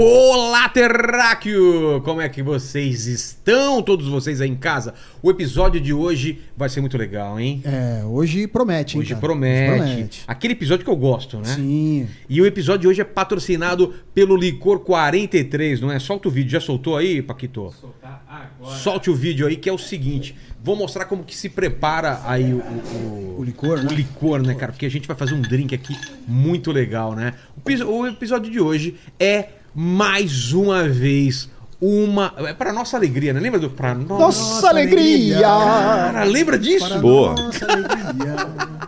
[0.00, 2.00] Olá, Terráqueo!
[2.04, 3.82] Como é que vocês estão?
[3.82, 4.94] Todos vocês aí em casa?
[5.20, 7.60] O episódio de hoje vai ser muito legal, hein?
[7.64, 9.20] É, hoje promete, hein, Hoje cara?
[9.20, 9.72] promete.
[9.72, 10.22] Hoje promete.
[10.28, 11.46] Aquele episódio que eu gosto, né?
[11.52, 12.06] Sim.
[12.28, 15.98] E o episódio de hoje é patrocinado pelo Licor 43, não é?
[15.98, 16.52] Solta o vídeo.
[16.52, 17.74] Já soltou aí, Paquito?
[17.80, 18.76] soltar agora.
[18.76, 20.36] Solte o vídeo aí que é o seguinte.
[20.62, 23.94] Vou mostrar como que se prepara aí o, o, O licor, o né?
[23.96, 24.70] licor, né, cara?
[24.70, 27.34] Porque a gente vai fazer um drink aqui muito legal, né?
[27.56, 31.48] O, o episódio de hoje é mais uma vez
[31.80, 32.32] uma.
[32.38, 33.40] É pra nossa alegria, né?
[33.40, 33.70] Lembra do.
[33.70, 35.38] Pra nossa, Nossa alegria!
[35.40, 36.88] Cara, lembra disso?
[36.88, 37.34] Para Boa.
[37.34, 38.36] nossa alegria.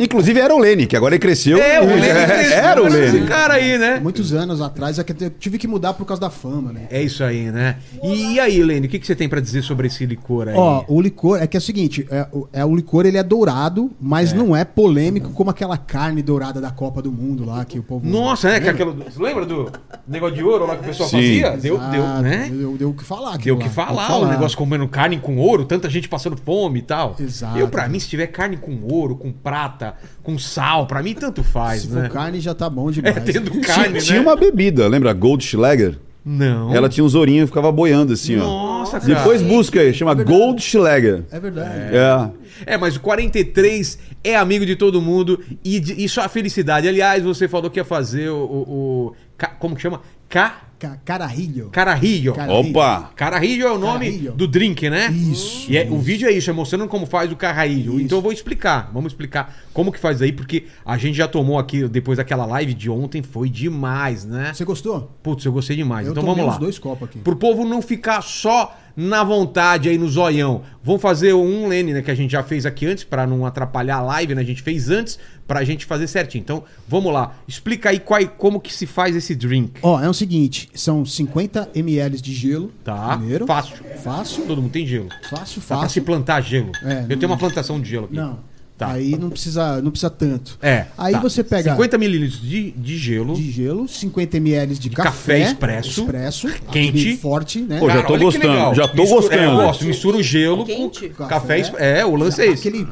[0.00, 1.58] Inclusive era o Lene, que agora ele cresceu.
[1.58, 3.26] É, o Lene cresceu, Era o esse Lene.
[3.26, 4.00] cara aí, né?
[4.00, 6.86] Muitos anos atrás, é que eu tive que mudar por causa da fama, né?
[6.90, 7.76] É isso aí, né?
[8.02, 10.54] E, e aí, Lene, o que, que você tem pra dizer sobre esse licor aí?
[10.56, 13.22] Ó, o licor, é que é o seguinte, é, o- é o licor ele é
[13.22, 17.78] dourado, mas não é polêmico como aquela carne dourada da Copa do Mundo lá que
[17.78, 18.60] o povo Nossa, né?
[18.60, 19.70] Que aquilo, você lembra do
[20.08, 21.16] negócio de ouro lá que o pessoal Sim.
[21.16, 21.50] fazia?
[21.58, 22.48] Deu, Exato, deu, né?
[22.50, 23.36] Deu, deu o que falar.
[23.38, 26.78] Deu o que falar, deu o negócio comendo carne com ouro, tanta gente passando fome
[26.80, 27.14] e tal.
[27.20, 27.58] Exato.
[27.58, 31.44] Eu, pra mim, se tiver carne com ouro, com prata, com sal, pra mim tanto
[31.44, 32.02] faz, Se né?
[32.04, 33.22] for carne já tá bom É, demais.
[33.24, 34.00] tendo Tinha, carne, né?
[34.00, 35.12] tinha uma bebida, lembra?
[35.12, 35.98] Goldschlager.
[36.24, 36.74] Não.
[36.74, 38.44] Ela tinha uns ourinhos e ficava boiando assim, ó.
[38.44, 39.14] Nossa, cara.
[39.14, 41.24] Depois busca aí, chama Goldschlager.
[41.30, 41.70] É verdade.
[41.96, 42.30] É.
[42.74, 46.86] É, mas o 43 é amigo de todo mundo e, de- e só a felicidade.
[46.88, 48.36] Aliás, você falou que ia fazer o.
[48.36, 48.70] o-
[49.08, 49.14] o-
[49.58, 50.00] como que chama?
[50.28, 51.68] Ca, Ca- Cararrilho.
[51.70, 52.32] Cararrillo.
[52.34, 52.70] Cararrilho.
[52.70, 53.10] Opa!
[53.14, 54.32] Cararrillo é o nome Cararrilho.
[54.32, 55.10] do drink, né?
[55.12, 55.98] Isso, E é- o isso.
[55.98, 57.92] vídeo é isso, é mostrando como faz o carrarilho.
[57.96, 58.00] Isso.
[58.00, 58.90] Então eu vou explicar.
[58.94, 62.72] Vamos explicar como que faz aí, porque a gente já tomou aqui, depois daquela live
[62.72, 64.52] de ontem, foi demais, né?
[64.54, 65.10] Você gostou?
[65.22, 66.06] Putz, eu gostei demais.
[66.06, 66.58] Eu então tomei vamos lá.
[66.58, 67.18] dois copos aqui.
[67.18, 68.74] Pro povo não ficar só
[69.08, 70.62] na vontade aí no zoião.
[70.84, 73.96] Vamos fazer um Lene, né, que a gente já fez aqui antes, pra não atrapalhar
[73.96, 74.42] a live, né?
[74.42, 76.42] A gente fez antes pra gente fazer certinho.
[76.42, 77.34] Então, vamos lá.
[77.48, 79.72] Explica aí qual, como que se faz esse drink.
[79.82, 82.70] Ó, é o seguinte, são 50 ml de gelo.
[82.84, 83.16] Tá?
[83.16, 83.46] Primeiro.
[83.46, 83.76] Fácil.
[84.02, 84.44] Fácil.
[84.46, 85.08] Todo mundo tem gelo.
[85.30, 86.02] Fácil, Dá pra se fácil.
[86.04, 86.70] plantar gelo.
[86.82, 88.16] É, eu não- tenho uma plantação de gelo aqui.
[88.16, 88.38] Não.
[88.80, 88.92] Tá.
[88.92, 90.58] Aí não precisa, não precisa tanto.
[90.62, 90.86] É.
[90.96, 91.20] Aí tá.
[91.20, 93.34] você pega 50 mililitros de, de gelo.
[93.34, 97.16] de gelo, 50 ml de, café café, expresso, expresso, quente.
[97.18, 97.78] forte, né?
[97.78, 99.42] Pô, já tô olha que gostando, já tô Mistura- gostando.
[99.42, 99.84] É, eu gosto.
[99.84, 101.08] Mistura o gelo Quente.
[101.10, 101.28] com café.
[101.40, 101.58] Café.
[101.60, 102.66] exp- É, o lance é esse.
[102.68, 102.88] Aquele...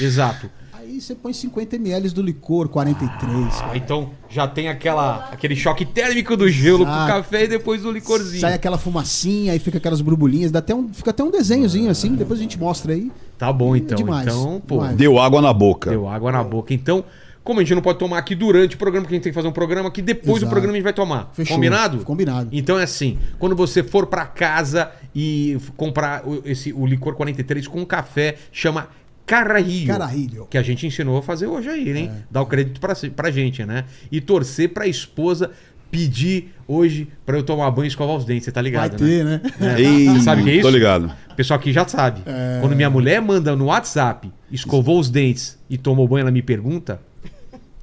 [0.00, 0.48] Exato.
[0.72, 3.46] Aí você põe 50 ml do licor 43.
[3.62, 7.12] Ah, então já tem aquela, aquele choque térmico do gelo com o Exato.
[7.14, 8.40] café e depois do licorzinho.
[8.40, 12.14] Sai aquela fumacinha, aí fica aquelas borbulhinhas, dá até um, fica até um desenhozinho assim,
[12.14, 13.10] depois a gente mostra aí.
[13.42, 13.96] Tá bom então.
[13.96, 14.96] Demais, Então, pô, demais.
[14.96, 15.90] Deu água na boca.
[15.90, 16.72] deu água na boca.
[16.72, 17.04] Então,
[17.42, 19.34] como a gente não pode tomar aqui durante o programa, porque a gente tem que
[19.34, 20.50] fazer um programa que depois do Exato.
[20.50, 21.28] programa a gente vai tomar.
[21.32, 21.56] Fechou.
[21.56, 21.98] Combinado?
[22.04, 22.48] Combinado.
[22.52, 27.66] Então é assim, quando você for pra casa e comprar o, esse, o licor 43
[27.66, 28.86] com café, chama
[29.26, 29.86] Carrarilho.
[29.86, 30.46] Cararrilho.
[30.48, 32.10] Que a gente ensinou a fazer hoje aí, hein?
[32.30, 33.84] Dar o crédito pra, pra gente, né?
[34.10, 35.50] E torcer pra esposa
[35.92, 39.24] pedir hoje pra eu tomar banho e escovar os dentes, você tá ligado, Vai ter,
[39.24, 39.40] né?
[39.78, 40.62] Ei, Você sabe o que é isso?
[40.62, 41.12] Tô ligado.
[41.30, 42.22] O pessoal aqui já sabe.
[42.60, 47.00] Quando minha mulher manda no WhatsApp, escovou os dentes e tomou banho, ela me pergunta,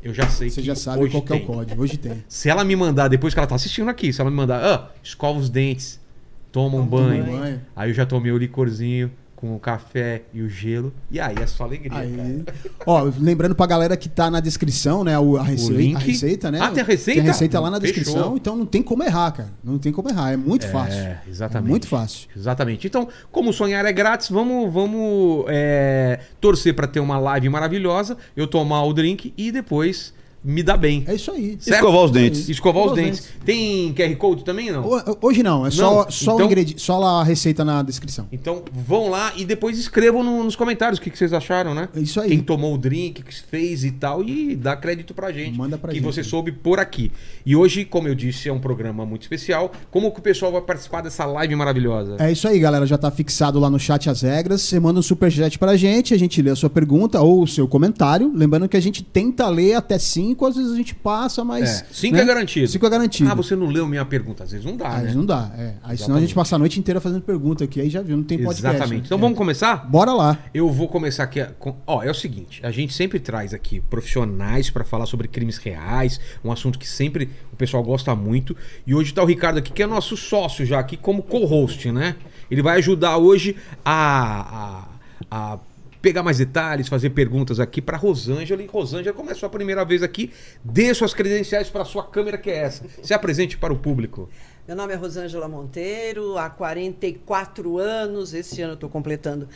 [0.03, 1.81] eu já sei Você que já sabe hoje qual que é o código.
[1.81, 2.23] Hoje tem.
[2.27, 4.89] Se ela me mandar, depois que ela tá assistindo aqui, se ela me mandar, ah,
[5.03, 5.99] escova os dentes,
[6.51, 7.25] toma um Toma um banho.
[7.25, 7.61] banho.
[7.75, 10.91] Aí eu já tomei o licorzinho com o café e o gelo.
[11.09, 12.43] E aí é só alegria, Aí,
[12.85, 15.95] ó, lembrando pra galera que tá na descrição, né, a, receita, link.
[15.95, 16.59] a receita, né?
[16.61, 17.21] Ah, tem a receita?
[17.21, 17.95] Tem a receita lá na Fechou.
[17.95, 19.49] descrição, então não tem como errar, cara.
[19.63, 20.99] Não tem como errar, é muito fácil.
[20.99, 21.67] É, exatamente.
[21.67, 22.27] É muito fácil.
[22.35, 22.85] Exatamente.
[22.85, 28.45] Então, como sonhar é grátis, vamos, vamos é, torcer pra ter uma live maravilhosa, eu
[28.45, 30.13] tomar o drink e depois
[30.43, 31.03] me dar bem.
[31.07, 31.57] É isso aí.
[31.59, 31.75] Certo?
[31.79, 32.49] Escovar os dentes.
[32.49, 33.33] Escovar os Escovar os dentes.
[33.45, 34.85] Tem QR Code também, não?
[34.87, 37.81] Ho- Hoje não, é só, Não, só então- o ingrediente, só lá a receita na
[37.83, 38.27] descrição.
[38.31, 41.89] Então vão lá e depois escrevam no- nos comentários o que, que vocês acharam, né?
[41.95, 42.29] É isso aí.
[42.29, 45.57] Quem tomou o drink, o que fez e tal, e dá crédito pra gente.
[45.57, 46.05] Manda pra que gente.
[46.05, 47.11] você soube por aqui.
[47.45, 49.71] E hoje, como eu disse, é um programa muito especial.
[49.91, 52.15] Como que o pessoal vai participar dessa live maravilhosa?
[52.19, 52.85] É isso aí, galera.
[52.85, 54.61] Já tá fixado lá no chat as regras.
[54.61, 57.67] Você manda um superchat pra gente, a gente lê a sua pergunta ou o seu
[57.67, 58.31] comentário.
[58.33, 59.97] Lembrando que a gente tenta ler até
[60.29, 61.81] cinco, às vezes a gente passa, mas.
[61.81, 62.67] É, cinco é garantido.
[62.67, 63.29] Cinco é garantido.
[63.31, 64.43] Ah, você não leu minha pergunta.
[64.43, 65.13] Às vezes não dá, Aí né?
[65.13, 65.51] não dá.
[65.57, 65.73] É.
[65.83, 68.23] Aí senão a gente passa a noite inteira fazendo pergunta aqui, aí já viu, não
[68.23, 68.67] tem podcast.
[68.75, 69.01] Exatamente.
[69.01, 69.05] né?
[69.07, 69.21] Então É.
[69.21, 69.89] vamos começar?
[69.89, 70.37] Bora lá.
[70.53, 71.43] Eu vou começar aqui.
[71.57, 75.57] com- Ó, é o seguinte: a gente sempre traz aqui profissionais pra falar sobre crimes
[75.57, 78.55] reais, um assunto que sempre o pessoal gosta muito.
[78.85, 82.15] E hoje tá o Ricardo aqui, que é nosso sócio já aqui como co-host, né?
[82.51, 83.55] Ele vai ajudar hoje
[83.85, 84.85] a,
[85.29, 85.59] a, a
[86.01, 88.61] pegar mais detalhes, fazer perguntas aqui pra Rosângela.
[88.61, 90.31] E Rosângela, como é a sua primeira vez aqui,
[90.63, 92.85] dê suas credenciais pra sua câmera que é essa.
[93.01, 94.29] Se apresente para o público.
[94.67, 99.49] Meu nome é Rosângela Monteiro, há 44 anos, esse ano eu estou completando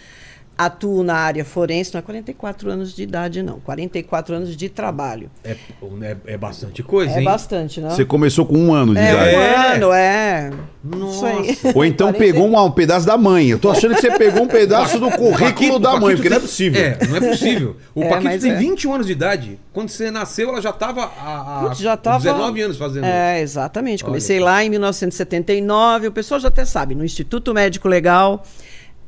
[0.58, 3.60] atuo na área forense, não é 44 anos de idade, não.
[3.60, 5.30] 44 anos de trabalho.
[5.44, 5.56] É,
[6.02, 7.26] é, é bastante coisa, É hein?
[7.26, 7.90] bastante, não?
[7.90, 9.36] Você começou com um ano de É, idade.
[9.36, 9.76] um É.
[9.76, 10.52] ano, é.
[10.84, 11.26] Nossa.
[11.74, 13.48] Ou então 40 pegou uma- um pedaço da mãe.
[13.48, 16.30] Eu tô achando que você pegou um pedaço do currículo Paquito- da mãe, Paquito porque
[16.30, 16.82] não é tem- possível.
[16.84, 17.76] É, não é possível.
[17.96, 18.56] O É, Paquito tem é.
[18.56, 19.60] 21 anos de idade.
[19.72, 22.20] Quando você nasceu, ela já tava há, Putz, já tava...
[22.20, 23.06] 19 anos fazendo.
[23.06, 24.04] É, exatamente.
[24.04, 24.10] Olha.
[24.10, 26.08] Comecei lá em 1979.
[26.08, 28.44] O pessoal já até sabe, no Instituto Médico Legal.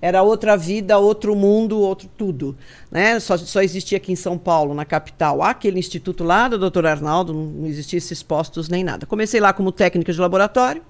[0.01, 2.56] Era outra vida, outro mundo, outro tudo.
[2.92, 3.19] Né?
[3.19, 6.86] Só, só existia aqui em São Paulo, na capital, aquele instituto lá do Dr.
[6.86, 9.06] Arnaldo, não, existia esses postos nem nada.
[9.06, 10.81] Comecei lá como técnica de laboratório.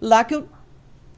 [0.00, 0.46] Lá que eu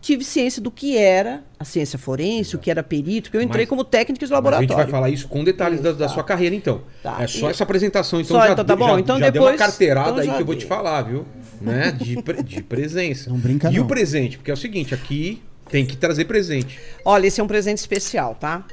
[0.00, 3.64] tive ciência do que era a ciência forense, o que era perito, porque eu entrei
[3.64, 4.68] Mas- como técnica de Mas a laboratório.
[4.68, 6.82] gente vai falar isso com detalhes da, da sua carreira, então.
[7.02, 7.16] Tá.
[7.20, 8.88] É só E- essa apresentação, então Só, já, então tá bom.
[8.88, 10.64] já, Então já deu uma depois- carteirada então aí que eu vou dei.
[10.64, 11.24] te falar, viu?
[11.60, 11.90] Né?
[11.92, 13.28] De, pre- de presença.
[13.28, 13.84] Não brinca, E não.
[13.84, 16.78] o presente, porque é o seguinte, aqui tem que trazer presente.
[17.04, 18.64] Olha, esse é um presente especial, tá?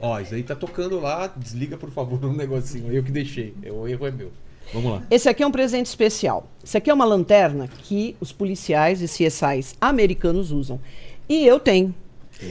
[0.00, 3.54] Ó, isso aí tá tocando lá, desliga por favor um negocinho, eu que deixei.
[3.70, 4.30] O erro é meu.
[4.72, 5.02] Vamos lá.
[5.10, 6.46] Esse aqui é um presente especial.
[6.62, 10.78] Esse aqui é uma lanterna que os policiais e CSIs americanos usam.
[11.28, 11.94] E eu tenho.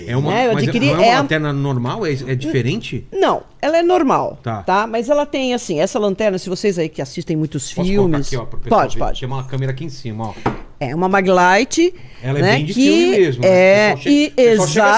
[0.05, 2.05] É uma, É, eu mas adquiri- é uma é a- lanterna normal?
[2.05, 3.07] É, é diferente?
[3.13, 4.61] Não, ela é normal, Tá.
[4.63, 4.85] tá.
[4.87, 8.27] Mas ela tem, assim, essa lanterna, se vocês aí que assistem muitos Posso filmes...
[8.27, 8.99] aqui, ó, pode, ver?
[9.05, 9.19] pode.
[9.21, 10.33] Tem uma câmera aqui em cima, ó.
[10.79, 11.91] É uma maglite,
[12.21, 13.49] Ela é né, bem de que filme mesmo, né?
[13.49, 14.97] É, chega- e chega assim, né?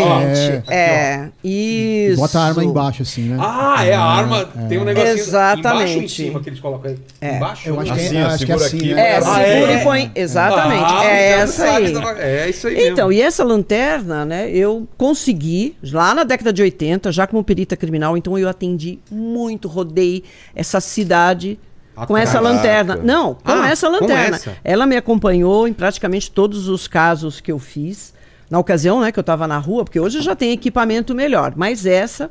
[0.00, 0.62] exatamente.
[0.66, 2.16] Ó, é, isso.
[2.20, 3.36] Bota a arma embaixo, assim, né?
[3.38, 4.44] Ah, é a arma.
[4.68, 5.96] Tem um negocinho embaixo Exatamente.
[5.96, 6.98] ou em cima que eles colocam aí.
[7.36, 7.68] Embaixo?
[7.68, 7.96] Eu acho né?
[7.98, 8.94] que, Assim, é, ó, acho que é segura assim, aqui.
[8.94, 9.00] né?
[9.10, 9.80] É, Ah, segura é?
[9.80, 10.10] e põe.
[10.16, 10.84] Exatamente.
[10.92, 11.94] Ah, é essa aí.
[12.18, 12.90] É isso aí mesmo.
[12.92, 17.76] Então, e essa lanterna, né, eu consegui, lá na década de 80, já como perita
[17.76, 20.24] criminal, então eu atendi muito, rodei
[20.56, 21.58] essa cidade
[22.06, 22.28] com Atrás.
[22.28, 22.96] essa lanterna.
[22.96, 24.36] Não, com Ah, essa com lanterna.
[24.36, 24.56] essa.
[24.64, 28.12] Ela me acompanhou em praticamente todos os casos que eu fiz.
[28.50, 31.86] Na ocasião, né, que eu estava na rua, porque hoje já tem equipamento melhor, mas
[31.86, 32.28] essa.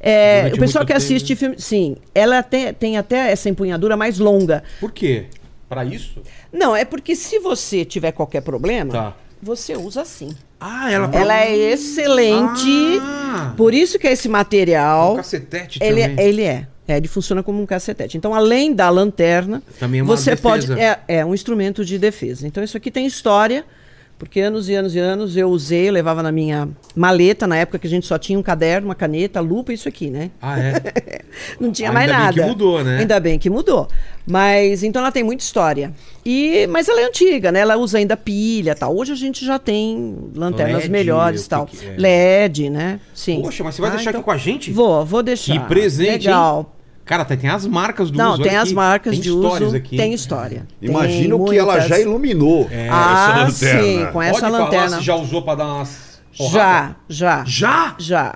[0.00, 1.38] é, o pessoal que assiste tempo.
[1.38, 1.56] filme.
[1.60, 4.64] Sim, ela tem, tem até essa empunhadura mais longa.
[4.80, 5.26] Por quê?
[5.68, 6.20] Pra isso?
[6.52, 9.12] Não, é porque se você tiver qualquer problema, Tá.
[9.40, 10.30] você usa assim.
[10.58, 11.08] Ah, ela...
[11.12, 12.98] Ela é excelente.
[13.00, 13.54] Ah.
[13.56, 15.12] Por isso que esse material.
[15.14, 16.26] Um cacetete ele, também.
[16.26, 16.66] ele é.
[16.90, 18.16] É, ele funciona como um cacetete.
[18.16, 20.42] Então, além da lanterna, Também é uma você defesa.
[20.42, 20.72] pode.
[20.80, 22.46] É, é um instrumento de defesa.
[22.48, 23.64] Então, isso aqui tem história,
[24.18, 27.78] porque anos e anos e anos eu usei, eu levava na minha maleta, na época
[27.78, 30.30] que a gente só tinha um caderno, uma caneta, lupa, isso aqui, né?
[30.42, 31.22] Ah, é?
[31.60, 32.42] Não tinha Ainda mais bem nada.
[32.42, 32.98] que mudou, né?
[32.98, 33.88] Ainda bem que mudou.
[34.26, 35.92] Mas então ela tem muita história.
[36.24, 37.60] E mas ela é antiga, né?
[37.60, 38.94] Ela usa ainda pilha, tal.
[38.96, 41.66] Hoje a gente já tem lanternas LED, melhores, o que tal.
[41.66, 41.94] que é?
[41.96, 43.00] LED, né?
[43.14, 43.40] Sim.
[43.42, 44.70] Poxa, mas você vai Ah, deixar então- aqui com a gente?
[44.72, 45.52] Vou, vou deixar.
[45.54, 46.58] Que presente, Legal.
[46.74, 46.79] hein?
[47.10, 48.42] Cara, tem, tem as marcas do Não, uso.
[48.42, 48.74] tem olha as aqui.
[48.76, 49.76] marcas tem de histórias uso.
[49.76, 49.96] aqui.
[49.96, 50.66] Tem história.
[50.80, 52.68] Imagina Tem o que ela já iluminou.
[52.70, 53.82] É, Ah, essa lanterna.
[53.82, 54.96] sim, com Pode essa falar lanterna.
[54.98, 56.52] se já usou pra dar umas porradas?
[56.52, 57.44] Já, já.
[57.44, 57.94] Já?
[57.98, 58.34] Já.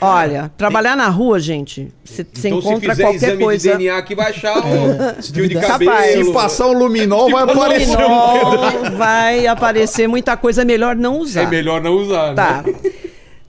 [0.00, 3.70] Olha, trabalhar na rua, gente, você Então, se encontra fizer qualquer exame coisa.
[3.72, 5.90] de DNA aqui, vai achar o fio de cabelo.
[5.90, 6.26] Capaz.
[6.26, 11.18] Se passar um luminol, vai aparecer um luminol vai aparecer muita coisa, é melhor não
[11.18, 11.42] usar.
[11.42, 12.62] É melhor não usar, Tá.
[12.64, 12.74] né?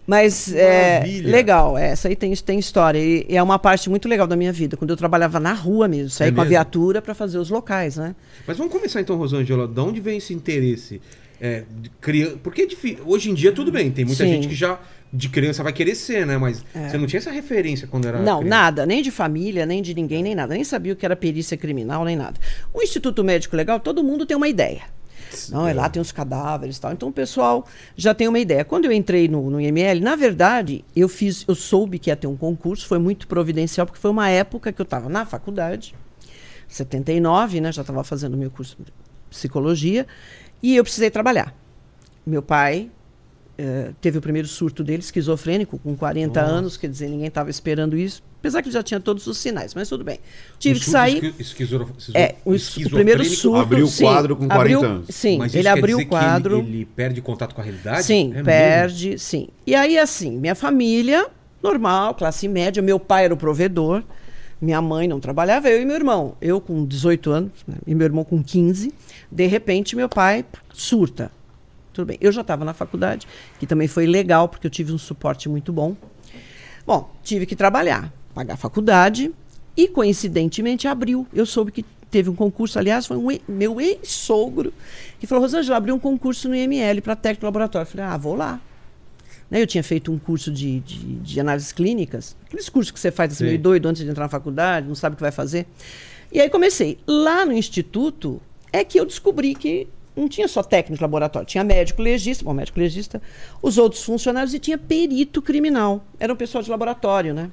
[0.10, 2.98] Mas é legal, é, essa aí tem, tem história.
[2.98, 4.76] E, e é uma parte muito legal da minha vida.
[4.76, 6.50] Quando eu trabalhava na rua mesmo, saí É com a mesmo?
[6.50, 8.16] viatura para fazer os locais, né?
[8.48, 9.68] Mas vamos começar então, Rosângela.
[9.68, 11.00] De onde vem esse interesse?
[11.40, 11.64] É.
[12.42, 12.98] Porque é.
[13.06, 13.92] Hoje em dia, tudo bem.
[13.92, 14.32] Tem muita Sim.
[14.32, 14.34] É.
[14.34, 14.80] gente que já
[15.14, 16.40] de criança vai querer ser, né?
[16.40, 18.50] Mas você não tinha essa referência quando era Não, criança.
[18.50, 20.56] nada, nem de família, nem de ninguém, nem nada.
[20.56, 22.40] Nem sabia o que era perícia criminal, nem nada.
[22.74, 24.82] O Instituto Médico Legal, todo mundo tem uma ideia.
[25.50, 26.92] Não, é lá tem os cadáveres e tal.
[26.92, 28.64] Então o pessoal já tem uma ideia.
[28.66, 32.28] Quando eu entrei no, no IML, na verdade, eu fiz, eu soube que ia ter
[32.28, 35.96] um concurso, foi muito providencial, porque foi uma época que eu estava na faculdade,
[36.68, 37.72] 79, né?
[37.72, 38.92] Já estava fazendo meu curso de
[39.30, 40.08] psicologia,
[40.62, 41.54] e eu precisei trabalhar.
[42.26, 42.90] Meu pai
[43.62, 47.98] eh, teve o primeiro surto dele, esquizofrênico, com 40 anos, quer dizer, ninguém estava esperando
[47.98, 50.18] isso, apesar que ele já tinha todos os sinais, mas tudo bem.
[50.58, 51.26] Tive Um que sair.
[51.26, 52.56] esqui- esquizo- É, o,
[52.90, 53.58] primeiro surto.
[53.60, 55.08] abriu o sim, quadro com 40 abriu- anos.
[55.10, 56.60] Sim, Mas ele abriu o que ele- quadro.
[56.60, 58.04] Ele, perde contato com a realidade?
[58.04, 58.46] Sim, É mesmo?
[58.46, 59.50] perde, sim.
[59.68, 61.28] E aí, assim, minha família,
[61.62, 64.02] normal, classe média, meu pai era o provedor,
[64.62, 66.36] minha mãe não trabalhava, eu e meu irmão.
[66.42, 68.94] Eu com 18 anos, né, e meu irmão com 15.
[69.32, 71.30] De repente, meu pai surta.
[72.00, 72.18] Tudo bem.
[72.22, 73.28] Eu já estava na faculdade,
[73.60, 75.98] que também foi legal, porque eu tive um suporte muito bom.
[76.88, 79.34] Bom, tive que trabalhar, pagar a faculdade,
[79.76, 81.28] e coincidentemente abriu.
[81.34, 84.74] Eu soube que teve um concurso, aliás, foi um e- meu ex-sogro
[85.20, 87.86] que falou: Rosângela, abriu um concurso no IML para técnico laboratório.
[87.86, 88.62] Eu falei: ah, vou lá.
[89.52, 93.12] Né, Eu tinha feito um curso de, de, de análises clínicas, aqueles cursos que você
[93.12, 93.50] faz assim, Sim.
[93.50, 95.68] meio doido antes de entrar na faculdade, não sabe o que vai fazer.
[96.32, 96.98] E aí comecei.
[97.06, 98.42] Lá no instituto
[98.72, 99.88] é que eu descobri que
[100.20, 103.22] não tinha só técnico de laboratório, tinha médico legista, bom, médico legista,
[103.62, 106.04] os outros funcionários e tinha perito criminal.
[106.20, 107.50] Era um pessoal de laboratório, né?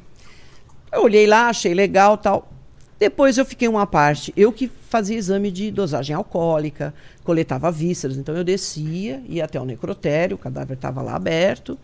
[0.92, 2.50] Eu olhei lá, achei legal tal.
[2.98, 4.32] Depois eu fiquei uma parte.
[4.36, 8.16] Eu que fazia exame de dosagem alcoólica, coletava vísceras.
[8.16, 11.78] Então eu descia, ia até o necrotério, o cadáver estava lá aberto.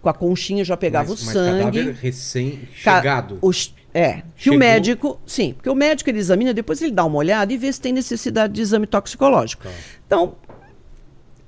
[0.00, 1.58] Com a conchinha eu já pegava Mas- o mas sangue.
[1.80, 3.38] cadáver Ca- recém-chegado.
[3.42, 4.56] os- é, que Chegou.
[4.56, 7.72] o médico, sim, porque o médico ele examina, depois ele dá uma olhada e vê
[7.72, 9.62] se tem necessidade de exame toxicológico.
[9.64, 9.70] Tá.
[10.06, 10.34] Então,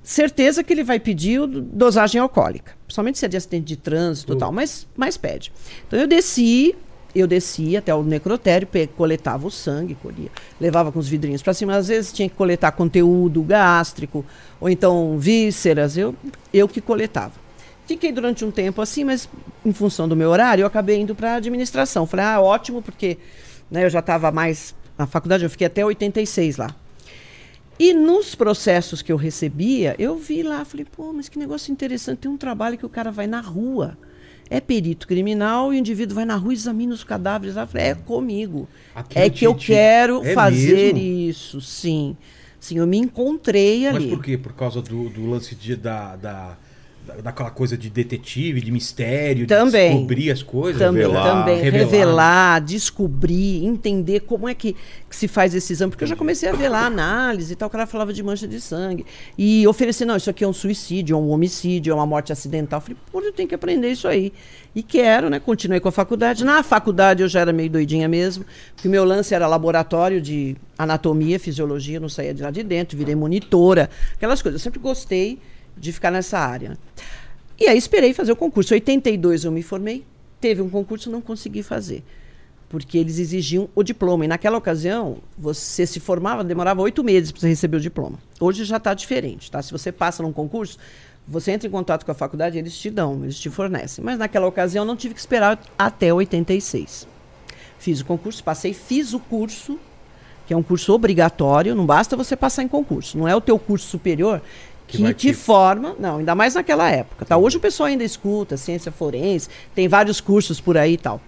[0.03, 4.33] certeza que ele vai pedir dosagem alcoólica, principalmente se é de acidente de trânsito e
[4.33, 4.39] Uhum.
[4.39, 5.51] tal, mas, mas pede.
[5.87, 6.75] Então eu desci,
[7.13, 10.29] eu desci até o necrotério, coletava o sangue, colhia,
[10.59, 14.25] levava com os vidrinhos para cima, às vezes tinha que coletar conteúdo gástrico,
[14.59, 16.15] ou então vísceras, eu,
[16.51, 17.33] eu que coletava.
[17.89, 19.27] Fiquei durante um tempo assim, mas
[19.65, 22.05] em função do meu horário, eu acabei indo para administração.
[22.05, 23.17] Falei, ah, ótimo, porque
[23.69, 26.75] né, eu já estava mais na faculdade, eu fiquei até 86 lá.
[27.79, 32.19] E nos processos que eu recebia, eu vi lá, falei, pô, mas que negócio interessante,
[32.19, 33.97] tem um trabalho que o cara vai na rua.
[34.51, 37.63] É perito criminal e o indivíduo vai na rua e examina os cadáveres lá.
[37.63, 38.69] Eu falei, é comigo.
[39.15, 40.99] É que eu quero é fazer mesmo?
[40.99, 42.15] isso, sim.
[42.59, 44.09] Sim, eu me encontrei Mas ali.
[44.09, 44.37] por quê?
[44.37, 46.57] Por causa do, do lance de, da, da-
[47.23, 49.89] daquela coisa de detetive, de mistério, Também.
[49.89, 50.81] de descobrir as coisas?
[50.81, 51.45] Também, Revelar.
[51.45, 51.61] também.
[51.61, 51.85] Revelar.
[51.85, 52.61] Revelar.
[52.61, 54.75] descobrir, entender como é que,
[55.09, 55.91] que se faz esse exame.
[55.91, 58.47] Porque eu já comecei a ver lá análise e tal, o cara falava de mancha
[58.47, 59.05] de sangue.
[59.37, 62.77] E oferecer, não, isso aqui é um suicídio, é um homicídio, é uma morte acidental.
[62.77, 64.31] Eu falei, pô, eu tenho que aprender isso aí.
[64.75, 65.39] E quero, né?
[65.39, 66.45] Continuei com a faculdade.
[66.45, 70.55] Na faculdade eu já era meio doidinha mesmo, porque o meu lance era laboratório de
[70.77, 74.61] anatomia, fisiologia, não saía de lá de dentro, virei monitora, aquelas coisas.
[74.61, 75.39] Eu sempre gostei
[75.79, 76.77] de ficar nessa área.
[77.59, 78.73] E aí esperei fazer o concurso.
[78.73, 80.05] Em 82 eu me formei,
[80.39, 82.03] teve um concurso, não consegui fazer.
[82.69, 84.25] Porque eles exigiam o diploma.
[84.25, 88.19] E naquela ocasião, você se formava, demorava oito meses para você receber o diploma.
[88.39, 89.49] Hoje já está diferente.
[89.49, 89.61] Tá?
[89.61, 90.77] Se você passa num concurso,
[91.27, 94.03] você entra em contato com a faculdade, eles te dão, eles te fornecem.
[94.03, 97.07] Mas naquela ocasião não tive que esperar até 86.
[97.77, 99.79] Fiz o concurso, passei, fiz o curso,
[100.45, 103.17] que é um curso obrigatório, não basta você passar em concurso.
[103.17, 104.41] Não é o teu curso superior
[104.89, 107.25] Que que, te forma, não, ainda mais naquela época.
[107.25, 107.37] Tá?
[107.37, 111.21] Hoje o pessoal ainda escuta ciência forense, tem vários cursos por aí e tal.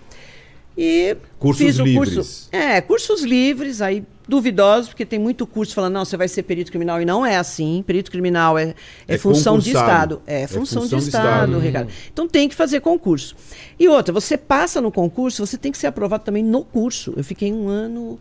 [0.78, 2.16] E Cursos fiz o livres.
[2.16, 2.50] curso.
[2.52, 6.72] É, cursos livres, aí duvidosos, porque tem muito curso falando, não, você vai ser perito
[6.72, 7.84] criminal, e não é assim.
[7.86, 8.74] Perito criminal é,
[9.06, 9.70] é, É função de.
[9.72, 10.22] Estado.
[10.26, 11.60] É, É função, função de de Estado, Estado.
[11.60, 11.92] Ricardo.
[12.12, 13.36] Então tem que fazer concurso.
[13.78, 17.14] E outra, você passa no concurso, você tem que ser aprovado também no curso.
[17.18, 18.18] Eu fiquei um ano,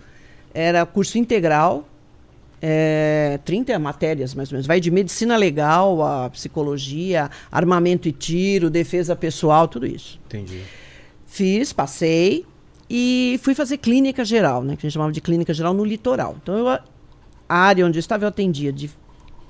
[0.52, 1.88] era curso integral,
[2.62, 4.66] é, 30 matérias mais ou menos.
[4.66, 10.20] Vai de medicina legal a psicologia, armamento e tiro, defesa pessoal, tudo isso.
[10.26, 10.62] Entendi.
[11.26, 12.44] Fiz, passei
[12.88, 14.76] e fui fazer clínica geral, né?
[14.76, 16.36] Que a gente chamava de clínica geral no litoral.
[16.42, 16.80] Então, eu, a
[17.48, 18.90] área onde eu estava, eu atendia de,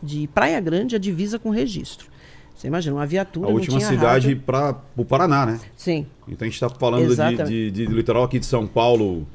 [0.03, 2.09] de Praia Grande a divisa com registro.
[2.55, 3.49] Você imagina, uma viatura.
[3.49, 5.61] A última cidade para o Paraná, né?
[5.75, 9.27] Sim, Então a gente está falando de, de, de litoral aqui de São Paulo,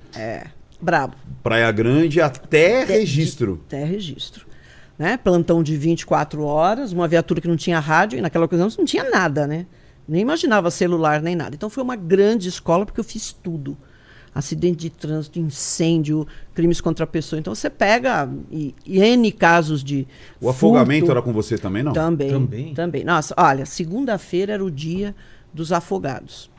[0.82, 1.16] brabo.
[1.44, 3.62] Praia Grande, até registro.
[3.68, 4.46] Até registro.
[4.98, 5.18] Né?
[5.18, 9.10] Plantão de 24 horas, uma viatura que não tinha rádio, e naquela ocasião não tinha
[9.10, 9.66] nada, né?
[10.08, 11.56] Nem imaginava celular nem nada.
[11.56, 13.78] Então foi uma grande escola porque eu fiz tudo.
[14.34, 17.40] Acidente de trânsito, incêndio, crimes contra a pessoa.
[17.40, 20.06] Então você pega e, e N casos de.
[20.42, 21.12] O afogamento furto.
[21.12, 21.94] era com você também, não?
[21.94, 22.74] Também, Também?
[22.74, 23.04] também.
[23.04, 25.16] Nossa, olha, segunda-feira era o dia
[25.54, 26.52] dos afogados.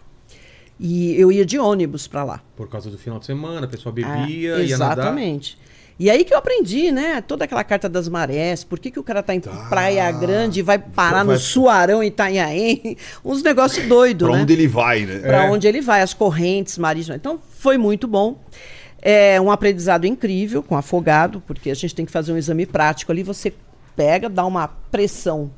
[0.79, 2.43] E eu ia de ônibus para lá.
[2.55, 4.99] Por causa do final de semana, o pessoal Ah, bebia, ia nadar.
[4.99, 5.59] Exatamente.
[5.99, 7.23] E aí que eu aprendi, né?
[7.23, 10.63] Toda aquela carta das marés, por que, que o cara tá em Praia Grande e
[10.63, 12.99] vai parar Vai- no Suarão Itanhaém?
[13.25, 14.43] Uns negócios doidos, Pra né?
[14.43, 15.21] onde ele vai, né?
[15.21, 15.51] Pra É.
[15.51, 17.17] onde ele vai, as correntes marítimas.
[17.19, 18.39] Então, foi muito bom.
[19.01, 23.11] É um aprendizado incrível com afogado, porque a gente tem que fazer um exame prático
[23.11, 23.23] ali.
[23.23, 23.55] Você
[23.95, 25.51] pega, dá uma pressão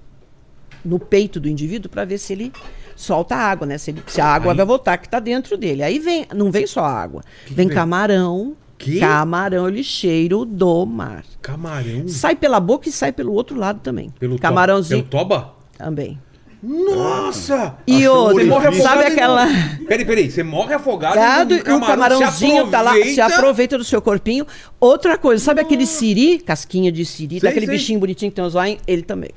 [0.85, 2.53] no peito do indivíduo para ver se ele
[3.01, 3.79] solta a água, né?
[3.79, 5.83] Se, ele- se a água Aí- vai voltar que tá dentro dele.
[5.83, 7.75] Aí vem, não vem só a água, Que que vem vem?
[7.77, 8.57] camarão.
[8.77, 9.01] Que?
[9.01, 11.25] Camarão, lixeiro do mar.
[11.43, 12.07] Camarão.
[12.07, 14.13] Sai pela boca e sai pelo outro lado também.
[14.21, 15.55] Pelo Camarãozinho Pelo toba?
[15.77, 16.19] também.
[16.63, 17.77] Nossa!
[17.87, 19.47] E outro, Você morre sabe aquela.
[19.87, 20.31] Peraí, peraí.
[20.31, 24.47] Você morre afogado Gado, e o camarãozinho tá lá, se aproveita- do seu corpinho.
[24.81, 27.75] Outra coisa, sabe aquele siri, casquinha de siri, Sei, daquele sei.
[27.77, 28.81] bichinho bonitinho que tem os zoinhos?
[28.87, 29.31] Ele também.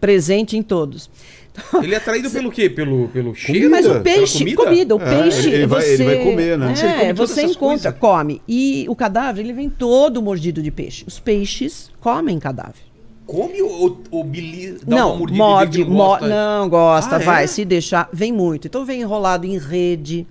[0.00, 1.10] Presente em todos.
[1.82, 2.70] Ele é atraído pelo quê?
[2.70, 3.70] Pelo, pelo cheiro?
[3.70, 4.96] Mas o peixe, comida?
[4.96, 6.74] o É, peixe, ele vai- você, ele vai comer, né?
[7.02, 7.94] É, você encontra, coisas.
[7.98, 8.40] come.
[8.48, 11.04] E o cadáver, ele vem todo mordido de peixe.
[11.06, 12.80] Os peixes comem cadáver.
[13.26, 14.78] Come ou, ou bili...
[14.84, 16.28] dá não, uma mordida morde, não mo- gosta?
[16.28, 17.46] não gosta, Ah, vai, é?
[17.46, 18.66] se deixar, vem muito.
[18.66, 20.26] Então vem enrolado em rede.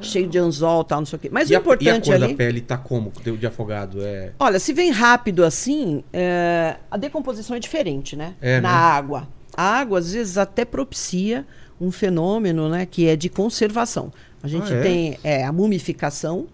[0.00, 1.28] cheio de anzol tal, não sei o quê.
[1.32, 2.28] Mas E o a, e a importante cor ali.
[2.28, 3.98] da pele tá como de, de afogado?
[4.02, 4.32] É...
[4.38, 8.34] Olha, se vem rápido assim, é, a decomposição é diferente, né?
[8.42, 8.74] É, Na né?
[8.74, 9.28] água.
[9.56, 11.46] A água, às vezes, até propicia
[11.80, 12.86] um fenômeno, né?
[12.86, 14.12] Que é de conservação.
[14.42, 14.82] A gente Ah, é?
[14.82, 16.46] tem é, a mumificação,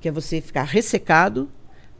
[0.00, 1.48] que é você ficar ressecado,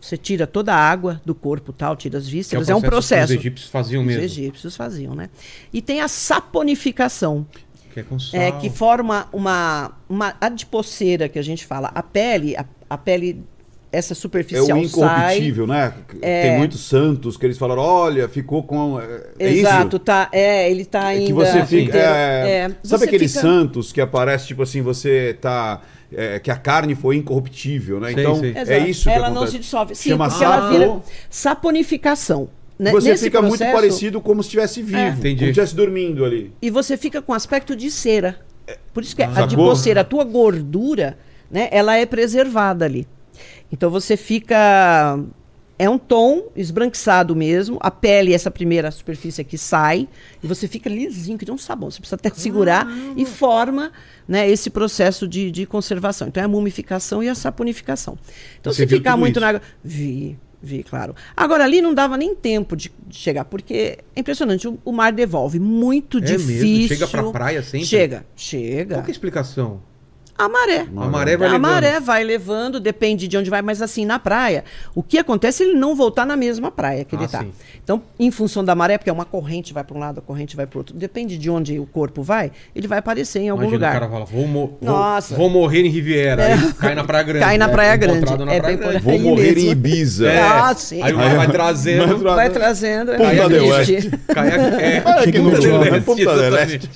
[0.01, 2.69] você tira toda a água do corpo tal, tira as Que vísceras.
[2.69, 3.33] É, um processo.
[3.33, 4.23] os egípcios faziam Os mesmo.
[4.25, 5.31] egípcios faziam, né?
[5.73, 7.47] E tem a saponificação,
[7.93, 8.41] Que é com sal.
[8.41, 11.91] é, que forma uma, uma adipoceira que a gente fala.
[11.95, 13.45] A pele, a, a pele,
[13.93, 15.37] essa É superficial o sai.
[15.37, 15.93] incorruptível, né?
[16.21, 18.99] Tem muitos santos que eles falaram, olha, ficou com.
[18.99, 19.99] É, é Exato, isso?
[19.99, 20.29] tá.
[20.33, 21.27] É, ele tá É ainda.
[21.27, 21.99] que você fica.
[21.99, 25.83] é, É, sabe você aqueles fica- santos que aparece, tipo assim, você tá.
[26.15, 28.13] é, que a carne foi incorruptível, né?
[28.13, 28.53] Sei, então, sei.
[28.57, 29.95] é isso que Ela não se dissolve.
[29.95, 32.49] Sim, Chama porque ela vira saponificação.
[32.79, 32.91] Né?
[32.91, 35.21] Você Nesse fica muito processo- parecido como se estivesse vivo, Entendi.
[35.21, 36.53] como se estivesse dormindo ali.
[36.61, 38.37] E você fica com aspecto de cera.
[38.93, 39.45] Por isso que a Sacou?
[39.45, 41.17] adipoceira, a tua gordura,
[41.51, 43.07] né, ela é preservada ali.
[43.73, 45.19] Então você fica.
[45.79, 47.77] É um tom esbranquiçado mesmo.
[47.81, 50.07] A pele, essa primeira superfície aqui, sai.
[50.43, 51.91] E você fica lisinho, que nem um sabão.
[51.91, 52.87] Você precisa até segurar
[53.17, 53.91] e forma
[54.29, 56.29] né, esse processo de, de conservação.
[56.29, 58.17] Então é a mumificação e a saponificação.
[58.61, 59.41] Então Você se ficar muito isso?
[59.41, 59.63] na água.
[59.83, 61.17] Vi, vi, claro.
[61.37, 64.69] Agora ali não dava nem tempo de, de chegar, porque é impressionante.
[64.69, 65.59] O, o mar devolve.
[65.59, 66.37] Muito É mesmo?
[66.39, 66.89] difícil.
[66.97, 67.89] Chega pra praia sempre?
[67.89, 68.97] Chega, chega.
[68.97, 69.81] Qual que é a explicação?
[70.37, 70.87] A maré.
[70.97, 71.63] A maré vai a levando.
[71.71, 75.67] maré vai levando, depende de onde vai, mas assim, na praia, o que acontece é
[75.67, 77.39] ele não voltar na mesma praia que ele Ah, está.
[77.41, 77.53] sim.
[77.85, 80.57] Então, em função da maré, porque é uma corrente vai para um lado, a corrente
[80.57, 83.77] vai para outro, depende de onde o corpo vai, ele vai aparecer em algum Imagina
[83.87, 83.91] lugar.
[83.91, 85.35] o cara fala, vou, mo- vou- Nossa.
[85.37, 86.43] vou morrer em Riviera.
[86.45, 86.53] É.
[86.55, 87.45] Aí cai na Praia Grande.
[87.45, 88.17] Cai na É, Praia Grande.
[88.19, 88.99] encontrado na É bem Grande.
[88.99, 89.61] Vou Aí morrer mesmo.
[89.69, 90.29] em Ibiza.
[90.31, 90.41] É.
[90.41, 91.03] Ah, sim.
[91.03, 92.19] Aí o mar vai trazendo.
[92.19, 93.13] Vai trazendo.
[93.13, 93.71] É, del triste.
[93.93, 94.11] Oeste.
[94.29, 96.67] Cai a, é, né?
[96.75, 96.91] Este.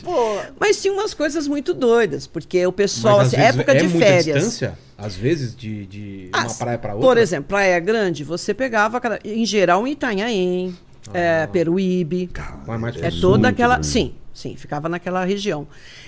[0.59, 4.25] Mas tinha umas coisas muito doidas, porque o pessoal, assim, época é de muita férias.
[4.25, 7.09] distância, às vezes, de, de Ah, uma praia pra outra?
[7.09, 10.76] Por exemplo, Praia Grande, você pegava, em geral, em Itanhaém,
[11.09, 11.18] Ah.
[11.18, 12.30] é, Peruíbe.
[12.66, 13.21] Mais É sul.
[13.33, 13.83] toda aquela.
[13.83, 15.66] Sim, sim, ficava naquela região.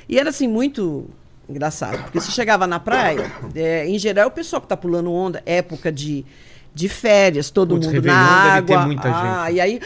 [0.08, 1.06] E era assim, muito
[1.48, 5.42] engraçado, porque você chegava na praia, é, em geral, o pessoal que tá pulando onda,
[5.46, 6.24] época de,
[6.74, 9.00] de férias, todo Putz, mundo na deve ter água.
[9.04, 9.56] ah, gente.
[9.56, 9.80] E aí.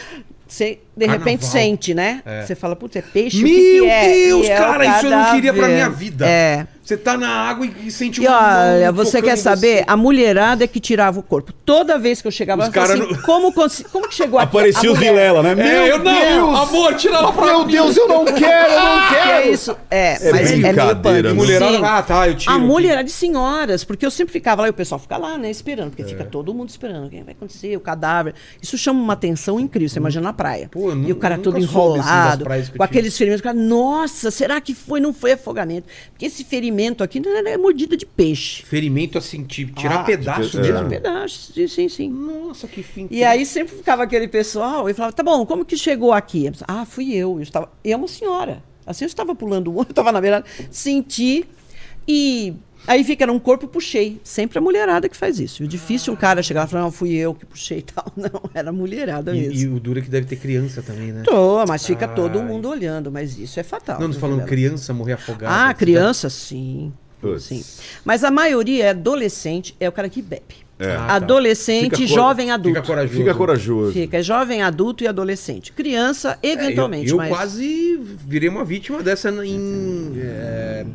[0.45, 1.51] Você, de repente, Carnaval.
[1.51, 2.21] sente, né?
[2.23, 2.43] É.
[2.45, 3.39] Você fala, puta, é peixe?
[3.39, 4.13] o Meu que que é?
[4.27, 6.27] Deus, é cara, isso eu não queria pra minha vida.
[6.29, 6.67] É.
[6.83, 8.37] Você tá na água e, e sente E uma
[8.73, 9.77] olha, você quer saber?
[9.77, 9.83] você.
[9.87, 11.53] A mulherada é que tirava o corpo.
[11.65, 14.49] Toda vez que eu chegava, Os eu assim, não- como, como que chegou aqui?
[14.49, 15.13] Aparecia a os mulher?
[15.13, 15.55] Vilela, né?
[15.87, 16.59] É, eu não, Deus!
[16.59, 17.71] amor, tira lá pra Meu mim.
[17.71, 19.29] Deus, eu não quero, eu não Que quero!
[19.29, 19.77] é isso?
[19.89, 21.09] É, É mas é meio pânico.
[21.09, 21.33] E né?
[21.33, 21.83] mulherada, Sim.
[21.85, 22.51] ah, tá, eu tiro.
[22.51, 22.65] A aqui.
[22.65, 25.49] mulher era de senhoras, porque eu sempre ficava lá e o pessoal fica lá, né,
[25.49, 26.05] esperando, porque É.
[26.05, 27.07] fica todo mundo esperando.
[27.07, 27.77] O que vai acontecer?
[27.77, 28.33] O cadáver.
[28.61, 30.67] Isso chama uma atenção incrível, você imagina na praia.
[30.69, 32.43] Pô, eu e o cara todo assim, enrolado,
[32.75, 33.39] com aqueles ferimentos.
[33.39, 34.99] o cara, Nossa, será que foi?
[34.99, 35.87] Não foi afogamento.
[36.11, 36.72] Porque esse ferimento
[37.03, 38.63] aqui não é mordida de peixe.
[38.63, 40.61] Ferimento assim, ti- tirar Ah, pedaço é.
[40.61, 40.85] mesmo.
[40.85, 42.09] Um pedaço, sim, sim, sim.
[42.09, 43.07] Nossa, que fim.
[43.09, 46.45] E aí sempre ficava aquele pessoal e falava, tá bom, como que chegou aqui?
[46.47, 47.37] Eu Ah, fui eu.
[47.37, 47.71] Eu estava.
[47.83, 48.63] E é uma senhora.
[48.85, 51.45] Assim eu estava pulando o olho, eu estava na beirada, senti
[52.07, 52.53] e.
[52.85, 54.19] Aí fica num corpo, puxei.
[54.23, 55.63] Sempre a mulherada que faz isso.
[55.63, 58.05] E o difícil um cara chegar e falar, não, fui eu que puxei e tal.
[58.17, 59.53] Não, era a mulherada E, mesmo.
[59.53, 61.23] e o duro é que deve ter criança também, né?
[61.23, 62.45] Tô, mas fica todo Ai.
[62.45, 63.99] mundo olhando, mas isso é fatal.
[63.99, 65.53] Não, viu, falando criança morrer afogada.
[65.53, 66.93] Ah, Você criança, sim.
[67.21, 67.43] Putz.
[67.43, 67.63] Sim.
[68.03, 70.63] Mas a maioria é adolescente, é o cara que bebe.
[70.77, 70.91] É.
[70.95, 71.15] Ah, tá.
[71.15, 72.81] Adolescente, Fica cor- jovem Fica adulto.
[72.83, 73.17] corajoso.
[73.17, 73.93] Fica corajoso.
[73.93, 75.71] Fica, é jovem, adulto e adolescente.
[75.71, 77.29] Criança, É, eventualmente, eu eu mas...
[77.29, 80.85] quase virei uma vítima dessa em é,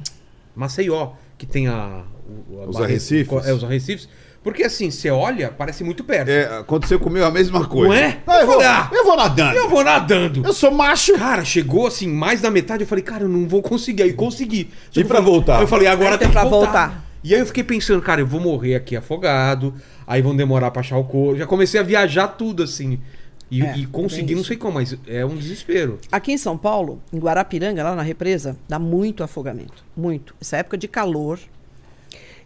[0.55, 3.47] Maceió, que tem a, a Os arrecifes?
[3.47, 4.09] É, os arrecifes.
[4.43, 6.29] Porque assim, você olha, parece muito perto.
[6.29, 7.89] É, aconteceu comigo a mesma coisa.
[7.89, 8.19] Não é?
[8.27, 9.57] Ah, eu, Eu vou, ah, eu vou nadando.
[9.57, 10.43] Eu vou nadando.
[10.47, 11.15] Eu sou macho.
[11.19, 14.03] Cara, chegou assim, mais da metade, eu falei, cara, eu não vou conseguir.
[14.05, 14.71] Aí consegui.
[14.95, 15.61] E Eu pra falei- voltar?
[15.61, 16.87] Eu falei, agora tem tem que pra voltar.
[16.89, 17.05] voltar.
[17.23, 19.75] E aí eu fiquei pensando, cara, eu vou morrer aqui afogado,
[20.07, 21.37] aí vão demorar pra achar o corpo.
[21.37, 23.01] Já comecei a viajar tudo, assim.
[23.51, 25.99] E, É, e consegui, bem não sei como, mas é um desespero.
[26.13, 29.85] Aqui em São Paulo, em Guarapiranga, lá na represa, dá muito afogamento.
[29.97, 30.35] Muito.
[30.41, 31.39] Essa época de calor.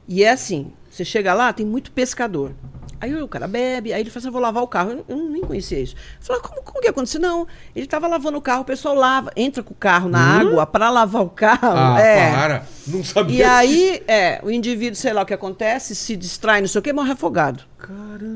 [0.07, 2.53] E é assim, você chega lá, tem muito pescador.
[3.01, 4.93] Aí o cara bebe, aí ele fala assim, eu vou lavar o carro.
[4.93, 5.97] Eu, eu nem conhecia isso.
[5.97, 7.21] Eu falei, como, como que aconteceu?
[7.21, 10.65] Não, ele tava lavando o carro, o pessoal lava, entra com o carro na água
[10.67, 11.77] para lavar o carro.
[11.77, 12.31] Ah, é.
[12.31, 12.67] para.
[12.87, 13.39] Não sabia.
[13.39, 16.83] E aí, é, o indivíduo, sei lá o que acontece, se distrai, não sei o
[16.83, 17.65] que, morre afogado.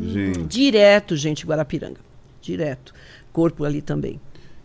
[0.03, 0.43] Gente.
[0.45, 2.01] Direto, gente, Guarapiranga.
[2.47, 2.95] Direto.
[3.33, 4.21] Corpo ali também.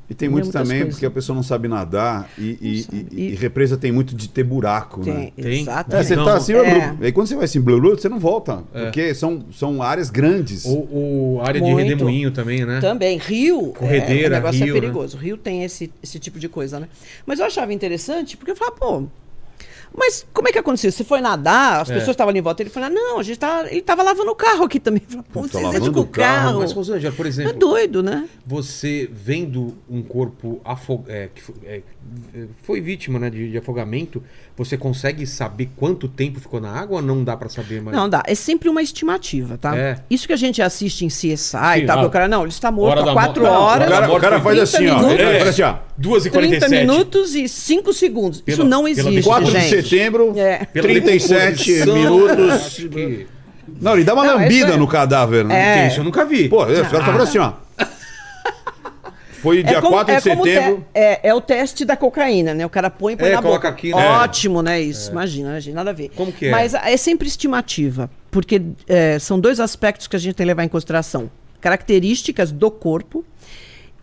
[0.09, 0.95] E tem Tem muito também, coisas.
[0.95, 3.07] porque a pessoa não sabe nadar e, e- sabe.
[3.11, 5.05] e- e E- represa tem muito de ter buraco, né?
[5.05, 5.45] Tem, Tem.
[5.45, 6.07] É, exatamente.
[6.07, 6.95] você tá assim, é.
[7.01, 8.61] aí quando você vai assim, blá, blá, você não volta.
[8.73, 10.65] Porque são, são áreas grandes.
[10.65, 11.87] Ou, ou área de Muito.
[11.87, 12.81] redemoinho também, né?
[12.81, 13.17] Também.
[13.17, 13.67] Rio.
[13.71, 15.15] Corredeira, é, o negócio rio, é perigoso.
[15.17, 16.89] Rio tem esse, esse tipo de coisa, né?
[17.25, 19.03] Mas eu achava interessante porque eu falava, pô.
[19.93, 20.91] Mas como é que aconteceu?
[20.91, 21.93] Você foi nadar, as É.
[21.95, 24.35] pessoas estavam ali em volta, ele falou, não, a gente tá, ele tava lavando o
[24.35, 25.01] carro aqui também.
[25.33, 26.59] Pô, lavando entram com o o carro.
[26.59, 28.27] Mas, Rosângela, por É exemplo, doido, né?
[28.45, 31.81] você vendo um corpo afo- é, que é,
[32.63, 34.21] foi vítima né, de, de afogamento,
[34.57, 37.95] você consegue saber quanto tempo ficou na água ou não dá pra saber mais?
[37.95, 39.75] Não dá, é sempre uma estimativa, tá?
[39.77, 39.97] É.
[40.09, 42.49] Isso que a gente assiste em CSI Sim, e tal, ah, o cara, não, ele
[42.49, 43.53] está morto há quatro morte.
[43.53, 44.95] Não, horas, O cara, o cara faz 30 assim, ó.
[44.99, 45.19] minutos.
[45.19, 45.75] Ele faz assim, ó.
[45.97, 48.41] 2 e 30 47 minutos e 5 segundos.
[48.41, 50.65] Pela- Isso não existe, 4 de setembro, É.
[50.65, 52.73] Pela 37 decomposição, minutos.
[52.77, 53.27] que-
[53.79, 55.85] Não, ele dá uma Não, lambida é- no cadáver, né?
[55.85, 55.87] É.
[55.87, 56.49] Isso eu nunca vi.
[56.49, 57.53] Pô, os caras estavam assim, ó.
[59.41, 60.77] Foi dia 4 de como setembro.
[60.77, 62.65] te- é, é o teste da cocaína, né?
[62.65, 63.69] O cara põe e põe É, na coloca boca.
[63.69, 64.07] aqui, né?
[64.21, 64.79] Ótimo, né?
[64.79, 65.11] Isso.
[65.11, 66.09] Imagina, gente, nada a ver.
[66.15, 66.51] Como que é?
[66.51, 70.63] Mas é sempre estimativa, porque é, são dois aspectos que a gente tem que levar
[70.63, 73.25] em consideração: características do corpo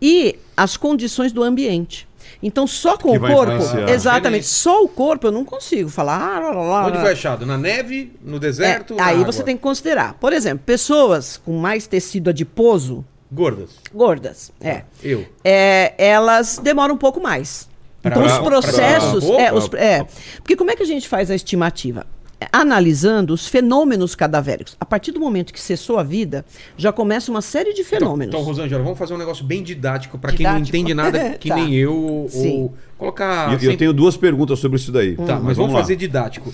[0.01, 2.07] e as condições do ambiente.
[2.43, 3.89] Então, só com Que o corpo, influenciar.
[3.89, 6.15] exatamente, só o corpo eu não consigo falar.
[6.21, 7.45] ah, lá, lá, lá, Onde foi achado?
[7.45, 8.93] Na neve, no deserto?
[8.97, 9.25] É, aí água?
[9.31, 10.13] você tem que considerar.
[10.13, 13.69] Por exemplo, pessoas com mais tecido adiposo, Gordas.
[13.93, 14.83] gordas, é.
[15.03, 15.25] Eu.
[15.43, 17.69] é, elas demoram um pouco mais.
[18.01, 19.25] Pra- então, os pra- processos.
[19.25, 20.05] pra- é, os- é.
[20.37, 22.07] porque como é que a gente faz a estimativa?
[22.41, 24.75] É, Analisando os fenômenos cadavéricos.
[24.79, 26.45] A partir do momento que cessou a vida,
[26.77, 28.33] já começa uma série de fenômenos.
[28.33, 31.55] Então, Rosângela, vamos fazer um negócio bem didático pra quem não entende nada, que Tá.
[31.55, 31.93] nem eu.
[32.33, 33.51] Ou colocar.
[33.53, 35.17] Eu sempre- tenho duas perguntas sobre isso daí.
[35.17, 35.81] Tá, mas, vamos lá.
[35.81, 36.53] fazer didático.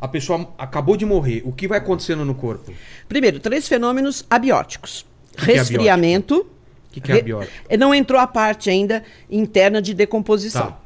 [0.00, 1.42] A pessoa acabou de morrer.
[1.44, 2.72] O que vai acontecendo no corpo?
[3.06, 5.04] Primeiro, três fenômenos abióticos:
[5.38, 6.40] resfriamento.
[6.40, 6.46] O
[6.92, 7.52] que, que é re- abiótico?
[7.78, 10.76] Não entrou a parte ainda interna de decomposição.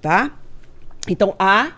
[0.00, 0.32] Tá?
[1.08, 1.72] Então, há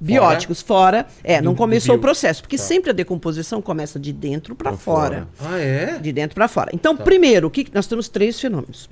[0.00, 1.06] bióticos fora.
[1.24, 2.62] É, Do- não começou o processo, porque Tá.
[2.62, 5.28] sempre a decomposição começa de dentro para Pra fora.
[5.40, 5.98] Ah, é?
[5.98, 6.70] De dentro para fora.
[6.74, 7.04] Então, Tá.
[7.04, 8.88] primeiro, o que nós temos três fenômenos.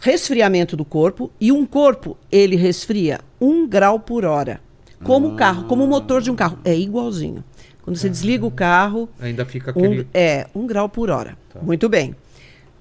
[0.00, 4.60] Resfriamento do corpo e um corpo, ele resfria um grau por hora.
[5.02, 6.58] Como o carro, como o motor de um carro.
[6.64, 7.42] É igualzinho.
[7.88, 10.02] Quando você desliga o carro, Ainda fica aquele.
[10.02, 11.38] um, é, um grau por hora.
[11.62, 12.14] Muito bem.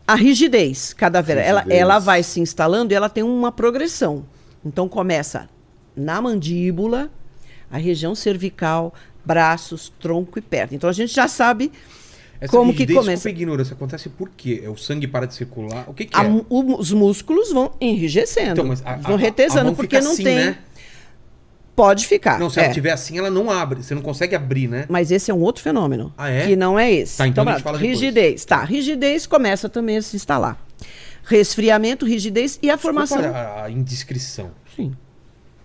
[0.05, 4.25] A rigidez cadavera, ela, ela vai se instalando e ela tem uma progressão.
[4.65, 5.47] Então começa
[5.95, 7.09] na mandíbula,
[7.71, 8.93] a região cervical,
[9.23, 10.75] braços, tronco e perna.
[10.75, 11.71] Então a gente já sabe
[12.41, 13.11] Essa como que começa.
[13.11, 14.63] desculpa a ignorância, acontece por quê?
[14.67, 15.85] O sangue para de circular?
[15.89, 16.27] O que, que A é?
[16.29, 16.45] o-
[16.79, 20.35] os músculos vão enrijecendo, Então, a, vão a- a retesando, porque não assim, tem.
[20.35, 20.57] Né?
[21.77, 22.39] Pode ficar.
[22.39, 22.63] Não, se é.
[22.63, 23.83] ela tiver assim, ela não abre.
[23.83, 24.87] Você não consegue abrir, né?
[24.89, 26.11] Mas esse é um outro fenômeno.
[26.17, 26.47] Ah, é?
[26.47, 27.19] Que não é esse.
[27.19, 27.99] Tá, então a gente fala depois.
[27.99, 28.45] rigidez.
[28.45, 30.57] Tá, rigidez começa também a se instalar.
[31.23, 33.19] Resfriamento, rigidez e a formação.
[33.19, 34.49] Desculpa a, a indiscrição.
[34.75, 34.97] Sim.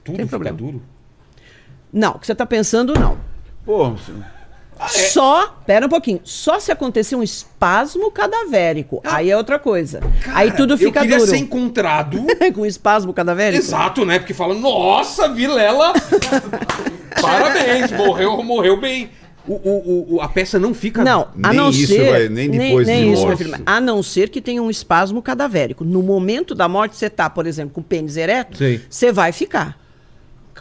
[0.05, 0.59] Tudo Tem fica problema.
[0.59, 0.83] duro?
[1.91, 3.17] Não, o que você está pensando, não.
[3.65, 3.97] Pô,
[4.85, 9.01] Ah, Só, pera um pouquinho, só se acontecer um espasmo cadavérico.
[9.05, 10.01] aí é outra coisa.
[10.35, 11.31] aí tudo fica eu queria duro.
[11.31, 12.19] ser encontrado.
[12.55, 13.63] Com espasmo cadavérico?
[13.63, 14.19] Exato, né?
[14.19, 15.93] Porque falam, nossa, Vilela!
[17.21, 19.11] Parabéns, morreu, morreu bem.
[19.47, 21.03] O, o, o- a peça não fica.
[21.03, 22.11] Não, a Nem não isso, ser.
[22.11, 23.45] vai, nem depois de isso, meu morte.
[23.45, 25.85] filho, a não ser que tenha um espasmo cadavérico.
[25.85, 28.57] No momento da morte, você tá, por exemplo, com o pênis ereto,
[28.89, 29.77] você vai ficar.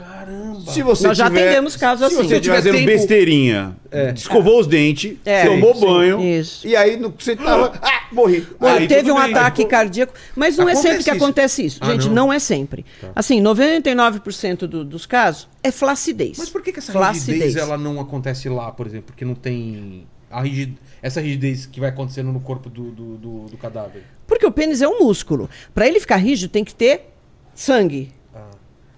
[0.04, 0.72] Caramba.
[0.72, 2.28] se você Nós já tiver, atendemos casos se assim.
[2.28, 3.76] você estiver Se tiver fazendo tempo- besteirinha,
[4.16, 6.68] escovou os dentes, É, tomou sim, banho, isso.
[6.68, 7.72] e aí no, você tava...
[7.82, 8.46] Ah, morri.
[8.60, 11.80] Aí teve um bem, ataque ficou- cardíaco, mas não é sempre que acontece isso.
[11.82, 12.16] Ah, Gente, não?
[12.28, 12.86] não, é sempre.
[13.16, 16.38] Assim, 99% do- dos casos é flacidez.
[16.38, 17.42] Mas por que, que essa flacidez.
[17.42, 19.06] rigidez ela não acontece lá, por exemplo?
[19.08, 20.06] Porque não tem.
[20.30, 20.74] A rigid...
[21.02, 24.04] Essa rigidez que vai acontecendo no corpo do, do, do- do cadáver.
[24.28, 25.50] Porque o pênis é um músculo.
[25.74, 27.12] Para ele ficar rígido, tem que ter
[27.56, 28.12] sangue.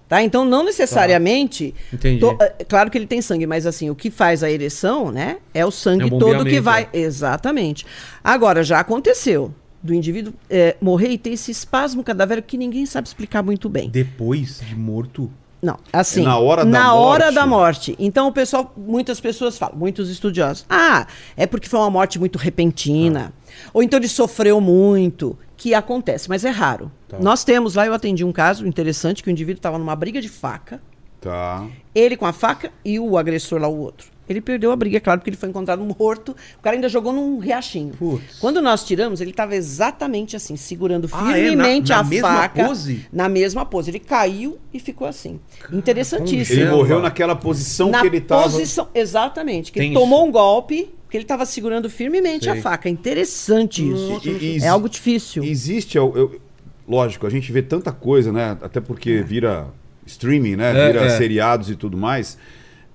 [0.07, 0.21] Tá?
[0.21, 1.73] Então, não necessariamente.
[1.91, 2.19] Entendi.
[2.19, 5.37] to- é, claro que ele tem sangue, mas assim, o que faz a ereção, né?
[5.53, 6.87] É o sangue É o todo que vai.
[6.93, 7.85] Exatamente.
[8.23, 13.07] Agora, já aconteceu do indivíduo é, morrer e ter esse espasmo cadavérico que ninguém sabe
[13.07, 13.89] explicar muito bem.
[13.89, 15.29] Depois de morto.
[15.61, 16.21] Não, assim.
[16.21, 17.35] É na hora da na hora morte?
[17.35, 17.95] da morte.
[17.97, 22.37] Então o pessoal, muitas pessoas falam, muitos estudiosos, ah, é porque foi uma morte muito
[22.37, 23.31] repentina,
[23.73, 26.91] ou então ele sofreu muito, que acontece, mas é raro.
[27.07, 27.17] Tá.
[27.19, 30.27] Nós temos lá, eu atendi um caso interessante que o indivíduo estava numa briga de
[30.27, 30.81] faca,
[31.21, 31.65] Tá.
[31.95, 34.11] ele com a faca e o agressor lá o outro.
[34.27, 36.35] Ele perdeu a briga, é claro, porque ele foi encontrado morto.
[36.57, 37.93] O cara ainda jogou num riachinho.
[37.93, 38.39] Putz.
[38.39, 41.43] Quando nós tiramos, ele estava exatamente assim, segurando Ah, é?
[41.43, 42.65] firmemente Na- na a mesma faca.
[42.65, 43.05] pose?
[43.11, 43.89] Na mesma pose.
[43.91, 45.39] Ele caiu e ficou assim.
[45.71, 46.59] Interessantíssimo.
[46.61, 48.43] Ele morreu naquela posição Na que ele tava...
[48.43, 49.71] posição, exatamente.
[49.71, 52.53] Que Tem ele tomou um golpe, que ele estava segurando firmemente Sei.
[52.53, 52.89] a faca.
[52.89, 54.19] Interessante isso.
[54.25, 55.43] E- e- é algo difícil.
[55.43, 56.41] Existe, eu- eu-
[56.87, 58.57] lógico, a gente vê tanta coisa, né?
[58.63, 59.67] Até porque vira
[60.07, 60.71] streaming, né?
[60.71, 61.09] É, vira é.
[61.09, 62.35] seriados e tudo mais.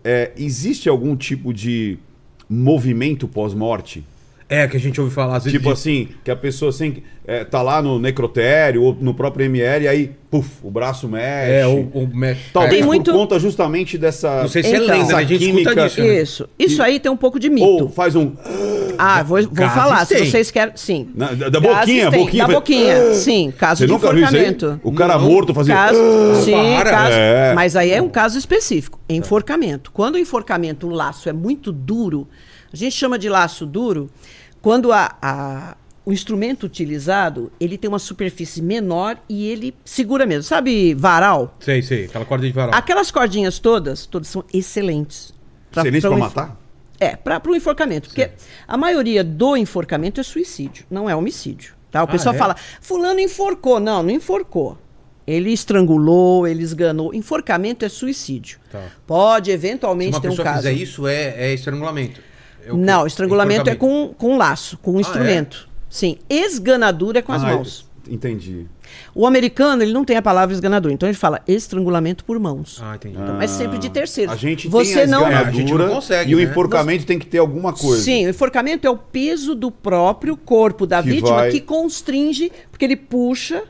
[0.02, 1.96] É, existe algum tipo de
[2.50, 4.04] movimento pós-morte?
[4.50, 5.58] É, que a gente ouve falar às vezes.
[5.58, 9.44] Tipo de- assim, que a pessoa assim, é, tá lá no necrotério ou no próprio
[9.44, 11.50] ML, e aí, puf, o braço mexe.
[11.52, 12.44] É, ou, ou mexe.
[12.52, 14.40] Talvez Tem por muito- conta justamente dessa.
[14.42, 14.86] Não sei se é Então.
[14.96, 15.14] lenda, né?
[15.14, 16.00] A gente Essa escuta química- disso.
[16.00, 16.22] né?
[16.22, 16.48] Isso.
[16.58, 17.88] Isso aí tem um pouco de Ou mito.
[17.90, 18.32] faz um.
[18.96, 20.06] Ah, vou, vou falar.
[20.06, 20.24] Se tem.
[20.30, 20.72] vocês querem.
[20.76, 21.10] Sim.
[21.14, 23.12] Na- da- da boquinha, tem, boquinha, Da boquinha.
[23.14, 23.52] Sim.
[23.56, 24.46] Caso Você de nunca viu isso aí?
[24.46, 24.80] enforcamento.
[24.82, 25.24] O cara Não.
[25.28, 25.74] morto fazia.
[25.74, 25.98] Caso,
[26.42, 26.90] sim, para.
[26.90, 27.52] caso- É.
[27.54, 29.92] mas aí é um caso específico, enforcamento.
[29.92, 32.26] Quando o enforcamento, o laço é muito duro,
[32.72, 34.10] a gente chama de laço duro
[34.68, 40.42] quando a- a- o instrumento utilizado ele tem uma superfície menor e ele segura mesmo.
[40.42, 41.56] Sabe varal?
[41.58, 42.04] Sei, sei.
[42.04, 42.74] Aquela corda de varal.
[42.74, 45.32] Aquelas cordinhas todas, todas são excelentes.
[45.74, 46.60] Excelente pra um matar?
[47.00, 48.08] é, para o enforcamento.
[48.10, 48.30] Porque
[48.66, 51.72] a maioria do enforcamento é suicídio, não é homicídio.
[51.90, 52.02] Tá?
[52.02, 52.38] O Ah, pessoal é?
[52.38, 53.80] fala, fulano enforcou.
[53.80, 54.76] Não, não enforcou.
[55.26, 57.14] Ele estrangulou, ele esganou.
[57.14, 58.58] Enforcamento é suicídio.
[58.70, 58.82] Tá.
[59.06, 60.58] Pode Se eventualmente uma ter um pessoa caso.
[60.58, 62.20] fizer isso, é, é estrangulamento.
[62.68, 62.72] É?
[62.76, 65.68] Não, estrangulamento é com, com laço, com um instrumento.
[65.88, 66.18] Sim.
[66.28, 67.88] Esganadura é com as Ah, mãos.
[68.10, 68.66] Entendi.
[69.14, 70.94] O americano, ele não tem a palavra esganadura.
[70.94, 72.80] Então ele fala estrangulamento por mãos.
[72.82, 73.18] Ah, entendi.
[73.20, 74.32] Então, mas sempre de terceiros.
[74.32, 76.44] A gente Você tem a não É, a gente esganadura não consegue, e o né?
[76.44, 78.02] enforcamento tem que ter alguma coisa.
[78.02, 82.50] Sim, o enforcamento é o peso do próprio corpo da Que vítima vai- que constringe,
[82.70, 83.62] porque ele puxa,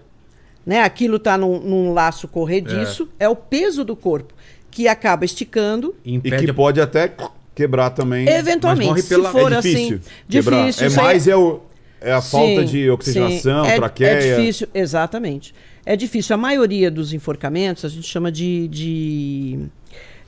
[0.64, 0.82] né?
[0.82, 3.28] Aquilo tá num, num laço corrediço, é.
[3.28, 4.32] o peso do corpo
[4.70, 5.96] que acaba esticando.
[6.04, 7.12] E E que a- pode até
[7.58, 8.28] quebrar também.
[8.28, 9.96] Eventualmente, se pela- for é difícil.
[9.96, 10.66] assim, quebrar.
[10.66, 10.86] difícil.
[10.86, 11.60] É mais é, o,
[12.00, 13.70] é a falta Sim, de oxigenação, sim.
[13.72, 14.08] É- traqueia.
[14.10, 15.52] É difícil, exatamente.
[15.84, 16.34] É difícil.
[16.34, 18.68] A maioria dos enforcamentos a gente chama de.
[18.68, 19.58] de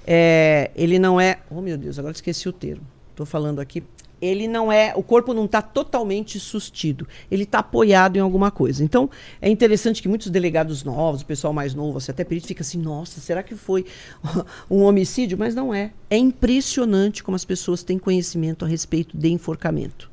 [0.05, 1.38] é, ele não é.
[1.49, 2.83] Oh, meu Deus, agora esqueci o termo.
[3.11, 3.83] Estou falando aqui.
[4.22, 4.92] Ele não é.
[4.94, 7.09] O corpo não está totalmente sustido.
[7.30, 8.85] Ele está apoiado em alguma coisa.
[8.85, 9.09] Então,
[9.40, 12.78] é interessante que muitos delegados novos, o pessoal mais novo, você até perito, fica assim:
[12.78, 13.87] nossa, será que foi
[14.70, 15.38] um homicídio?
[15.38, 15.92] Mas não é.
[16.11, 20.11] É impressionante como as pessoas têm conhecimento a respeito de enforcamento.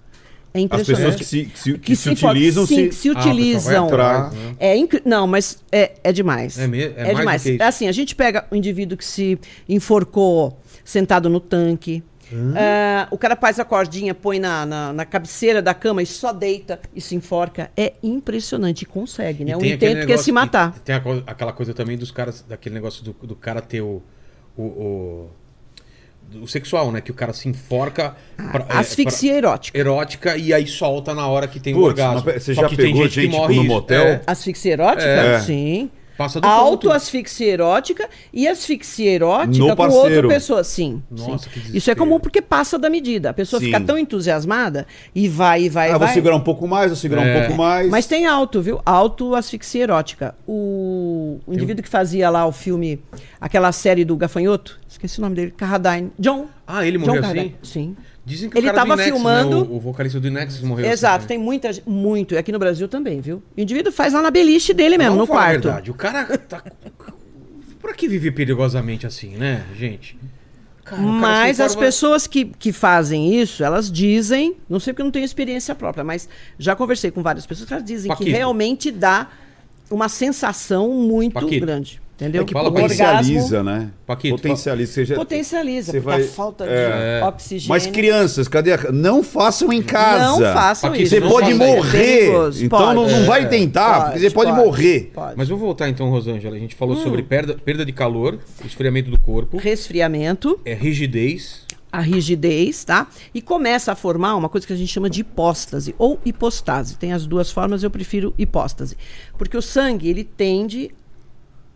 [0.54, 2.88] É As impressionante pessoas que se, que se, que se for- utilizam sim, se.
[2.90, 3.86] que se Ah, utilizam.
[3.88, 4.56] atrás, né?
[4.58, 6.58] É incri- Não, mas é, é demais.
[6.58, 7.42] É me- é mais demais.
[7.42, 7.64] do que isso.
[7.64, 12.02] Assim, a gente pega o indivíduo que se enforcou sentado no tanque.
[12.56, 16.34] Ah, o cara faz a cordinha, põe na, na, na cabeceira da cama e só
[16.34, 17.72] deita e se enforca.
[17.78, 18.82] É impressionante.
[18.82, 19.52] E consegue, né?
[19.52, 20.74] E O intento que é se matar.
[20.80, 24.02] Tem a aquela coisa também dos caras, daquele negócio do, do cara ter o,
[24.58, 25.30] o, o,
[26.42, 27.00] o sexual, né?
[27.02, 28.16] Que o cara se enforca.
[28.52, 29.78] pra- é, Asfixia pra- erótica.
[29.80, 32.24] erótica e aí solta na hora que tem o Putz, orgasmo.
[32.26, 34.04] mas você Só já que tem pegou gente, que gente, tipo, morre no motel?
[34.04, 35.04] É, Asfixia erótica?
[35.08, 35.40] É.
[35.40, 35.90] Sim.
[36.18, 36.48] Passa do.
[36.48, 40.06] Autoasfixia erótica e asfixia erótica No com parceiro.
[40.16, 40.64] outra pessoa.
[40.64, 41.02] Sim.
[41.12, 41.60] Nossa, sim.
[41.62, 43.30] que Isso é comum porque passa da medida.
[43.30, 43.68] A pessoa Sim.
[43.68, 46.14] fica tão entusiasmada e vai e vai Ah, e vou vai.
[46.14, 47.36] segurar um pouco mais, vou segurar É.
[47.38, 47.90] um pouco mais.
[47.90, 48.82] Mas tem auto, viu?
[48.86, 50.36] Auto-asfixia erótica.
[50.48, 53.00] O, o indivíduo que fazia lá o filme,
[53.40, 56.12] aquela série do Gafanhoto, esqueci o nome dele, Carradine.
[56.18, 56.48] John.
[56.66, 57.56] Ah, ele John morreu Carradine.
[57.62, 57.72] assim?
[57.72, 57.98] Sim.
[58.28, 59.68] Dizem que Ele o cara do tava Inexus, filmando- Né?
[59.72, 61.28] O, o vocalista do Nexus morreu Exato, assim.
[61.28, 62.34] tem muita, ge- muito.
[62.34, 63.42] E aqui no Brasil também, viu?
[63.56, 65.62] O indivíduo faz lá na beliche dele mesmo, no quarto.
[65.64, 66.62] verdade, o cara tá...
[67.82, 70.20] Pra que viver perigosamente assim, né, gente?
[70.84, 75.06] Cara, Mas se as pessoas que, que fazem isso, elas dizem, não sei porque eu
[75.06, 76.28] não tenho experiência própria, mas
[76.60, 79.30] já conversei com várias pessoas que elas dizem que realmente dá
[79.90, 81.66] uma sensação muito Paquito.
[81.66, 82.02] grande.
[82.20, 82.42] Entendeu?
[82.42, 83.92] É que Potencializa, né?
[84.04, 84.92] Paquito, Potencializa.
[84.92, 87.20] Seja, potencializa, Você porque vai- a falta é.
[87.20, 87.70] de oxigênio.
[87.70, 88.74] Mas crianças, cadê?
[88.74, 90.26] a- Não façam em casa.
[90.26, 91.14] Não façam Paquito, isso.
[91.16, 92.32] Você não pode morrer.
[92.32, 92.96] É então Pode.
[92.96, 93.46] não, não vai É.
[93.46, 95.12] tentar, porque você pode, morrer.
[95.14, 95.34] Pode.
[95.38, 96.56] Mas vamos voltar então, Rosângela.
[96.56, 97.04] A gente falou Hum.
[97.04, 101.68] sobre perda, perda de calor, esfriamento do corpo, Resfriamento, é rigidez.
[101.92, 103.08] a rigidez, tá?
[103.32, 106.98] E começa a formar uma coisa que a gente chama de hipóstase ou hipostase.
[106.98, 108.98] Tem as duas formas, eu prefiro hipóstase.
[109.38, 110.90] Porque o sangue, ele tende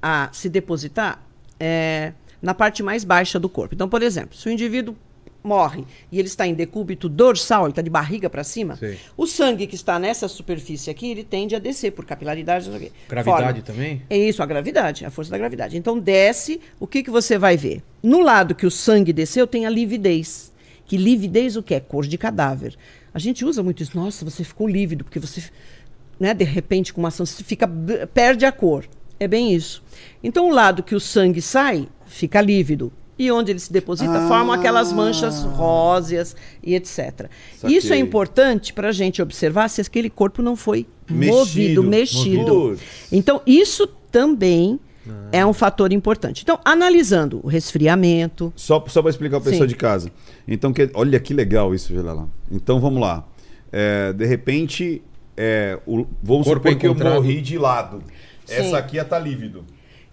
[0.01, 1.23] a se depositar
[1.59, 3.75] é, na parte mais baixa do corpo.
[3.75, 4.95] Então, por exemplo, se o indivíduo
[5.43, 8.97] morre e ele está em decúbito dorsal, ele está de barriga para cima, Sei.
[9.17, 12.69] o sangue que está nessa superfície aqui, ele tende a descer por capilaridade.
[13.07, 14.01] Gravidade também?
[14.09, 15.77] É isso, a gravidade, a força da gravidade.
[15.77, 17.83] Então desce, o que, que você vai ver?
[18.03, 20.51] No lado que o sangue desceu tem a lividez.
[20.85, 21.79] Que lividez o que é?
[21.79, 22.75] Cor de cadáver.
[23.13, 23.95] A gente usa muito isso.
[23.95, 25.41] Nossa, você ficou lívido, porque você,
[26.19, 27.69] né, de repente, com uma ação, você fica,
[28.13, 28.85] perde a cor.
[29.21, 29.83] É bem isso.
[30.23, 32.91] Então o lado que o sangue sai, fica lívido.
[33.19, 34.27] E onde ele se deposita, Ah.
[34.27, 37.29] formam aquelas manchas róseas e etc.
[37.65, 37.99] Isso é Saquei.
[37.99, 41.37] importante para a gente observar se aquele corpo não foi Mexido.
[41.37, 42.45] movido, mexido.
[42.45, 42.81] Putz.
[43.11, 44.79] Então, isso também
[45.31, 46.41] é um fator importante.
[46.41, 48.51] Então, analisando o resfriamento.
[48.55, 49.73] Só, só para explicar para pessoa Sim.
[49.73, 50.11] de casa.
[50.47, 52.27] Então, que, olha que legal isso, lá.
[52.51, 53.23] Então vamos lá.
[53.71, 54.99] É, de repente,
[55.37, 58.01] é, o, vamos Corpo supor que eu morri de lado.
[58.59, 59.63] Essa aqui ia estar lívido.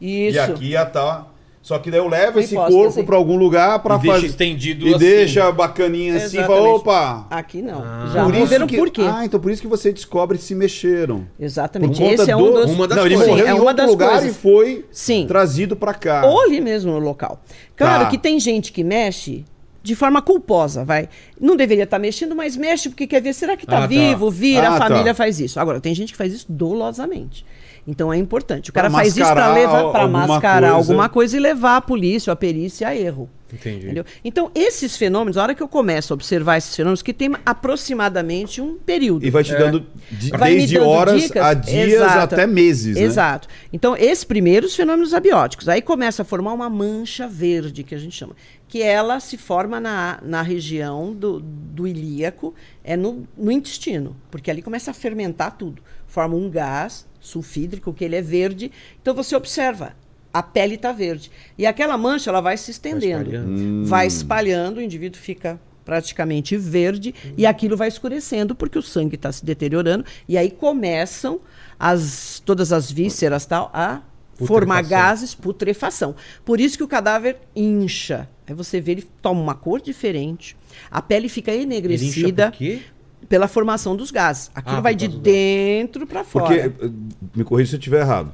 [0.01, 0.37] Isso.
[0.37, 3.03] E aqui ia estar Só que daí eu levo esse corpo fazer.
[3.03, 4.27] pra algum lugar pra E deixa fazer.
[4.29, 4.99] estendido E assim.
[4.99, 6.81] deixa bacaninha assim e fala, Exatamente.
[6.81, 7.27] opa.
[7.31, 7.83] Aqui não.
[7.85, 8.11] Ah.
[8.15, 9.03] Já por isso que, porquê.
[9.03, 11.27] Ah, então por isso que você descobre se mexeram.
[11.39, 11.99] Exatamente.
[11.99, 12.71] Por conta Esse é um do- dos.
[12.71, 13.29] uma das Não, ele coisas.
[13.31, 14.31] morreu Sim, é em uma outro das lugar coisas.
[14.31, 15.27] e foi Sim.
[15.27, 16.25] trazido pra cá.
[16.25, 17.43] Ou ali mesmo no local.
[17.77, 18.11] Claro Tá.
[18.11, 19.45] que tem gente que mexe
[19.83, 21.09] de forma culposa, vai.
[21.41, 23.87] Não deveria estar mexendo, mas mexe porque quer ver, será que está Ah, tá.
[23.89, 24.31] vivo?
[24.31, 25.15] Vira, Ah, a família tá.
[25.15, 25.59] faz isso.
[25.61, 27.45] Agora, tem gente que faz isso dolosamente.
[27.91, 28.69] Então é importante.
[28.69, 30.77] O Pra cara faz isso para mascarar levar para alguma mascarar coisa.
[30.77, 33.31] alguma coisa e levar a polícia ou a perícia a erro.
[33.51, 33.87] Entendi.
[33.87, 34.05] Entendeu?
[34.23, 38.61] Então, esses fenômenos, a hora que eu começo a observar esses fenômenos, que tem aproximadamente
[38.61, 39.25] um período.
[39.25, 39.59] E vai te É.
[39.59, 41.43] dando de- Vai desde dando horas dicas.
[41.43, 42.35] a dias Exato.
[42.35, 43.01] até meses, né?
[43.03, 43.49] Exato.
[43.73, 45.67] Então, esses primeiros fenômenos abióticos.
[45.67, 48.37] Aí começa a formar uma mancha verde, que a gente chama.
[48.69, 54.15] Que ela se forma na, na região do, do ilíaco, é no, no intestino.
[54.31, 55.81] Porque ali começa a fermentar tudo.
[56.07, 58.71] Forma um gás sulfídrico, que ele é verde.
[59.01, 59.95] Então, você observa.
[60.33, 61.31] A pele está verde.
[61.57, 63.31] E aquela mancha ela vai se estendendo.
[63.31, 63.87] espalhando.
[63.87, 69.33] Vai espalhando, o indivíduo fica praticamente verde e aquilo vai escurecendo porque o sangue está
[69.33, 71.41] se deteriorando e aí começam
[71.81, 74.03] as todas as vísceras tal a
[74.35, 76.15] formar gases, putrefação.
[76.45, 78.29] Por isso que o cadáver incha.
[78.47, 80.55] Aí você vê ele toma uma cor diferente,
[80.91, 82.83] a pele fica Ele incha enegrecida por quê?
[83.29, 84.51] Pela formação dos gases.
[84.55, 86.47] Aquilo Ah, vai de dentro para fora.
[86.47, 86.91] Porque, eh,
[87.35, 88.33] me corrija se eu estiver errado,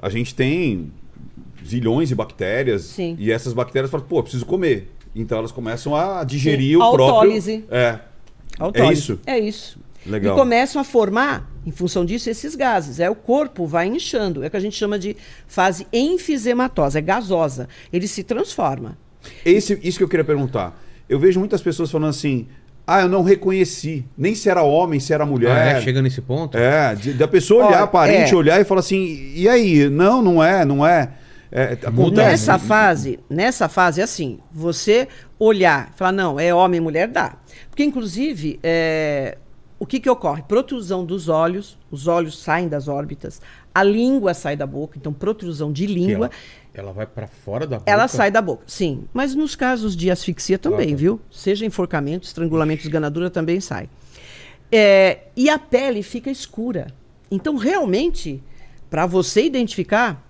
[0.00, 0.90] a gente tem
[1.66, 3.16] zilhões de bactérias Sim.
[3.18, 4.90] e essas bactérias falam, pô, preciso comer.
[5.14, 7.04] Então elas começam a digerir Sim, o próprio...
[7.06, 7.64] autólise.
[7.70, 7.98] É.
[8.58, 8.90] Autólise.
[8.90, 9.20] É isso?
[9.26, 9.78] É isso.
[10.06, 10.36] Legal.
[10.36, 13.00] E começam a formar, em função disso, esses gases.
[13.00, 14.42] É o corpo vai inchando.
[14.44, 15.16] É o que a gente chama de
[15.46, 17.68] fase enfisematosa, é gasosa.
[17.92, 18.98] Ele se transforma.
[19.44, 20.78] Esse, isso que eu queria perguntar.
[21.08, 22.46] Eu vejo muitas pessoas falando assim,
[22.86, 25.56] ah, eu não reconheci, nem se era homem, se era mulher.
[25.56, 25.80] Ah, é?
[25.80, 26.56] Chega nesse ponto?
[26.58, 28.36] É, de- da pessoa olhar, Olha, parente é.
[28.36, 29.88] olhar e falar assim, e aí?
[29.88, 31.12] Não, não é, não é.
[31.50, 32.12] é acontece.
[32.14, 37.36] Nessa fase, nessa fase, é assim, você olhar, falar, não, é homem e mulher, dá.
[37.70, 39.38] Porque, inclusive, é,
[39.78, 40.42] o que, que ocorre?
[40.42, 43.40] Protrusão dos olhos, os olhos saem das órbitas,
[43.74, 46.26] a língua sai da boca, então protrusão de Que língua.
[46.26, 46.30] Ela,
[46.74, 47.90] ela vai pra fora da boca?
[47.90, 49.04] Ela sai da boca, sim.
[49.12, 51.20] Mas nos casos de asfixia também, viu?
[51.30, 53.88] Seja enforcamento, estrangulamento, esganadura também sai.
[54.72, 56.88] É, e a pele fica escura.
[57.30, 58.42] Então, realmente,
[58.90, 60.22] para você identificar.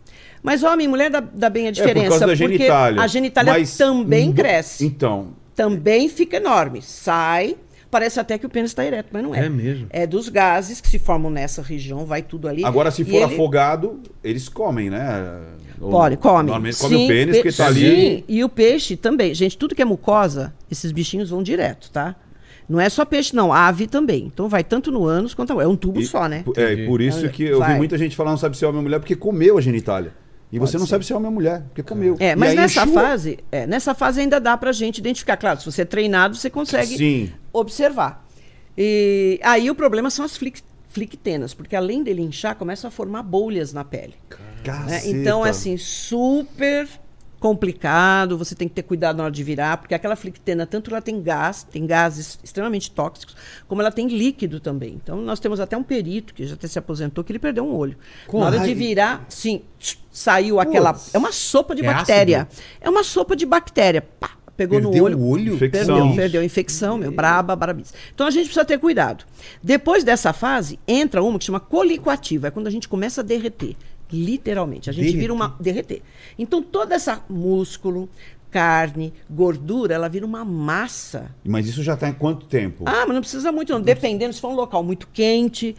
[0.43, 2.03] Mas homem e mulher dá, dá bem a É, diferença.
[2.05, 3.01] por causa da porque genitália.
[3.03, 4.85] a genitália Mas também cresce.
[4.85, 6.83] Então, Também fica enorme.
[6.83, 7.57] Sai.
[7.95, 9.47] Parece até que o pênis está ereto, mas não é.
[9.47, 9.87] É mesmo?
[9.89, 12.65] É dos gases que se formam nessa região, vai tudo ali.
[12.65, 15.41] agora se for ele- afogado, eles comem, né?
[15.79, 16.43] Pode, come.
[16.45, 18.25] Normalmente come Sim, o pênis, pe- porque tá Sim, ali.
[18.29, 19.33] e o peixe também.
[19.33, 22.17] Gente, tudo que é mucosa, esses bichinhos vão direto, tá?
[22.69, 23.53] Não é só peixe, não.
[23.53, 24.25] Ave também.
[24.27, 25.61] Então vai tanto no ânus quanto...
[25.61, 26.43] É um tubo E- só, né?
[26.57, 27.77] É, e por isso que eu vi Vai.
[27.77, 30.13] muita gente falar não sabe se é homem ou mulher porque comeu a genitália.
[30.51, 30.91] E você Pode não ser.
[30.91, 32.17] sabe se é homem ou mulher, porque comeu.
[32.19, 33.03] É, mas nessa enxua.
[33.03, 35.37] fase, é, nessa fase ainda dá pra gente identificar.
[35.37, 37.33] Claro, se você é treinado, você consegue Sim.
[37.55, 38.27] Observar.
[38.77, 43.23] E aí o problema são as flic- flictenas, porque além dele inchar, começa a formar
[43.23, 44.15] bolhas na pele.
[44.87, 45.01] né?
[45.07, 46.89] Então, é assim, super
[47.41, 51.03] complicado, você tem que ter cuidado na hora de virar, porque aquela flictena, tanto ela
[51.03, 53.37] tem gás, tem gases extremamente tóxicos,
[53.69, 54.95] como ela tem líquido também.
[54.95, 57.75] Então, nós temos até um perito, que já até se aposentou, que ele perdeu um
[57.77, 57.99] olho.
[58.27, 58.43] Como?
[58.43, 59.61] Na hora de virar, sim,
[60.11, 60.95] saiu aquela...
[60.95, 61.15] Putz.
[61.15, 62.49] É uma sopa de É bactéria.
[62.51, 62.63] ácido?
[62.81, 64.01] É uma sopa de bactéria.
[64.01, 65.19] Pá, pegou Perdeu no olho.
[65.19, 65.55] o olho?
[65.55, 65.87] Infecção.
[65.97, 67.93] Perdeu, perdeu infecção, meu, braba, barabis.
[68.15, 69.25] Então a gente precisa ter cuidado.
[69.63, 73.77] Depois dessa fase, entra uma que chama colicoativa, é quando a gente começa a derreter,
[74.13, 74.89] literalmente.
[74.91, 75.21] A gente Derreter?
[75.21, 76.03] vira uma derreter.
[76.39, 78.09] Então toda essa músculo,
[78.51, 81.35] carne, gordura, ela vira uma massa.
[81.45, 82.85] Mas isso já tá em quanto tempo?
[82.87, 85.75] Ah, mas não precisa muito não, dependendo se for um local muito quente,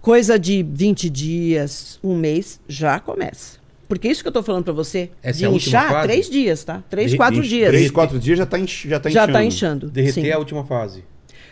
[0.00, 3.59] coisa de 20 dias, um mês, já começa.
[3.90, 6.06] Porque isso que eu tô falando para você, Essa de é inchar, fase?
[6.08, 6.80] três dias, tá?
[6.88, 7.68] Três, De- quatro Inch- dias.
[7.70, 9.32] Três, quatro dias já tá, inch, já tá já inchando.
[9.32, 9.90] está inchando.
[9.90, 10.28] Derreter sim.
[10.28, 11.02] é a última fase.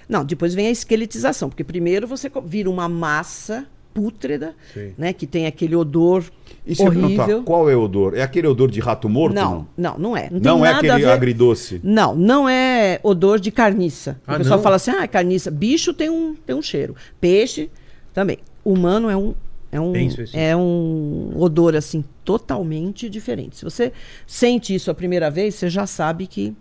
[0.08, 4.92] Não, depois vem a esqueletização, porque primeiro você vira uma massa pútrida, Sim.
[4.96, 6.22] né, que tem aquele odor
[6.64, 7.42] E se horrível.
[7.42, 8.14] qual é o odor?
[8.16, 9.34] É aquele odor de rato morto?
[9.34, 10.28] Não, não, não é.
[10.30, 11.80] Não, Não, tem é nada aquele agridoce.
[11.82, 14.20] Não, não é odor de carniça.
[14.24, 14.62] Ah, o pessoal não?
[14.62, 15.50] fala assim, ah, carniça.
[15.50, 16.94] Bicho tem um, tem um cheiro.
[17.20, 17.68] Peixe
[18.14, 18.38] também.
[18.64, 19.34] Humano é um
[19.70, 19.92] é um,
[20.32, 23.56] é um odor assim totalmente diferente.
[23.56, 23.90] Se você
[24.26, 26.54] sente isso a primeira vez, você já sabe que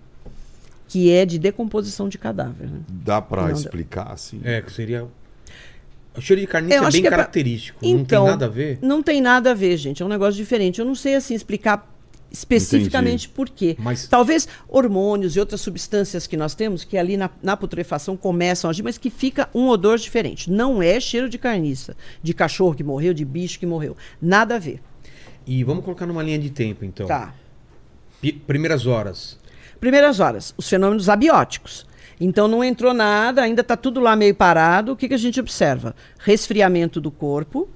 [0.88, 2.70] que é de decomposição de cadáver.
[2.70, 2.80] né?
[2.88, 4.40] Dá pra Não, explicar assim?
[4.46, 5.06] É, que seria.
[6.18, 7.80] O cheiro de carniça é bem que é pra- característico.
[7.84, 8.80] não Então, tem nada a ver.
[8.82, 10.02] Não tem nada a ver, gente.
[10.02, 10.80] É um negócio diferente.
[10.80, 11.94] Eu não sei assim explicar
[12.32, 13.76] especificamente por quê.
[13.78, 18.70] Mas- Talvez hormônios e outras substâncias que nós temos que ali na, na putrefação começam
[18.70, 20.50] a agir, mas que fica um odor diferente.
[20.50, 23.96] Não é cheiro de carniça, de cachorro que morreu, de bicho que morreu.
[24.22, 24.82] Nada a ver.
[25.48, 27.08] E vamos colocar numa linha de tempo, então.
[27.08, 27.34] Tá.
[28.22, 29.38] Pi- Primeiras horas.
[29.80, 31.86] Primeiras horas, os fenômenos abióticos.
[32.20, 34.92] Então não entrou nada, ainda está tudo lá meio parado.
[34.92, 35.96] O que, que a gente observa?
[36.20, 37.70] Resfriamento do corpo,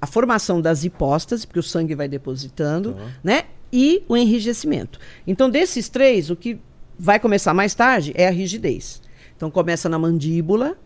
[0.00, 3.44] a formação das hipóstases, porque o sangue vai depositando, né?
[3.72, 5.00] E o enrijecimento.
[5.26, 6.58] Então, desses três, o que
[6.98, 9.02] vai começar mais tarde é a rigidez.
[9.36, 10.76] Então começa na mandíbula,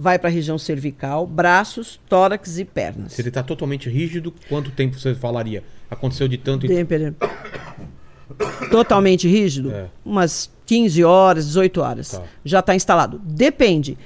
[0.00, 3.12] vai para a região cervical, braços, tórax e pernas.
[3.12, 5.62] Se ele tá totalmente rígido, quanto tempo você falaria?
[5.90, 7.14] Aconteceu de tanto e Temper-
[8.70, 9.70] Totalmente rígido?
[9.72, 9.86] É.
[10.04, 12.10] Umas 15 horas, 18 horas.
[12.12, 12.22] Tá.
[12.44, 13.20] Já está instalado.
[13.24, 13.98] Depende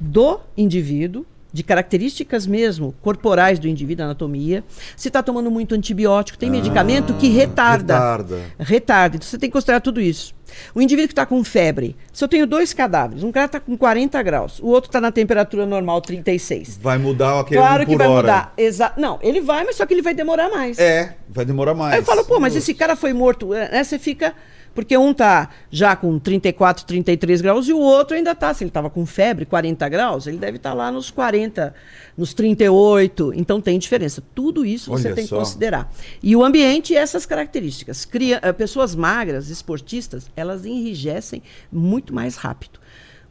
[0.00, 4.64] do indivíduo, de características mesmo corporais do indivíduo, anatomia.
[4.96, 7.94] Se está tomando muito antibiótico, tem medicamento que retarda.
[7.94, 8.40] retarda.
[8.58, 9.16] Retarda.
[9.16, 10.34] Então você tem que considerar tudo isso.
[10.74, 13.76] O indivíduo que está com febre, se eu tenho dois cadáveres, um cara está com
[13.76, 16.78] 40 graus, o outro está na temperatura normal, 36.
[16.80, 18.20] Vai mudar aquele Claro um que vai hora.
[18.22, 18.54] mudar.
[18.56, 20.78] Exa não, ele vai, mas só que ele vai demorar mais.
[20.78, 21.94] É, vai demorar mais.
[21.94, 23.48] Aí eu falo, pô, mas esse cara foi morto.
[23.48, 23.82] Né?
[23.82, 24.34] Você fica.
[24.74, 28.52] Porque um tá já com 34, 33 graus e o outro ainda tá.
[28.54, 31.74] Se ele tava com febre, 40 graus, ele deve estar lá nos 40,
[32.16, 33.32] nos 38.
[33.34, 34.22] Então tem diferença.
[34.34, 35.36] Tudo isso você Olha tem só.
[35.36, 35.92] que considerar.
[36.22, 38.04] E o ambiente e essas características.
[38.04, 42.80] Cria, eh, pessoas magras, esportistas, elas enrijecem muito mais rápido.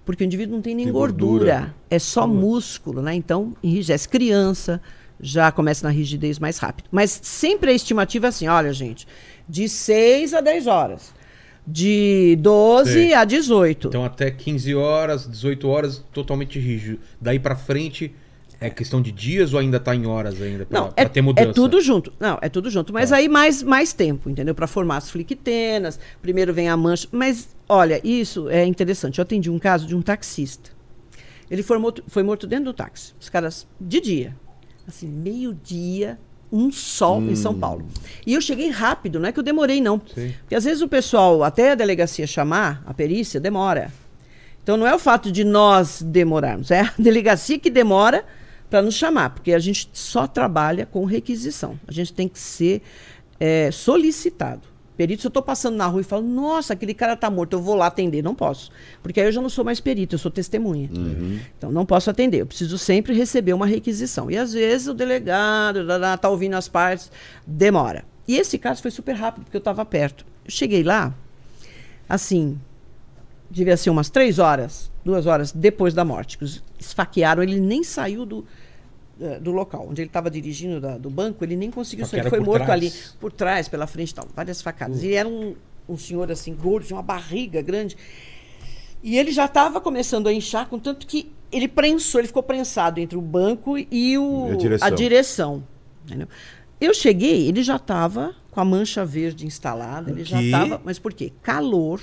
[0.06, 1.76] Porque o indivíduo não tem nem Tem gordura, gordura.
[1.89, 3.14] é só músculo, né?
[3.14, 4.10] Então enrijece.
[4.10, 4.82] Criança
[5.20, 6.88] já começa na rigidez mais rápido.
[6.92, 9.08] Mas sempre a estimativa é assim: olha, gente,
[9.48, 11.14] de 6 a 10 horas.
[11.66, 13.14] De 12 Sei.
[13.14, 13.88] a 18.
[13.89, 16.99] Então até 15 horas, 18 horas, totalmente rígido.
[17.20, 18.14] Daí pra frente,
[18.59, 20.66] é questão de dias ou ainda tá em horas ainda?
[20.66, 21.49] Pra, Não, pra é, ter mudança?
[21.49, 22.14] é tudo junto.
[22.20, 22.88] Não, é tudo junto.
[22.91, 22.99] Tá.
[22.99, 24.53] Mas aí mais, mais tempo, entendeu?
[24.53, 25.99] Para formar as fliquitenas.
[26.22, 27.07] Primeiro vem a mancha.
[27.12, 29.20] Mas, olha, isso é interessante.
[29.20, 30.70] Eu atendi um caso de um taxista.
[31.49, 33.14] Ele foi morto, foi morto dentro do táxi.
[33.20, 34.36] Os caras, de dia.
[34.88, 36.20] Assim, meio-dia,
[36.52, 37.88] um sol em São Paulo.
[38.26, 40.02] E eu cheguei rápido, não é que eu demorei, não.
[40.14, 40.34] Sim.
[40.41, 43.91] Porque às vezes o pessoal, até a delegacia chamar, a perícia, demora.
[44.62, 48.26] Então não é o fato de nós demorarmos, é a delegacia que demora
[48.70, 51.80] para nos chamar, porque a gente só trabalha com requisição.
[51.88, 52.82] A gente tem que ser
[53.39, 54.70] é, solicitado.
[55.02, 57.60] Perito, se eu estou passando na rua e falo, nossa, aquele cara está morto, eu
[57.60, 58.22] vou lá atender.
[58.22, 58.70] Não posso.
[59.02, 60.91] Porque aí eu já não sou mais perito, eu sou testemunha.
[61.58, 62.41] Então não posso atender.
[62.41, 64.30] Eu preciso sempre receber uma requisição.
[64.30, 65.80] E às vezes o delegado
[66.14, 67.12] está ouvindo as partes,
[67.47, 68.06] demora.
[68.28, 70.24] E esse caso foi super rápido, porque eu estava perto.
[70.45, 71.12] Eu cheguei lá,
[72.08, 72.60] assim,
[73.49, 76.38] devia ser umas três horas, duas horas depois da morte.
[76.80, 78.45] Esfaquearam, ele nem saiu do,
[79.39, 82.22] do local onde ele estava dirigindo da- do banco, ele nem conseguiu sair.
[82.22, 82.69] Ele foi morto trás?
[82.72, 84.28] ali, por trás, pela frente tal.
[84.36, 85.03] Várias facadas.
[85.03, 85.55] E era um,
[85.88, 87.95] um senhor assim, gordo, tinha uma barriga grande.
[89.03, 92.99] E ele já estava começando a inchar, com tanto que ele prensou, ele ficou prensado
[92.99, 94.95] entre o banco e o, E a direção.
[94.95, 95.63] direção,
[96.05, 96.28] entendeu?
[96.80, 100.45] Eu cheguei, ele já estava com a mancha verde instalada, ele já quê?
[100.45, 100.82] estava.
[100.84, 101.32] Mas por quê?
[101.41, 102.01] Calor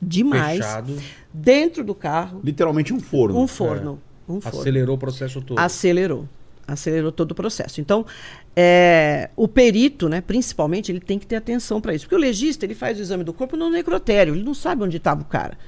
[0.00, 0.58] demais.
[0.58, 0.96] Fechado,
[1.32, 3.38] Dentro do carro, Literalmente um forno.
[3.40, 4.00] um forno.
[4.44, 5.58] Acelerou o processo todo.
[5.58, 6.28] Acelerou.
[6.66, 7.80] Acelerou todo o processo.
[7.80, 8.06] Então,
[8.54, 12.04] é, o perito, né, principalmente, ele tem que ter atenção para isso.
[12.04, 14.96] Porque o legista, ele faz o exame do corpo no necrotério, ele não sabe onde
[14.96, 15.58] estava o cara.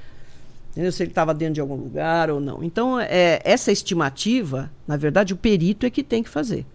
[0.71, 0.91] Entendeu?
[0.91, 2.63] Se ele estava dentro de algum lugar ou não.
[2.63, 6.65] Então, é, essa estimativa, na verdade, o perito é que tem que fazer.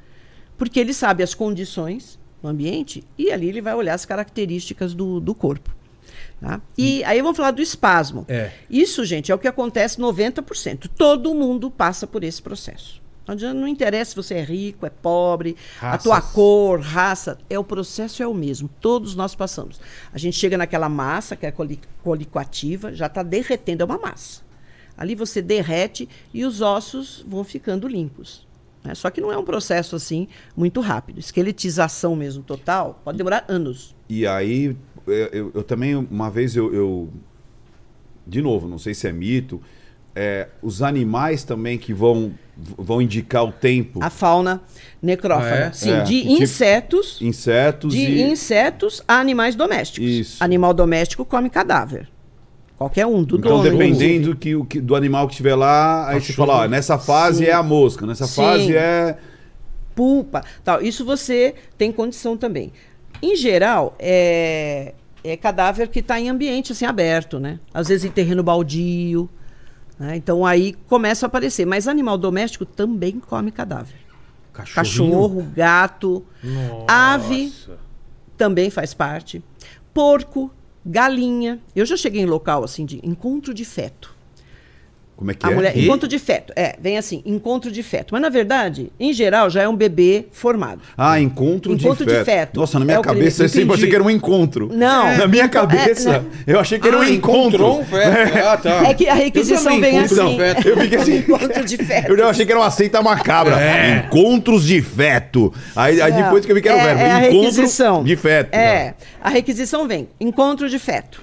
[0.57, 5.20] Porque ele sabe as condições no ambiente e ali ele vai olhar as características do,
[5.20, 5.74] do corpo.
[6.41, 6.61] Tá?
[6.78, 8.24] E aí vamos falar do espasmo.
[8.26, 8.51] É.
[8.70, 10.88] Isso, gente, é o que acontece 90%.
[10.97, 13.01] Todo mundo passa por esse processo.
[13.26, 16.32] Não, adianta- não interessa se você é rico, é pobre, a tua Raças.
[16.32, 18.68] cor, raça, é o processo é o mesmo.
[18.80, 19.78] Todos nós passamos.
[20.12, 24.41] A gente chega naquela massa que é coli- colicoativa, já está derretendo, é uma massa.
[24.97, 28.49] Ali você derrete e os ossos vão ficando limpos.
[28.82, 28.95] né?
[28.95, 30.26] Só que não é um processo assim
[30.57, 31.18] muito rápido.
[31.20, 33.95] Esqueletização mesmo total pode demorar anos.
[34.09, 34.74] E aí,
[35.07, 37.09] eu, eu- eu também, uma vez eu, eu-
[38.26, 39.61] De novo, não sei se é mito.
[40.14, 44.01] é, os animais também que vão, vão indicar o tempo.
[44.03, 44.61] A fauna
[45.01, 45.55] necrófaga.
[45.66, 45.72] Ah, é?
[45.72, 47.18] Sim, É, de tipo- insetos.
[47.22, 48.22] Insetos De e.
[48.22, 50.11] insetos a animais domésticos.
[50.11, 50.42] Isso.
[50.44, 52.09] Animal doméstico come cadáver.
[52.76, 53.70] Qualquer um, do Então, dono.
[53.70, 56.48] dependendo que, o que- do animal que estiver lá, aí você Cachorro.
[56.48, 57.51] fala, ó, nessa fase Sim.
[57.51, 58.34] é a mosca, nessa Sim.
[58.42, 59.16] fase é.
[59.94, 60.42] Pulpa.
[60.64, 60.82] Tal.
[60.82, 62.72] Isso você tem condição também.
[63.23, 67.61] Em geral, é, é cadáver que está em ambiente assim, aberto, né?
[67.73, 69.29] Às vezes em terreno baldio.
[69.99, 70.16] né?
[70.16, 71.66] Então aí começa a aparecer.
[71.66, 74.01] Mas animal doméstico também come cadáver.
[74.53, 76.85] Cachorro, gato, Nossa.
[76.89, 77.53] ave.
[78.37, 79.43] também faz parte.
[79.93, 80.51] Porco,
[80.85, 81.61] galinha.
[81.75, 84.14] Eu já cheguei em local assim de encontro de feto.
[85.21, 85.55] Como é que A é?
[85.55, 85.85] mulher, E?
[85.85, 86.51] encontro de feto.
[86.57, 88.12] É, vem assim, encontro de feto.
[88.12, 90.81] Mas na verdade, em geral, já é um bebê formado.
[90.97, 92.25] Ah, encontro, Encontro de, de feto.
[92.25, 92.59] feto.
[92.59, 94.71] Nossa, na É minha ele- cabeça eu sempre achei que era um encontro.
[94.73, 95.14] Não.
[95.18, 96.25] Na minha É, cabeça, né?
[96.47, 97.39] eu achei que era um Ah, encontro.
[97.59, 98.39] encontrou um feto.
[98.49, 98.89] Ah, tá.
[98.89, 100.37] É que a requisição vem encontro assim.
[100.39, 100.68] feto.
[100.68, 101.16] Eu fiquei assim.
[101.18, 102.09] encontro de feto.
[102.11, 103.57] Eu já achei que era uma seita macabra.
[104.07, 105.53] Encontros de feto.
[105.77, 107.01] Aí, aí depois que eu vi que era o é- verbo.
[107.03, 108.03] é a Encontro requisição.
[108.05, 108.55] de feto.
[108.55, 111.23] É, a requisição vem, encontro de feto.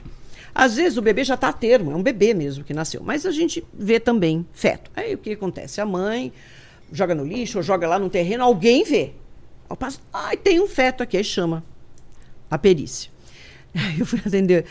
[0.60, 3.28] Às vezes o bebê já está a termo, é um bebê mesmo que nasceu, mas
[3.28, 4.90] a gente vê também feto.
[4.96, 5.80] Aí o que acontece?
[5.80, 6.34] A mãe
[6.92, 9.14] joga no lixo ou joga lá no terreno, alguém vê.
[9.70, 11.64] Ao passo, ai, tem um feto aqui, aí chama
[12.50, 13.12] a perícia.
[14.00, 14.66] Eu fui atender,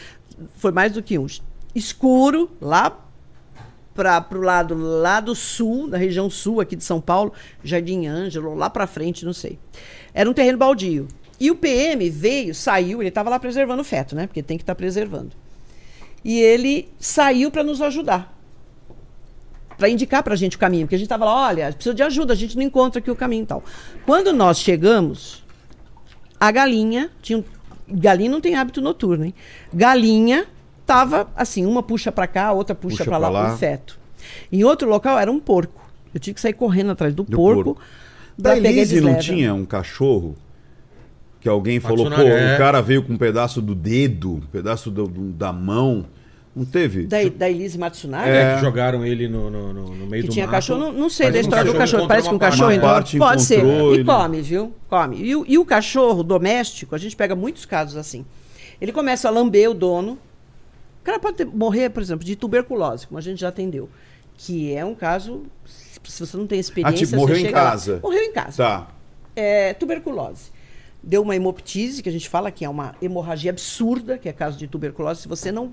[0.57, 1.27] foi mais do que um.
[1.73, 3.05] Escuro, lá
[3.95, 7.33] para o lado lá do sul, da região sul aqui de São Paulo,
[7.63, 9.57] Jardim Ângelo, lá para frente, não sei.
[10.13, 11.07] Era um terreno baldio.
[11.39, 14.27] E o PM veio, saiu, ele estava lá preservando o feto, né?
[14.27, 15.46] Porque tem que estar preservando.
[16.29, 18.37] E ele saiu para nos ajudar.
[19.79, 20.87] Para indicar para a gente o caminho.
[20.87, 23.15] Porque a gente estava lá, olha, precisa de ajuda, a gente não encontra aqui o
[23.15, 23.63] caminho e tal.
[24.05, 25.45] Quando nós chegamos,
[26.41, 27.45] a galinha tinha um,
[27.89, 29.35] galinha não tem hábito noturno, hein?
[29.73, 30.47] Galinha
[30.85, 33.55] tava assim, uma puxa para cá, a outra puxa, Puxa para lá, pra lá.
[33.55, 33.99] o feto.
[34.51, 35.85] Em outro local era um porco.
[36.13, 37.63] Eu tive que sair correndo atrás do, Do porco.
[37.75, 37.81] porco.
[38.39, 40.35] Da Elise não tinha um cachorro
[41.41, 42.55] que alguém falou, pô, Matsunaga, é.
[42.55, 46.07] o cara veio com um pedaço do dedo, um pedaço do- do- da mão.
[46.57, 47.07] Não teve?
[47.07, 48.31] Da, da Elise Matsunaga?
[48.31, 50.55] É, que jogaram ele no, no, no- meio que do tinha mato.
[50.55, 52.91] cachorro, não, não sei da um história do cachorro Parece que um cachorro entrou.
[53.19, 53.59] Pode ser.
[53.59, 54.73] encontrou, E ele- come, viu?
[54.89, 55.17] Come.
[55.23, 58.25] E, o- e o cachorro doméstico, a gente pega muitos casos assim.
[58.81, 60.13] Ele começa a lamber o dono.
[61.03, 63.91] O cara pode ter- morrer, por exemplo, de tuberculose, como a gente já atendeu.
[64.39, 67.05] Que é um caso, se você não tem experiência.
[67.05, 67.71] Ah, tipo, morreu você em chega lá.
[67.71, 68.01] casa.
[68.03, 68.57] Morreu em casa.
[68.57, 68.89] Tá.
[69.37, 70.51] É, tuberculose.
[71.03, 74.59] Deu uma hemoptise, que a gente fala que é uma hemorragia absurda, que é caso
[74.59, 75.21] de tuberculose.
[75.23, 75.73] Se você não,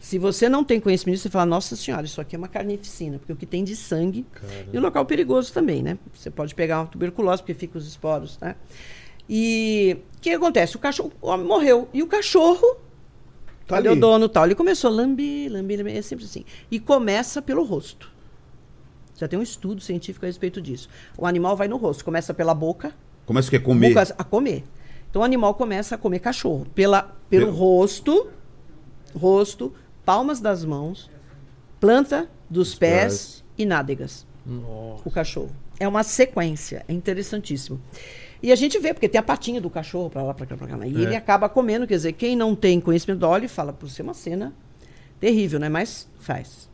[0.00, 3.32] se você não tem conhecimento, você fala, nossa senhora, isso aqui é uma carnificina, porque
[3.32, 4.26] o que tem de sangue.
[4.72, 5.98] E o local perigoso também, né?
[6.12, 8.54] Você pode pegar uma tuberculose, porque fica os esporos, né?
[9.28, 10.76] E o que acontece?
[10.76, 11.88] O cachorro o homem morreu.
[11.94, 12.76] E o cachorro,
[13.66, 13.88] Tá ali.
[13.88, 14.44] o dono tal?
[14.44, 16.44] Ele começou a lamber, lamber, lamber, é sempre assim.
[16.70, 18.12] E começa pelo rosto.
[19.16, 20.88] Já tem um estudo científico a respeito disso.
[21.16, 22.92] O animal vai no rosto, começa pela boca,
[23.24, 23.58] Começa o que?
[23.58, 23.94] Comer.
[23.94, 24.64] Boca- a comer.
[25.08, 26.66] Então o animal começa a comer cachorro.
[26.74, 28.28] Pela, pelo Pelo- rosto,
[29.16, 29.72] rosto,
[30.04, 31.10] palmas das mãos,
[31.80, 33.44] planta dos pés, pés.
[33.58, 34.26] e nádegas.
[34.46, 35.02] Nossa.
[35.04, 35.50] O cachorro.
[35.80, 36.84] É uma sequência.
[36.88, 37.80] É interessantíssimo.
[38.42, 40.66] E a gente vê, porque tem a patinha do cachorro para lá, para cá, para
[40.68, 40.76] cá.
[40.76, 40.86] né?
[40.88, 41.00] E É.
[41.00, 41.86] ele acaba comendo.
[41.86, 44.52] Quer dizer, quem não tem conhecimento olha e fala, por ser uma cena
[45.18, 45.68] terrível, né?
[45.68, 46.68] Mas faz.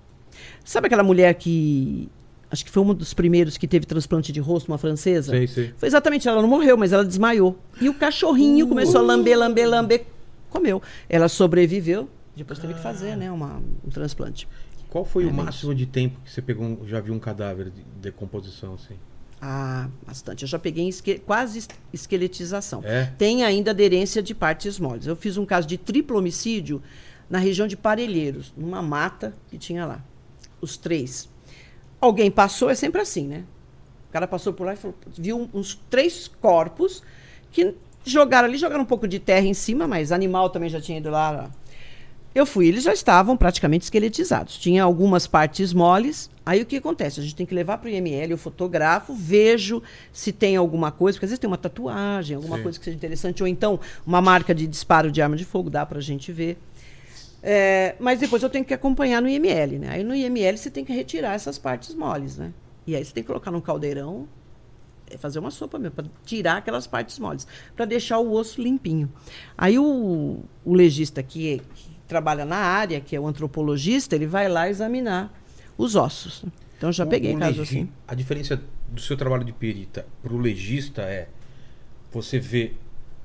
[0.64, 2.08] Sabe aquela mulher que.
[2.50, 5.30] Acho que foi um dos primeiros que teve transplante de rosto, uma francesa?
[5.30, 5.72] Sei, sei.
[5.76, 7.56] Foi exatamente, ela não morreu, mas ela desmaiou.
[7.80, 10.04] E o cachorrinho começou a lamber, lamber, lamber,
[10.48, 10.82] comeu.
[11.08, 14.46] Ela sobreviveu, depois teve que fazer, né, uma, um transplante.
[14.88, 17.82] Qual foi É o máximo de tempo que você pegou, já viu um cadáver de
[18.00, 18.94] decomposição assim?
[19.40, 20.42] Ah, bastante.
[20.42, 22.82] Eu já peguei esque- quase es- esqueletização.
[22.84, 23.06] É?
[23.16, 25.06] Tem ainda aderência de partes moles.
[25.06, 26.82] Eu fiz um caso de triplo homicídio
[27.28, 30.04] na região de Parelheiros, numa mata que tinha lá.
[30.60, 31.28] Os três.
[32.00, 33.44] Alguém passou, é sempre assim, né?
[34.08, 37.02] O cara passou por lá e falou, viu uns três corpos
[37.52, 37.74] que
[38.04, 41.10] jogaram ali, jogaram um pouco de terra em cima, mas animal também já tinha ido
[41.10, 41.50] lá.
[42.32, 44.56] Eu fui, eles já estavam praticamente esqueletizados.
[44.56, 46.30] Tinha algumas partes moles.
[46.46, 47.18] Aí o que acontece?
[47.18, 51.16] A gente tem que levar para o IML, eu fotografo, vejo se tem alguma coisa,
[51.16, 52.62] porque às vezes tem uma tatuagem, alguma Sim.
[52.62, 55.84] coisa que seja interessante, ou então uma marca de disparo de arma de fogo, dá
[55.84, 56.56] para a gente ver.
[57.42, 59.88] É, mas depois eu tenho que acompanhar no IML, né?
[59.90, 62.52] Aí no IML você tem que retirar essas partes moles, né?
[62.86, 64.28] E aí você tem que colocar num caldeirão,
[65.10, 69.10] é, fazer uma sopa mesmo, para tirar aquelas partes moles, para deixar o osso limpinho.
[69.56, 74.48] Aí o, o legista que, que trabalha na área, que é o antropologista, ele vai
[74.48, 75.32] lá examinar
[75.78, 76.44] os ossos.
[76.76, 77.88] Então já O- peguei o caso assim.
[78.06, 81.28] A diferença do seu trabalho de perita pro legista é
[82.12, 82.72] você vê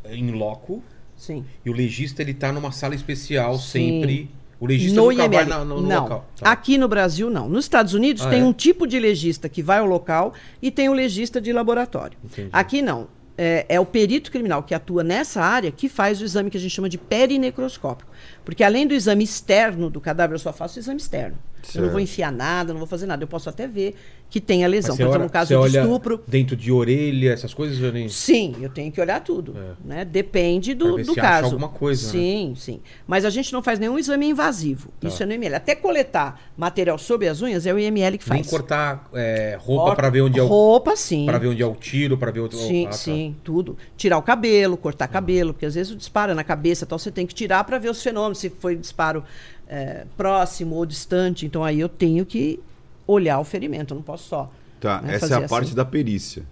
[0.07, 0.83] em loco
[1.17, 1.43] Sim.
[1.65, 4.01] e o legista ele tá numa sala especial Sim.
[4.01, 4.29] sempre.
[4.59, 5.35] O legista no nunca IML.
[5.35, 6.03] vai na- no, no não.
[6.03, 6.29] local.
[6.39, 6.49] Tá.
[6.51, 7.49] Aqui no Brasil, não.
[7.49, 8.43] Nos Estados Unidos, Ah, tem é?
[8.45, 12.17] um tipo de legista que vai ao local e tem o legista de laboratório.
[12.23, 12.49] Entendi.
[12.53, 13.07] Aqui, não.
[13.37, 16.59] É, é o perito criminal que atua nessa área que faz o exame que a
[16.59, 18.09] gente chama de perinecroscópico.
[18.45, 21.37] Porque além do exame externo do cadáver, eu só faço o exame externo.
[21.73, 22.03] Eu não vou Certo.
[22.11, 23.23] enfiar nada, não vou fazer nada.
[23.23, 23.95] Eu posso até ver
[24.35, 24.97] que tem a Mas lesão.
[24.97, 26.21] Por exemplo, no caso de estupro.
[26.27, 28.09] Dentro de orelha, essas coisas, eu nem.
[28.09, 29.55] Sim, eu tenho que olhar tudo.
[29.57, 29.71] É.
[29.85, 30.03] Né?
[30.03, 31.45] Depende do, do caso.
[31.45, 32.11] alguma coisa, né?
[32.11, 32.81] Sim, sim.
[33.07, 34.89] Mas a gente não faz nenhum exame invasivo.
[34.99, 35.07] Tá.
[35.07, 35.55] Isso é no IML.
[35.55, 38.49] Até coletar material sob as unhas é o IML que Nem faz.
[38.49, 40.47] cortar é, roupa pra ver onde é o.
[40.47, 41.25] Roupa, sim.
[41.25, 42.51] Pra ver onde é o tiro, pra ver o.
[42.51, 42.97] Sim, ah, tá.
[42.97, 43.77] sim, tudo.
[43.95, 47.09] Tirar o cabelo, cortar cabelo, porque às vezes o disparo é na cabeça, então você
[47.09, 49.23] tem que tirar para ver os fenômenos, se foi disparo
[49.65, 51.45] é, próximo ou distante.
[51.45, 52.59] Então aí eu tenho que
[53.07, 54.51] olhar o ferimento, eu não posso só.
[54.79, 55.75] Tá, né, essa é a parte assim.
[55.75, 56.43] da perícia.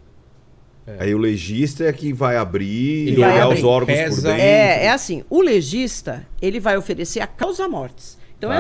[0.99, 3.58] Aí o legista é que vai abrir, Ele vai olhar abrir.
[3.60, 4.22] os órgãos por Pesa.
[4.30, 4.41] dentro.
[4.43, 8.18] É, é assim, o legista, ele vai oferecer a causa mortes.
[8.38, 8.60] Então é Ah.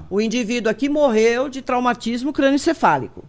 [0.00, 3.24] assim, o indivíduo aqui morreu de traumatismo crânioencefálico,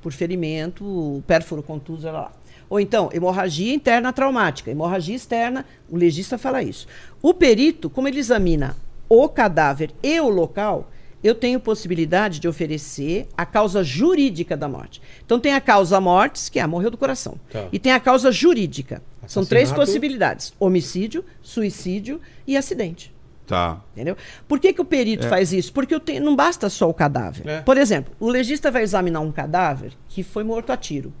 [0.00, 2.32] por ferimento, pérfuro contuso, lá, lá.
[2.70, 6.86] Ou então, hemorragia interna traumática, hemorragia externa, o legista fala isso.
[7.20, 8.76] O perito, como ele examina
[9.10, 10.90] o cadáver e o local,
[11.22, 15.00] eu tenho possibilidade de oferecer a causa jurídica da morte.
[15.24, 17.36] Então tem a causa mortes, que é a morreu do coração.
[17.50, 17.66] Tá.
[17.72, 19.02] E tem a causa jurídica.
[19.26, 19.86] São três Assassinato.
[19.86, 23.12] possibilidades: homicídio, suicídio e acidente.
[23.46, 23.82] Tá.
[23.94, 24.16] Entendeu?
[24.46, 25.72] Por que, que o perito faz isso?
[25.72, 27.46] Porque tenho- não basta só o cadáver.
[27.48, 27.60] É.
[27.62, 31.12] Por exemplo, o legista vai examinar um cadáver que foi morto a tiro.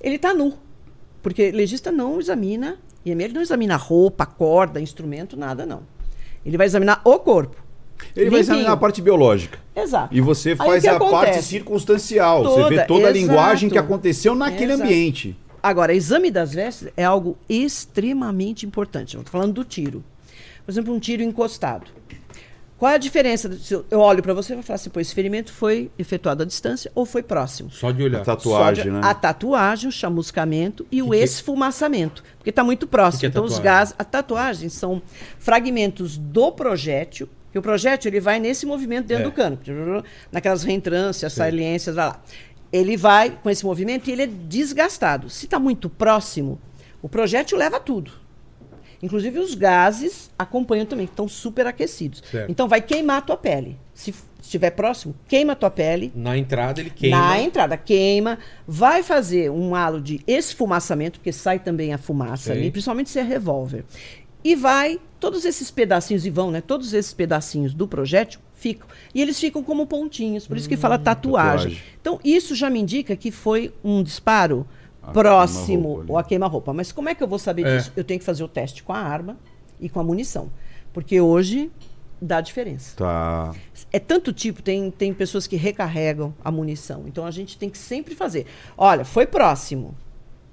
[0.00, 0.54] Ele está nu.
[1.22, 5.82] Porque o legista não examina, IML não examina roupa, corda, instrumento, nada, não.
[6.44, 7.61] Ele vai examinar o corpo.
[8.16, 9.58] Ele vai examinar a parte biológica.
[9.74, 10.14] Exato.
[10.14, 12.42] E você faz que a parte circunstancial.
[12.44, 13.18] você vê Toda, toda a exato.
[13.18, 14.88] linguagem que aconteceu naquele Exato.
[14.88, 15.36] ambiente.
[15.62, 19.14] Agora, exame das vestes é algo extremamente importante.
[19.14, 20.02] Eu estou falando do tiro.
[20.64, 21.86] Por exemplo, um tiro encostado.
[22.78, 23.48] Qual é a diferença?
[23.56, 26.46] se eu olho para você e vou falar assim, pô, esse ferimento foi efetuado à
[26.46, 27.70] distância ou foi próximo?
[27.70, 28.22] Só de olhar.
[28.22, 29.00] A tatuagem, de- né?
[29.04, 32.24] A tatuagem, o chamuscamento e o que- esfumaçamento.
[32.38, 33.20] Porque está muito próximo.
[33.20, 33.94] que é então, os gases.
[33.96, 35.00] A tatuagem são
[35.38, 37.28] fragmentos do projétil.
[37.52, 39.26] Que o projétil ele vai nesse movimento dentro É.
[39.26, 39.58] do cano.
[40.32, 42.22] Naquelas reentrâncias, saliências, lá, lá.
[42.72, 45.28] Ele vai com esse movimento e ele é desgastado.
[45.28, 46.58] Se está muito próximo,
[47.02, 48.12] o projétil leva tudo.
[49.02, 52.22] Inclusive os gases acompanham também, que estão super aquecidos.
[52.30, 52.50] Certo.
[52.50, 53.76] Então vai queimar a tua pele.
[53.92, 56.12] Se estiver próximo, queima a tua pele.
[56.14, 57.16] Na entrada ele queima.
[57.18, 58.38] Na entrada, queima.
[58.66, 62.60] Vai fazer um halo de esfumaçamento, porque sai também a fumaça Sim.
[62.60, 63.84] ali, principalmente se é revólver.
[64.44, 66.60] E vai, todos esses pedacinhos, e vão, né?
[66.60, 68.88] Todos esses pedacinhos do projétil ficam.
[69.14, 71.72] E eles ficam como pontinhos, por isso que fala tatuagem.
[71.74, 71.82] tatuagem.
[72.00, 74.66] Então, isso já me indica que foi um disparo
[75.02, 76.72] A próximo ou a queima-roupa.
[76.72, 77.76] Mas como é que eu vou saber É.
[77.76, 77.92] disso?
[77.96, 79.36] Eu tenho que fazer o teste com a arma
[79.80, 80.50] e com a munição.
[80.92, 81.70] Porque hoje
[82.20, 82.94] dá diferença.
[82.96, 83.52] Tá.
[83.92, 87.04] É tanto tipo, tem, tem pessoas que recarregam a munição.
[87.06, 88.46] Então a gente tem que sempre fazer.
[88.76, 89.94] Olha, foi próximo.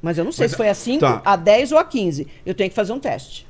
[0.01, 1.21] Mas eu não sei Mas se foi a 5, tá.
[1.25, 2.25] a 10 ou a 15.
[2.45, 3.45] Eu tenho que fazer um teste.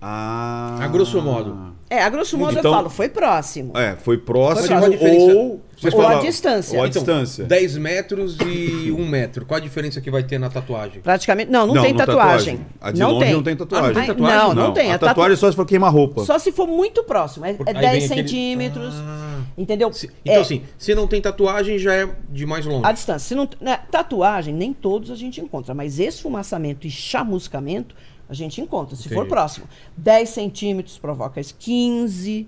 [0.00, 0.78] Ah.
[0.80, 1.76] A grosso modo.
[1.90, 3.76] É, a grosso modo Então- eu falo, foi próximo.
[3.76, 5.34] É, foi próximo a diferença?
[5.34, 5.60] ou...
[5.76, 6.76] Vocês Ou falam- a distância.
[6.76, 7.44] Ou a Então, distância.
[7.44, 9.46] 10 metros e 1 metro.
[9.46, 11.00] Qual a diferença que vai ter na tatuagem?
[11.00, 11.50] Praticamente.
[11.52, 12.66] Não, não, Não, tem no tatuagem.
[12.80, 13.32] A de não longe tem.
[13.34, 13.84] não tem tatuagem.
[13.86, 14.38] Ah, não tem tatuagem?
[14.38, 14.90] Não, não, tem.
[14.90, 16.24] A A tatu- tatuagem é só se for queima-roupa.
[16.24, 17.46] Só se for muito próximo.
[17.46, 18.94] É, é Aí 10 vem aquele- centímetros.
[18.98, 19.38] Ah.
[19.56, 19.92] Entendeu?
[19.92, 22.84] Se- então, É, assim, se não tem tatuagem, já é de mais longe.
[22.84, 23.20] A distância.
[23.28, 27.94] Se não, né, tatuagem, nem todos a gente encontra, mas esfumaçamento e chamuscamento
[28.28, 29.28] a gente encontra, se for Entendi.
[29.30, 29.66] próximo.
[29.96, 32.46] 10 centímetros provoca isso, 15,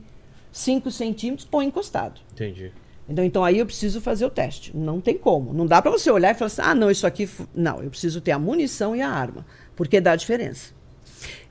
[0.53, 2.21] 5 centímetros põe encostado.
[2.33, 2.73] Entendi.
[3.09, 4.77] Então, então aí eu preciso fazer o teste.
[4.77, 5.53] Não tem como.
[5.53, 7.27] Não dá para você olhar e falar assim, ah, não, isso aqui.
[7.27, 7.49] fu-".
[7.55, 10.73] Não, eu preciso ter a munição e a arma, porque dá diferença.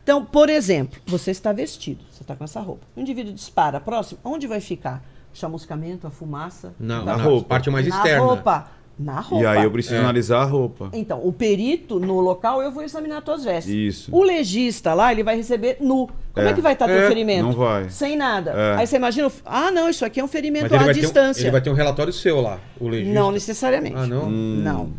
[0.01, 2.86] Então, por exemplo, você está vestido, você está com essa roupa.
[2.95, 5.03] O indivíduo dispara próximo, onde vai ficar?
[5.34, 6.73] O chamuscamento, a fumaça?
[6.80, 7.47] Na na roupa.
[7.49, 8.25] parte mais na externa.
[8.25, 8.71] roupa.
[9.00, 9.41] Na roupa.
[9.43, 10.00] E aí eu preciso É.
[10.00, 10.89] analisar a roupa.
[10.91, 13.74] Então, o perito no local, eu vou examinar tuas vestes.
[13.74, 14.14] Isso.
[14.14, 16.10] O legista lá, ele vai receber nu.
[16.34, 16.54] Como é, É.
[16.54, 17.43] que vai estar teu É, ferimento?
[17.45, 17.89] não vai.
[17.89, 18.52] Sem nada.
[18.52, 18.76] É.
[18.76, 21.43] Aí você imagina, ah, não, isso aqui é um ferimento à ter um, distância.
[21.43, 23.14] ele vai ter um relatório seu lá, o legista.
[23.14, 23.95] Não necessariamente.
[23.95, 24.26] Ah, não?
[24.28, 24.62] Hum.
[24.62, 24.89] Não.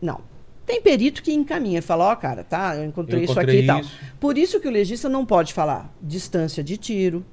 [0.00, 0.20] Não.
[0.64, 3.66] Tem perito que encaminha, fala, ó, cara, tá, eu encontrei, Eu isso encontrei aqui e
[3.66, 3.80] tal.
[3.80, 3.92] isso.
[4.18, 7.24] Por isso que o legista não pode falar distância de tiro.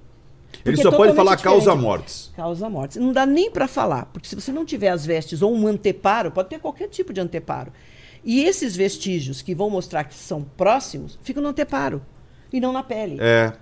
[0.65, 1.63] Ele só pode falar diferente.
[1.63, 2.31] causa mortes.
[2.35, 2.99] Causa morte.
[2.99, 6.31] Não dá nem para falar, porque se você não tiver as vestes ou um anteparo,
[6.31, 7.71] pode ter qualquer tipo de anteparo.
[8.23, 12.01] E esses vestígios que vão mostrar que são próximos, ficam no anteparo
[12.51, 13.17] e não na pele.
[13.19, 13.53] É.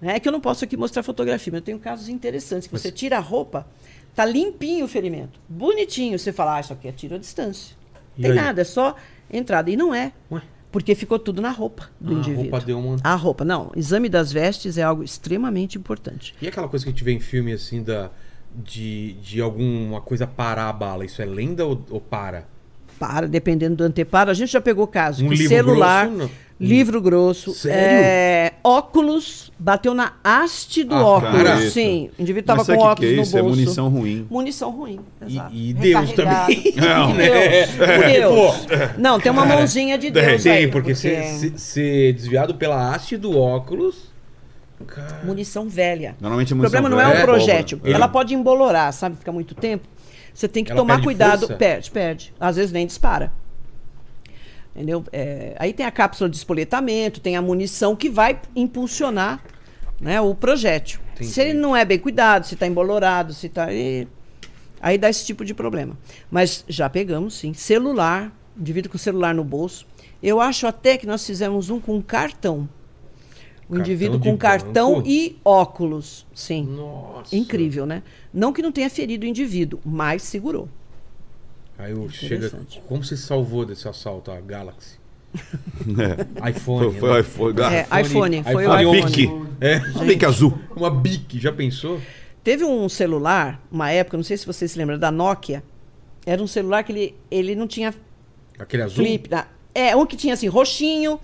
[0.00, 2.90] É que eu não posso aqui mostrar fotografia, mas eu tenho casos interessantes que você
[2.90, 3.66] tira a roupa,
[4.14, 7.76] tá limpinho o ferimento, bonitinho, você fala, ah, isso aqui é tiro à distância.
[8.18, 8.36] E Tem aí?
[8.36, 8.96] nada, é só
[9.32, 9.70] entrada.
[9.70, 10.12] E não é.
[10.30, 10.42] Ué?
[10.72, 12.42] Porque ficou tudo na roupa do Ah, a indivíduo.
[12.44, 13.70] roupa deu uma- A roupa, não.
[13.76, 16.34] Exame das vestes é algo extremamente importante.
[16.40, 18.10] E aquela coisa que a gente vê em filme, assim, da,
[18.54, 22.46] de, de alguma coisa parar a bala, isso é lenda ou, ou para?
[22.98, 24.30] Para, dependendo do anteparo.
[24.30, 26.30] A gente já pegou caso Um livro celular, grosso, não?
[26.66, 27.78] Livro grosso, Sério?
[27.78, 31.42] é, óculos, bateu na haste do Ah, óculos.
[31.42, 31.70] cara.
[31.70, 33.38] Sim, o indivíduo tava Mas com sabe o que óculos que é no isso?
[33.38, 33.56] É bolso.
[33.56, 34.26] munição ruim.
[34.30, 35.54] Munição ruim, E- exato.
[35.54, 36.46] e Deus Recarregado.
[36.46, 36.72] também.
[36.76, 37.10] Não.
[37.10, 37.68] E Deus.
[38.08, 38.98] e Deus.
[38.98, 40.68] Não, tem uma mãozinha de Deus Tem, aí.
[40.68, 44.10] porque ser desviado pela haste do óculos.
[44.86, 46.16] Cara, Munição velha.
[46.20, 47.78] Normalmente a O munição problema não é o é projétil.
[47.78, 47.96] pólvora.
[47.96, 49.16] Ela pode embolorar, sabe?
[49.16, 49.86] Ficar muito tempo.
[50.34, 51.38] Você tem que Ela tomar perde cuidado.
[51.40, 51.54] força?
[51.54, 52.34] Perde, perde.
[52.40, 53.32] Às vezes nem dispara.
[54.74, 55.04] Entendeu?
[55.12, 59.42] É, aí tem a cápsula de espoletamento, tem a munição que vai impulsionar
[60.00, 61.00] né, o projétil.
[61.14, 61.30] Entendi.
[61.30, 63.68] Se ele não é bem cuidado, se está embolorado, se está.
[64.80, 65.96] Aí dá esse tipo de problema.
[66.30, 67.52] Mas já pegamos, sim.
[67.52, 69.86] Celular, indivíduo com celular no bolso.
[70.22, 72.68] Eu acho até que nós fizemos um com cartão.
[73.68, 75.08] O Cartão indivíduo com cartão banco?
[75.08, 76.26] e óculos.
[76.34, 76.64] Sim.
[76.64, 77.34] Nossa.
[77.34, 78.02] Incrível, né?
[78.32, 80.68] Não que não tenha ferido o indivíduo, mas segurou.
[81.78, 82.50] Aí eu chega.
[82.88, 85.00] Como você salvou desse assalto a Galaxy?
[86.44, 86.50] É.
[86.50, 86.92] iPhone.
[86.92, 87.16] Foi, foi né?
[87.16, 87.60] o iPhone.
[87.62, 89.22] Ah, É, iPhone, foi iPhone o Bic.
[89.24, 89.48] iPhone.
[89.60, 89.76] É.
[89.78, 90.58] Uma bique azul.
[90.76, 92.00] Uma Bic, já pensou?
[92.44, 95.62] Teve um celular, uma época, não sei se você se lembra, da Nokia.
[96.26, 97.94] Era um celular que ele, ele não tinha
[98.58, 99.04] Aquele azul?
[99.04, 99.30] flip.
[99.30, 101.18] na- É, um que tinha assim, roxinho,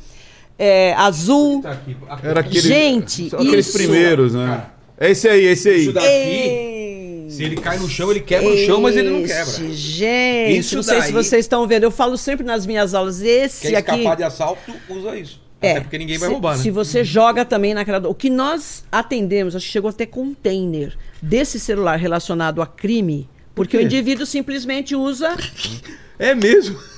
[0.59, 1.61] é, azul.
[1.62, 1.96] Tá aqui.
[2.09, 2.26] aqui.
[2.26, 4.66] Era aquele, Gente, aqueles isso- primeiros, né?
[4.96, 5.82] É esse aí, esse aí.
[5.82, 6.97] Isso daqui, Ei,
[7.29, 9.43] se ele cai no chão, ele quebra o chão, mas ele não quebra.
[9.43, 11.85] Esse, Gente, Isso não sei se daí- vocês estão vendo.
[11.85, 13.91] Eu falo sempre nas minhas aulas, esse Quer aqui.
[13.93, 15.41] escapar de assalto, usa isso.
[15.61, 16.62] É, Até porque ninguém vai se, roubar, né?
[16.62, 18.07] Se você joga também naquela.
[18.09, 23.76] O que nós atendemos, acho que chegou até container desse celular relacionado a crime, porque
[23.76, 23.83] quê?
[23.83, 25.37] o indivíduo simplesmente usa
[26.18, 26.79] É mesmo?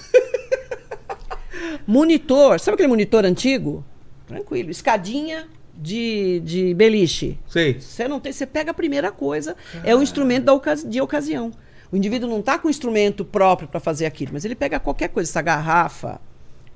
[1.87, 2.59] monitor.
[2.61, 3.85] Sabe aquele monitor antigo?
[4.26, 4.70] Tranquilo.
[4.70, 5.47] Escadinha
[5.81, 7.39] de, de beliche.
[7.49, 7.81] Sei.
[7.81, 11.51] Você não tem, você pega a primeira coisa, é o instrumento da ocasi- de ocasião.
[11.91, 15.09] O indivíduo não está com um instrumento próprio para fazer aquilo, mas ele pega qualquer
[15.09, 16.20] coisa, essa garrafa,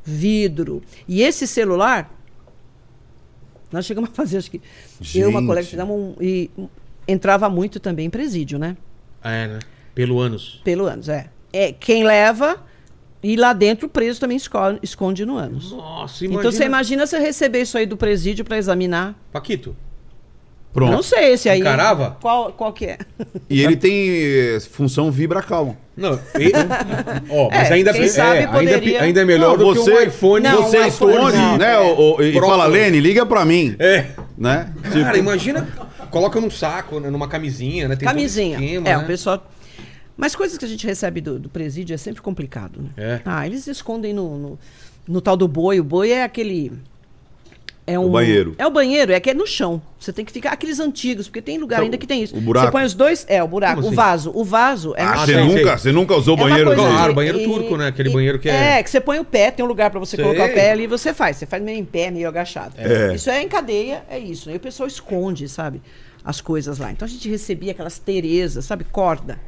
[0.02, 0.82] vidro.
[1.06, 2.12] E esse celular,
[3.70, 4.60] nós chegamos a fazer, acho que
[5.14, 5.46] eu e uma Gente.
[5.48, 6.68] colega fizemos um, e um,
[7.06, 8.76] entrava muito também em presídio, né?
[9.22, 9.58] É, né?
[9.94, 10.60] Pelo ânus.
[10.64, 11.28] Pelo ânus, é.
[11.52, 11.72] é.
[11.72, 12.60] Quem leva
[13.24, 15.72] e lá dentro o preso também esco- esconde no ânus.
[15.72, 16.40] Nossa, imagina.
[16.40, 19.14] Então você imagina você receber isso aí do presídio para examinar.
[19.32, 19.74] Paquito.
[20.72, 20.90] Pronto.
[20.90, 21.60] Não sei esse aí.
[21.60, 22.16] Encarava?
[22.20, 22.98] Qual, qual que é?
[23.48, 25.76] E ele tem eh, função vibra calma.
[25.96, 26.50] Não, e-
[27.30, 29.90] ó, mas É, ainda, quem é, sabe ainda, poderia- ainda é melhor Não, do que
[29.90, 30.42] um iPhone.
[30.42, 31.72] Não, você um iPhone esconde, não, né?
[31.74, 31.78] é.
[31.78, 33.76] o- o- e fala, Lene, liga pra mim.
[33.78, 34.06] É.
[34.36, 34.68] Né?
[34.82, 35.68] Cara, Tipo, imagina,
[36.10, 37.94] coloca num saco, né, numa camisinha, né?
[37.94, 38.58] Tem Camisinha.
[38.58, 38.98] esquema, é, né?
[38.98, 39.46] o pessoal.
[40.16, 42.90] Mas coisas que a gente recebe do, do presídio é sempre complicado, né?
[42.96, 43.20] É.
[43.24, 44.58] Ah, eles escondem no, no,
[45.08, 45.80] no tal do boi.
[45.80, 46.72] O boi é aquele.
[47.86, 48.54] É um, banheiro.
[48.56, 49.82] É o banheiro, é que é no chão.
[49.98, 50.52] Você tem que ficar.
[50.52, 52.34] Aqueles antigos, porque tem lugar Então, ainda que tem isso.
[52.34, 52.66] o buraco.
[52.68, 53.26] Você põe os dois.
[53.28, 53.74] É, o buraco.
[53.74, 53.96] Como o assim?
[53.96, 54.32] vaso.
[54.34, 55.26] O vaso é ah, chão.
[55.26, 56.82] você, sei, nunca, você nunca usou É banheiro coisa?
[56.90, 57.88] Claro, de- banheiro e- turco, né?
[57.88, 60.00] Aquele e- banheiro que é- É, que você põe o pé, tem um lugar pra
[60.00, 60.24] você Sei.
[60.24, 61.36] colocar o pé ali e você faz.
[61.36, 62.74] Você faz meio em pé, meio agachado.
[62.78, 63.14] É.
[63.14, 64.48] Isso é em cadeia, é isso.
[64.48, 64.54] né?
[64.54, 65.82] E o pessoal esconde, sabe?
[66.24, 66.90] As coisas lá.
[66.90, 68.84] Então a gente recebia aquelas Terezas, sabe?
[68.84, 69.38] Corda.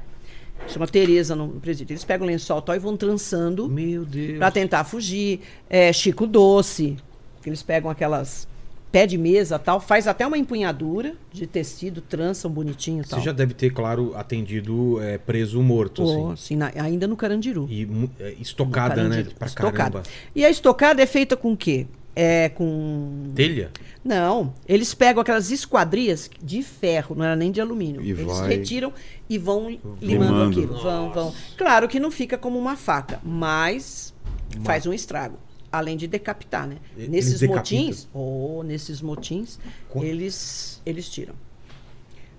[0.68, 1.92] Chama Tereza no presídio.
[1.92, 4.38] Eles pegam o lençol tal e vão trançando Meu Deus.
[4.38, 5.40] pra tentar fugir.
[5.70, 6.96] É, Chico Doce,
[7.42, 8.48] que eles pegam aquelas
[8.90, 13.18] pé de mesa tal, faz até uma empunhadura de tecido, trançam bonitinho e tal.
[13.18, 16.36] Você já deve ter, claro, atendido é, preso morto, Oh, assim.
[16.54, 17.66] sim, na- ainda no Carandiru.
[17.70, 17.86] E
[18.18, 19.08] é, estocada, né?
[19.10, 19.34] Carandiru.
[19.36, 19.76] Pra Estocada.
[19.76, 20.02] caramba.
[20.34, 21.86] E a estocada é feita com o quê?
[22.18, 23.24] É com.
[23.34, 23.70] Telha?
[24.02, 28.00] Não, eles pegam aquelas esquadrias de ferro, não era nem de alumínio.
[28.00, 28.90] E eles vai- retiram
[29.28, 30.60] e vão limando, Limando.
[30.60, 30.82] aquilo.
[30.82, 31.34] Vão, vão.
[31.56, 34.14] Claro que não fica como uma faca, mas
[34.62, 35.38] faz um estrago.
[35.72, 36.76] Além de decapitar, né?
[36.96, 37.78] Eles nesses decapitam.
[37.80, 39.58] motins, ou nesses motins,
[39.96, 41.34] eles, eles tiram.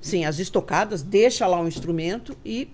[0.02, 2.70] Sim, as estocadas, deixa lá um instrumento e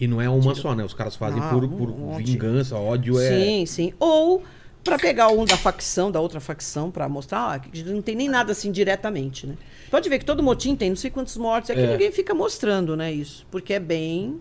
[0.00, 0.84] E não é uma só, né?
[0.84, 2.24] Os caras fazem Não, por, um por monte.
[2.32, 3.28] vingança, ódio é.
[3.28, 3.92] Sim, sim.
[3.98, 4.42] Ou
[4.86, 8.52] para pegar um da facção, da outra facção, para mostrar ah, não tem nem nada
[8.52, 9.56] assim diretamente, né?
[9.90, 11.92] Pode ver que todo motim tem não sei quantos mortos, é que É.
[11.92, 13.46] ninguém fica mostrando, né, isso.
[13.50, 14.40] Porque é bem...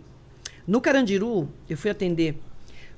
[0.68, 2.40] No Carandiru, eu fui atender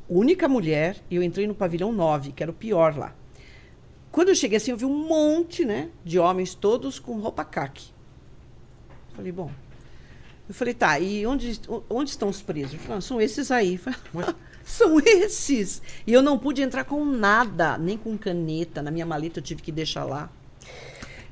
[0.10, 3.14] única mulher e eu entrei no pavilhão 9, que era o pior lá.
[4.12, 7.88] Quando eu cheguei assim, eu vi um monte, né, de homens todos com roupa caque.
[9.16, 9.52] Falei, bom...
[10.48, 12.72] Eu falei, tá, e onde, onde estão os presos?
[12.76, 13.74] Ele falou, "Ah, são esses aí.
[13.74, 14.34] Eu falei, Ué?
[14.68, 15.82] São esses.
[16.06, 18.82] E eu não pude entrar com nada, nem com caneta.
[18.82, 20.30] Na minha maleta eu tive que deixar lá.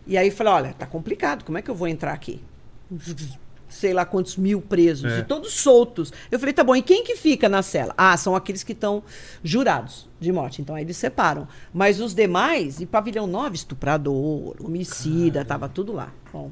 [0.08, 2.42] E aí falei, olha, tá complicado, como é que eu vou entrar aqui?
[3.68, 5.20] Sei lá quantos mil presos, É.
[5.20, 6.14] e todos soltos.
[6.32, 7.94] Eu falei, tá bom, e quem que fica na cela?
[7.98, 9.04] Ah, são aqueles que estão
[9.44, 10.62] jurados de morte.
[10.62, 11.48] Então aí eles separam.
[11.74, 16.14] Mas os demais, e pavilhão 9, estuprador, homicida, tava tudo lá.
[16.32, 16.52] Bom.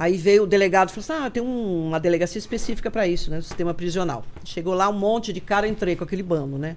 [0.00, 3.32] Aí veio o delegado e falou assim: ah, tem um- uma delegacia específica para isso,
[3.32, 3.40] né?
[3.40, 4.24] Sistema prisional.
[4.44, 6.76] Chegou lá um monte de cara, entrei com aquele bando, né?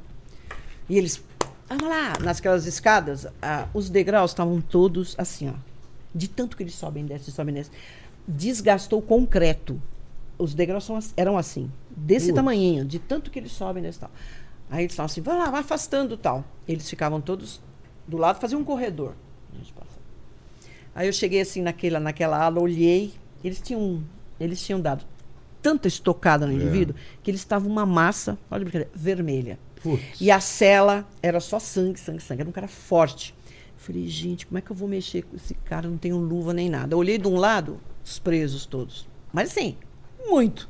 [0.89, 1.23] E eles,
[1.69, 5.53] vamos lá, nasquelas escadas, ah, os degraus estavam todos assim, ó.
[6.15, 7.71] De tanto que eles sobem, descem, sobem, descem.
[8.27, 9.79] Desgastou o concreto.
[10.35, 12.35] Os degraus são eram assim, desse Putz.
[12.35, 14.11] tamanhinho, de tanto que eles sobem, descem e tal.
[14.71, 16.43] Aí eles estavam assim, vai lá, vai afastando tal.
[16.67, 17.61] Eles ficavam todos
[18.07, 19.13] do lado, faziam um corredor.
[19.53, 19.71] A gente.
[20.93, 23.13] Aí eu cheguei assim naquela, naquela ala, olhei,
[23.43, 24.03] eles tinham,
[24.39, 25.05] eles tinham dado
[25.61, 29.59] tanta estocada no indivíduo que eles estavam uma massa, olha a brincadeira, vermelha.
[29.81, 30.19] Putz.
[30.19, 32.41] E a cela era só sangue, sangue, sangue.
[32.41, 33.33] Era um cara forte.
[33.47, 35.87] Eu Falei, gente, como é que eu vou mexer com esse cara?
[35.87, 36.93] Não tenho luva nem nada.
[36.93, 39.07] Eu olhei de um lado, os presos todos.
[39.33, 39.75] Mas assim,
[40.25, 40.69] muito.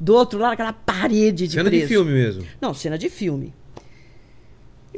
[0.00, 1.88] Do outro lado, aquela parede de Cena de preso.
[1.88, 2.44] filme mesmo.
[2.60, 3.52] Não, cena de filme.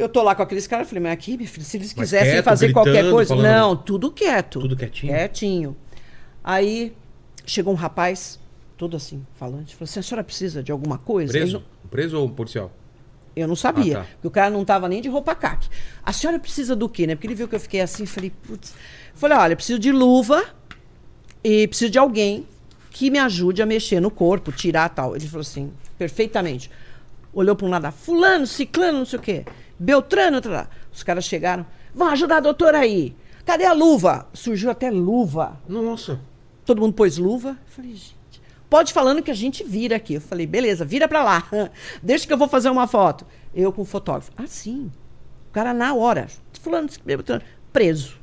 [0.02, 2.32] Eu tô lá com aqueles caras, falei, mas aqui, meu filho, se eles Mas quisessem
[2.32, 3.28] quieto, fazer qualquer gritando, coisa.
[3.36, 4.60] falando- Não, tudo quieto.
[4.60, 5.12] Tudo quietinho?
[5.12, 5.76] Quietinho.
[6.42, 6.92] Aí
[7.46, 8.38] chegou um rapaz,
[8.76, 11.32] todo assim, falante, falou assim: a senhora precisa de alguma coisa?
[11.32, 11.58] Preso?
[11.82, 12.72] não- Preso ou policial?
[13.34, 13.98] eu não sabia.
[13.98, 14.06] Ah, tá.
[14.14, 15.66] Porque o cara não tava nem de roupa caque.
[16.04, 17.14] A senhora precisa do quê, né?
[17.14, 18.74] Porque ele viu que eu fiquei assim, falei, putz.
[19.14, 20.44] Falei, olha, preciso de luva
[21.42, 22.46] e preciso de alguém
[22.90, 25.16] que me ajude a mexer no corpo, tirar tal.
[25.16, 26.70] Ele falou assim, perfeitamente.
[27.32, 29.44] Olhou para um lado, fulano, ciclano, não sei o quê.
[29.82, 30.68] Beltrano, lá.
[30.92, 33.16] Os caras chegaram, vão ajudar a doutora aí.
[33.44, 34.28] Cadê a luva?
[34.32, 35.60] Surgiu até luva.
[35.68, 36.20] Nossa.
[36.64, 37.50] Todo mundo pôs luva.
[37.50, 40.14] Eu falei, gente, pode falando que a gente vira aqui.
[40.14, 41.48] Eu falei, beleza, vira pra lá.
[42.00, 43.26] Deixa que eu vou fazer uma foto.
[43.52, 44.30] Eu com o fotógrafo.
[44.36, 44.90] Ah, sim.
[45.48, 46.28] O cara na hora.
[46.60, 46.88] Fulano,
[47.72, 48.16] preso.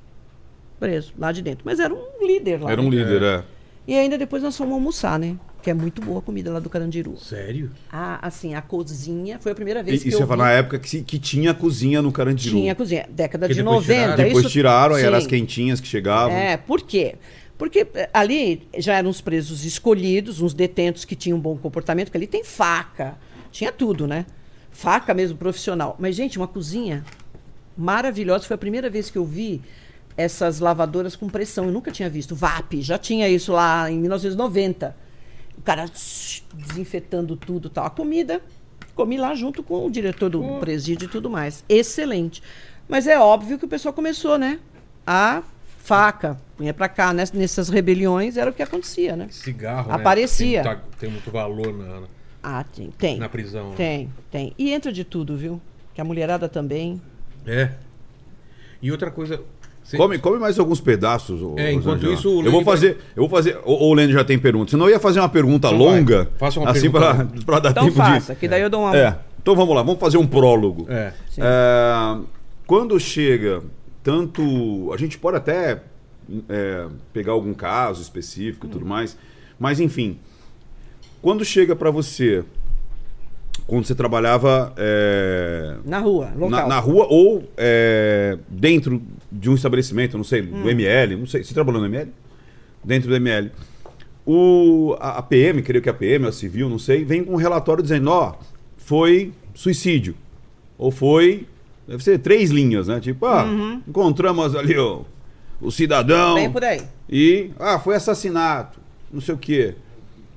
[0.79, 1.63] Preso, lá de dentro.
[1.65, 2.71] Mas era um líder lá.
[2.71, 2.95] Era um né?
[2.95, 3.43] líder, é.
[3.85, 5.35] E ainda depois nós fomos almoçar, né?
[5.61, 7.17] Que é muito boa a comida lá do Carandiru.
[7.17, 7.69] Sério?
[7.91, 10.51] Ah, assim, a cozinha foi a primeira E, vez que isso eu ia falar vi.
[10.51, 12.55] na época que, que tinha cozinha no Carandiru.
[12.55, 13.05] Tinha cozinha.
[13.09, 13.93] Década Que de depois 90.
[14.01, 14.23] tiraram.
[14.23, 16.35] Depois isso- tiraram, aí eram as quentinhas que chegavam.
[16.35, 17.15] É, por quê?
[17.57, 22.05] Porque eh, ali já eram os presos escolhidos, uns detentos que tinham um bom comportamento,
[22.07, 23.17] porque ali tem faca,
[23.51, 24.25] tinha tudo, né?
[24.71, 25.97] Faca mesmo profissional.
[25.99, 27.03] Mas, gente, uma cozinha
[27.77, 28.45] maravilhosa.
[28.45, 29.61] Foi a primeira vez que eu vi
[30.15, 31.65] essas lavadoras com pressão.
[31.65, 32.33] Eu nunca tinha visto.
[32.33, 34.95] VAP, já tinha isso lá em 1990.
[35.69, 35.85] Cara
[36.55, 37.85] desinfetando tudo tal.
[37.85, 38.41] A comida,
[38.95, 41.63] comi lá junto com o diretor do presídio e tudo mais.
[41.69, 42.41] Excelente.
[42.87, 44.59] Mas é óbvio que o pessoal começou, né?
[45.05, 45.43] A
[45.77, 49.27] faca, punha pra cá, ness- nessas rebeliões, era o que acontecia, né?
[49.29, 50.63] Cigarro, Aparecia.
[50.63, 50.69] Né?
[50.71, 52.01] Tem, muito, tem muito valor na,
[52.41, 52.89] Ah, tem.
[52.89, 53.19] Tem.
[53.19, 53.69] na prisão.
[53.69, 53.75] né?
[53.75, 54.55] Tem, tem.
[54.57, 55.61] E entra de tudo, viu?
[55.93, 56.99] Que a mulherada também.
[57.45, 57.73] É.
[58.81, 59.39] E outra coisa...
[59.97, 61.41] Come, come mais alguns pedaços.
[61.41, 62.13] ô- É, ô enquanto Zangela.
[62.13, 63.57] isso, o eu vou vai- fazer, eu vou fazer.
[63.63, 64.71] Ou o Lene já tem pergunta.
[64.71, 65.97] Senão eu ia fazer uma pergunta Então vai.
[65.99, 68.39] longa, Faça uma assim pergunta para dar Então tempo faça, de.
[68.39, 68.95] que daí eu dou uma.
[68.97, 69.15] É.
[69.41, 70.85] Então vamos lá, vamos fazer um prólogo.
[70.89, 71.11] É.
[71.37, 72.17] É,
[72.67, 73.61] quando chega
[74.03, 75.81] tanto, a gente pode até
[76.47, 79.17] é, pegar algum caso específico e tudo mais,
[79.57, 80.19] mas enfim,
[81.21, 82.43] quando chega para você,
[83.65, 86.49] quando você trabalhava é, Na rua, local.
[86.49, 89.01] na, na rua ou é, dentro
[89.31, 92.09] de um estabelecimento, não sei, do ML, não sei, você trabalhou no ML?
[92.83, 93.51] Dentro do ML.
[94.25, 97.37] O, a, a PM, creio que a PM, a civil, não sei, vem com um
[97.37, 98.35] relatório dizendo, ó,
[98.77, 100.15] foi suicídio.
[100.77, 101.47] Ou foi,
[101.87, 102.99] deve ser três linhas, né?
[102.99, 103.45] Tipo, ah,
[103.87, 105.05] encontramos ali o,
[105.59, 106.81] o cidadão Bem por aí.
[107.09, 108.79] e, ah, foi assassinato,
[109.11, 109.75] não sei o quê.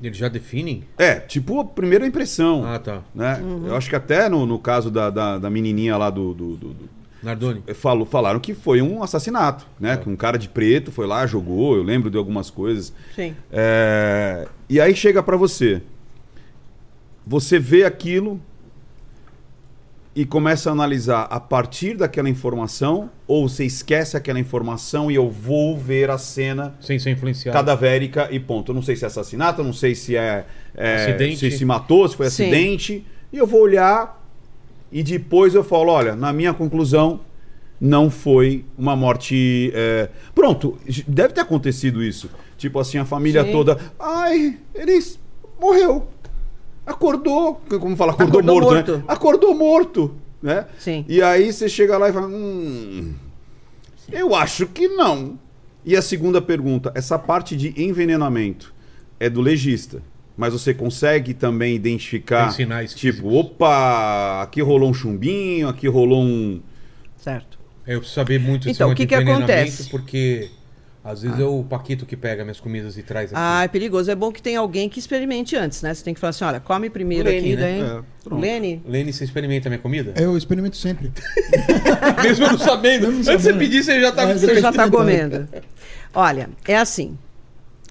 [0.02, 0.82] Eles já definem?
[0.98, 2.64] É, tipo a primeira impressão.
[2.66, 3.02] Ah, tá.
[3.14, 3.40] Né?
[3.66, 6.68] Eu acho que até no, no caso da, da, da menininha lá do- do- do,
[6.74, 6.88] do,
[7.22, 7.62] Nardoni?
[7.74, 9.96] Falou, falaram que foi um assassinato, né?
[9.96, 12.92] Que um cara de preto foi lá, jogou, eu lembro de algumas coisas.
[13.14, 13.34] Sim.
[13.50, 15.82] É, E aí chega pra você.
[17.26, 18.40] Você vê aquilo
[20.14, 25.30] e começa a analisar a partir daquela informação, ou você esquece aquela informação e eu
[25.30, 27.56] vou ver a cena Sem ser influenciado.
[27.56, 28.72] cadavérica e ponto.
[28.72, 30.44] Eu não sei se é assassinato, eu não sei se é,
[30.74, 31.38] é Acidente.
[31.38, 32.42] se se matou, se foi Sim.
[32.44, 33.06] acidente.
[33.32, 34.21] E eu vou olhar
[34.92, 37.20] e depois eu falo, olha, na minha conclusão
[37.80, 39.72] não foi uma morte.
[39.74, 40.78] é, Pronto,
[41.08, 42.30] deve ter acontecido isso.
[42.58, 43.50] Tipo assim, a família Sim.
[43.52, 45.02] toda, ai, ele
[45.60, 46.06] morreu,
[46.86, 48.96] acordou, como fala, acordou, Acordou morto, morto.
[48.98, 49.04] né?
[49.08, 50.66] Acordou morto, né?
[50.78, 51.04] Sim.
[51.08, 53.14] E aí você chega lá e fala, hum,
[54.12, 55.38] eu acho que não.
[55.84, 58.72] E a segunda pergunta, essa parte de envenenamento
[59.18, 60.00] é do legista,
[60.36, 63.34] mas você consegue também identificar, Tem sinais tipo, físicos.
[63.34, 66.60] opa, aqui rolou um chumbinho, aqui rolou um...
[67.16, 67.58] Certo.
[67.86, 69.90] É, Eu preciso saber muito Então, o que que acontece?
[69.90, 70.50] Porque
[71.04, 73.34] às vezes é o Paquito que pega minhas comidas e traz aqui.
[73.36, 74.08] Ah, é perigoso.
[74.08, 75.92] É bom que tenha alguém que experimente antes, né?
[75.92, 77.62] Você tem que falar assim, olha, come primeiro Lene, aqui, né?
[77.62, 77.80] daí...
[77.80, 78.40] É.
[78.40, 80.14] Lene, Lene, você experimenta a minha comida?
[80.16, 81.10] Eu experimento sempre.
[82.22, 83.08] Mesmo eu não sabendo.
[83.10, 83.58] Mesmo Antes de você sabendo.
[83.58, 85.48] pedir, você já tá É, você já está comendo.
[86.14, 87.18] Olha, é assim.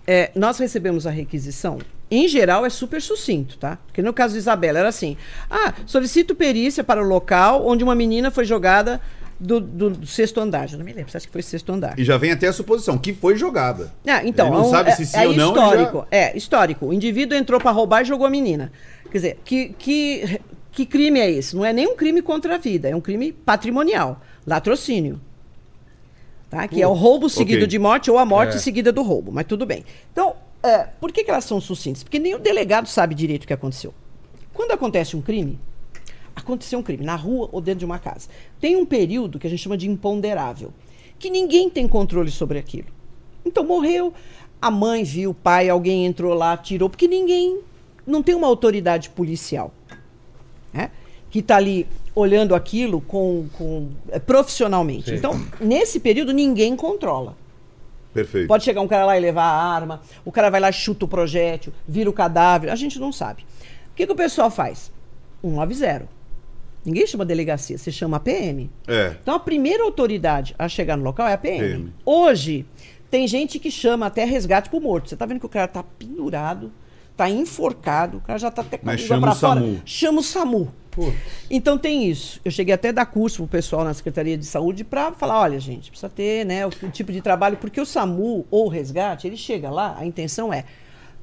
[0.07, 1.79] é, nós recebemos a requisição.
[2.13, 3.77] Em geral, é super sucinto, tá?
[3.87, 5.15] Porque no caso de Isabela, era assim:
[5.49, 8.99] ah, solicito perícia para o local onde uma menina foi jogada
[9.39, 10.67] do, do- do sexto andar.
[10.67, 11.97] Já não me lembro, você acha que foi sexto andar?
[11.97, 13.93] E já vem até a suposição, que foi jogada.
[14.05, 16.37] Ah, então, Ele não é um- sabe é- se sim é ou não, Histórico, É,
[16.37, 16.85] histórico.
[16.87, 18.71] O indivíduo entrou para roubar e jogou a menina.
[19.09, 20.41] Quer dizer, que, que,
[20.71, 21.55] que crime é esse?
[21.55, 24.21] Não é nem um crime contra a vida, é um crime patrimonial.
[24.45, 25.19] Latrocínio.
[26.49, 26.67] Tá?
[26.67, 27.67] Que é o roubo seguido ok.
[27.67, 28.59] de morte ou a morte É.
[28.59, 29.31] seguida do roubo.
[29.31, 29.85] Mas tudo bem.
[30.11, 32.03] Então, é, por que, que elas são sucintas?
[32.03, 33.93] Porque nem o delegado sabe direito o que aconteceu.
[34.53, 35.59] Quando acontece um crime,
[36.35, 38.29] aconteceu um crime na rua ou dentro de uma casa.
[38.59, 40.73] Tem um período que a gente chama de imponderável,
[41.17, 42.87] que ninguém tem controle sobre aquilo.
[43.45, 44.13] Então morreu,
[44.61, 47.59] a mãe viu, o pai, alguém entrou lá, tirou, porque ninguém
[48.05, 49.73] não tem uma autoridade policial
[50.73, 50.91] né?
[51.29, 55.09] que está ali olhando aquilo com, com, é, profissionalmente.
[55.09, 55.15] Sim.
[55.15, 57.37] Então, nesse período, ninguém controla.
[58.13, 58.47] Perfeito.
[58.47, 61.07] Pode chegar um cara lá e levar a arma, o cara vai lá, chuta o
[61.07, 63.43] projétil, vira o cadáver, a gente não sabe.
[63.91, 64.91] O que, que o pessoal faz?
[65.41, 66.07] 190.
[66.83, 68.69] Ninguém chama delegacia, você chama a PM.
[68.87, 69.15] É.
[69.21, 71.59] Então a primeira autoridade a chegar no local é a PM.
[71.59, 71.93] PM.
[72.05, 72.65] Hoje,
[73.09, 75.09] tem gente que chama até resgate pro morto.
[75.09, 76.71] Você tá vendo que o cara tá pendurado,
[77.15, 79.59] tá enforcado, o cara já tá até com a língua chama pra o fora.
[79.59, 79.81] SAMU.
[79.85, 80.73] Chama o SAMU.
[81.49, 82.39] Então tem isso.
[82.43, 85.59] Eu cheguei até a dar curso pro pessoal na Secretaria de Saúde para falar, olha,
[85.59, 89.27] gente, precisa ter, né, o, o tipo de trabalho, porque o SAMU ou o resgate,
[89.27, 90.65] ele chega lá, a intenção é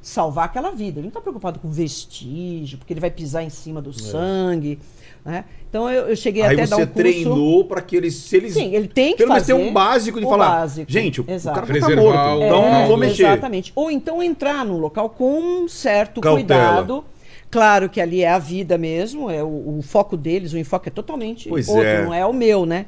[0.00, 1.00] salvar aquela vida.
[1.00, 4.78] Ele não está preocupado com vestígio, porque ele vai pisar em cima do sangue,
[5.24, 5.44] né?
[5.68, 6.94] Então eu, eu cheguei Aí até a dar um curso.
[6.94, 8.14] treinou pra que eles.
[8.14, 10.48] Se eles Sim, ele tem que pelo menos ter fazer um básico de o falar.
[10.60, 10.90] básico.
[10.90, 11.54] Gente, o, o Exato.
[11.56, 13.24] cara tá Preservar morto, o- então É, não vou mexer.
[13.26, 13.72] Exatamente.
[13.74, 16.46] Ou então entrar num local com um certo Cautela.
[16.86, 17.04] cuidado.
[17.50, 20.92] Claro que ali é a vida mesmo, é o, o foco deles, o enfoque é
[20.92, 22.04] totalmente Pois outro, é.
[22.04, 22.86] não é o meu, né?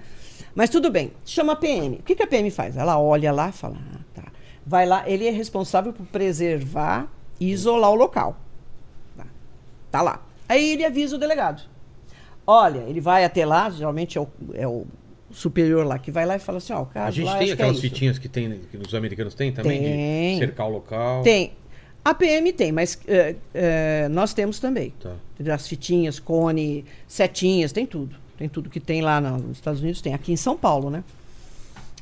[0.55, 1.97] Mas tudo bem, chama a PM.
[1.97, 2.77] O que, que a PM faz?
[2.77, 4.25] Ela olha lá e fala, ah, tá.
[4.67, 7.09] Vai lá, ele é responsável por preservar
[7.39, 8.37] e isolar o local.
[9.17, 9.27] Tá,
[9.91, 10.23] tá lá.
[10.49, 11.63] Aí ele avisa o delegado.
[12.47, 14.85] Olha, ele vai até lá, geralmente é o, é o
[15.31, 17.51] superior lá que vai lá e fala assim, ó, o caso A gente lá, tem
[17.51, 17.83] é aquelas isso.
[17.83, 19.81] fitinhas que, tem, que os americanos têm também?
[19.81, 20.33] Tem.
[20.35, 21.23] De cercar o local.
[21.23, 21.53] Tem.
[22.05, 24.93] A PM tem, mas é, é, nós temos também.
[25.01, 25.15] Tá.
[25.53, 28.17] As fitinhas, cone, setinhas, tem tudo.
[28.39, 30.15] Tem tudo que tem lá nos Estados Unidos, tem.
[30.15, 31.05] Aqui em São Paulo, né?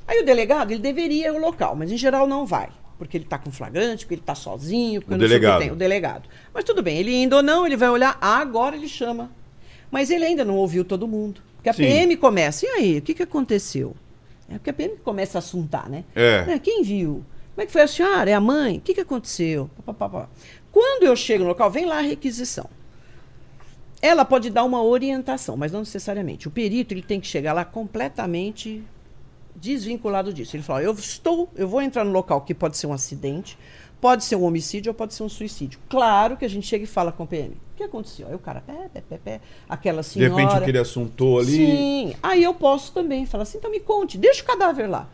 [0.07, 2.69] Aí o delegado, ele deveria ir ao local, mas em geral não vai.
[2.97, 5.59] Porque ele está com flagrante, porque ele está sozinho, porque O não sei delegado.
[5.59, 5.73] que tem.
[5.73, 6.29] O delegado.
[6.55, 9.31] Mas tudo bem, ele indo ou não, ele vai olhar, ah, agora ele chama.
[9.91, 11.41] Mas ele ainda não ouviu todo mundo.
[11.57, 11.83] Porque a Sim.
[11.83, 13.95] PM começa, e aí, o que, que aconteceu?
[14.49, 16.05] É porque a PM começa a assuntar, né?
[16.15, 16.59] É.
[16.61, 17.25] Quem viu?
[17.59, 18.31] Como é que foi a senhora?
[18.31, 18.79] É a mãe?
[18.79, 19.69] O que, que aconteceu?
[20.71, 22.71] Quando eu chego no local, vem lá a requisição.
[24.01, 26.47] Ela pode dar uma orientação, mas não necessariamente.
[26.47, 28.85] O perito ele tem que chegar lá completamente
[29.57, 30.55] desvinculado disso.
[30.55, 33.59] Ele fala: eu estou, eu vou entrar no local que pode ser um acidente,
[34.01, 35.81] pode ser um homicídio ou pode ser um suicídio.
[35.89, 37.55] Claro que a gente chega e fala com o PM.
[37.55, 38.29] O que aconteceu?
[38.29, 40.33] Aí o cara, pé, pé, pé, pé, aquela De senhora.
[40.33, 41.57] repente o que ele assuntou ali.
[41.57, 42.15] Sim.
[42.23, 45.09] Aí eu posso também falar assim, então me conte, deixa o cadáver lá.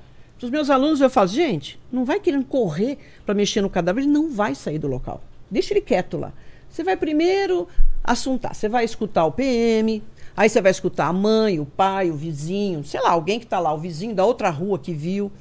[0.45, 4.03] Para os meus alunos eu falo, gente, não vai querendo correr para mexer no cadáver,
[4.03, 5.23] ele não vai sair do local.
[5.51, 6.35] Deixa ele quieto lá.
[6.69, 7.67] Você vai primeiro
[8.03, 10.03] assuntar, você vai escutar o PM,
[10.37, 13.59] aí você vai escutar a mãe, o pai, o vizinho, sei lá, alguém que está
[13.59, 15.33] lá, o vizinho da outra rua que viu.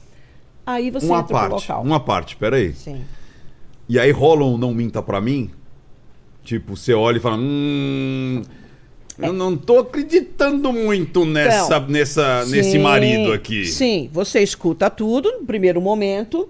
[0.66, 1.84] Aí você Uma entra parte, local.
[1.84, 2.72] uma parte, peraí.
[2.74, 3.04] Sim.
[3.90, 5.52] E aí rola um não minta pra mim?
[6.46, 8.42] Tipo, você olha e fala, hum.
[9.20, 9.28] É.
[9.28, 13.66] Eu não tô acreditando muito nessa, Então, nessa, nesse Sim, marido aqui.
[13.66, 16.50] Sim, você escuta tudo no primeiro momento.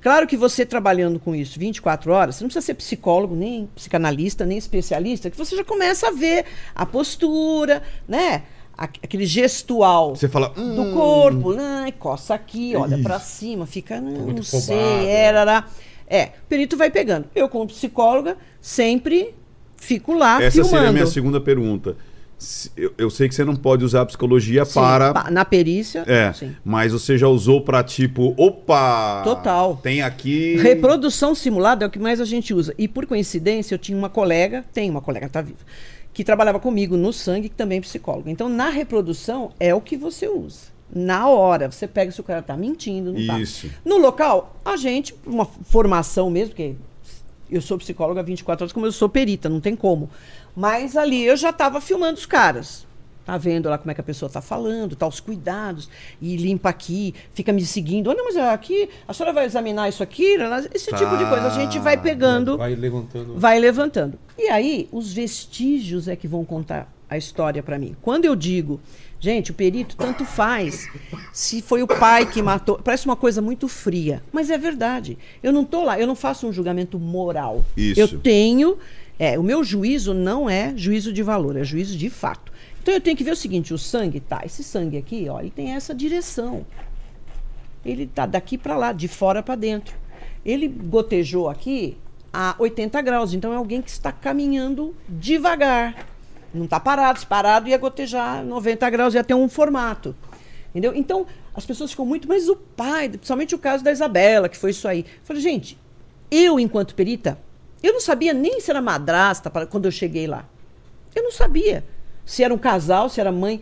[0.00, 4.46] Claro que você trabalhando com isso 24 horas, você não precisa ser psicólogo, nem psicanalista,
[4.46, 8.44] nem especialista, que você já começa a ver a postura, né?
[8.78, 11.92] Aquele gestual Você fala, do hum, corpo, né?
[11.98, 15.10] coça aqui, olha pra cima, fica, não, não sei, né?
[15.10, 15.66] era,
[16.06, 17.26] é, o perito vai pegando.
[17.34, 19.34] Eu como psicóloga sempre
[19.80, 20.68] fico lá Essa filmando.
[20.76, 21.96] seria a minha segunda pergunta.
[22.74, 25.12] Eu, eu sei que você não pode usar a psicologia Sim, para.
[25.12, 26.56] pa- na perícia, É, sim.
[26.64, 29.20] mas você já usou pra tipo, opa!
[29.24, 29.76] Total.
[29.82, 30.56] Tem aqui.
[30.56, 32.74] Reprodução simulada é o que mais a gente usa.
[32.78, 35.58] E por coincidência, eu tinha uma colega, tem uma colega, tá viva,
[36.14, 38.30] que trabalhava comigo no sangue, que também é psicóloga.
[38.30, 40.70] Então, na reprodução, é o que você usa.
[40.90, 43.38] Na hora, você pega se o cara tá mentindo, não tá.
[43.38, 43.68] Isso.
[43.84, 46.74] No local, a gente, uma formação mesmo, porque
[47.50, 50.08] eu sou psicóloga há 24 horas, como eu sou perita, não tem como.
[50.54, 52.86] Mas ali eu já estava filmando os caras.
[53.24, 55.88] Tá vendo lá como é que a pessoa tá falando, tá, os cuidados,
[56.20, 58.08] e limpa aqui, fica me seguindo.
[58.08, 60.36] Olha, mas aqui, a senhora vai examinar isso aqui?
[60.74, 61.46] Esse tipo de coisa.
[61.46, 63.38] A gente vai pegando Vai levantando.
[63.38, 64.18] vai levantando.
[64.36, 67.94] E aí, os vestígios é que vão contar a história para mim.
[68.02, 68.80] Quando eu digo,
[69.20, 70.88] gente, o perito tanto faz
[71.32, 75.18] se foi o pai que matou, parece uma coisa muito fria, mas é verdade.
[75.42, 77.64] Eu não tô lá, eu não faço um julgamento moral.
[77.76, 78.00] Isso.
[78.00, 78.78] Eu tenho,
[79.18, 82.50] é, o meu juízo não é juízo de valor, é juízo de fato.
[82.82, 85.50] Então eu tenho que ver o seguinte, o sangue tá, esse sangue aqui, ó, ele
[85.50, 86.64] tem essa direção.
[87.84, 89.94] Ele tá daqui para lá, de fora para dentro.
[90.44, 91.96] Ele gotejou aqui
[92.32, 96.09] a 80 graus, então é alguém que está caminhando devagar.
[96.52, 100.14] Não está parado, se parado ia gotejar 90 graus, ia ter um formato.
[100.70, 100.94] Entendeu?
[100.94, 104.70] Então, as pessoas ficam muito, mas o pai, principalmente o caso da Isabela, que foi
[104.70, 105.00] isso aí.
[105.00, 105.78] Eu falei, gente,
[106.30, 107.38] eu, enquanto perita,
[107.82, 110.44] eu não sabia nem se era madrasta para- quando eu cheguei lá.
[111.14, 111.84] Eu não sabia
[112.24, 113.60] se era um casal, se era mãe.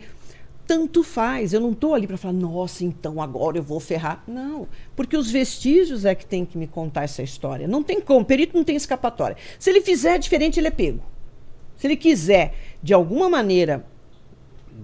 [0.67, 1.51] tanto faz.
[1.51, 4.23] Eu não estou ali para falar, nossa, então agora eu vou ferrar.
[4.27, 7.67] Não, porque os vestígios é que tem que me contar essa história.
[7.67, 9.35] Não tem como, o perito não tem escapatória.
[9.57, 11.01] Se ele fizer diferente, ele é pego.
[11.75, 13.85] Se ele quiser, de alguma maneira,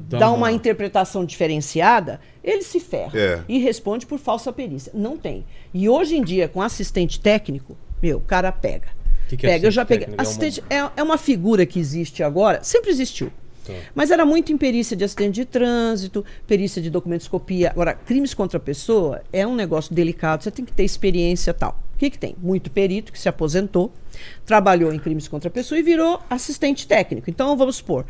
[0.10, 3.40] Dá dar uma- uma interpretação diferenciada, ele se ferra É.
[3.48, 4.92] e responde por falsa perícia.
[4.94, 5.46] Não tem.
[5.74, 8.88] E hoje em dia, com assistente técnico, meu, o cara pega.
[9.30, 10.16] Que que é pega, eu já assistente peguei.
[10.18, 10.22] técnico?
[10.22, 10.64] É Assistente
[10.98, 13.32] é, é uma figura que existe agora, sempre existiu.
[13.66, 13.74] Tá.
[13.94, 17.72] Mas era muito em perícia de acidente de trânsito, perícia de documentoscopia.
[17.72, 21.80] Agora, crimes contra a pessoa é um negócio delicado, você tem que ter experiência tal.
[21.94, 22.36] O que, que tem?
[22.42, 23.92] Muito perito que se aposentou,
[24.46, 27.30] trabalhou em crimes contra a pessoa e virou assistente técnico.
[27.30, 28.06] Então, vamos supor,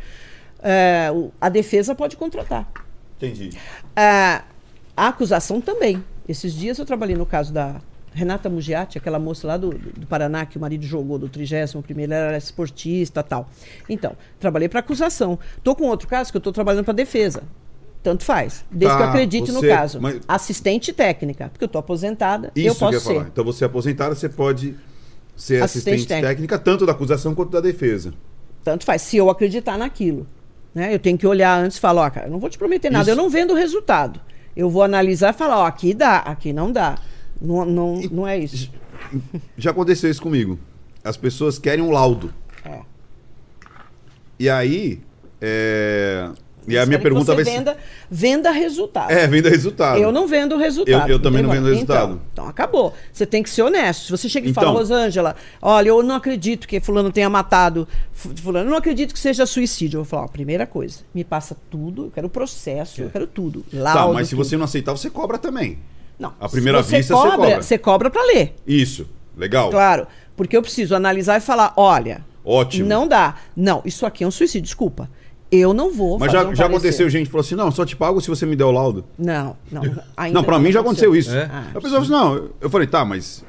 [0.62, 1.08] é,
[1.40, 2.68] a defesa pode contratar.
[3.16, 3.50] Entendi.
[3.94, 4.44] Ah,
[4.96, 6.02] a acusação também.
[6.28, 7.80] Esses dias eu trabalhei no caso da
[8.16, 12.14] Renata Mugiati, aquela moça lá do, do Paraná que o marido jogou do 31º, ela
[12.14, 13.48] era esportista tal.
[13.88, 15.38] Então, trabalhei para acusação.
[15.62, 17.42] Tô com outro caso que eu estou trabalhando para defesa.
[18.02, 20.00] Tanto faz, desde Tá, que eu acredite no você- caso.
[20.00, 23.24] mas- Assistente técnica, porque eu estou aposentada, Isso eu que eu posso ia falar.
[23.24, 23.30] ser.
[23.32, 24.74] Então você é aposentado, você pode
[25.36, 26.26] ser Assistente assistente, técnico.
[26.28, 28.14] técnica, tanto da acusação quanto da defesa.
[28.64, 30.26] Tanto faz, se eu acreditar naquilo.
[30.74, 30.94] Né?
[30.94, 33.02] Eu tenho que olhar antes e falar, ó, cara, eu não vou te prometer nada,
[33.02, 33.10] Isso.
[33.10, 34.20] eu não vendo o resultado.
[34.56, 36.96] Eu vou analisar e falar, ó, aqui dá, aqui não dá.
[37.40, 38.70] Não, não, não é isso.
[39.56, 40.58] Já aconteceu isso comigo.
[41.04, 42.32] As pessoas querem um laudo.
[42.64, 42.80] É.
[44.38, 45.00] E aí.
[45.40, 46.28] é,
[46.66, 47.50] E a minha pergunta vai ser.
[47.52, 47.76] venda,
[48.10, 49.10] venda resultado.
[49.12, 49.98] É, venda resultado.
[50.00, 51.08] Eu não vendo o resultado.
[51.08, 52.12] Eu- eu também não vendo o resultado.
[52.14, 52.92] Então, então acabou.
[53.12, 54.06] Você tem que ser honesto.
[54.06, 54.78] Se você chega e fala, Então.
[54.78, 59.20] Rosângela, olha, eu não acredito que fulano tenha matado fu- fulano, eu não acredito que
[59.20, 59.98] seja suicídio.
[59.98, 63.26] Eu vou falar, ó, primeira coisa, me passa tudo, eu quero o processo, eu quero
[63.28, 63.64] tudo.
[63.72, 64.44] Laudo, Tá, mas se tudo.
[64.44, 65.78] você não aceitar, você cobra também.
[66.18, 67.62] Não, à primeira você vista, você cobra, cobra.
[67.62, 68.54] Você cobra para ler.
[68.66, 69.06] Isso.
[69.36, 69.70] Legal.
[69.70, 70.06] Claro.
[70.34, 72.88] Porque eu preciso analisar e falar, olha, Ótimo.
[72.88, 73.36] não dá.
[73.54, 75.10] Não, isso aqui é um suicídio, desculpa.
[75.50, 77.94] Eu não vou Mas fazer já, um já aconteceu gente falou assim: não, só te
[77.94, 79.04] pago se você me der o laudo.
[79.16, 79.82] Não, não.
[80.32, 81.30] não, pra mim já aconteceu isso.
[81.30, 81.44] É?
[81.44, 83.44] Ah, a pessoa falou assim: não, eu falei, tá, mas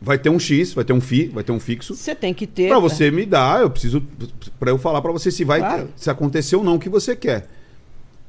[0.00, 1.96] vai ter um X, vai ter um FI, vai ter um fixo.
[1.96, 2.68] Você tem que ter.
[2.68, 4.02] Pra você me dar, eu preciso.
[4.58, 5.58] Pra eu falar pra você se vai.
[5.58, 5.88] Claro.
[5.96, 7.48] Se aconteceu ou não o que você quer.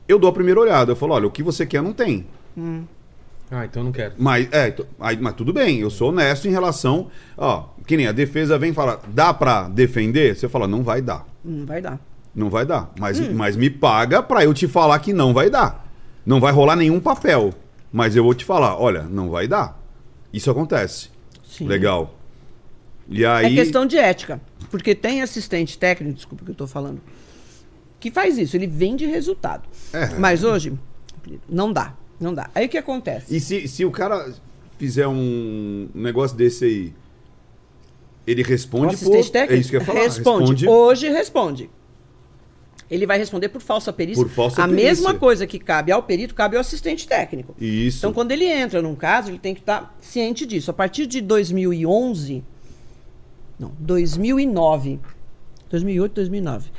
[0.08, 0.92] Eu dou a primeira olhada.
[0.92, 2.26] Eu falo: olha, o que você quer não tem.
[3.50, 4.14] Ah, então não quero.
[4.18, 7.10] Mas, é, aí, mas tudo bem, eu sou honesto em relação.
[7.38, 10.36] Ó, que nem a defesa vem falar, dá pra defender?
[10.36, 11.26] Você fala, não vai dar.
[11.44, 12.00] Não vai dar.
[12.36, 12.92] Não vai dar.
[13.00, 13.34] Mas, Hum.
[13.34, 15.88] mas me paga pra eu te falar que não vai dar.
[16.26, 17.54] Não vai rolar nenhum papel.
[17.92, 19.82] Mas eu vou te falar, olha, não vai dar.
[20.34, 21.10] Isso acontece.
[21.44, 21.68] Sim.
[21.68, 22.14] Legal.
[23.08, 23.46] E aí.
[23.58, 24.42] É questão de ética.
[24.70, 27.00] Porque tem assistente técnico, desculpa que eu estou falando,
[28.00, 29.64] que faz isso, ele vende resultado.
[29.94, 30.08] É.
[30.20, 30.78] Mas hoje,
[31.48, 31.94] não dá.
[32.20, 32.50] Não dá.
[32.54, 33.36] Aí o que acontece?
[33.36, 34.34] E se, se o cara
[34.78, 36.94] fizer um negócio desse aí,
[38.26, 39.32] ele o responde assistente por.
[39.32, 40.00] técnico É isso que eu ia falar.
[40.02, 40.68] responde.
[40.68, 41.70] Hoje responde.
[42.90, 44.24] Ele vai responder por falsa perícia.
[44.24, 44.86] Por falsa a perícia.
[44.90, 47.54] mesma coisa que cabe ao perito, cabe ao assistente técnico.
[47.60, 48.00] Isso.
[48.00, 50.72] Então, quando ele entra num caso, ele tem que estar ciente disso.
[50.72, 52.44] A partir de 2011,
[53.60, 55.00] não, 2009,
[55.70, 56.70] 2008, 2009.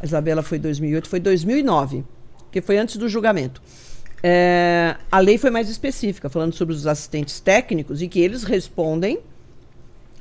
[0.00, 2.04] A Isabela foi 2008, foi 2009,
[2.52, 3.62] que foi antes do julgamento.
[4.26, 9.18] É, a lei foi mais específica, falando sobre os assistentes técnicos e que eles respondem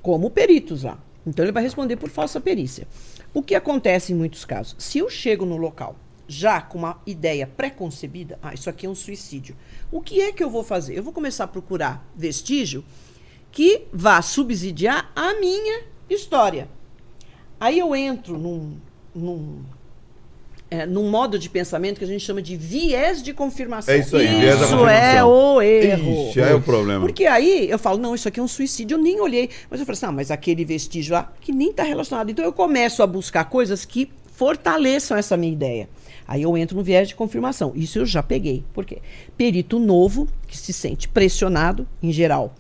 [0.02, 1.00] como peritos lá.
[1.26, 2.86] Então ele vai responder por falsa perícia.
[3.34, 4.76] O que acontece em muitos casos?
[4.78, 5.96] Se eu chego no local
[6.28, 9.56] já com uma ideia pré-concebida, ah, isso aqui é um suicídio.
[9.90, 10.98] O que é que eu vou fazer?
[10.98, 12.84] Eu vou começar a procurar vestígio
[13.54, 16.68] que vá subsidiar a minha história.
[17.58, 18.76] Aí eu entro num,
[19.16, 19.64] num,
[20.74, 23.94] é, num modo de pensamento que a gente chama de viés de confirmação.
[23.94, 25.18] É isso aí, viés da Isso confirmação.
[25.18, 26.30] é o erro.
[26.30, 27.00] Ixi, é o problema.
[27.02, 29.50] Porque aí eu falo, não, isso aqui é um suicídio, eu nem olhei.
[29.70, 32.32] Mas eu falo assim, ah, mas aquele vestígio lá que nem está relacionado.
[32.32, 35.88] Então eu começo a buscar coisas que fortaleçam essa minha ideia.
[36.28, 37.72] Aí eu entro no viés de confirmação.
[37.76, 38.64] Isso eu já peguei.
[38.74, 38.98] Por quê?
[39.38, 42.56] Perito novo, que se sente pressionado, em geral,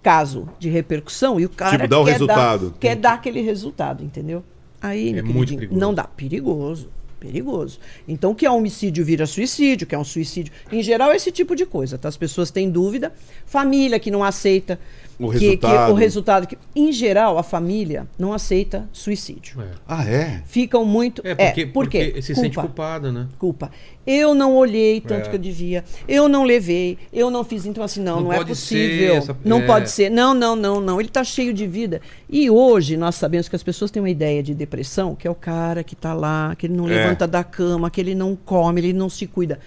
[0.00, 2.70] caso de repercussão, e o cara Tipo, dá o quer, resultado.
[2.70, 4.44] dar, quer dar aquele resultado, entendeu?
[4.80, 5.80] Aí, É muito perigoso.
[5.80, 6.04] não dá.
[6.04, 6.88] Perigoso.
[7.18, 7.80] Perigoso.
[8.06, 10.52] Então, que é homicídio vira suicídio, que é um suicídio.
[10.70, 11.98] Em geral, é esse tipo de coisa.
[11.98, 12.08] Tá?
[12.08, 13.12] As pessoas têm dúvida.
[13.44, 14.78] Família que não aceita.
[15.20, 15.90] O que- que resultado.
[15.92, 16.46] o resultado.
[16.46, 19.60] Que, em geral, a família não aceita suicídio.
[19.60, 19.66] É.
[19.88, 20.42] Ah, é?
[20.46, 21.20] Ficam muito.
[21.24, 22.04] É, porque, por quê?
[22.06, 22.40] porque se Culpa.
[22.46, 23.26] sente culpado, né?
[23.36, 23.70] Culpa.
[24.06, 25.30] Eu não olhei tanto É.
[25.30, 25.84] que eu devia.
[26.06, 26.96] Eu não levei.
[27.12, 27.66] Eu não fiz.
[27.66, 29.10] Então, assim, não, Não não, é possível.
[29.10, 29.66] ser essa- Não é.
[29.66, 30.08] pode ser.
[30.08, 31.00] Não, não, não, não.
[31.00, 32.00] Ele está cheio de vida.
[32.30, 35.34] E hoje nós sabemos que as pessoas têm uma ideia de depressão, que é o
[35.34, 36.94] cara que está lá, que ele não É.
[36.94, 39.58] levanta da cama, que ele não come, ele não se cuida.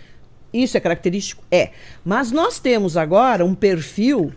[0.54, 1.44] Isso é característico?
[1.52, 1.72] É.
[2.04, 4.32] Mas nós temos agora um perfil,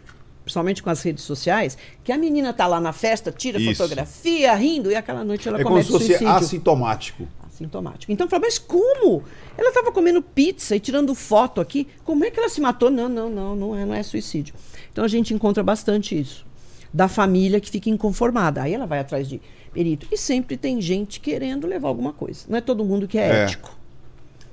[0.45, 3.75] principalmente com as redes sociais, que a menina tá lá na festa, tira Isso.
[3.77, 7.27] fotografia, rindo, e aquela noite ela É como comete se fosse assintomático.
[7.51, 8.12] sintomático.
[8.12, 9.23] Então eu falei, mas como?
[9.57, 11.89] Ela estava comendo pizza e tirando foto aqui.
[12.05, 12.91] Como é que ela se matou?
[12.91, 14.55] Não, não, não, não é, não é suicídio.
[14.93, 16.45] Então a gente encontra bastante isso.
[16.93, 18.62] Da família que fica inconformada.
[18.62, 19.41] Aí ela vai atrás de
[19.73, 20.07] perito.
[20.12, 22.45] E sempre tem gente querendo levar alguma coisa.
[22.49, 23.45] Não é todo mundo que é, É.
[23.45, 23.77] ético.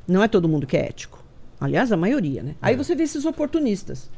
[0.08, 1.24] Não é todo mundo que é ético.
[1.60, 2.52] Aliás, a maioria, né?
[2.54, 2.56] É.
[2.70, 4.10] Aí você vê esses oportunistas.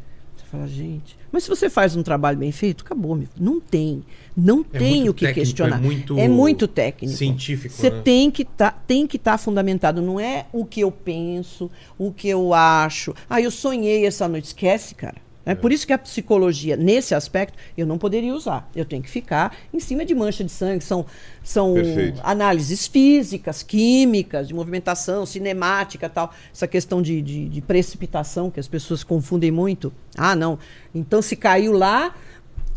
[0.53, 3.27] Fala, gente, mas se você faz um trabalho bem feito, acabou, meu.
[3.39, 4.03] Não tem.
[4.37, 5.77] Não É tem o que técnico, questionar.
[5.77, 7.17] é muito é muito técnico.
[7.17, 8.01] científico, Você né?
[8.03, 9.99] tem que tá, tem que estar fundamentado.
[9.99, 13.15] Não é o que eu penso, o que eu acho.
[13.27, 14.45] Ah, eu sonhei essa noite.
[14.45, 15.15] Esquece, cara.
[15.45, 18.69] É por isso que a psicologia, nesse aspecto, eu não poderia usar.
[18.73, 20.83] Eu tenho que ficar em cima de mancha de sangue.
[20.83, 21.05] São,
[21.43, 22.21] são Perfeito.
[22.23, 26.33] análises físicas, químicas, de movimentação, cinemática tal.
[26.53, 29.91] Essa questão de, de, de precipitação, que as pessoas confundem muito.
[30.17, 30.57] Ah, não.
[30.95, 32.15] Então, se caiu lá,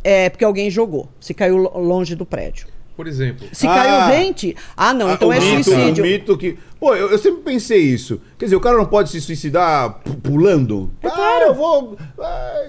[0.02, 1.09] é porque alguém jogou.
[1.20, 2.66] Se caiu lo- longe do prédio.
[2.97, 3.47] Por exemplo.
[3.52, 3.74] Se Ah.
[3.74, 6.02] caiu rente, ah, não, então o é mito, suicídio.
[6.02, 6.56] O mito que.
[6.81, 8.20] Pô, eu, eu sempre pensei isso.
[8.39, 10.90] Quer dizer, o cara não pode se suicidar pu- pulando.
[11.02, 11.44] É ah, claro.
[11.47, 11.97] eu vou.
[12.18, 12.62] Ah,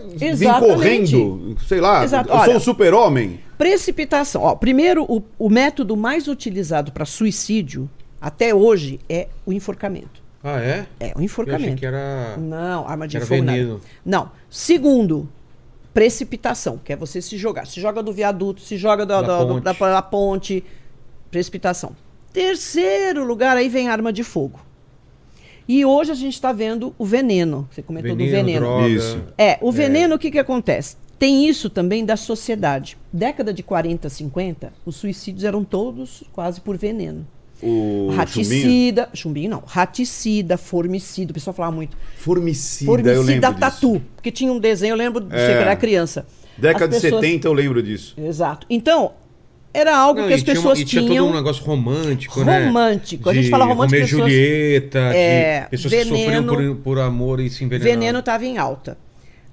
[0.59, 1.55] correndo.
[1.67, 2.03] Sei lá.
[2.03, 2.29] Exato.
[2.29, 3.39] Eu sou Olha, um super-homem.
[3.57, 4.41] Precipitação.
[4.43, 7.89] Ó, primeiro, o, o método mais utilizado para suicídio
[8.21, 10.21] até hoje é o enforcamento.
[10.43, 10.85] Ah, é?
[10.99, 11.75] É o Eu achei enforcamento.
[11.77, 12.35] que era.
[12.37, 13.43] Não, arma de fogo.
[13.43, 13.77] nada.
[14.05, 14.31] Não.
[14.49, 15.27] Segundo,
[16.01, 17.65] precipitação, que é você se jogar.
[17.65, 19.63] Se joga do viaduto, se joga da, Da do- ponte.
[19.63, 20.63] da- da ponte.
[21.31, 21.95] Precipitação.
[22.31, 24.59] Terceiro lugar, aí vem arma de fogo.
[25.67, 27.67] E hoje a gente está vendo o veneno.
[27.71, 28.59] Você comentou do veneno.
[28.59, 28.87] droga.
[28.87, 29.23] Isso.
[29.39, 30.95] É, o veneno, o que, que acontece?
[31.17, 32.95] Tem isso também da sociedade.
[33.11, 37.25] Década de 40, 50, os suicídios eram todos quase por veneno.
[37.61, 38.15] O chumbinho.
[38.15, 41.97] Raticida, chumbinho não, raticida, formicida, o pessoal falava muito.
[42.17, 43.59] Formicida, eu lembro Formicida disso.
[43.59, 45.39] tatu, porque tinha um desenho, eu lembro de É.
[45.39, 46.25] você que era criança.
[46.57, 48.13] Década As de pessoas- 70 eu lembro disso.
[48.17, 48.65] Exato.
[48.69, 49.13] Então,
[49.73, 51.25] era algo Não, que as tinha uma- pessoas e tinha tinham.
[51.25, 52.65] todo um negócio romântico, né?
[52.65, 53.29] Romântico.
[53.29, 56.17] A gente fala romântico, Romeu e pessoas- Julieta, É, pessoas que veneno-
[56.53, 57.99] sofriam por, por amor e se envenenaram.
[57.99, 58.97] veneno estava em alta.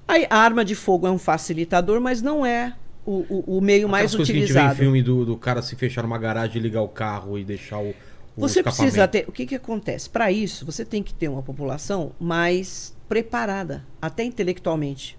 [0.07, 2.73] Aí, a arma de fogo é um facilitador, mas não é
[3.05, 4.79] o, o- o meio mais Aquelas coisas que a gente vê em utilizado.
[4.79, 7.89] filme do, do cara se fechar numa garagem e ligar o carro e deixar o.
[7.89, 7.93] o
[8.37, 9.25] Você precisa ter.
[9.27, 10.09] O que, que acontece?
[10.09, 15.17] Para isso, você tem que ter uma população mais preparada, até intelectualmente.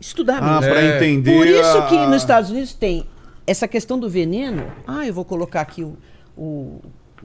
[0.00, 0.72] Estudar Ah, mesmo.
[0.74, 0.96] pra É.
[0.96, 1.34] entender.
[1.36, 3.06] Por isso que nos Estados Unidos tem
[3.46, 4.70] essa questão do veneno.
[4.86, 5.96] Ah, eu vou colocar aqui o,
[6.36, 6.80] o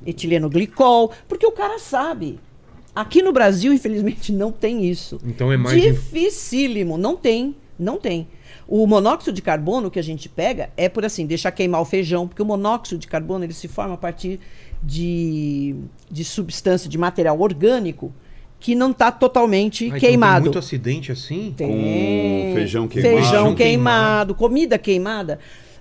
[0.05, 2.39] etileno glicol, porque o cara sabe.
[2.93, 5.17] Aqui no Brasil, infelizmente, não tem isso.
[5.25, 5.81] Então é mais.
[5.81, 8.27] Dificílimo, não tem, não tem.
[8.73, 12.26] O monóxido de carbono que a gente pega é por assim, deixar queimar o feijão,
[12.26, 14.39] porque o monóxido de carbono ele se forma a partir
[14.81, 15.76] de,
[16.10, 18.14] de substância, de material orgânico
[18.61, 20.35] que não está totalmente Ah, então queimado.
[20.35, 21.53] Tem muito acidente assim?
[21.57, 22.53] Tem.
[22.53, 23.15] feijão queimado.
[23.18, 25.39] Feijão queimado, comida queimada.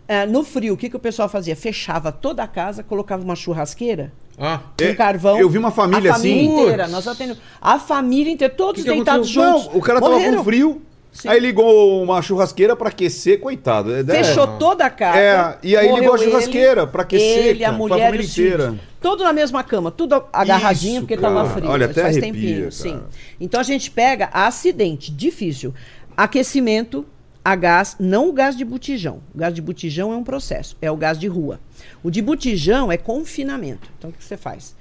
[0.09, 1.55] Ah, no frio, o que, que o pessoal fazia?
[1.55, 5.39] Fechava toda a casa, colocava uma churrasqueira Ah, com É, carvão.
[5.39, 6.53] eu vi uma família a família assim.
[6.63, 6.89] inteira.
[6.89, 7.41] Nós atendemos.
[7.61, 9.53] A família inteira, todos Que que deitados aconteceu?
[9.59, 9.73] juntos.
[9.75, 10.39] Não, o cara tava Morreram.
[10.39, 10.83] com frio.
[11.13, 11.29] Sim.
[11.29, 13.93] Aí ligou uma churrasqueira pra aquecer, coitado.
[13.93, 14.59] É, Fechou É.
[14.59, 15.19] toda a casa.
[15.19, 18.27] É, e aí ligou a churrasqueira pra aquecer, Ele, a cara, pra mulher família e
[18.27, 18.55] os filhos.
[18.65, 18.81] inteira.
[19.01, 21.35] Tudo na mesma cama, tudo agarradinho Isso, porque cara.
[21.35, 21.69] tava frio.
[21.69, 22.71] Olha, até faz arrepia, tempinho, cara.
[22.71, 23.01] sim.
[23.41, 25.75] Então a gente pega acidente, difícil.
[26.17, 27.05] Aquecimento
[27.45, 29.21] a gás, não o gás de botijão.
[29.35, 31.59] O gás de botijão é um processo, é o gás de rua.
[32.03, 33.89] O de botijão é confinamento.
[33.99, 34.77] Então o que você faz?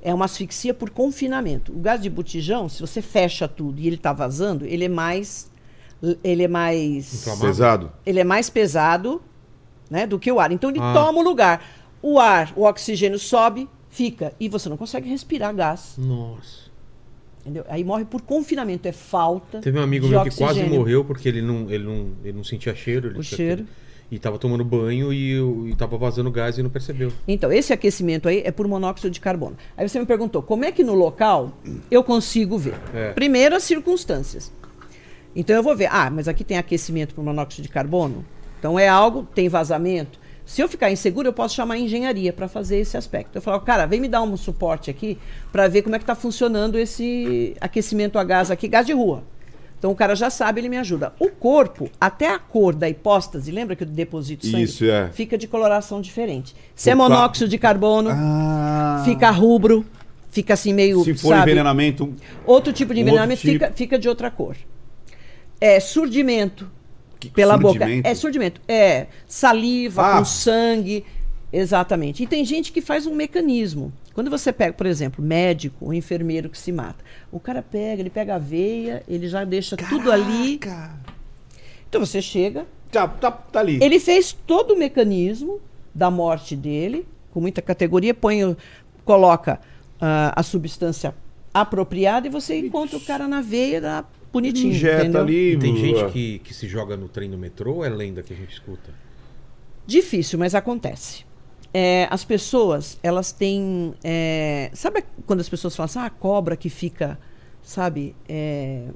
[0.00, 1.72] É uma asfixia por confinamento.
[1.72, 5.50] O gás de botijão, se você fecha tudo e ele está vazando, ele é mais
[6.22, 7.24] ele é mais.
[7.40, 7.90] Pesado.
[8.04, 9.22] ele é mais pesado
[9.90, 10.50] né, do que o ar.
[10.52, 10.92] Então ele Ah.
[10.94, 11.62] toma o lugar.
[12.02, 14.32] O ar, o oxigênio sobe, fica.
[14.38, 15.94] E você não consegue respirar gás.
[15.98, 16.64] nossa.
[17.42, 17.64] Entendeu?
[17.68, 19.60] Aí morre por confinamento, é falta.
[19.60, 22.42] Teve um amigo de meu que quase morreu porque ele não, ele não, ele não
[22.44, 23.08] sentia cheiro.
[23.08, 23.66] Ele O cheiro.
[24.10, 27.12] E tava tomando banho e, o- e tava vazando gás e não percebeu.
[27.28, 29.56] Então, esse aquecimento aí é por monóxido de carbono.
[29.76, 31.52] Aí você me perguntou, como é que no local
[31.90, 32.76] eu consigo ver?
[32.94, 33.12] É.
[33.12, 34.50] Primeiro, as circunstâncias.
[35.34, 38.24] Então eu vou ver, ah, mas aqui tem aquecimento por monóxido de carbono?
[38.58, 40.18] Então é algo, tem vazamento.
[40.46, 43.36] Se eu ficar inseguro, eu posso chamar a engenharia para fazer esse aspecto.
[43.36, 45.18] Eu falo, cara, vem me dar um suporte aqui
[45.50, 49.24] para ver como é que está funcionando esse aquecimento a gás aqui, gás de rua.
[49.78, 51.12] Então o cara já sabe, ele me ajuda.
[51.18, 54.62] O corpo, até a cor da hipóstase, lembra que eu deposito sangue?
[54.64, 55.10] Isso, é.
[55.12, 56.54] Fica de coloração diferente.
[56.74, 59.02] Se é monóxido de carbono, Ah.
[59.04, 59.84] fica rubro,
[60.30, 61.42] fica assim meio, Se for sabe?
[61.50, 62.14] envenenamento.
[62.46, 63.64] Outro tipo de envenenamento tipo.
[63.74, 64.56] fica de outra cor.
[65.66, 66.70] É surdimento
[67.18, 67.78] que- pela boca.
[67.78, 68.06] surdimento?
[68.08, 68.60] É surdimento.
[68.68, 70.18] É saliva Ah.
[70.18, 71.04] com sangue.
[71.52, 72.22] Exatamente.
[72.22, 73.92] E tem gente que faz um mecanismo.
[74.12, 78.10] Quando você pega, por exemplo, médico ou enfermeiro que se mata, o cara pega, ele
[78.10, 80.58] pega a veia, ele já deixa tudo ali.
[80.58, 80.98] Caraca.
[81.88, 83.78] Então você chega, Tá, tá, tá ali.
[83.82, 85.60] ele fez todo o mecanismo
[85.94, 88.56] da morte dele, com muita categoria, põe,
[89.04, 89.60] coloca
[90.00, 91.14] ah, a substância
[91.52, 94.04] apropriada e você encontra o cara na veia da
[94.34, 95.22] bonitinho, Injeta entendeu?
[95.22, 95.52] ali.
[95.54, 98.32] E tem gente que, que se joga no trem do metrô ou é lenda que
[98.32, 98.92] a gente escuta?
[99.86, 101.24] Difícil, mas acontece.
[101.72, 103.94] É, as pessoas, elas têm.
[104.04, 107.18] é, sabe quando as pessoas falam assim, ah, a cobra que fica,
[107.62, 108.88] sabe, é,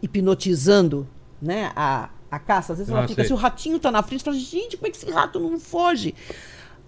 [0.00, 1.08] hipnotizando
[1.40, 2.72] né, a, a caça?
[2.72, 3.28] Às vezes ela Ah, fica, sei.
[3.28, 5.58] se o ratinho tá na frente, você fala, gente, como é que esse rato não
[5.58, 6.14] foge?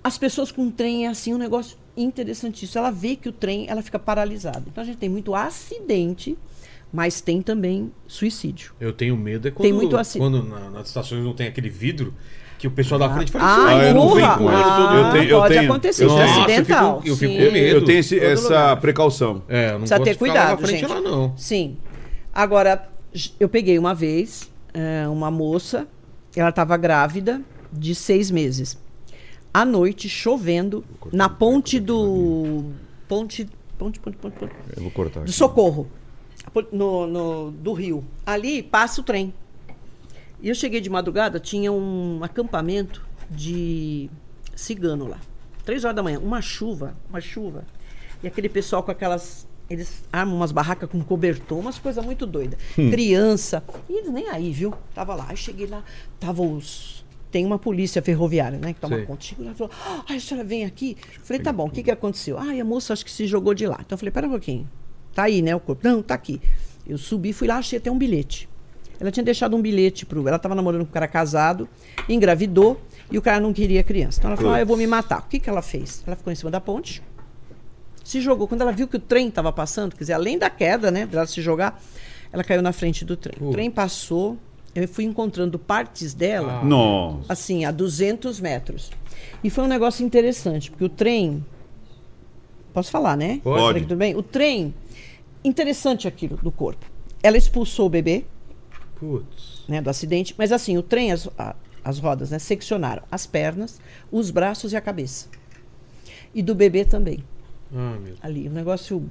[0.02, 2.78] As pessoas com trem é assim um negócio interessantíssimo.
[2.78, 4.62] Ela vê que o trem, ela fica paralisada.
[4.68, 6.36] Então a gente tem muito acidente,
[6.94, 8.72] mas tem também suicídio.
[8.78, 10.20] Eu tenho medo é quando, Tem muito assim.
[10.20, 12.14] quando na- nas estações não tem aquele vidro
[12.56, 15.12] que o pessoal da frente fala Ah, assim, Ah, eu não com ele Ah, eu
[15.12, 16.94] tenho- eu pode tenho- acontecer, isso é acidental.
[16.98, 17.76] Eu fico- eu fico com medo.
[17.76, 18.80] Eu tenho esse- essa lugar.
[18.80, 19.42] precaução.
[19.48, 20.90] É, eu não Precisa gosto ter de ficar lá cuidado, na frente gente.
[20.92, 21.36] lá não.
[21.36, 21.76] Sim.
[22.32, 22.88] Agora,
[23.40, 25.86] eu peguei uma vez é, uma moça,
[26.36, 27.40] ela estava grávida
[27.72, 28.78] de seis meses.
[29.52, 32.64] À noite, chovendo, na ponte do.
[33.08, 33.48] Ponte.
[33.78, 35.20] Ponte, ponte, ponte, ponte Eu vou cortar.
[35.24, 35.30] do.
[35.32, 35.88] Socorro,
[36.72, 38.04] no, no- do Rio.
[38.24, 39.32] Ali passa o trem.
[40.42, 44.10] E eu cheguei de madrugada, tinha um acampamento de
[44.54, 45.18] cigano lá.
[45.64, 47.64] Três horas da manhã, uma chuva, uma chuva.
[48.22, 49.46] E aquele pessoal com aquelas.
[49.70, 52.58] Eles armam umas barracas com cobertor, umas coisas muito doidas.
[52.74, 53.64] Criança.
[53.88, 54.74] E eles nem aí, viu?
[54.94, 55.24] Tava lá.
[55.28, 55.82] Aí cheguei lá,
[56.20, 57.02] tava os.
[57.30, 58.74] Tem uma polícia ferroviária, né?
[58.74, 59.06] Que toma Sei.
[59.06, 59.24] conta.
[59.24, 60.96] Chegou lá e falou: Ah, a senhora vem aqui.
[61.16, 62.38] Eu falei: tá bom, o que, que aconteceu?
[62.38, 63.78] Ah, e a moça acho que se jogou de lá.
[63.80, 64.68] Então eu falei: pera um pouquinho.
[65.14, 65.54] Tá aí, né?
[65.54, 65.86] O corpo.
[65.86, 66.40] Não, tá aqui.
[66.86, 68.48] Eu subi, fui lá, achei até um bilhete.
[69.00, 70.26] Ela tinha deixado um bilhete pro.
[70.26, 71.68] Ela estava namorando com um cara casado,
[72.08, 72.80] engravidou
[73.10, 74.18] e o cara não queria criança.
[74.18, 75.20] Então ela falou: ah, eu vou me matar.
[75.20, 76.02] O que, que ela fez?
[76.06, 77.02] Ela ficou em cima da ponte,
[78.04, 78.46] se jogou.
[78.46, 81.26] Quando ela viu que o trem estava passando, quer dizer, além da queda, né, dela
[81.26, 81.82] se jogar,
[82.32, 83.34] ela caiu na frente do trem.
[83.40, 84.38] O trem passou,
[84.74, 86.64] eu fui encontrando partes dela, Ah.
[86.64, 87.32] Nossa.
[87.32, 88.90] assim, a 200 metros.
[89.42, 91.44] E foi um negócio interessante, porque o trem.
[92.72, 93.40] Posso falar, né?
[93.42, 93.80] Pode.
[93.82, 94.16] Tudo bem?
[94.16, 94.74] O trem,
[95.44, 96.84] interessante aquilo do corpo.
[97.22, 98.24] Ela expulsou o bebê,
[98.96, 99.64] Putz.
[99.68, 101.54] né, do acidente, mas assim, o trem, as, a-
[101.84, 103.80] as rodas, né, seccionaram as pernas,
[104.10, 105.28] os braços e a cabeça.
[106.34, 107.22] E do bebê também
[107.74, 108.14] Ah, meu.
[108.22, 108.48] ali.
[108.48, 109.08] Um negócio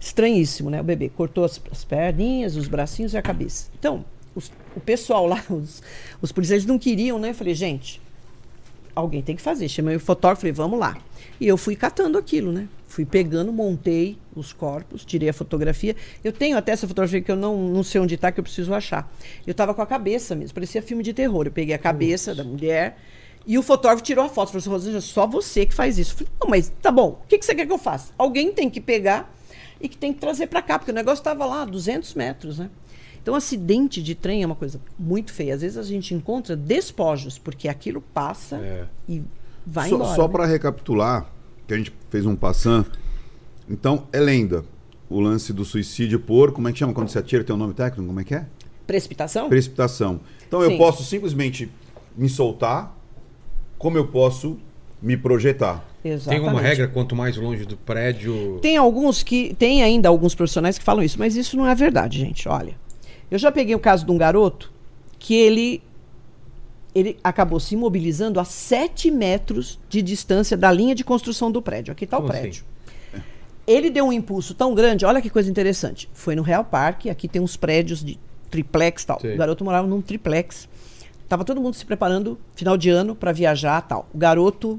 [0.00, 0.80] estranhíssimo, né?
[0.80, 3.70] O bebê cortou as, as perninhas, os bracinhos e a cabeça.
[3.78, 4.04] Então,
[4.34, 5.82] os- o pessoal lá, os,
[6.20, 7.30] os policiais não queriam, né?
[7.30, 8.00] Eu falei, gente,
[8.94, 9.68] alguém tem que fazer.
[9.68, 10.96] Chamei o fotógrafo, falei, vamos lá.
[11.40, 12.68] E eu fui catando aquilo, né?
[12.92, 15.96] Fui pegando, montei os corpos, tirei a fotografia.
[16.22, 18.74] Eu tenho até essa fotografia que eu não, não sei onde está, que eu preciso
[18.74, 19.10] achar.
[19.46, 21.46] Eu estava com a cabeça mesmo, parecia filme de terror.
[21.46, 22.98] Eu peguei a cabeça da mulher
[23.46, 24.48] e o fotógrafo tirou a foto.
[24.48, 26.12] Falou assim, Rosângela, só você que faz isso.
[26.12, 28.12] Eu falei, não, mas tá bom, o que, que você quer que eu faça?
[28.18, 29.34] Alguém tem que pegar
[29.80, 32.58] e que tem que trazer para cá, porque o negócio estava lá a 200 metros,
[32.58, 32.68] né?
[33.22, 35.54] Então, acidente de trem é uma coisa muito feia.
[35.54, 38.84] Às vezes a gente encontra despojos, porque aquilo passa É.
[39.08, 39.22] e
[39.64, 40.14] vai só embora.
[40.14, 40.28] só né?
[40.28, 41.32] para recapitular,
[41.72, 42.86] que a gente fez um passant.
[43.68, 44.64] Então, é lenda.
[45.08, 46.52] O lance do suicídio por.
[46.52, 47.42] Como é que chama quando você atira?
[47.44, 48.06] Tem um nome técnico?
[48.06, 48.46] Como é que é?
[48.86, 49.48] Precipitação?
[49.48, 50.20] Precipitação.
[50.46, 50.78] Então, eu Sim.
[50.78, 51.70] posso simplesmente
[52.16, 52.96] me soltar,
[53.78, 54.58] como eu posso
[55.00, 55.84] me projetar.
[56.02, 56.44] Tem Exatamente.
[56.44, 58.58] alguma regra quanto mais longe do prédio.
[58.60, 59.54] Tem alguns que.
[59.54, 62.48] Tem ainda alguns profissionais que falam isso, mas isso não é verdade, gente.
[62.48, 62.74] Olha.
[63.30, 64.70] Eu já peguei o caso de um garoto
[65.18, 65.82] que ele.
[66.94, 71.92] Ele acabou se imobilizando a 7 metros de distância da linha de construção do prédio.
[71.92, 72.64] Aqui está o Como prédio.
[73.66, 76.08] Ele deu um impulso tão grande, olha que coisa interessante.
[76.12, 78.18] Foi no Real Parque, aqui tem uns prédios de
[78.50, 79.20] triplex tal.
[79.20, 79.34] Sei.
[79.34, 80.68] O garoto morava num triplex.
[81.28, 84.08] Tava todo mundo se preparando, final de ano, para viajar tal.
[84.12, 84.78] O garoto,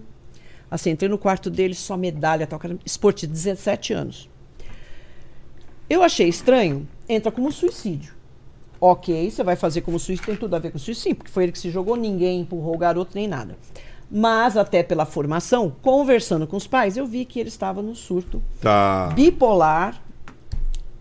[0.69, 4.29] assim, entrei no quarto dele, só medalha tal, cara, esporte, 17 anos.
[5.89, 8.12] Eu achei estranho, entra como suicídio.
[8.85, 11.43] Ok, você vai fazer como suicídio, tem tudo a ver com suicídio, sim, porque foi
[11.43, 13.55] ele que se jogou, ninguém empurrou o garoto, nem nada.
[14.11, 18.43] Mas, até pela formação, conversando com os pais, eu vi que ele estava no surto
[18.59, 19.09] Tá.
[19.15, 20.01] bipolar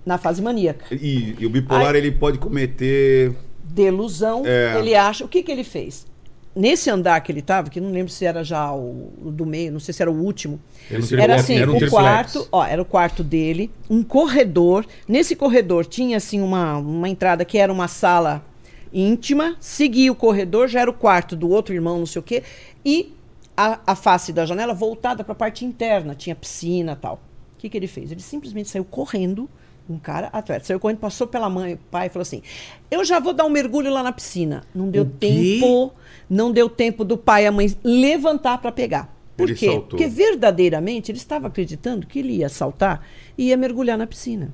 [0.06, 0.94] na fase maníaca.
[0.94, 1.96] E, e o bipolar, Ai.
[1.96, 3.34] ele pode cometer.
[3.64, 4.78] Delusão, É.
[4.78, 5.24] ele acha.
[5.24, 6.06] O que, que ele fez?
[6.54, 9.72] Nesse andar que ele estava, que não lembro se era já o, o do meio,
[9.72, 10.60] não sei se era o último.
[10.90, 11.90] Era Era assim, era um o triplex.
[11.90, 14.84] quarto, ó, era o quarto dele, um corredor.
[15.08, 18.44] Nesse corredor tinha assim uma, uma entrada que era uma sala
[18.92, 22.42] íntima, seguia o corredor, já era o quarto do outro irmão, não sei o quê,
[22.84, 23.14] e
[23.56, 27.14] a, a face da janela voltada para a parte interna, tinha piscina, tal.
[27.56, 28.12] O que que ele fez?
[28.12, 29.48] Ele simplesmente saiu correndo,
[29.88, 32.42] um cara atleta, saiu correndo, passou pela mãe, pai, e falou assim:
[32.90, 34.62] "Eu já vou dar um mergulho lá na piscina".
[34.74, 35.92] Não deu O tempo,
[36.30, 39.12] não deu tempo do pai e a mãe levantar para pegar.
[39.36, 39.66] Por Ele quê?
[39.66, 39.88] saltou.
[39.90, 43.04] Porque verdadeiramente ele estava acreditando que ele ia saltar
[43.36, 44.52] e ia mergulhar na piscina.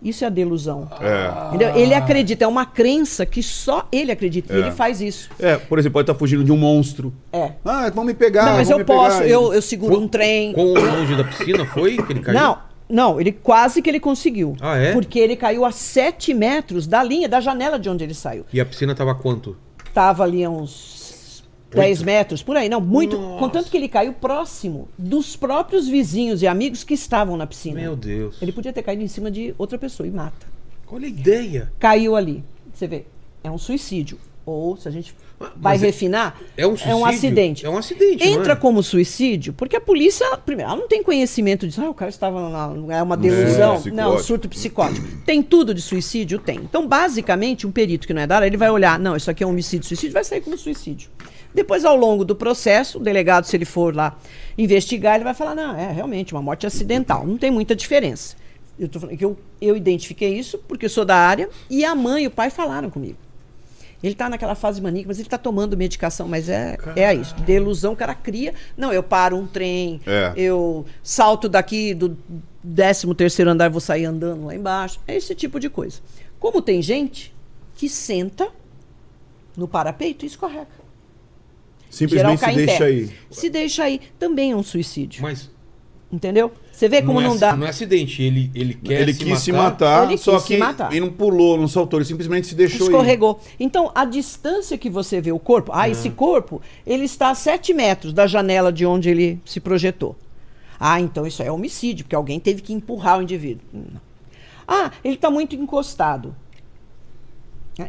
[0.00, 0.88] Isso é a delusão.
[1.00, 1.80] É.
[1.80, 4.52] Ele acredita, é uma crença que só ele acredita.
[4.54, 4.60] E É.
[4.60, 5.28] ele faz isso.
[5.40, 7.12] É, por exemplo, pode estar fugindo de um monstro.
[7.32, 7.52] É.
[7.64, 8.46] Ah, vão me pegar.
[8.46, 8.86] não, mas eu pegar.
[8.94, 10.52] posso, eu, eu seguro um trem.
[10.52, 12.38] Quão longe da piscina foi que ele caiu?
[12.38, 12.58] Não,
[12.88, 14.56] não, ele quase que ele conseguiu.
[14.60, 14.92] Ah, é?
[14.92, 18.46] Porque ele caiu a 7 metros da linha, da janela de onde ele saiu.
[18.52, 19.56] E a piscina tava quanto?
[19.92, 23.18] Tava ali a uns 10 metros, por aí, não, muito.
[23.18, 23.38] Nossa.
[23.38, 27.80] Contanto que ele caiu próximo dos próprios vizinhos e amigos que estavam na piscina.
[27.80, 28.40] Meu Deus.
[28.40, 30.46] Ele podia ter caído em cima de outra pessoa e mata.
[30.90, 31.72] Olha a ideia.
[31.78, 32.42] Caiu ali.
[32.72, 33.04] Você vê,
[33.44, 34.18] é um suicídio.
[34.46, 35.14] Ou, se a gente
[35.56, 37.06] vai é- refinar, é um suicídio?
[37.06, 37.66] acidente.
[37.66, 38.56] É um acidente, Entra é?
[38.56, 41.80] como suicídio, porque a polícia, primeiro, ela não tem conhecimento disso.
[41.80, 43.76] Ah, o cara estava na, é uma delusão.
[43.76, 43.96] psicótico.
[43.96, 45.06] não, surto psicótico.
[45.24, 46.38] Tem tudo de suicídio?
[46.38, 46.56] Tem.
[46.56, 49.42] Então, basicamente, um perito que não é da área, ele vai olhar, não, isso aqui
[49.42, 51.10] é um homicídio, suicídio, vai sair como suicídio.
[51.54, 54.16] Depois, ao longo do processo, o delegado, se ele for lá
[54.56, 57.26] investigar, ele vai falar, não, é realmente uma morte acidental.
[57.26, 58.36] Não tem muita diferença.
[58.78, 61.94] Eu tô falando que eu, eu identifiquei isso porque eu sou da área e a
[61.94, 63.16] mãe e o pai falaram comigo.
[64.02, 67.34] Ele tá naquela fase maníaca, mas ele tá tomando medicação, mas é, é isso.
[67.40, 68.54] Delusão, o cara cria.
[68.76, 70.32] Não, eu paro um trem, É.
[70.36, 72.16] eu salto daqui do
[72.74, 75.00] 13 terceiro andar e vou sair andando lá embaixo.
[75.06, 76.00] É esse tipo de coisa.
[76.38, 77.34] Como tem gente
[77.74, 78.48] que senta
[79.56, 80.68] no parapeito e escorrega.
[81.90, 82.84] Simplesmente se em deixa pé.
[82.84, 83.10] aí.
[83.30, 85.22] Se deixa aí, também é um suicídio.
[85.22, 85.50] Mas
[86.10, 86.50] Entendeu?
[86.72, 87.54] Você vê como não, não, é, dá.
[87.56, 88.22] não é acidente.
[88.22, 89.40] Ele, ele quer ele se quis matar.
[89.42, 90.90] se matar, Ele só quis que se matar.
[90.90, 92.90] ele não pulou, não saltou, ele simplesmente se deixou ir.
[92.90, 93.38] Escorregou.
[93.60, 97.74] Então, a distância que você vê o corpo, ah, esse corpo, ele está a 7
[97.74, 100.16] metros da janela de onde ele se projetou.
[100.80, 103.64] Ah, então isso é homicídio, porque alguém teve que empurrar o indivíduo.
[103.70, 104.00] Não.
[104.66, 106.34] Ah, ele está muito encostado.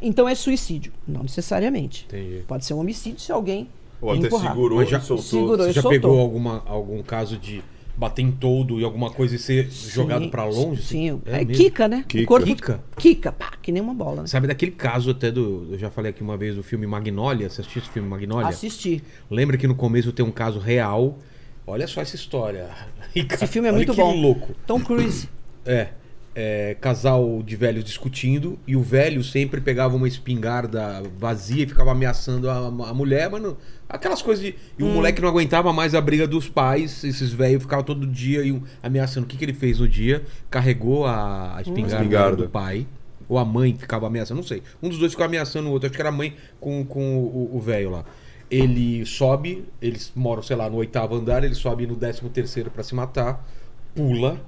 [0.01, 0.91] Então é suicídio.
[1.07, 2.05] Não necessariamente.
[2.07, 2.43] Entendi.
[2.47, 3.67] Pode ser um homicídio se alguém
[4.01, 4.51] Ou até empurrar.
[4.53, 5.25] segurou, Mas já- soltou.
[5.25, 5.57] Segurou.
[5.65, 5.99] Você já soltou.
[5.99, 7.63] pegou alguma, algum caso de
[7.99, 10.81] bater em todo e alguma coisa e ser jogado Sim, pra longe?
[10.81, 11.45] Sim, É é?
[11.45, 12.05] Kika, né?
[12.07, 12.23] Kika.
[12.23, 12.79] O corpo Kika?
[12.95, 14.21] Kika, pá, que nem uma bola.
[14.21, 14.27] Né?
[14.27, 15.67] Sabe daquele caso até do.
[15.71, 17.49] Eu já falei aqui uma vez do filme Magnolia.
[17.49, 18.47] Você assistiu esse filme Magnolia?
[18.47, 19.03] Assisti.
[19.29, 21.19] Lembra que no começo tem um caso real.
[21.67, 22.69] Olha só essa história.
[23.13, 24.15] Esse filme é Olha muito que bom.
[24.15, 24.55] louco.
[24.65, 25.27] Tom Cruise.
[25.65, 25.89] É,
[26.35, 31.91] é, casal de velhos discutindo e o velho sempre pegava uma espingarda vazia e ficava
[31.91, 33.57] ameaçando a, a mulher, mas não-
[33.89, 34.55] aquelas coisas de.
[34.77, 34.93] E o Hum.
[34.93, 39.25] moleque não aguentava mais a briga dos pais, esses velhos ficavam todo dia e ameaçando.
[39.25, 40.23] O que, que ele fez no dia?
[40.49, 42.35] Carregou a, a espingarda, Espingarda.
[42.43, 42.85] do pai.
[43.27, 44.63] Ou a mãe que ficava ameaçando, não sei.
[44.81, 45.87] Um dos dois ficava ameaçando o outro.
[45.87, 48.03] Acho que era a mãe com, com o- o velho lá.
[48.49, 52.81] Ele sobe, eles moram, sei lá, no oitavo andar, ele sobe no décimo terceiro pra
[52.81, 53.45] se matar,
[53.93, 54.39] pula,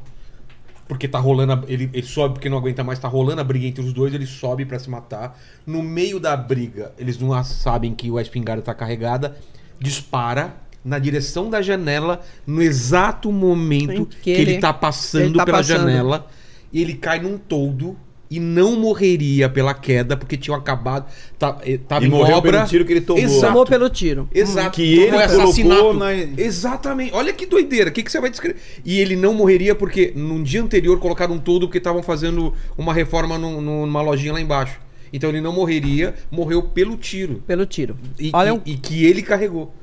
[0.92, 1.54] porque tá rolando.
[1.54, 4.14] a- ele, ele sobe porque não aguenta mais, tá rolando a briga entre os dois,
[4.14, 5.40] ele sobe pra se matar.
[5.66, 9.38] No meio da briga, eles não sabem que o espingarda tá carregada,
[9.80, 10.54] dispara
[10.84, 15.46] na direção da janela, no exato momento que, que ele, ele- tá passando ele tá
[15.46, 15.78] pela passando.
[15.80, 16.28] janela.
[16.74, 17.96] E ele cai num toldo
[18.32, 21.06] e não morreria pela queda, porque tinham acabado.
[21.38, 22.52] Tá, eh, tava E em morreu obra.
[22.60, 23.22] pelo tiro que ele tomou.
[23.22, 23.46] Exato.
[23.48, 24.30] Tomou pelo tiro.
[24.34, 24.72] Exato.
[24.72, 25.94] Que ele colocou assassinato.
[25.96, 27.14] na- Exatamente.
[27.14, 27.90] Olha que doideira.
[27.90, 28.58] O que, que você vai descrever?
[28.86, 32.94] E ele não morreria porque num dia anterior colocaram um todo porque estavam fazendo uma
[32.94, 34.80] reforma num- num- numa lojinha lá embaixo.
[35.12, 37.44] Então ele não morreria, morreu pelo tiro.
[37.46, 37.98] Pelo tiro.
[38.18, 39.74] E, Olha, e- um, e que ele carregou.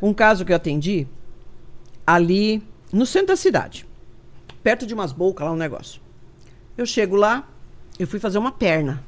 [0.00, 1.06] um caso que eu atendi
[2.06, 3.86] ali no centro da cidade,
[4.62, 6.00] perto de umas bocas lá um negócio.
[6.78, 7.46] Eu chego lá,
[7.98, 9.02] eu fui fazer uma perna.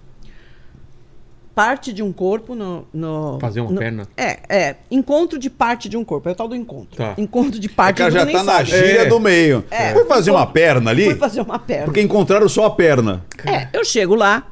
[1.55, 2.87] Parte de um corpo no.
[2.93, 4.07] no Fazer uma no- perna?
[4.15, 4.77] É, é.
[4.91, 6.29] Encontro de parte de um corpo.
[6.29, 6.95] É o tal do encontro.
[6.99, 7.15] Tá.
[7.17, 8.71] Encontro de O parte cara do já nem tá na sabe.
[8.71, 9.07] gíria É.
[9.07, 9.65] do meio.
[9.71, 9.95] É.
[9.95, 11.07] Foi fazer uma perna ali?
[11.07, 11.87] Fui fazer uma perna.
[11.87, 13.25] Porque encontraram só a perna.
[13.47, 14.47] É, eu chego lá,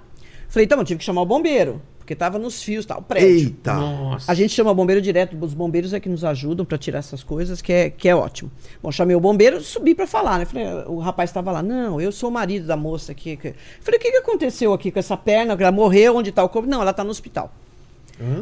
[0.48, 3.28] falei, então, eu tive que chamar o bombeiro, porque tava nos fios, tal, o prédio.
[3.46, 3.72] Eita.
[3.72, 4.30] Nossa.
[4.30, 7.62] A gente chama bombeiro direto, os bombeiros é que nos ajudam para tirar essas coisas,
[7.62, 8.50] que é, que é ótimo.
[8.82, 10.44] Bom, chamei o bombeiro, subi para falar, né?
[10.44, 13.38] Falei, o rapaz estava lá, não, eu sou o marido da moça aqui.
[13.38, 15.56] que-" Falei, o que, que aconteceu aqui com essa perna?
[15.58, 16.68] Ela morreu, onde está o corpo?
[16.68, 17.50] Não, ela está no hospital.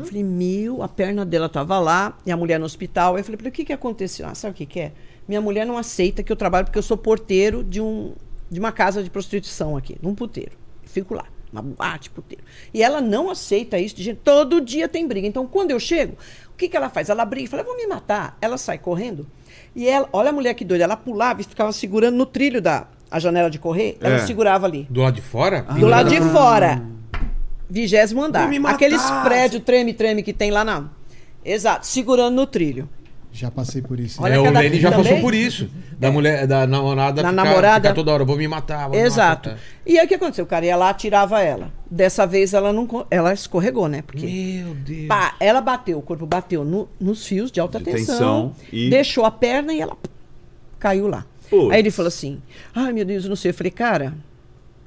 [0.05, 3.16] Falei, meu, a perna dela estava lá e a mulher no hospital.
[3.16, 4.26] Eu falei, "Falei, o que, que aconteceu?
[4.26, 4.93] Ah, sabe o que, que é?
[5.26, 8.12] Minha mulher não aceita que eu trabalho porque eu sou porteiro de, um,
[8.51, 10.52] de uma casa de prostituição aqui, num puteiro.
[10.84, 12.42] Fico lá, uma boate puteiro.
[12.72, 14.20] E ela não aceita isso de gente.
[14.24, 15.26] Todo dia tem briga.
[15.26, 16.14] Então, quando eu chego,
[16.52, 17.08] o que, que ela faz?
[17.10, 18.36] Ela briga e fala, eu vou me matar.
[18.40, 19.26] Ela sai correndo.
[19.76, 22.86] E ela, olha a mulher que doida, ela pulava e ficava segurando no trilho da
[23.10, 23.98] a janela de correr.
[24.00, 24.18] Ela É.
[24.26, 24.86] segurava ali.
[24.88, 25.60] Do lado de fora?
[25.62, 26.82] Do lado de fora.
[27.68, 28.48] Vigésimo andar.
[28.66, 30.88] Aqueles prédios treme-treme que tem lá na.
[31.44, 32.88] Exato, segurando no trilho.
[33.34, 34.22] Já passei por isso.
[34.22, 35.06] Olha é, o Lenny já também?
[35.06, 35.68] passou por isso.
[35.98, 37.88] Da mulher, da namorada Da ficar, namorada.
[37.88, 38.88] ficar toda hora, vou me matar.
[38.90, 39.48] Vou me Exato.
[39.50, 39.60] matar.
[39.86, 40.44] E aí o que aconteceu?
[40.44, 41.70] O cara ia lá, tirava ela.
[41.90, 44.02] Dessa vez ela não ela escorregou, né?
[44.02, 45.06] Porque Meu Deus.
[45.09, 48.90] pá, ela bateu, o corpo bateu no- nos fios de alta De tensão, tensão e-
[48.90, 49.96] deixou a perna e ela
[50.78, 51.24] caiu lá.
[51.48, 51.70] Putz.
[51.72, 52.40] Aí ele falou assim:
[52.74, 53.50] "Ai, meu Deus, eu não sei".
[53.50, 54.12] Eu falei: "Cara,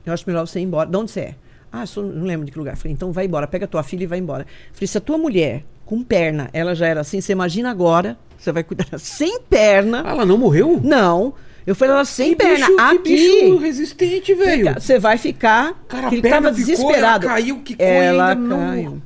[0.05, 0.87] eu acho melhor você ir embora.
[0.87, 1.35] De onde você é?
[1.71, 2.73] Ah, sou, não lembro de que lugar.
[2.73, 4.43] Eu falei, então vai embora, pega tua filha e vai embora.
[4.43, 8.17] Eu falei, se a tua mulher com perna, ela já era assim, você imagina agora,
[8.37, 10.01] você vai cuidar sem perna.
[10.05, 10.79] Ah, ela não morreu?
[10.83, 11.33] Não.
[11.65, 12.67] Eu falei, ela sem Que perna.
[12.67, 12.81] bicho- que
[13.15, 13.41] aqui.
[13.45, 14.73] bicho resistente, velho.
[14.75, 15.73] Você vai ficar.
[15.87, 17.25] Cara, a que ele perna tava ficou, desesperado.
[17.25, 19.01] ela caiu, quicou e ela ainda não- caiu.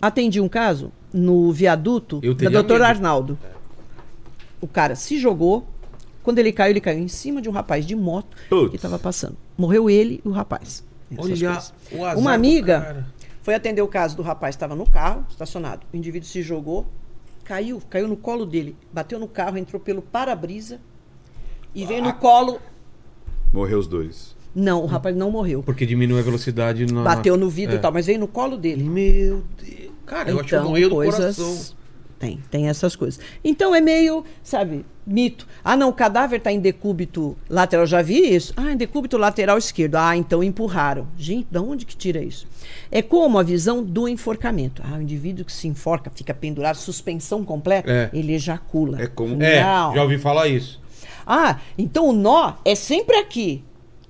[0.00, 2.96] Atendi um caso no viaduto Eu da doutora medo.
[2.96, 3.38] Arnaldo.
[4.60, 5.66] O cara se jogou.
[6.22, 8.70] Quando ele caiu, ele caiu em cima de um rapaz de moto Putz.
[8.70, 9.36] que estava passando.
[9.56, 10.82] Morreu ele e o rapaz.
[11.18, 11.34] Olha
[11.92, 13.04] o azar Uma amiga.
[13.42, 15.86] Foi atender o caso do rapaz, estava no carro, estacionado.
[15.92, 16.86] O indivíduo se jogou,
[17.44, 20.80] caiu, caiu no colo dele, bateu no carro, entrou pelo para-brisa
[21.74, 22.08] e veio Ah.
[22.08, 22.60] no colo.
[23.52, 24.36] Morreu os dois.
[24.54, 25.62] Não, o rapaz não morreu.
[25.62, 27.02] Porque diminui a velocidade na...
[27.02, 27.78] Bateu no vidro É.
[27.78, 28.82] e tal, mas veio no colo dele.
[28.82, 29.90] Meu Deus.
[30.04, 31.56] Cara, eu acho que eu morri do coração.
[32.20, 33.18] Tem, tem essas coisas.
[33.42, 35.48] Então é meio, sabe, mito.
[35.64, 37.86] Ah, não, o cadáver está em decúbito lateral.
[37.86, 38.52] Já vi isso?
[38.58, 39.94] Ah, em decúbito lateral esquerdo.
[39.96, 41.06] Ah, então empurraram.
[41.16, 42.46] Gente, de onde que tira isso?
[42.92, 44.82] É como a visão do enforcamento.
[44.84, 48.10] Ah, o indivíduo que se enforca, fica pendurado, suspensão completa, É.
[48.12, 49.00] ele ejacula.
[49.00, 50.78] É como- É, já ouvi falar isso.
[51.26, 53.64] Ah, então o nó é sempre aqui.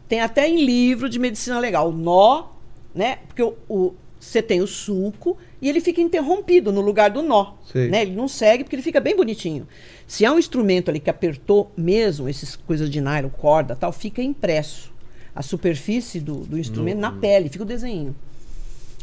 [0.09, 1.91] Tem até em livro de medicina legal.
[1.91, 2.47] O nó,
[2.93, 3.19] né?
[3.28, 7.55] Porque o, o- você tem o sulco e ele fica interrompido no lugar do nó.
[7.74, 8.03] Né?
[8.03, 9.66] Ele não segue porque ele fica bem bonitinho.
[10.07, 14.23] Se há um instrumento ali que apertou mesmo, essas coisas de nylon, corda tal, fica
[14.23, 14.93] impresso.
[15.35, 18.15] A superfície do, do instrumento na pele, fica o desenho.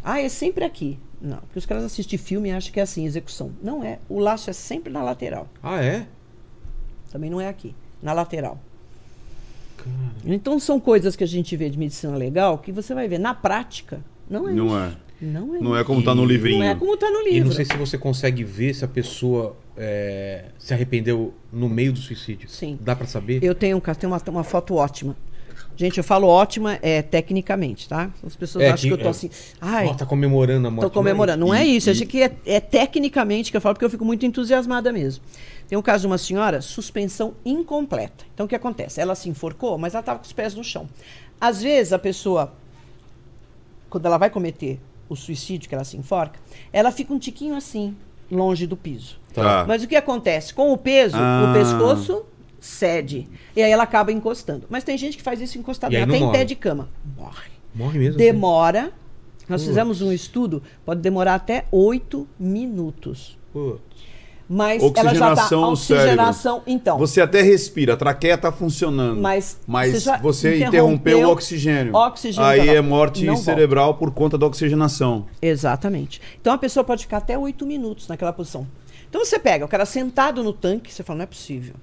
[0.04, 1.00] Ah, é sempre aqui.
[1.22, 3.52] Não, porque os caras assistem filme e acham que é assim, execução.
[3.62, 4.00] Não é.
[4.08, 5.48] O laço é sempre na lateral.
[5.64, 6.06] Ah, é?
[7.12, 8.60] Também não é aqui, na lateral.
[10.26, 13.34] Então são coisas que a gente vê de medicina legal que você vai ver na
[13.34, 14.02] prática.
[14.30, 14.76] Não é Não isso.
[14.78, 15.07] é.
[15.20, 16.60] Não é Não é como tá no livrinho.
[16.60, 17.50] Não é como tá no E livro.
[17.50, 22.00] não sei se você consegue ver se a pessoa é, se arrependeu no meio do
[22.00, 22.48] suicídio.
[22.50, 22.78] Sim.
[22.82, 23.44] Dá pra saber?
[23.44, 25.16] Eu tenho um caso, tem uma, uma foto ótima.
[25.76, 28.10] Gente, eu falo ótima é tecnicamente, tá?
[28.26, 29.10] As pessoas É, acham que eu tô é.
[29.10, 29.30] assim.
[29.62, 30.88] Ai, Ó, tá comemorando a morte.
[30.88, 31.46] Tô comemorando.
[31.46, 31.90] Não E- é isso.
[31.90, 35.24] e- Acho que é, é tecnicamente que eu falo, porque eu fico muito entusiasmada mesmo.
[35.68, 38.26] Tem um caso de uma senhora, suspensão incompleta.
[38.34, 39.00] Então, o que acontece?
[39.00, 40.88] Ela se enforcou, mas ela estava com os pés no chão.
[41.40, 42.54] Às vezes, a pessoa,
[43.90, 44.80] quando ela vai cometer
[45.10, 46.40] o suicídio, que ela se enforca,
[46.72, 47.96] ela fica um tiquinho assim,
[48.32, 49.20] longe do piso.
[49.34, 49.66] Tá.
[49.68, 50.54] Mas o que acontece?
[50.54, 51.50] Com o peso, Ah.
[51.50, 52.26] o pescoço
[52.60, 53.28] cede.
[53.56, 54.66] E aí ela acaba encostando.
[54.70, 56.90] Mas tem gente que faz isso encostado, até em pé de cama.
[57.16, 57.52] Morre.
[57.74, 58.16] Morre mesmo.
[58.16, 58.26] assim?
[58.26, 58.92] Demora.
[59.48, 59.68] Nós Putz.
[59.68, 63.38] fizemos um estudo, pode demorar até oito minutos.
[63.54, 63.82] Putz.
[64.50, 66.98] Mas ela já tá Oxigenação oxigenação, então.
[66.98, 69.20] Você até respira, a traqueia tá funcionando.
[69.20, 71.94] Mas mas você você interrompeu, interrompeu o oxigênio.
[71.94, 75.26] oxigênio Aí é morte cerebral por conta da oxigenação.
[75.42, 76.22] Exatamente.
[76.40, 78.66] Então a pessoa pode ficar até oito minutos naquela posição.
[79.10, 81.76] Então você pega o cara sentado no tanque, você fala, não é possível.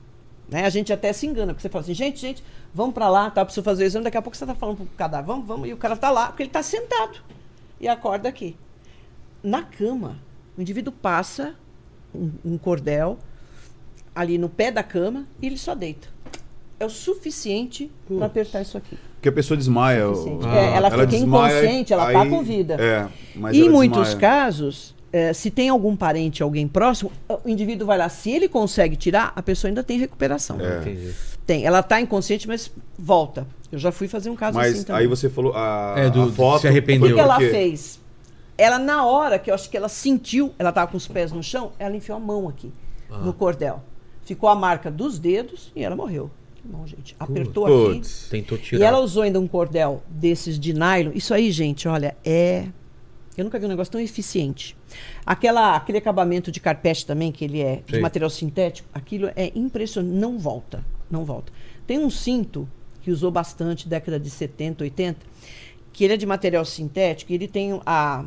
[0.48, 0.64] Né?
[0.64, 3.44] A gente até se engana, porque você fala assim, gente, gente, vamos pra lá, tá?
[3.44, 5.72] Preciso fazer o exame, daqui a pouco você tá falando pro cadáver, vamos, vamos, e
[5.72, 7.18] o cara tá lá, porque ele tá sentado.
[7.80, 8.56] E acorda aqui.
[9.42, 10.18] Na cama,
[10.56, 11.54] o indivíduo passa
[12.14, 13.18] um, um cordel
[14.14, 16.08] ali no pé da cama e ele só deita.
[16.78, 18.96] É o suficiente para apertar isso aqui.
[19.14, 20.08] Porque a pessoa desmaia.
[20.08, 20.40] o-.
[20.44, 22.74] Ah, É, ela, fica desmaia, inconsciente, ela tá aí- com vida.
[22.74, 24.20] É, mas e em ela muitos desmaia.
[24.20, 27.10] casos, eh, se tem algum parente, alguém próximo,
[27.44, 28.08] o indivíduo vai lá.
[28.08, 30.60] Se ele consegue tirar, a pessoa ainda tem recuperação.
[30.60, 30.78] É.
[30.80, 31.12] Entendi.
[31.46, 31.64] Tem.
[31.64, 33.46] Ela tá inconsciente, mas volta.
[33.72, 35.02] Eu já fui fazer um caso Mas assim também.
[35.02, 35.52] aí você falou.
[35.54, 36.60] A, É, do- a foto.
[36.62, 37.06] se arrependeu.
[37.06, 38.00] O que, que ela fez?
[38.56, 41.42] Ela, na hora que eu acho que ela sentiu, ela tava com os pés no
[41.42, 42.72] chão, ela enfiou a mão aqui,
[43.10, 43.18] Ah.
[43.18, 43.82] no cordel.
[44.24, 46.30] Ficou a marca dos dedos e ela morreu.
[46.54, 47.14] Que bom, gente.
[47.18, 47.94] Apertou aqui.
[47.98, 48.28] Putz.
[48.30, 48.86] Tentou E tirar.
[48.86, 51.10] ela usou ainda um cordel desses de nylon.
[51.14, 52.66] Isso aí, gente, olha, é.
[53.36, 54.76] Eu nunca vi um negócio tão eficiente.
[55.26, 57.96] Aquela, aquele acabamento de carpete também, que ele é Sei.
[57.96, 60.14] de material sintético, aquilo é impressionante.
[60.16, 60.84] Não volta.
[61.10, 61.52] Não volta.
[61.86, 62.68] Tem um cinto
[63.02, 65.18] que usou bastante, década de 70, 80,
[65.92, 68.24] que ele é de material sintético e ele tem a.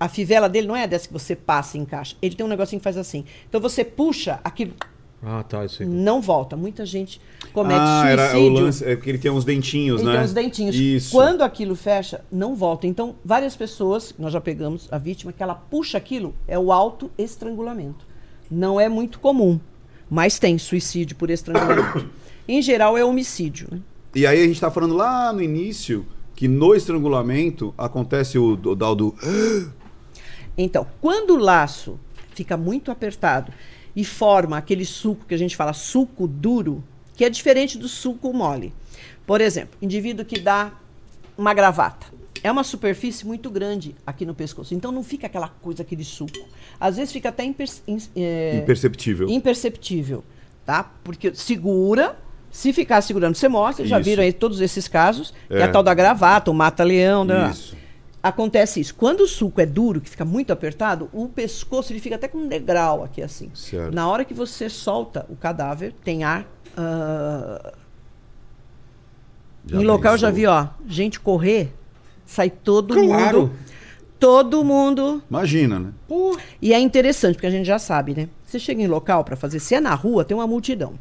[0.00, 2.16] A fivela dele não é dessa que você passa e encaixa.
[2.20, 3.24] Ele tem um negocinho que faz assim.
[3.48, 4.72] Então você puxa, aquilo
[5.22, 5.64] Ah, tá.
[5.64, 5.88] Isso aí.
[5.88, 6.56] não volta.
[6.56, 7.20] Muita gente
[7.52, 8.52] comete Ah, era o suicídio.
[8.64, 8.84] lance.
[8.84, 10.16] É porque ele tem uns dentinhos, Ele né?
[10.16, 10.74] tem os dentinhos.
[10.74, 11.12] Isso.
[11.12, 12.86] Quando aquilo fecha, não volta.
[12.88, 18.04] Então, várias pessoas, nós já pegamos a vítima, que ela puxa aquilo, é o auto-estrangulamento.
[18.50, 19.60] Não é muito comum,
[20.10, 22.08] mas tem suicídio por estrangulamento.
[22.48, 23.68] em geral, é homicídio.
[23.70, 23.78] né?
[24.14, 26.04] E aí a gente tá falando lá no início
[26.34, 29.14] que no estrangulamento acontece o, o tal do.
[30.56, 31.98] Então, quando o laço
[32.34, 33.52] fica muito apertado
[33.94, 36.82] e forma aquele suco que a gente fala suco duro,
[37.14, 38.72] que é diferente do suco mole.
[39.26, 40.72] Por exemplo, indivíduo que dá
[41.36, 42.06] uma gravata.
[42.42, 44.74] É uma superfície muito grande aqui no pescoço.
[44.74, 46.38] Então não fica aquela coisa, aquele suco.
[46.80, 47.68] Às vezes fica até imper-
[48.16, 49.28] é, Imperceptível.
[49.28, 50.24] imperceptível,
[50.66, 50.90] tá?
[51.04, 52.16] Porque segura,
[52.54, 53.86] Se ficar segurando, você mostra.
[53.86, 54.10] Já Isso.
[54.10, 55.32] viram aí todos esses casos.
[55.48, 55.62] Que é É.
[55.62, 57.24] a tal da gravata, o mata-leão.
[57.24, 57.48] né?
[57.50, 57.74] Isso.
[58.22, 58.94] Acontece isso.
[58.94, 62.38] Quando o suco é duro, que fica muito apertado, o pescoço ele fica até com
[62.38, 63.50] um degrau aqui assim.
[63.52, 63.92] Certo.
[63.92, 66.46] Na hora que você solta o cadáver, tem ar.
[69.66, 71.72] Já em local eu já vi, ó, gente correr,
[72.26, 73.40] sai todo Claro.
[73.42, 73.52] mundo.
[74.18, 75.20] Todo mundo.
[75.28, 75.92] Imagina, né?
[76.06, 78.28] Pô, E é interessante, porque a gente já sabe, né?
[78.46, 80.94] Você chega em local para fazer, se é na rua, tem uma multidão.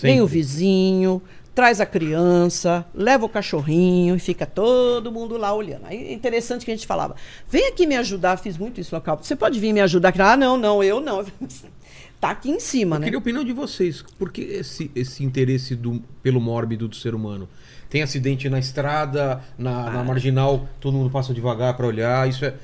[0.00, 0.38] Vem o sempre.
[0.38, 1.20] vizinho,
[1.54, 5.82] traz a criança, leva o cachorrinho e fica todo mundo lá olhando.
[5.84, 7.14] Aí é interessante que a gente falava:
[7.48, 9.18] vem aqui me ajudar, fiz muito isso no local.
[9.22, 10.12] Você pode vir me ajudar?
[10.20, 11.24] Ah, não, não, eu não.
[12.20, 13.06] tá aqui em cima, Eu né?
[13.06, 14.02] queria a opinião de vocês.
[14.18, 17.48] Por que esse, esse interesse do, pelo mórbido do ser humano?
[17.88, 19.90] Tem acidente na estrada, na, Ah.
[19.90, 22.28] na marginal, todo mundo passa devagar pra olhar.
[22.28, 22.54] Isso é,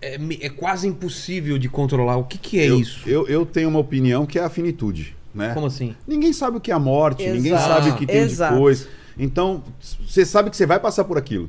[0.00, 2.16] é, é quase impossível de controlar.
[2.18, 3.08] O que, que é eu, isso?
[3.08, 5.52] Eu, eu tenho uma opinião que é a finitude, né?
[5.54, 5.94] Como assim?
[6.06, 7.68] Ninguém sabe o que é a morte, ninguém Exato.
[7.68, 8.54] sabe o que tem Exato.
[8.54, 8.88] depois.
[9.18, 9.62] Então,
[10.06, 11.48] você sabe que você vai passar por aquilo.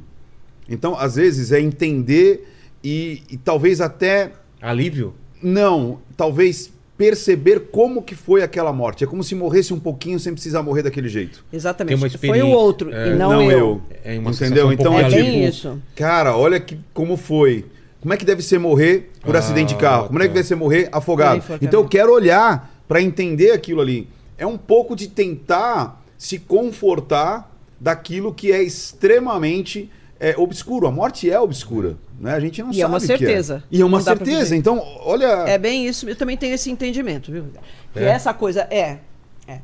[0.69, 2.47] Então, às vezes, é entender
[2.83, 4.31] e, e talvez até.
[4.61, 5.13] Alívio?
[5.41, 9.03] Não, talvez perceber como que foi aquela morte.
[9.03, 11.45] É como se morresse um pouquinho sem precisar morrer daquele jeito.
[11.53, 12.17] Exatamente.
[12.17, 13.09] Foi o outro É.
[13.13, 13.81] e não, eu.
[14.03, 14.67] É uma Entendeu?
[14.67, 15.47] um Então é É alívio.
[15.47, 15.79] isso.
[15.95, 17.65] Cara, olha que, como foi.
[18.01, 20.07] Como é que deve ser morrer por Ah, acidente de carro?
[20.07, 20.33] Como é que tá.
[20.35, 21.43] deve ser morrer afogado?
[21.61, 24.07] Então eu quero olhar para entender aquilo ali.
[24.37, 29.89] É um pouco de tentar se confortar daquilo que é extremamente
[30.19, 30.87] é, obscuro.
[30.87, 32.33] A morte é obscura, né?
[32.33, 33.63] A gente não E sabe é uma o que certeza.
[33.71, 34.55] E é uma certeza.
[34.55, 36.09] Então, olha, É bem isso.
[36.09, 37.45] Eu também tenho esse entendimento, viu?
[37.93, 38.05] Que É?
[38.05, 38.99] essa coisa é,
[39.47, 39.59] é.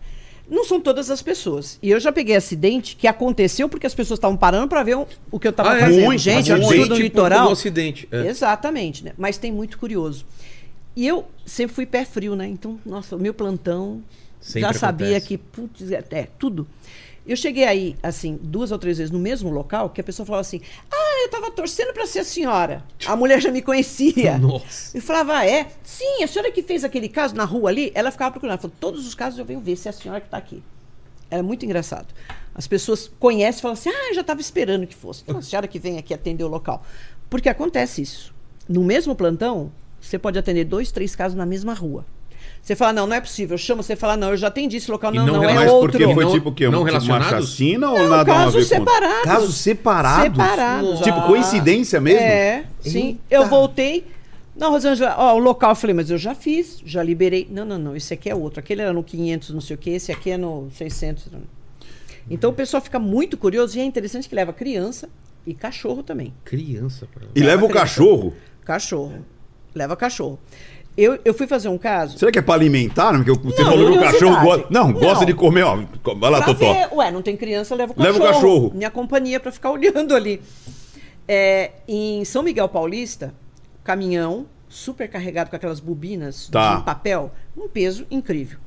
[0.50, 1.80] Não são todas as pessoas.
[1.82, 4.98] E eu já peguei acidente que aconteceu porque as pessoas estavam parando para ver
[5.32, 5.80] o, que eu estava Ah, é?
[5.80, 6.06] fazendo.
[6.06, 6.66] Muito, Gente, muito.
[6.66, 7.48] absurdo no Tipo, litoral.
[7.48, 8.08] do acidente.
[8.12, 8.28] É.
[8.28, 9.14] Exatamente, né?
[9.18, 10.26] Mas tem muito curioso.
[10.95, 12.48] E eu sempre fui pé frio, né?
[12.48, 14.03] Então, nossa, o meu plantão
[14.40, 15.28] Sempre já sabia acontece.
[15.28, 16.68] que, putz, é, é, tudo.
[17.26, 20.41] Eu cheguei aí, assim, duas ou três vezes no mesmo local, que a pessoa falava
[20.41, 20.60] assim:
[20.91, 22.84] Ah, eu tava torcendo para ser a senhora.
[23.06, 24.38] A mulher já me conhecia.
[24.40, 24.98] Nossa.
[24.98, 25.68] Eu falava, ah, é?
[25.84, 28.53] Sim, a senhora que fez aquele caso na rua ali, ela ficava procurando.
[28.53, 30.61] Ela falou, todos os casos eu venho ver se é a senhora que está aqui.
[31.32, 32.07] Era muito engraçado.
[32.53, 35.24] As pessoas conhecem e falam assim, ah, eu já estava esperando que fosse.
[35.24, 36.86] Então, a senhora que vem aqui atender o local.
[37.30, 38.36] Porque acontece isso.
[38.68, 39.72] No mesmo plantão,
[40.07, 42.05] você pode atender dois, três casos na mesma rua.
[42.61, 43.55] Você fala, não, não é possível.
[43.55, 45.13] Eu chamo, você fala, não, eu já atendi esse local.
[45.13, 45.91] Não, não não, é outro.
[45.91, 46.69] porque foi Não- tipo o quê?
[46.69, 47.31] não relacionados?
[47.31, 48.85] Uma chacina ou Não, nada a casos ver com...
[48.85, 49.23] separados.
[49.23, 50.38] Casos separados?
[50.38, 50.99] Separados.
[51.01, 51.23] Tipo, ah.
[51.23, 52.21] coincidência mesmo?
[52.21, 53.07] É, sim.
[53.07, 53.19] Eita.
[53.30, 54.05] Eu voltei.
[54.55, 57.47] Não, Rosângela, ó, o local, eu falei, mas eu já fiz, já liberei.
[57.51, 58.59] Não, não, não, esse aqui é outro.
[58.59, 61.27] Aquele era no 500, não sei o quê, esse aqui é no 600.
[62.30, 65.09] Então o pessoal fica muito curioso e é interessante que leva criança
[65.45, 66.34] e cachorro também.
[66.45, 67.07] Criança.
[67.13, 67.27] Pra...
[67.35, 67.85] E leva o criança.
[67.88, 68.34] cachorro?
[68.63, 69.25] Cachorro.
[69.74, 70.40] Leva cachorro.
[70.95, 72.20] Eu, eu fui fazer um caso.
[72.20, 73.12] Será que é pra alimentar?
[73.14, 74.68] Porque você Não, falou que o cachorro gosta.
[74.70, 75.26] Não, gosta Não.
[75.26, 75.76] de comer, ó.
[76.18, 76.72] Vai lá, Pra Totó.
[76.74, 78.30] ver- Ué, não tem criança, leva o Leva cachorro.
[78.30, 78.72] o cachorro.
[78.76, 80.40] Minha companhia pra ficar olhando ali.
[81.28, 83.34] É, em São Miguel Paulista,
[83.84, 86.78] caminhão super carregado com aquelas bobinas Tá.
[86.78, 88.60] de papel, um peso incrível.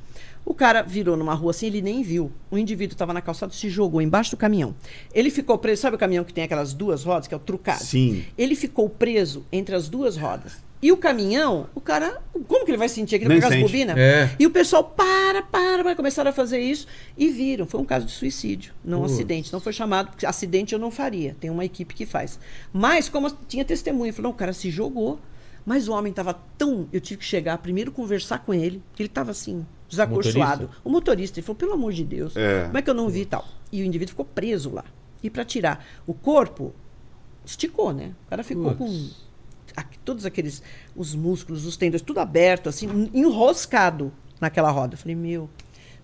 [0.45, 2.31] O cara virou numa rua assim, ele nem viu.
[2.49, 4.73] O indivíduo estava na calçada, se jogou embaixo do caminhão.
[5.13, 7.83] Ele ficou preso, sabe o caminhão que tem aquelas duas rodas, que é o trucado?
[7.83, 8.23] Sim.
[8.37, 10.57] Ele ficou preso entre as duas rodas.
[10.79, 13.71] E o caminhão, o cara, como que ele vai sentir aquilo Nem com aquelas sente.
[13.71, 13.97] bobinas?
[13.97, 14.35] É.
[14.37, 16.85] E o pessoal para, para, vai começaram a fazer isso
[17.17, 17.65] e viram.
[17.65, 19.13] Foi um caso de suicídio, não Putz.
[19.13, 19.51] acidente.
[19.51, 21.35] Não foi chamado, acidente eu não faria.
[21.39, 22.39] Tem uma equipe que faz.
[22.71, 25.19] Mas, como tinha testemunha, falou: não, o cara se jogou.
[25.65, 26.87] Mas o homem estava tão.
[26.93, 30.61] Eu tive que chegar primeiro conversar com ele, que ele estava assim, desacorçoado.
[30.61, 30.81] Motorista?
[30.85, 32.65] O motorista, ele falou: pelo amor de Deus, É.
[32.67, 33.45] como é que eu não vi e tal?
[33.71, 34.85] E o indivíduo ficou preso lá.
[35.21, 36.73] E para tirar o corpo,
[37.45, 38.11] esticou, né?
[38.27, 38.77] O cara ficou Putz.
[38.77, 39.13] com aqui-
[40.03, 40.61] todos aqueles
[40.95, 44.95] os músculos, os tendões, tudo aberto, assim, enroscado naquela roda.
[44.95, 45.49] Eu falei, meu,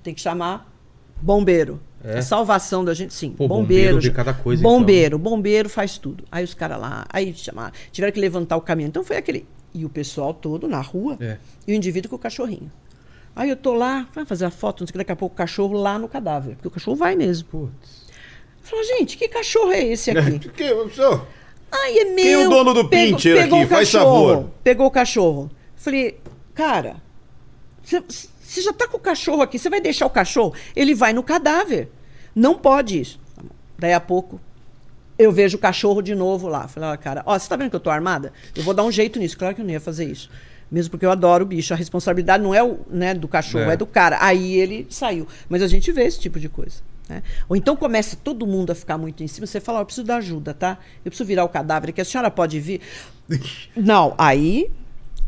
[0.01, 0.71] tem que chamar
[1.21, 1.79] bombeiro.
[2.03, 2.17] É?
[2.17, 3.31] A salvação da gente, sim.
[3.31, 3.93] Pô, bombeiro.
[3.95, 4.71] bombeiro já- cada coisa, então.
[4.79, 6.25] Bombeiro, bombeiro faz tudo.
[6.31, 8.89] Aí os caras lá, aí chamaram, tiveram que levantar o caminhão.
[8.89, 9.45] Então foi aquele.
[9.73, 11.37] E o pessoal todo na rua, É.
[11.65, 12.69] e o indivíduo com o cachorrinho.
[13.35, 15.33] Aí eu tô lá, vai fazer a foto, não sei o que, daqui a pouco
[15.33, 16.55] o cachorro lá no cadáver.
[16.55, 17.47] Porque o cachorro vai mesmo.
[17.47, 18.03] Putz.
[18.61, 20.39] Falei, gente, que cachorro é esse aqui?
[20.53, 21.25] Que, senhor?
[21.73, 22.15] Ai, é meu.
[22.15, 23.65] Quem é o dono do Pegou- pincher pegou aqui?
[23.65, 24.49] o Faz cachorro, favor.
[24.63, 25.51] Pegou o cachorro.
[25.75, 26.19] Falei,
[26.53, 26.97] cara,
[27.83, 30.53] você já tá com o cachorro aqui, você vai deixar o cachorro?
[30.75, 31.89] Ele vai no cadáver.
[32.35, 33.19] Não pode isso.
[33.77, 34.39] Daí a pouco,
[35.17, 36.67] eu vejo o cachorro de novo lá.
[36.67, 38.31] Falei, ó, cara, ó, você tá vendo que eu tô armada?
[38.55, 39.37] Eu vou dar um jeito nisso.
[39.37, 40.29] Claro que eu não ia fazer isso.
[40.71, 41.73] Mesmo porque eu adoro o bicho.
[41.73, 43.73] A responsabilidade não é o, né, do cachorro, É.
[43.73, 43.77] é.
[43.77, 44.17] do cara.
[44.21, 45.27] Aí ele saiu.
[45.49, 46.77] Mas a gente vê esse tipo de coisa.
[47.09, 47.21] Né?
[47.49, 49.45] Ou então começa todo mundo a ficar muito em cima.
[49.47, 50.77] Você fala, ó, eu preciso da ajuda, tá?
[51.03, 52.01] Eu preciso virar o cadáver aqui.
[52.01, 52.81] A senhora pode vir?
[53.75, 54.69] não, aí,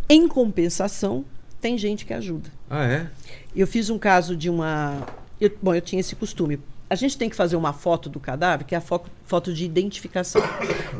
[0.09, 1.25] em compensação,
[1.61, 2.49] tem gente que ajuda.
[2.69, 3.07] Ah, é?
[3.55, 5.05] Eu fiz um caso de uma
[5.39, 6.59] eu- bom, eu tinha esse costume.
[6.89, 9.65] A gente tem que fazer uma foto do cadáver, que é a fo- foto de
[9.65, 10.41] identificação.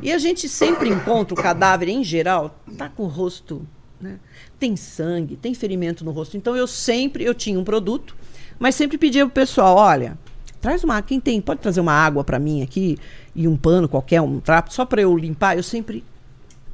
[0.01, 3.65] E a gente sempre encontra o cadáver, em geral, tá com o rosto,
[4.01, 4.17] né?
[4.59, 6.35] Tem sangue, tem ferimento no rosto.
[6.35, 8.15] Então eu sempre, eu tinha um produto,
[8.57, 10.17] mas sempre pedia pro pessoal, olha,
[10.65, 12.97] traz uma, quem tem, pode trazer uma água para mim aqui
[13.35, 15.55] e um pano qualquer, um trapo, só para eu limpar.
[15.55, 16.03] Eu sempre,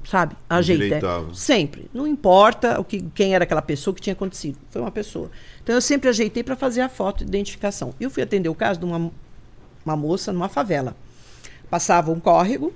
[0.06, 0.98] sabe, ajeitei.
[1.34, 1.90] Sempre.
[1.94, 4.58] Não importa o que, quem era aquela pessoa, o que tinha acontecido.
[4.70, 5.30] Foi uma pessoa.
[5.62, 7.94] Então eu sempre ajeitei para fazer a foto de identificação.
[8.00, 9.12] Eu fui atender o caso de uma,
[9.86, 10.96] uma moça numa favela.
[11.70, 12.72] Passava um córrego,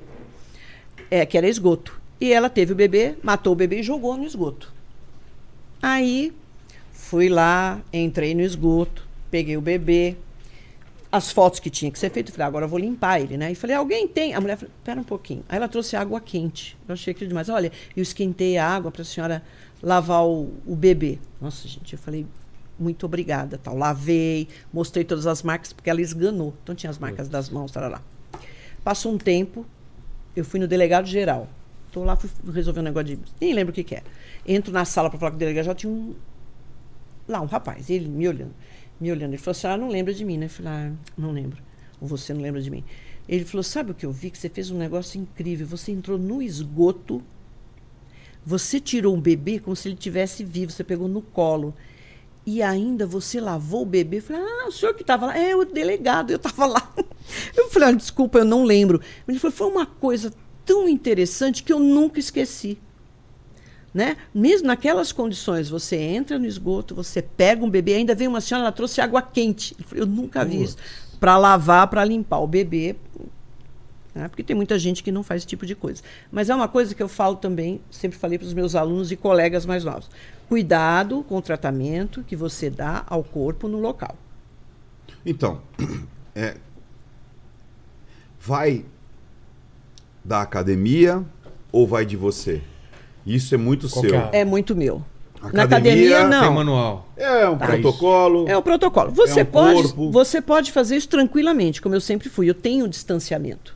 [1.09, 1.97] é, que era esgoto.
[2.19, 4.73] E ela teve o bebê, matou o bebê e jogou no esgoto.
[5.81, 6.33] Aí
[6.91, 10.17] fui lá, entrei no esgoto, peguei o bebê,
[11.11, 13.51] as fotos que tinha que ser feito, falei, agora eu vou limpar ele, né?
[13.51, 14.33] E falei, alguém tem?
[14.33, 15.43] A mulher falou, pera um pouquinho.
[15.47, 16.77] Aí ela trouxe água quente.
[16.87, 17.47] Eu achei aquilo demais.
[17.49, 19.43] Olha, eu esquentei a água para a senhora
[19.81, 21.19] lavar o, o bebê.
[21.39, 22.25] Nossa, gente, eu falei,
[22.77, 23.77] muito obrigada, tal.
[23.77, 26.53] Lavei, mostrei todas as marcas, porque ela esganou.
[26.63, 28.01] Então tinha as marcas das mãos, lá.
[28.83, 29.65] Passou um tempo,
[30.35, 31.47] eu fui no delegado geral.
[31.91, 33.19] Tô lá, fui resolver um negócio de.
[33.39, 34.03] Nem lembro o que, que é.
[34.45, 36.13] Entro na sala para falar com o delegado, já tinha um.
[37.27, 38.53] Lá, um rapaz, ele me olhando.
[38.99, 39.31] Me olhando.
[39.31, 40.45] Ele falou: a senhora não lembra de mim, né?
[40.45, 41.61] Eu falei: ah, não lembro.
[41.99, 42.83] Ou você não lembra de mim.
[43.27, 44.29] Ele falou: sabe o que eu vi?
[44.29, 45.65] Que você fez um negócio incrível.
[45.67, 47.21] Você entrou no esgoto,
[48.45, 51.73] você tirou um bebê como se ele tivesse vivo, você pegou no colo.
[52.45, 54.17] E ainda você lavou o bebê.
[54.17, 55.37] Eu falei, ah, o senhor que estava lá.
[55.37, 56.93] É, o delegado, eu estava lá.
[57.57, 59.01] Eu falei, ah, desculpa, eu não lembro.
[59.27, 60.31] Ele falou, foi uma coisa
[60.63, 62.77] tão interessante que eu nunca esqueci.
[63.95, 64.17] Né?
[64.33, 68.65] Mesmo naquelas condições, você entra no esgoto, você pega um bebê, ainda vem uma senhora,
[68.65, 69.73] ela trouxe água quente.
[69.93, 70.75] Eu nunca vi isso.
[71.17, 72.97] Para lavar, para limpar o bebê.
[74.13, 74.27] Né?
[74.27, 76.03] Porque tem muita gente que não faz esse tipo de coisa.
[76.29, 79.15] Mas é uma coisa que eu falo também, sempre falei para os meus alunos e
[79.15, 80.09] colegas mais novos.
[80.49, 84.17] Cuidado com o tratamento que você dá ao corpo no local.
[85.25, 85.61] Então,
[86.35, 86.57] é,
[88.41, 88.83] vai
[90.21, 91.23] da academia
[91.71, 92.61] ou vai de você?
[93.25, 94.15] Isso é muito Qual seu.
[94.15, 94.29] é?
[94.33, 95.03] É muito meu.
[95.35, 96.53] Academia Na academia, Tem não.
[96.53, 97.09] manual.
[97.15, 97.67] É um Tá.
[97.67, 98.45] protocolo.
[98.47, 99.11] É o protocolo.
[99.11, 100.11] Você, É um pode, corpo.
[100.11, 102.49] você pode fazer isso tranquilamente, como eu sempre fui.
[102.49, 103.75] Eu tenho distanciamento.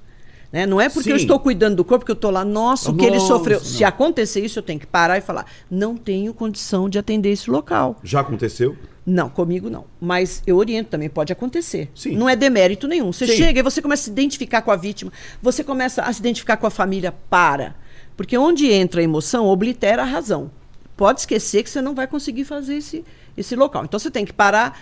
[0.52, 0.66] Né?
[0.66, 1.22] Não é porque eu Sim.
[1.26, 3.60] estou cuidando do corpo que eu estou lá, nossa, o que ele sofreu.
[3.60, 3.66] não.
[3.66, 7.52] Se acontecer isso, eu tenho que parar e falar: não tenho condição de atender esse
[7.52, 7.98] local.
[8.04, 8.76] Já aconteceu?
[9.06, 9.86] Não, comigo não.
[10.02, 11.90] Mas eu oriento também, pode acontecer.
[11.94, 12.16] Sim.
[12.16, 13.12] Não é demérito nenhum.
[13.12, 13.34] Você Sim.
[13.38, 16.58] chega e você começa a se identificar com a vítima, você começa a se identificar
[16.58, 17.76] com a família, para.
[18.20, 20.52] Porque onde entra a emoção, oblitera a razão.
[20.98, 23.06] Pode esquecer que você não vai conseguir fazer esse,
[23.38, 23.86] esse local.
[23.86, 24.78] Então você tem que parar,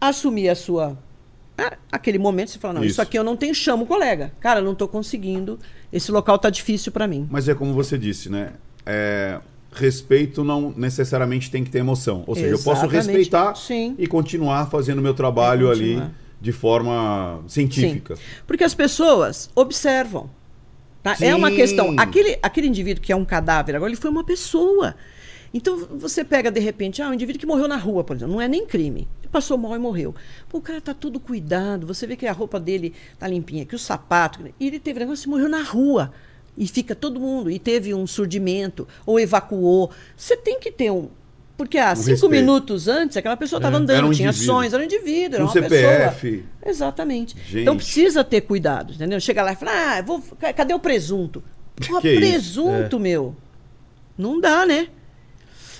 [0.00, 0.96] assumir a sua.
[1.58, 3.02] ah, Aquele momento, você fala, não, isso, Isso.
[3.02, 4.32] aqui eu não tenho, chama o colega.
[4.38, 5.58] Cara, eu não estou conseguindo,
[5.92, 7.26] esse local está difícil para mim.
[7.28, 8.52] Mas é como você disse, né?
[8.86, 9.40] É,
[9.72, 12.22] respeito não necessariamente tem que ter emoção.
[12.24, 13.96] Ou seja, eu posso respeitar Sim.
[13.98, 16.00] e continuar fazendo o meu trabalho ali
[16.40, 18.14] de forma científica.
[18.14, 18.22] Sim.
[18.46, 20.30] Porque as pessoas observam.
[21.02, 21.16] Tá?
[21.20, 21.94] É uma questão.
[21.98, 24.94] Aquele, aquele indivíduo que é um cadáver, agora ele foi uma pessoa.
[25.52, 28.40] Então você pega de repente, ah, um indivíduo que morreu na rua, por exemplo, não
[28.40, 29.08] é nem crime.
[29.20, 30.14] Ele passou mal e morreu.
[30.48, 33.74] Pô, o cara tá todo cuidado, você vê que a roupa dele tá limpinha, que
[33.74, 34.40] o sapato.
[34.60, 36.12] E ele teve negócio e morreu na rua.
[36.56, 37.50] E fica todo mundo.
[37.50, 39.90] E teve um surdimento, ou evacuou.
[40.16, 41.08] Você tem que ter um.
[41.60, 42.30] Porque há cinco respeito.
[42.32, 44.56] minutos antes, aquela pessoa estava andando, Era um tinha indivíduo.
[44.56, 46.30] ações, era um indivíduo, era Um uma CPF.
[46.30, 46.44] pessoa.
[46.64, 47.36] Exatamente.
[47.46, 47.58] Gente.
[47.60, 49.20] Então precisa ter cuidado, entendeu?
[49.20, 51.42] Chega lá e fala, ah, vou, ca- cadê o presunto?
[51.76, 52.16] Que isso?
[52.16, 53.36] presunto, meu.
[54.16, 54.88] Não dá, né?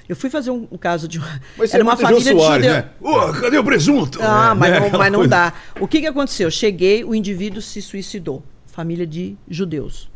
[0.08, 1.40] Eu fui fazer um, um caso de uma.
[1.56, 2.82] Mas era uma é família Soares, de judeu.
[2.82, 2.90] né?
[3.00, 4.18] Ô, cadê o presunto?
[4.20, 4.80] Ah, É, mas, né?
[4.90, 5.52] não, mas não dá.
[5.80, 6.50] O que, que aconteceu?
[6.50, 8.42] Cheguei, o indivíduo se suicidou.
[8.66, 10.10] Família de judeus.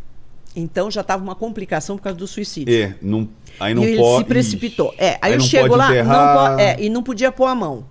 [0.56, 2.72] Então já estava uma complicação por causa do suicídio.
[2.72, 3.28] É, não,
[3.58, 4.18] aí não e ele pode.
[4.18, 4.88] se precipitou.
[4.92, 5.02] Ixi.
[5.02, 7.84] É, aí, eu não chego lá, não é, e não podia pôr a mão.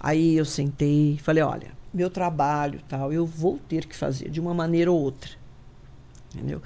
[0.00, 4.52] Aí eu sentei, falei, olha, meu trabalho, tal, eu vou ter que fazer de uma
[4.52, 5.30] maneira ou outra.
[6.34, 6.60] Entendeu?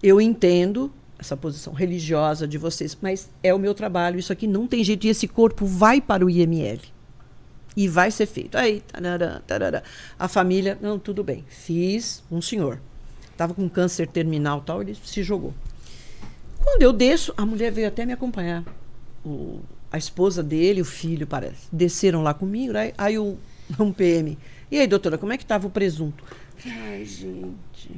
[0.00, 4.66] Eu entendo essa posição religiosa de vocês, mas é o meu trabalho, isso aqui não
[4.66, 6.80] tem jeito e esse corpo vai para o IML.
[7.76, 8.56] E vai ser feito.
[8.56, 9.82] Aí, tarará, tarará.
[10.16, 11.44] a família, não, tudo bem.
[11.48, 12.80] Fiz um senhor.
[13.34, 15.52] Estava com câncer terminal tal, ele se jogou.
[16.62, 18.64] Quando eu desço, a mulher veio até me acompanhar.
[19.24, 19.60] O-
[19.92, 21.66] a esposa dele, o filho, parece.
[21.72, 23.36] Desceram lá comigo, aí, aí o
[23.78, 24.38] um PM.
[24.70, 26.24] E aí, doutora, como é que estava o presunto?
[26.64, 27.90] Ai, gente.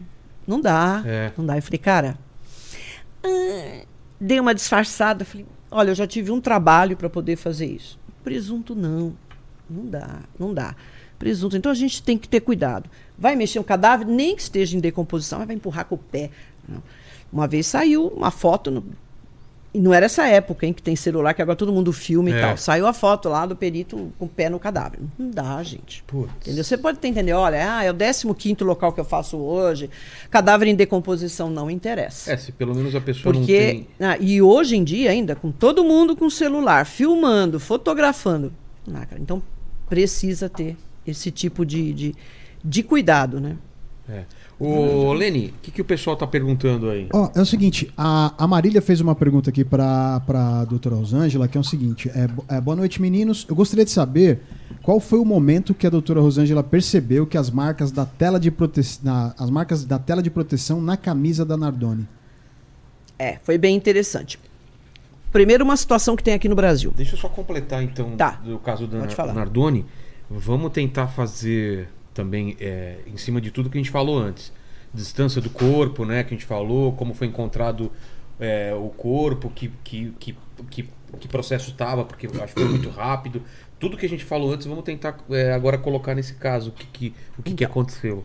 [0.47, 1.03] Não dá.
[1.07, 1.33] É.
[1.37, 1.57] Não dá.
[1.57, 2.19] Eu falei, cara.
[3.23, 3.85] ah,
[4.21, 5.25] dei uma disfarçada.
[5.25, 7.99] Falei, olha, eu já tive um trabalho para poder fazer isso.
[8.25, 9.15] Presunto não.
[9.69, 10.75] Não dá, não dá.
[11.19, 11.57] Presunto.
[11.57, 12.89] Então a gente tem que ter cuidado.
[13.19, 16.31] Vai mexer um cadáver, nem que esteja em decomposição, mas vai empurrar com o pé.
[16.69, 16.83] Não.
[17.33, 18.85] Uma vez saiu uma foto no,
[19.75, 22.33] E não era essa época, hein, que tem celular, que agora todo mundo filma É.
[22.33, 22.57] e tal.
[22.57, 25.01] Saiu a foto lá do perito com o pé no cadáver.
[25.19, 26.03] Não dá, gente.
[26.07, 26.33] Putz.
[26.41, 26.65] Entendeu?
[26.65, 27.95] Você pode ter entender, olha, ah, é o
[28.35, 29.91] 15 local que eu faço hoje.
[30.31, 32.33] Cadáver em decomposição não interessa.
[32.33, 33.87] É, se pelo menos a pessoa não Porque, tem.
[34.01, 38.55] ah, e hoje em dia ainda, com todo mundo com celular, filmando, fotografando.
[38.95, 39.43] Ah, cara, então
[39.91, 40.75] precisa ter
[41.07, 42.15] esse tipo de, de,
[42.67, 43.57] de cuidado, né?
[44.09, 44.25] É.
[44.59, 47.09] Ô, Leni, o que, que o pessoal tá perguntando aí?
[47.13, 51.47] Ó, é o seguinte, a, a Marília fez uma pergunta aqui para a doutora Rosângela,
[51.47, 52.27] que é o seguinte: é,
[52.57, 53.45] é, boa noite, meninos.
[53.49, 54.41] Eu gostaria de saber
[54.83, 58.51] qual foi o momento que a doutora Rosângela percebeu que as marcas da tela de
[58.51, 59.35] proteção.
[59.39, 62.09] As marcas da tela de proteção na camisa da Nardoni.
[63.19, 64.39] É, foi bem interessante.
[65.33, 66.95] Primeiro, uma situação que tem aqui no Brasil.
[66.97, 68.41] Deixa eu só completar então Tá.
[68.43, 69.05] do caso da.
[69.35, 69.85] Nardoni.
[70.31, 74.51] Vamos tentar fazer também é, em cima de tudo que a gente falou antes.
[74.93, 76.25] Distância do corpo, né?
[76.25, 77.93] Que a gente falou, como foi encontrado
[78.41, 80.35] é, o corpo, que, que, que,
[80.71, 80.89] que,
[81.21, 83.43] que processo estava, porque acho que foi muito rápido.
[83.79, 86.87] Tudo que a gente falou antes, vamos tentar é, agora colocar nesse caso o que,
[86.87, 88.25] que, o que, que aconteceu.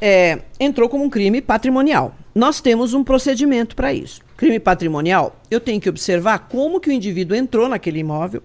[0.00, 2.14] É, entrou como um crime patrimonial.
[2.34, 4.20] Nós temos um procedimento para isso.
[4.36, 8.42] Crime patrimonial, eu tenho que observar como que o indivíduo entrou naquele imóvel,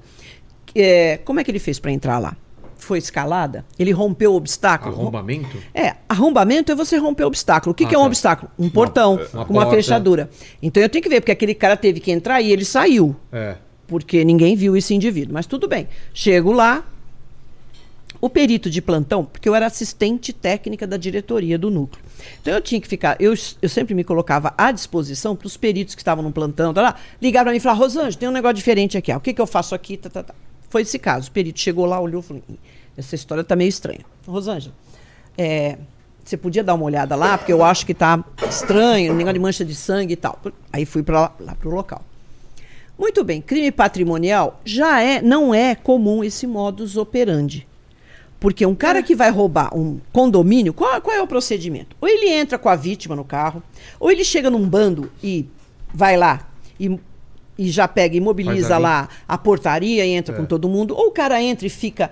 [0.76, 2.36] é, como é que ele fez para entrar lá.
[2.84, 3.66] Foi escalada?
[3.80, 4.94] Ele rompeu o obstáculo?
[4.96, 5.58] Arrombamento?
[5.74, 7.72] É, arrombamento é você romper o obstáculo.
[7.72, 8.08] O que, Ah, que é um tá.
[8.08, 8.52] obstáculo?
[8.60, 9.76] Um portão, uma com uma porta.
[9.78, 10.30] fechadura.
[10.62, 13.16] Então eu tenho que ver, porque aquele cara teve que entrar e ele saiu.
[13.32, 13.56] É.
[13.88, 15.34] Porque ninguém viu esse indivíduo.
[15.34, 15.88] Mas tudo bem.
[16.14, 16.84] Chego lá,
[18.20, 22.04] o perito de plantão, porque eu era assistente técnica da diretoria do núcleo.
[22.42, 25.94] Então eu tinha que ficar, eu, eu sempre me colocava à disposição para os peritos
[25.94, 28.56] que estavam no plantão, tá lá, ligaram para mim e falaram, Rosângela, tem um negócio
[28.56, 29.18] diferente aqui, ó.
[29.18, 29.98] o que, que eu faço aqui?
[29.98, 30.34] Tá, tá, tá.
[30.70, 31.30] Foi esse caso.
[31.30, 32.56] O perito chegou lá, olhou e falou, "Ih,
[32.98, 34.02] essa história está meio estranha.
[34.28, 34.74] Rosângela,
[35.38, 35.78] é,
[36.24, 39.40] você podia dar uma olhada lá, porque eu acho que tá estranho, um negócio de
[39.40, 40.40] mancha de sangue e tal.
[40.72, 42.02] Aí fui para lá, lá para o local.
[42.98, 47.68] Muito bem, crime patrimonial já é, não é comum esse modus operandi.
[48.40, 51.96] Porque um cara que vai roubar um condomínio, qual, qual é o procedimento?
[52.00, 53.64] Ou ele entra com a vítima no carro,
[54.00, 55.48] ou ele chega num bando e
[55.94, 56.48] vai lá
[56.80, 57.00] e,
[57.58, 60.38] e já pega, imobiliza lá a portaria e entra É.
[60.38, 62.12] com todo mundo, ou o cara entra e fica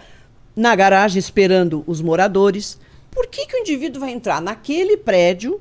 [0.55, 2.79] na garagem esperando os moradores.
[3.09, 5.59] Por que, que o indivíduo vai entrar naquele prédio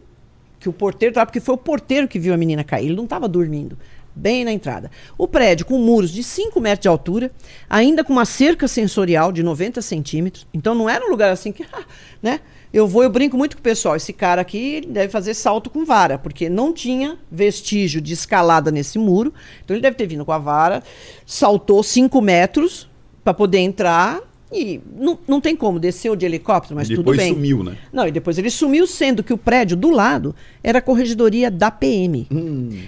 [0.60, 3.04] que o porteiro estava, porque foi o porteiro que viu a menina cair, ele não
[3.04, 3.78] estava dormindo.
[4.14, 4.90] Bem na entrada.
[5.16, 7.30] O prédio com muros de 5 metros de altura,
[7.68, 10.46] ainda com uma cerca sensorial de 90 centímetros.
[10.52, 11.64] Então não era um lugar assim que,
[12.22, 12.40] né?
[12.72, 13.96] Eu vou, eu brinco muito com o pessoal.
[13.96, 18.98] Esse cara aqui deve fazer salto com vara, porque não tinha vestígio de escalada nesse
[18.98, 19.32] muro.
[19.64, 20.82] Então ele deve ter vindo com a vara,
[21.24, 22.88] saltou 5 metros
[23.24, 24.20] para poder entrar
[24.52, 27.32] e não, não tem como, desceu de helicóptero, mas E tudo depois bem.
[27.34, 27.76] sumiu, né?
[27.92, 31.70] Não, e depois ele sumiu, sendo que o prédio do lado era a corregedoria da
[31.70, 32.26] PM.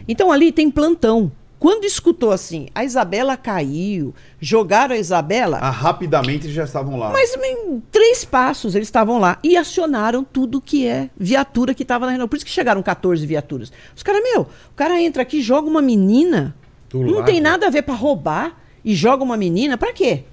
[0.08, 1.30] Então ali tem plantão.
[1.58, 7.12] Quando escutou assim, a Isabela caiu, jogaram a Isabela, Ah, rapidamente eles já estavam lá.
[7.12, 12.04] mas em três passos eles estavam lá e acionaram tudo que é viatura que estava
[12.06, 12.26] na reunião.
[12.26, 13.72] Por isso que chegaram 14 viaturas.
[13.94, 16.52] Os caras, meu, o cara entra aqui, joga uma menina,
[16.90, 17.26] Do não lado.
[17.26, 20.24] tem nada a ver para roubar e joga uma menina, para quê?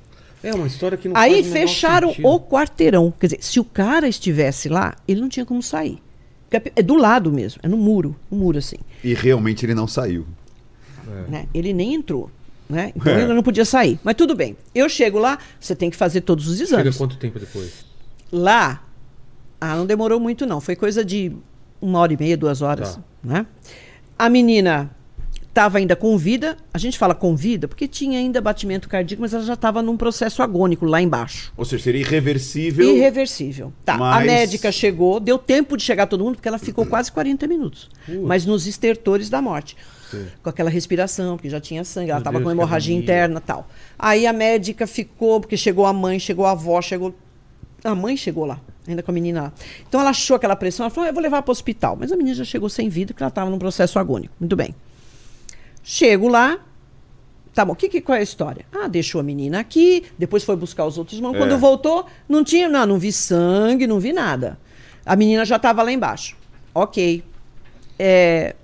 [0.44, 2.28] É uma história que não Aí o fecharam sentido.
[2.28, 3.11] o quarteirão.
[3.20, 6.02] Quer dizer, se o cara estivesse lá, ele não tinha como sair.
[6.49, 8.78] Porque É do lado mesmo, é no muro, no muro assim.
[9.03, 10.26] E realmente ele não saiu.
[11.28, 11.48] Né?
[11.53, 12.30] Ele nem entrou.
[12.70, 12.91] Né?
[12.95, 13.24] Então É.
[13.24, 13.99] ele não podia sair.
[14.03, 14.56] Mas tudo bem.
[14.74, 16.98] Eu chego lá, você tem que fazer todos os Chega exames.
[16.98, 17.86] quanto tempo depois?
[18.32, 18.84] Lá,
[19.60, 20.61] ah, não demorou muito não.
[20.61, 21.32] Foi coisa de
[21.82, 22.95] uma hora e meia, duas horas.
[22.95, 23.02] Tá.
[23.24, 23.45] Né?
[24.18, 24.90] A menina
[25.60, 26.57] estava ainda com vida.
[26.73, 29.98] A gente fala com vida porque tinha ainda batimento cardíaco, mas ela já estava num
[29.98, 31.52] processo agônico lá embaixo.
[31.57, 32.95] Ou seja, seria irreversível.
[32.95, 33.73] Irreversível.
[33.84, 33.95] Tá.
[33.95, 37.45] A Mas- médica chegou, deu tempo de chegar todo mundo, porque ela ficou quase 40
[37.45, 37.90] minutos.
[38.23, 39.76] Mas nos estertores da morte.
[40.41, 43.68] Com aquela respiração, porque já tinha sangue, ela estava com hemorragia interna tal.
[43.98, 47.14] Aí a médica ficou, porque chegou a mãe, chegou a avó, chegou.
[47.84, 49.53] A mãe chegou lá, ainda com a menina lá.
[49.88, 51.95] Então ela achou aquela pressão, ela falou: ah, eu vou levar para o hospital.
[51.99, 54.34] Mas a menina já chegou sem vida, porque ela estava num processo agônico.
[54.40, 54.73] Muito bem.
[55.91, 56.60] Chego lá,
[57.52, 58.64] Tá bom, que, que, qual é a história?
[58.72, 61.34] Ah, deixou a menina aqui, depois foi buscar os outros irmãos.
[61.34, 61.38] É.
[61.40, 64.57] Quando voltou, não tinha, não, não vi sangue, não vi nada.
[65.03, 66.38] A menina já estava lá embaixo.
[66.76, 67.24] Ok.
[67.98, 68.56] É,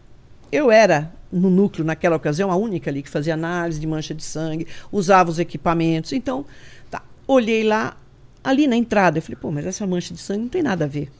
[0.51, 4.23] eu era, no núcleo, naquela ocasião, a única ali que fazia análise de mancha de
[4.23, 6.13] sangue, usava os equipamentos.
[6.13, 6.45] Então,
[6.91, 7.97] tá, olhei lá,
[8.43, 10.87] ali na entrada, eu falei, pô, mas essa mancha de sangue não tem nada a
[10.87, 11.11] ver.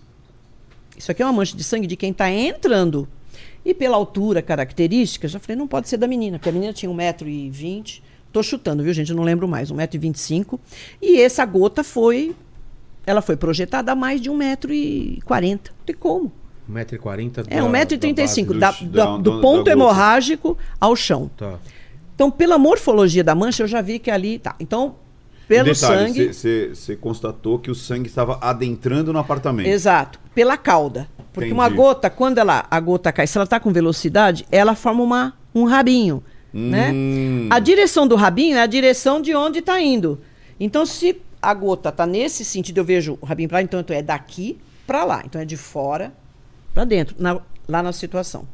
[0.95, 3.07] Isso aqui é uma mancha de sangue de quem está entrando.
[3.65, 6.91] E pela altura característica, já falei, não pode ser da menina, porque a menina tinha
[6.91, 8.01] 1,20m.
[8.31, 9.09] Tô chutando, viu, gente?
[9.09, 10.59] Eu não lembro mais, 1,25m.
[11.01, 12.35] E essa gota foi.
[13.07, 15.59] Ela foi projetada a mais de 1,40m.
[15.69, 16.31] Não tem como.
[16.69, 17.45] 1,40m.
[17.49, 19.71] É, 1,35m, do- da- da- da- da- do da ponto gota.
[19.71, 21.29] hemorrágico ao chão.
[21.37, 21.57] Tá.
[22.13, 24.55] Então, pela morfologia da mancha, eu já vi que ali tá.
[24.59, 24.95] Então,
[25.47, 26.33] pelo sangue.
[26.33, 29.67] Você constatou que o sangue estava adentrando no apartamento.
[29.67, 31.07] Exato, pela cauda.
[31.35, 31.77] Porque uma Entendi.
[31.81, 35.65] gota, quando ela, a gota cai, se ela está com velocidade, ela forma uma, um
[35.65, 36.23] rabinho.
[36.53, 36.91] Né?
[36.93, 37.47] Hum.
[37.51, 40.19] A direção do rabinho é a direção de onde está indo.
[40.59, 44.01] Então, se a gota está nesse sentido, eu vejo o rabinho para lá, então é
[44.01, 44.57] daqui
[44.87, 45.21] para lá.
[45.25, 46.13] Então é de fora
[46.73, 48.47] para dentro, na- lá na situação.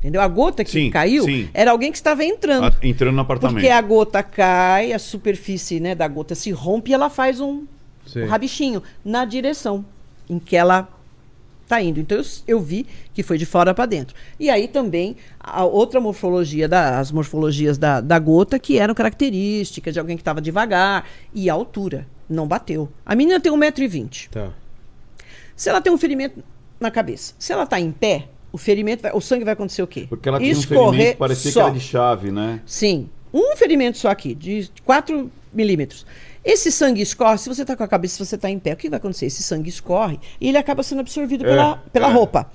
[0.00, 0.20] Entendeu?
[0.20, 1.48] A gota que Sim, caiu sim.
[1.54, 2.64] era alguém que estava entrando.
[2.64, 3.56] A- entrando no apartamento.
[3.56, 7.64] Porque a gota cai, a superfície né, da gota se rompe e ela faz um,
[8.16, 9.84] um rabichinho na direção
[10.28, 10.88] em que ela
[11.72, 12.00] está indo.
[12.00, 14.14] Então eu, eu vi que foi de fora para dentro.
[14.38, 19.92] E aí também a outra morfologia, da, as morfologias da, da gota, que eram características
[19.94, 22.06] de alguém que estava devagar e a altura.
[22.28, 22.88] Não bateu.
[23.04, 24.28] A menina tem 1,20m.
[24.30, 24.50] Tá.
[25.56, 26.42] Se ela tem um ferimento
[26.80, 29.86] na cabeça, se ela está em pé, o ferimento, vai- o sangue vai acontecer o
[29.86, 30.06] quê?
[30.08, 31.60] Porque ela tinha um Escorrer ferimento, parecia só.
[31.64, 32.60] que era de chave, né?
[32.66, 33.08] Sim.
[33.32, 36.04] Um ferimento só aqui, de 4 milímetros.
[36.44, 38.76] Esse sangue escorre, se você está com a cabeça, se você está em pé, o
[38.76, 39.26] que vai acontecer?
[39.26, 42.12] Esse sangue escorre e ele acaba sendo absorvido É, pela, pela é.
[42.12, 42.50] roupa.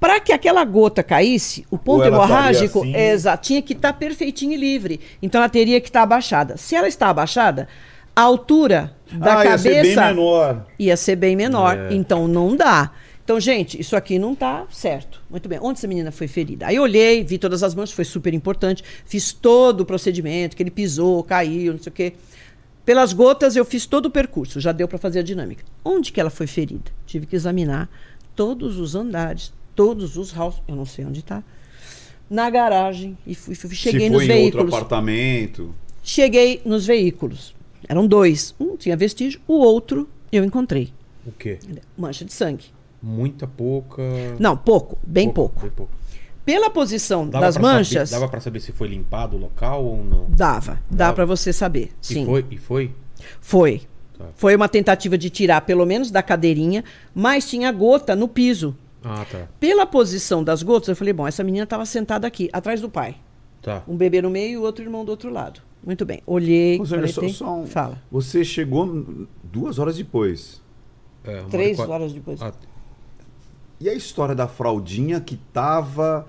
[0.00, 2.94] Para que aquela gota caísse, o ponto estaria hemorrágico assim.
[2.94, 5.00] é tinha que estar perfeitinho e livre.
[5.20, 6.56] Então ela teria que estar abaixada.
[6.56, 7.68] Se ela está abaixada,
[8.14, 10.66] a altura da ah, ia ser bem cabeça menor.
[10.78, 11.78] ia ser bem menor.
[11.78, 11.94] É.
[11.94, 12.92] Então não dá.
[13.22, 15.20] Então, gente, isso aqui não tá certo.
[15.28, 15.58] Muito bem.
[15.60, 16.66] Onde essa menina foi ferida?
[16.66, 18.82] Aí eu olhei, vi todas as manchas, foi super importante.
[19.04, 22.12] Fiz todo o procedimento, que ele pisou, caiu, não sei o quê.
[22.88, 25.62] Pelas gotas, eu fiz todo o percurso, já deu para fazer a dinâmica.
[25.84, 26.90] Onde que ela foi ferida?
[27.04, 27.86] Tive que examinar
[28.34, 31.44] todos os andares, todos os halls, eu não sei onde tá.
[32.30, 34.72] Na garagem e fui, fui- cheguei Se nos foi em outro veículos.
[34.74, 35.74] apartamento.
[36.02, 37.54] Cheguei nos veículos.
[37.86, 38.54] Eram dois.
[38.58, 40.90] Um tinha vestígio, o outro eu encontrei.
[41.26, 41.58] O quê?
[41.94, 42.68] Mancha de sangue.
[43.02, 44.02] Muita pouca.
[44.38, 45.60] Não, pouco, bem pouco.
[45.60, 45.92] Bem pouco.
[46.48, 49.84] Pela posição Dava das pra saber- manchas, dava pra saber se foi limpado o local
[49.84, 50.24] ou não?
[50.30, 51.92] dava, dá para você saber.
[52.00, 52.44] Sim, E foi?
[52.52, 52.90] E foi?
[53.38, 53.82] foi.
[54.16, 54.24] Tá.
[54.34, 56.82] Foi uma tentativa de tirar pelo menos da cadeirinha,
[57.14, 58.74] mas tinha gota no piso.
[59.04, 59.46] Ah, tá.
[59.60, 63.16] Pela posição das gotas, eu falei, bom, essa menina estava sentada aqui, atrás do pai.
[63.60, 63.82] Tá.
[63.86, 65.60] Um bebê no meio e o outro irmão do outro lado.
[65.84, 66.22] Muito bem.
[66.26, 68.00] Olhei, falei, só, tem- só um- fala.
[68.10, 69.04] Você chegou
[69.44, 70.62] duas horas depois.
[71.24, 72.38] É, Três hora e horas depois.
[72.38, 72.66] quatro-
[73.80, 76.26] E a história da fraldinha que tava.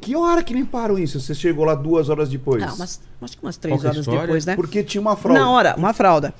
[0.00, 1.20] Que hora que limparam isso?
[1.20, 2.64] Você chegou lá duas horas depois?
[2.64, 4.20] Não, mas acho que umas Qual três que é horas história?
[4.22, 4.56] depois, né?
[4.56, 5.40] Porque tinha uma fralda.
[5.40, 6.32] Na hora, uma fralda.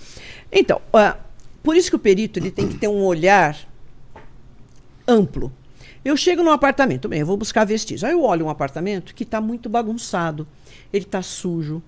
[0.50, 1.18] Então, ah,
[1.62, 3.56] por isso que o perito ele tem que ter um olhar
[5.06, 5.52] amplo.
[6.02, 8.04] Eu chego num apartamento, bem, eu vou buscar vestígios.
[8.04, 10.46] Aí eu olho um apartamento que está muito bagunçado,
[10.92, 11.82] ele está sujo,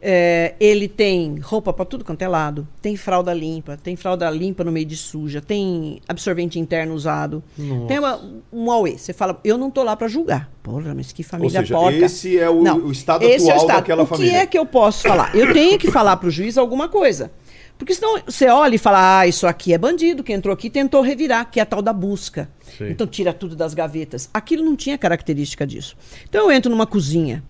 [0.00, 4.62] é, ele tem roupa para tudo quanto é lado, tem fralda limpa, tem fralda limpa
[4.62, 7.86] no meio de suja, tem absorvente interno usado, Nossa.
[7.86, 8.20] tem uma,
[8.52, 8.96] um auê.
[8.96, 10.50] Você fala, eu não tô lá para julgar.
[10.62, 11.96] Porra, mas que família seja, porca.
[11.98, 13.76] esse é o- o estado esse é o atual estado.
[13.80, 14.30] daquela o família.
[14.32, 15.34] que é que eu posso falar?
[15.34, 17.30] Eu tenho que falar para o juiz alguma coisa.
[17.76, 21.00] Porque senão você olha e fala, ah, isso aqui é bandido, que entrou aqui tentou
[21.00, 22.50] revirar, que é a tal da busca.
[22.76, 22.90] Sim.
[22.90, 24.28] Então tira tudo das gavetas.
[24.34, 25.96] Aquilo não tinha característica disso.
[26.28, 27.42] Então eu entro numa cozinha.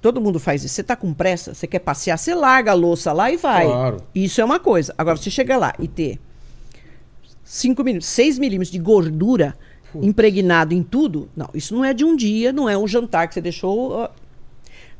[0.00, 0.74] Todo mundo faz isso.
[0.74, 3.66] Você está com pressa, você quer passear, você larga a louça lá e vai.
[3.66, 3.96] Claro.
[4.14, 4.94] Isso é uma coisa.
[4.96, 6.18] Agora, você chega lá e ter
[7.44, 9.56] 5 milímetros, 6 milímetros de gordura
[10.02, 13.32] impregnado em tudo, não, isso não é de um dia, não é um jantar que
[13.34, 14.08] você deixou.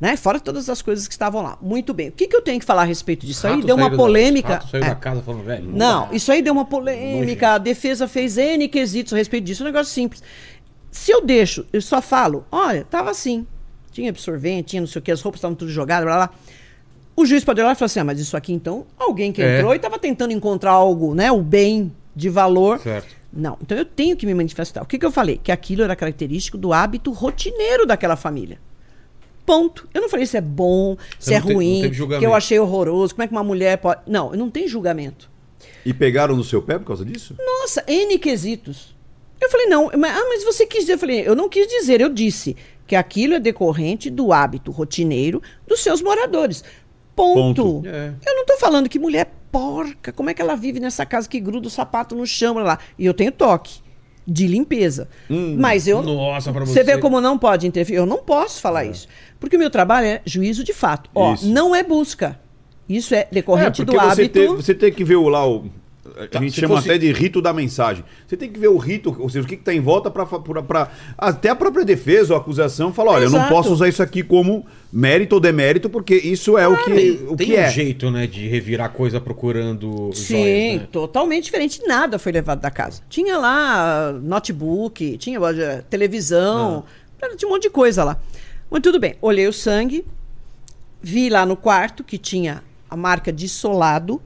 [0.00, 0.16] né?
[0.16, 1.58] Fora todas as coisas que estavam lá.
[1.60, 2.08] Muito bem.
[2.08, 3.62] O que, que eu tenho que falar a respeito disso aí?
[3.62, 4.62] Deu uma da- polêmica.
[4.72, 4.94] É.
[4.94, 5.70] casa falando, velho.
[5.72, 6.14] Não, dá.
[6.14, 7.50] isso aí deu uma polêmica.
[7.54, 9.62] A defesa fez N quesitos a respeito disso.
[9.62, 10.22] É um negócio simples.
[10.90, 13.46] Se eu deixo, eu só falo, olha, tava assim.
[13.98, 16.30] Tinha absorvente, tinha não sei o que, as roupas estavam tudo jogadas, blá, blá.
[17.16, 19.56] O juiz pode olhar e falar assim, ah, mas isso aqui então, alguém que É.
[19.56, 22.78] entrou e estava tentando encontrar algo, né, o bem de valor.
[22.78, 23.08] Certo.
[23.32, 24.82] Não, então eu tenho que me manifestar.
[24.82, 25.40] O que, que eu falei?
[25.42, 28.60] Que aquilo era característico do hábito rotineiro daquela família.
[29.44, 29.88] Ponto.
[29.92, 33.26] Eu não falei se é bom, se é ruim, que eu achei horroroso, como é
[33.26, 34.02] que uma mulher pode.
[34.06, 35.28] Não, não tem julgamento.
[35.84, 37.34] E pegaram no seu pé por causa disso?
[37.36, 38.94] Nossa, N quesitos.
[39.40, 40.92] Eu falei, não, mas, ah, mas você quis dizer.
[40.92, 42.56] Eu falei, eu não quis dizer, eu disse
[42.88, 46.64] que aquilo é decorrente do hábito rotineiro dos seus moradores.
[47.14, 47.62] Ponto.
[47.62, 47.86] Ponto.
[47.88, 48.12] É.
[48.26, 51.38] Eu não tô falando que mulher porca, como é que ela vive nessa casa que
[51.38, 52.78] gruda o sapato no chão lá.
[52.98, 53.80] E eu tenho toque
[54.26, 55.08] de limpeza.
[55.56, 56.02] Mas eu.
[56.02, 56.84] Nossa, pra Você você.
[56.84, 57.98] vê como não pode interferir?
[57.98, 59.06] Eu não posso falar isso.
[59.40, 61.08] Porque o meu trabalho é juízo de fato.
[61.14, 61.46] Ó, Isso.
[61.48, 62.38] não é busca.
[62.88, 64.32] Isso é É, decorrente porque do você hábito.
[64.38, 65.66] tem, você tem que ver o lá o.
[66.18, 68.04] A Tá, gente chama fosse- até de rito da mensagem.
[68.26, 70.90] Você tem que ver o rito, ou seja, o que está em volta para.
[71.16, 73.54] Até a própria defesa ou acusação fala: olha, eu não Exato.
[73.54, 76.90] posso usar isso aqui como mérito ou demérito, porque isso é o que,
[77.28, 77.70] o Tem que um é.
[77.70, 80.88] jeito, né, de revirar coisa procurando Sim, joias, né?
[80.90, 81.80] totalmente diferente.
[81.86, 83.00] Nada foi levado da casa.
[83.08, 85.38] Tinha lá notebook, tinha
[85.88, 86.84] televisão,
[87.36, 88.18] tinha um monte de coisa lá.
[88.70, 90.04] Mas tudo bem, olhei o sangue,
[91.00, 94.20] vi lá no quarto que tinha a marca de solado,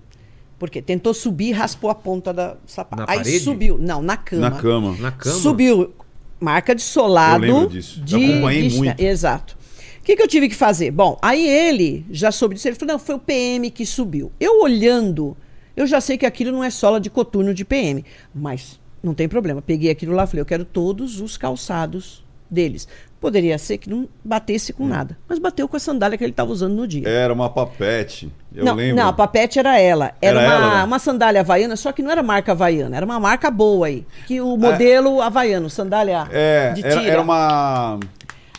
[0.63, 3.03] porque tentou subir e raspou a ponta da sapato.
[3.03, 3.41] Na Aí parede?
[3.41, 4.49] subiu, não, na cama.
[4.49, 4.97] Na cama.
[5.01, 5.35] Na cama.
[5.35, 5.93] Subiu
[6.39, 7.45] marca de solado.
[7.45, 7.99] Eu lembro disso.
[7.99, 9.01] Eu De, acompanhei de- muito.
[9.01, 9.59] Exato.
[10.01, 10.93] O que, que eu tive que fazer?
[10.93, 12.69] Bom, aí ele já soube disso.
[12.69, 14.31] Ele falou: não, foi o PM que subiu.
[14.39, 15.37] Eu olhando,
[15.77, 18.05] eu já sei que aquilo não é sola de coturno de PM.
[18.33, 19.61] Mas não tem problema.
[19.61, 22.87] Peguei aquilo lá, falei: eu quero todos os calçados deles.
[23.23, 24.75] Poderia ser que não batesse Hum.
[24.79, 25.17] com nada.
[25.29, 27.09] Mas bateu com a sandália que ele estava usando no dia.
[27.09, 28.31] Era uma papete.
[28.55, 28.97] Eu não, lembro.
[28.97, 30.13] não, a papete era ela.
[30.21, 30.85] Era, Era uma, ela, né?
[30.85, 34.05] uma sandália havaiana, só que não era marca havaiana, era uma marca boa aí.
[34.27, 37.13] Que o modelo havaiano, sandália É, de era, tira.
[37.13, 37.99] era uma.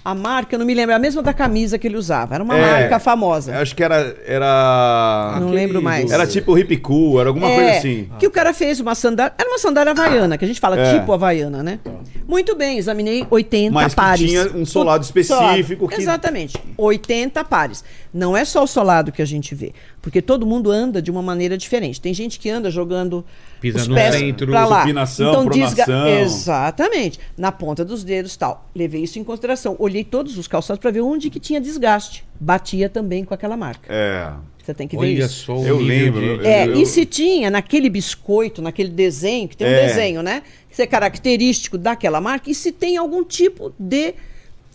[0.06, 2.36] A marca, eu não me lembro, é a mesma da camisa que ele usava.
[2.36, 3.58] Era uma É, marca famosa.
[3.58, 4.16] Acho que era.
[4.26, 5.38] Era.
[5.40, 6.12] Não Aquele lembro mais.
[6.12, 8.10] Era tipo hip cool, era alguma É, coisa assim.
[8.20, 9.34] Que o cara fez uma sandália.
[9.38, 11.00] Era uma sandália havaiana, que a gente fala É.
[11.00, 11.80] tipo havaiana, né?
[12.28, 14.30] Muito bem, examinei 80 Mas que pares.
[14.30, 16.58] tinha um solado específico que- Exatamente.
[16.78, 17.84] 80 pares.
[18.14, 19.72] Não é só o solado que a gente vê.
[20.02, 22.00] Porque todo mundo anda de uma maneira diferente.
[22.02, 23.26] Tem gente que anda jogando
[23.64, 24.81] Pisa os no pés centro, pra lá.
[24.81, 26.07] supinação, então, pronação.
[26.19, 27.19] Exatamente.
[27.38, 28.69] Na ponta dos dedos tal.
[28.76, 29.76] Levei isso em consideração.
[29.80, 32.26] Olhei todos os calçados para ver onde que tinha desgaste.
[32.40, 33.91] Batia também com aquela marca.
[33.91, 34.31] É.
[34.61, 35.45] Você tem que ver Olha isso.
[35.45, 39.57] só o Eu lembro, de- É, Eu- e se tinha naquele biscoito, naquele desenho, que
[39.57, 39.88] tem um É.
[39.88, 40.44] desenho, né?
[40.69, 44.14] Que é característico daquela marca, e se tem algum tipo de.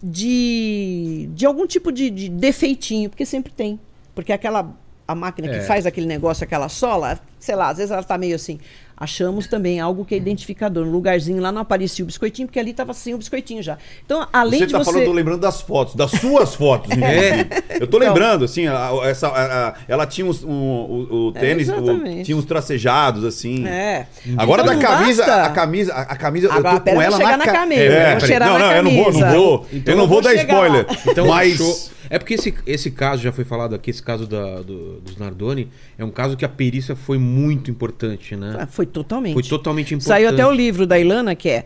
[0.03, 3.79] de, de algum tipo de, de defeitinho, porque sempre tem.
[4.15, 4.75] Porque aquela.
[5.09, 5.59] A máquina É.
[5.59, 8.61] que faz aquele negócio, aquela sola, sei lá, às vezes ela tá meio assim.
[9.01, 10.85] Achamos também algo que é identificador.
[10.85, 13.79] No lugarzinho lá não aparecia o biscoitinho, porque ali tava sem o biscoitinho já.
[14.05, 14.85] Então, além Você de tá você.
[14.87, 16.91] falando, eu tô lembrando das fotos, das suas fotos.
[16.91, 17.47] inclusive.
[17.81, 18.09] Eu tô Então.
[18.09, 22.25] lembrando, assim, a- essa, a- a- ela tinha uns, um, o, o tênis, o- exatamente.
[22.25, 23.65] tinha uns tracejados, assim.
[23.69, 24.07] É.
[24.37, 27.19] Agora Então da camisa, basta- a camisa, a, a camisa, Agora, eu tô com ela
[27.19, 29.67] na, na ca- camisa, É, não, na não, eu não vou, não vou.
[29.73, 30.85] Então eu não vou vou dar spoiler.
[30.89, 30.97] lá.
[31.07, 31.79] Então, mas show.
[32.11, 35.69] É porque esse, esse caso, já foi falado aqui, esse caso da, do- dos Nardoni,
[35.99, 38.57] é um caso que a perícia foi muito importante, né?
[38.61, 39.35] Ah, Foi totalmente.
[39.35, 40.09] Foi totalmente importante.
[40.09, 41.65] Saiu até o livro da Ilana, que é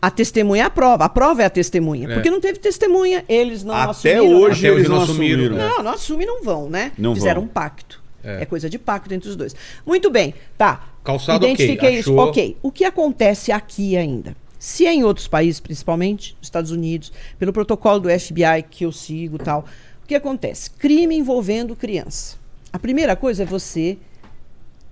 [0.00, 1.04] A Testemunha é a Prova.
[1.04, 2.08] A prova é a testemunha.
[2.10, 2.14] É.
[2.14, 3.24] Porque não teve testemunha.
[3.28, 4.24] Eles não até assumiram.
[4.24, 4.30] né?
[4.36, 5.56] hoje Até hoje eles não não assumiram, assumiram.
[5.56, 5.68] né?
[5.76, 6.92] Não, não assumem não vão, né?
[6.98, 7.50] Não Fizeram vão.
[7.50, 8.02] um pacto.
[8.24, 8.42] É.
[8.42, 8.44] É.
[8.46, 9.54] coisa de pacto entre os dois.
[9.86, 10.88] Muito bem, tá.
[11.02, 12.10] Calçado, ok, Identifiquei isso.
[12.12, 12.28] achou.
[12.28, 12.56] Ok.
[12.62, 14.36] O que acontece aqui ainda?
[14.62, 18.92] Se é em outros países, principalmente nos Estados Unidos, pelo protocolo do FBI que eu
[18.92, 19.64] sigo tal,
[20.04, 20.70] o que acontece?
[20.70, 22.36] Crime envolvendo criança.
[22.72, 23.98] A primeira coisa é você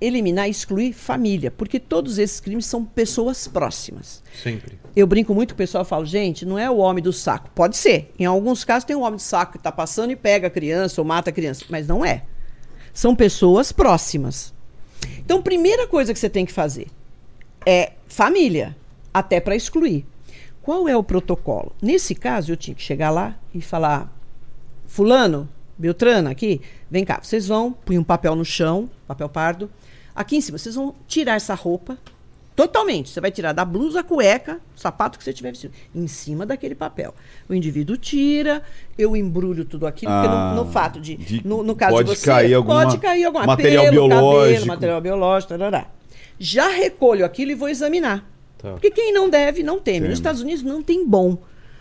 [0.00, 4.24] eliminar excluir família, porque todos esses crimes são pessoas próximas.
[4.42, 4.76] Sempre.
[4.96, 7.48] Eu brinco muito com o pessoal, falo, gente, não é o homem do saco.
[7.54, 8.12] Pode ser.
[8.18, 11.00] Em alguns casos tem um homem do saco que está passando e pega a criança
[11.00, 12.24] ou mata a criança, mas não é.
[12.92, 14.52] São pessoas próximas.
[15.20, 16.88] Então, primeira coisa que você tem que fazer
[17.64, 18.76] é família,
[19.12, 20.06] até para excluir.
[20.62, 21.72] Qual é o protocolo?
[21.82, 24.12] Nesse caso, eu tinha que chegar lá e falar:
[24.86, 26.60] Fulano, Beltrana, aqui,
[26.90, 29.70] vem cá, vocês vão, põe um papel no chão, papel pardo.
[30.14, 31.96] Aqui em cima, vocês vão tirar essa roupa
[32.54, 33.08] totalmente.
[33.08, 37.14] Você vai tirar da blusa, cueca, sapato que você tiver vestido, em cima daquele papel.
[37.48, 38.62] O indivíduo tira,
[38.98, 42.10] eu embrulho tudo aquilo, porque Ah, no, no fato de, de- no, no caso pode
[42.10, 44.44] de você, cair alguma- pode cair alguma material pelo, biológico.
[44.50, 45.86] cabelo, material biológico, tarará.
[46.38, 48.28] Já recolho aquilo e vou examinar.
[48.60, 48.72] Tá.
[48.72, 49.98] Porque quem não deve, não teme.
[49.98, 50.08] Teme.
[50.08, 51.38] Nos Estados Unidos não tem bom.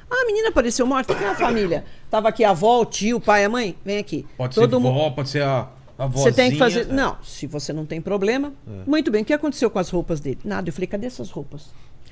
[0.09, 1.85] Ah, a menina apareceu morta, cadê a família?
[2.09, 4.25] Tava aqui a avó, o tio, o pai, a mãe, vem aqui.
[4.37, 6.23] Pode Todo ser mu- vó, pode ser a, a vozinha.
[6.23, 6.81] você tem que fazer.
[6.89, 6.93] é.
[6.93, 8.51] Não, se você não tem problema.
[8.87, 9.21] Muito bem.
[9.21, 10.39] O que aconteceu com as roupas dele?
[10.43, 10.67] Nada.
[10.69, 11.67] Eu falei, cadê essas roupas?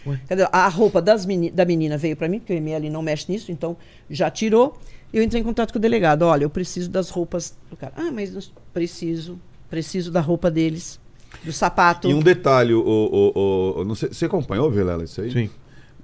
[0.05, 0.19] Ué?
[0.29, 0.47] Cadê?
[0.51, 3.75] A roupa meni- da menina veio para mim, porque o ML não mexe nisso, então
[4.09, 4.77] já tirou.
[5.11, 6.21] Eu entrei em contato com o delegado.
[6.21, 7.93] Olha, eu preciso das roupas do cara.
[7.97, 9.39] Ah, mas preciso.
[9.69, 10.99] Preciso da roupa deles,
[11.43, 12.09] do sapato.
[12.09, 15.31] E um detalhe, o, o, o- não sei, você acompanhou, Vilela, isso aí?
[15.31, 15.49] Sim.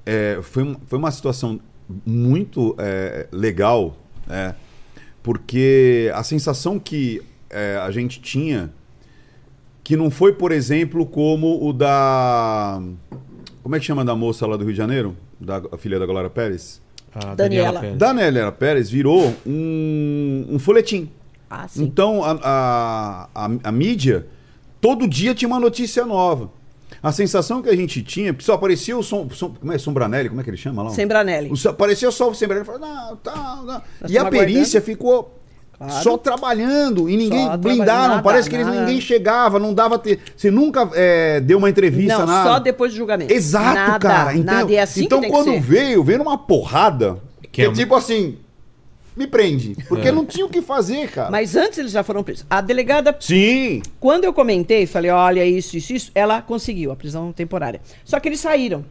[0.06, 1.60] É, foi, foi uma situação
[2.06, 3.96] muito é, legal,
[4.28, 4.56] né?
[5.22, 8.72] porque a sensação que é, a gente tinha,
[9.84, 12.82] que não foi, por exemplo, como o da.
[13.62, 15.16] Como é que chama da moça lá do Rio de Janeiro?
[15.40, 16.82] Da a filha da Glória Pérez?
[17.16, 17.80] A Daniela.
[17.80, 18.58] Pérez.
[18.60, 21.10] Pérez virou um, um folhetim.
[21.50, 21.84] Ah, sim.
[21.84, 24.26] Então, a, a, a, a mídia,
[24.84, 26.52] todo dia tinha uma notícia nova.
[27.02, 30.30] A sensação que a gente tinha, porque só aparecia o som, som- como é, Sombranelli,
[30.30, 30.90] como é que ele chama lá?
[30.92, 31.50] Sembranelli.
[31.52, 33.82] O, só- aparecia só o Sombranelli, falava, não, tá, não.
[34.02, 35.40] Nós E a perícia ficou
[35.76, 36.04] Claro.
[36.04, 38.10] Só trabalhando e ninguém Só blindaram.
[38.10, 38.82] nada, Parece que eles, nada.
[38.82, 39.98] ninguém chegava, não dava.
[39.98, 40.20] Ter...
[40.38, 42.50] Você nunca é, deu uma entrevista, Não, nada.
[42.50, 43.34] só depois do julgamento.
[43.34, 44.34] Exato, nada, cara.
[44.36, 44.72] Então, Nada.
[44.74, 45.60] É assim então que tem quando que ser.
[45.62, 47.18] veio, veio numa porrada.
[47.42, 48.38] Que Que, é é um- tipo assim.
[49.16, 49.76] Me prende.
[49.88, 51.30] Porque não tinha o que fazer, cara.
[51.30, 52.46] Mas antes eles já foram presos.
[52.50, 53.82] A delegada Sim.
[54.00, 57.80] Quando eu comentei, falei, olha, isso, isso, isso, ela conseguiu a prisão temporária.
[58.04, 58.84] Só que eles saíram.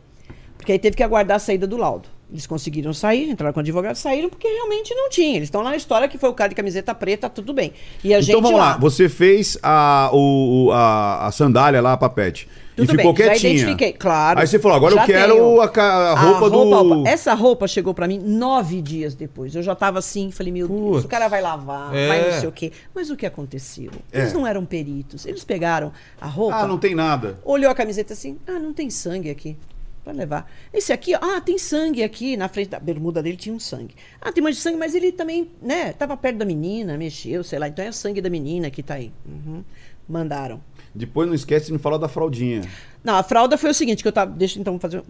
[0.57, 2.09] Porque aí teve que aguardar a saída do laudo.
[2.31, 5.37] Eles conseguiram sair, entraram com o advogado, saíram porque realmente não tinha.
[5.37, 7.73] Eles estão lá na história que foi o cara de camiseta preta, tudo bem.
[8.03, 8.79] E a gente Então vamos lá.
[8.79, 12.49] Você fez a, o, o- a, a sandália lá, a papete.
[12.87, 13.53] Tudo e ficou bem, já quietinha.
[13.53, 14.41] identifiquei, claro.
[14.41, 15.61] Aí você falou, agora Já eu quero tenho.
[15.61, 17.07] a, ca- a roupa do.
[17.07, 19.55] Essa roupa chegou pra mim nove dias depois.
[19.55, 21.05] Eu já tava assim, falei, meu Deus, Putz.
[21.05, 22.09] o cara vai lavar, É.
[22.09, 22.73] vai não sei o quê.
[22.95, 23.91] Mas o que aconteceu?
[24.13, 24.35] Eles É.
[24.35, 25.27] não eram peritos.
[25.27, 27.39] Eles pegaram a roupa, Ah, não tem nada.
[27.45, 29.57] olhou a camiseta assim, ah, não tem sangue aqui.
[30.05, 30.51] Pode levar.
[30.75, 32.37] Esse aqui, ó, ah, tem sangue aqui.
[32.37, 33.95] Na frente da bermuda dele tinha um sangue.
[34.21, 37.57] Ah, tem mais de sangue, mas ele também, né, tava perto da menina, mexeu, sei
[37.61, 37.69] lá.
[37.69, 39.13] Então é o sangue da menina que tá aí.
[39.25, 39.63] Uhum.
[40.09, 40.61] Mandaram.
[40.95, 42.63] Depois não esquece de me falar da fraldinha.
[43.03, 44.31] Não, a fralda foi o seguinte, que eu tava.
[44.33, 45.03] Deixa eu então fazer um.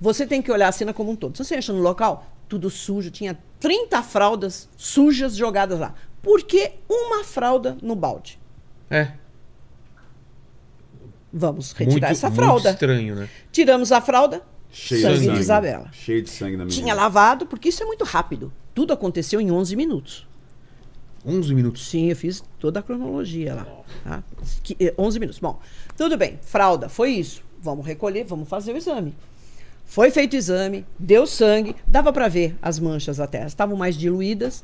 [0.00, 1.36] Você tem que olhar a cena como um todo.
[1.36, 5.94] Se você entra no local, tudo sujo, tinha 30 fraldas sujas jogadas lá.
[6.20, 8.40] Por que uma fralda no balde?
[8.90, 9.12] É.
[11.32, 12.70] Vamos retirar Muito, essa muito fralda.
[12.70, 13.28] estranho, né?
[13.52, 14.42] Tiramos a fralda,
[14.72, 15.40] Cheio sangue de de sangue.
[15.40, 15.88] Isabela.
[15.92, 16.82] Cheio de sangue na menina.
[16.82, 18.52] Tinha lavado, porque isso é muito rápido.
[18.74, 20.26] Tudo aconteceu em 11 minutos.
[21.26, 21.88] 11 minutos.
[21.88, 23.66] Sim, eu fiz toda a cronologia lá.
[24.04, 24.22] Tá?
[24.62, 25.38] Que- eh, 11 minutos.
[25.38, 25.58] Bom,
[25.96, 26.38] tudo bem.
[26.42, 27.42] Fralda, foi isso.
[27.62, 29.14] Vamos recolher, vamos fazer o exame.
[29.84, 33.38] Foi feito o exame, deu sangue, dava pra ver as manchas até.
[33.38, 34.62] Elas estavam mais diluídas.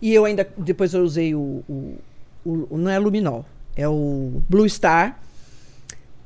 [0.00, 1.96] E eu ainda, depois eu usei o, o-
[2.44, 3.44] o- não é luminol,
[3.74, 5.18] é o Blue Star,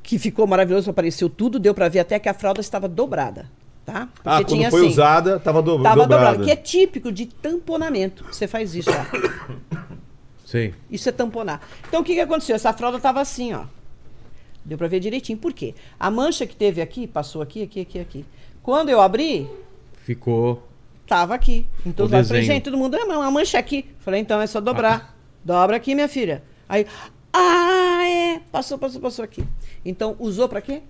[0.03, 3.49] que ficou maravilhoso, apareceu tudo, deu pra ver até que a fralda estava dobrada,
[3.85, 4.07] tá?
[4.23, 5.77] Ah, Porque quando foi assim, usada, tava, do...
[5.77, 6.01] Dobrada.
[6.01, 8.25] dobrada, que é típico de tamponamento.
[8.25, 9.77] Você faz isso, ó.
[10.45, 10.73] Sei.
[10.89, 11.61] Isso é tamponar.
[11.87, 12.55] Então o que, que aconteceu?
[12.55, 13.65] Essa fralda tava assim, ó.
[14.63, 15.37] Deu pra ver direitinho.
[15.37, 15.73] Por quê?
[15.99, 18.25] A mancha que teve aqui, passou aqui, aqui, aqui, aqui.
[18.61, 19.49] Quando eu abri,
[20.03, 20.63] Ficou.
[21.07, 21.65] tava aqui.
[21.85, 23.85] Então eu falei, gente, todo mundo, ah, mas uma mancha aqui.
[23.99, 25.17] Falei, então é só dobrar.
[25.43, 26.43] Dobra aqui, minha filha.
[26.69, 26.85] Aí,
[27.33, 28.39] ah, é.
[28.51, 29.43] Passou, passou, passou aqui.
[29.83, 30.81] Então, usou pra quê?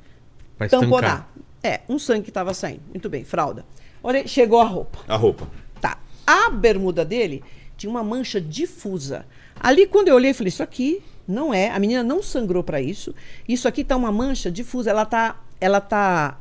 [0.57, 1.03] Pra Tamponar.
[1.03, 1.29] estancar.
[1.63, 2.81] É, um sangue que tava saindo.
[2.89, 3.65] Muito bem, fralda.
[4.03, 4.99] Olha, chegou a roupa.
[5.07, 5.47] A roupa.
[5.79, 5.97] Tá.
[6.27, 7.41] A bermuda dele
[7.77, 9.25] tinha uma mancha difusa.
[9.59, 11.69] Ali, quando eu olhei, falei: Isso aqui não é.
[11.69, 13.15] A menina não sangrou pra isso.
[13.47, 14.89] Isso aqui tá uma mancha difusa.
[14.89, 15.41] Ela tá.
[15.61, 16.37] Ela tá.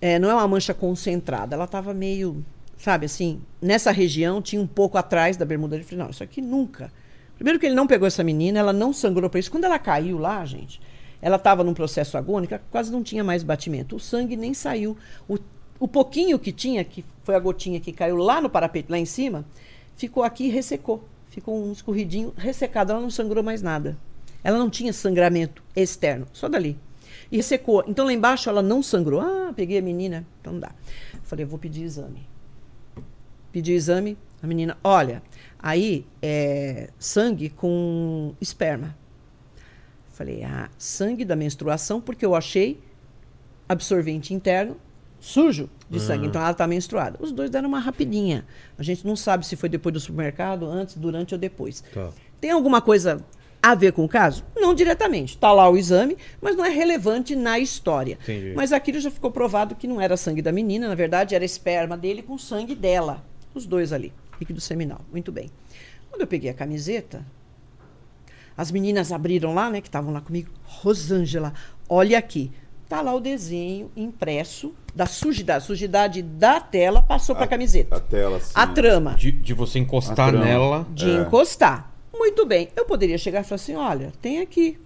[0.00, 1.54] é, não é uma mancha concentrada.
[1.54, 2.44] Ela tava meio.
[2.76, 3.40] Sabe assim?
[3.62, 5.76] Nessa região, tinha um pouco atrás da bermuda.
[5.76, 6.90] Eu falei: Não, isso aqui nunca.
[7.36, 9.50] Primeiro que ele não pegou essa menina, ela não sangrou pra isso.
[9.50, 10.80] Quando ela caiu lá, gente,
[11.20, 13.96] ela estava num processo agônico, quase não tinha mais batimento.
[13.96, 14.96] O sangue nem saiu.
[15.28, 15.38] O,
[15.78, 19.04] o pouquinho que tinha, que foi a gotinha que caiu lá no parapeito, lá em
[19.04, 19.44] cima,
[19.96, 21.04] ficou aqui e ressecou.
[21.28, 22.92] Ficou um escorridinho ressecado.
[22.92, 23.96] Ela não sangrou mais nada.
[24.42, 26.78] Ela não tinha sangramento externo, só dali.
[27.30, 27.84] E ressecou.
[27.86, 29.20] Então lá embaixo ela não sangrou.
[29.20, 30.26] Ah, peguei a menina.
[30.40, 30.70] Então não dá.
[31.24, 32.26] Falei, eu vou pedir exame.
[33.50, 35.22] Pedi o exame, a menina, olha,
[35.58, 38.94] aí é sangue com esperma.
[40.16, 42.80] Falei, ah, sangue da menstruação, porque eu achei
[43.68, 44.74] absorvente interno
[45.20, 46.26] sujo de sangue.
[46.26, 47.18] Então ela está menstruada.
[47.20, 48.46] Os dois deram uma rapidinha.
[48.78, 51.84] A gente não sabe se foi depois do supermercado, antes, durante ou depois.
[51.92, 52.08] Tá.
[52.40, 53.22] Tem alguma coisa
[53.62, 54.42] a ver com o caso?
[54.56, 55.34] Não diretamente.
[55.34, 58.18] Está lá o exame, mas não é relevante na história.
[58.22, 58.54] Entendi.
[58.56, 61.94] Mas aquilo já ficou provado que não era sangue da menina, na verdade era esperma
[61.94, 63.22] dele com sangue dela.
[63.52, 65.02] Os dois ali, líquido seminal.
[65.12, 65.50] Muito bem.
[66.08, 67.22] Quando eu peguei a camiseta,
[68.56, 70.50] as meninas abriram lá, né, que estavam lá comigo.
[70.64, 71.52] Rosângela,
[71.88, 72.50] olha aqui.
[72.88, 75.58] Tá lá o desenho impresso da sujidade.
[75.64, 77.96] A sujidade da tela passou para a camiseta.
[77.96, 78.52] A tela, assim.
[78.54, 80.86] A trama De, de você encostar nela.
[80.94, 81.14] de É.
[81.22, 81.92] encostar.
[82.14, 82.68] Muito bem.
[82.76, 84.78] Eu poderia chegar e falar assim: olha, tem aqui.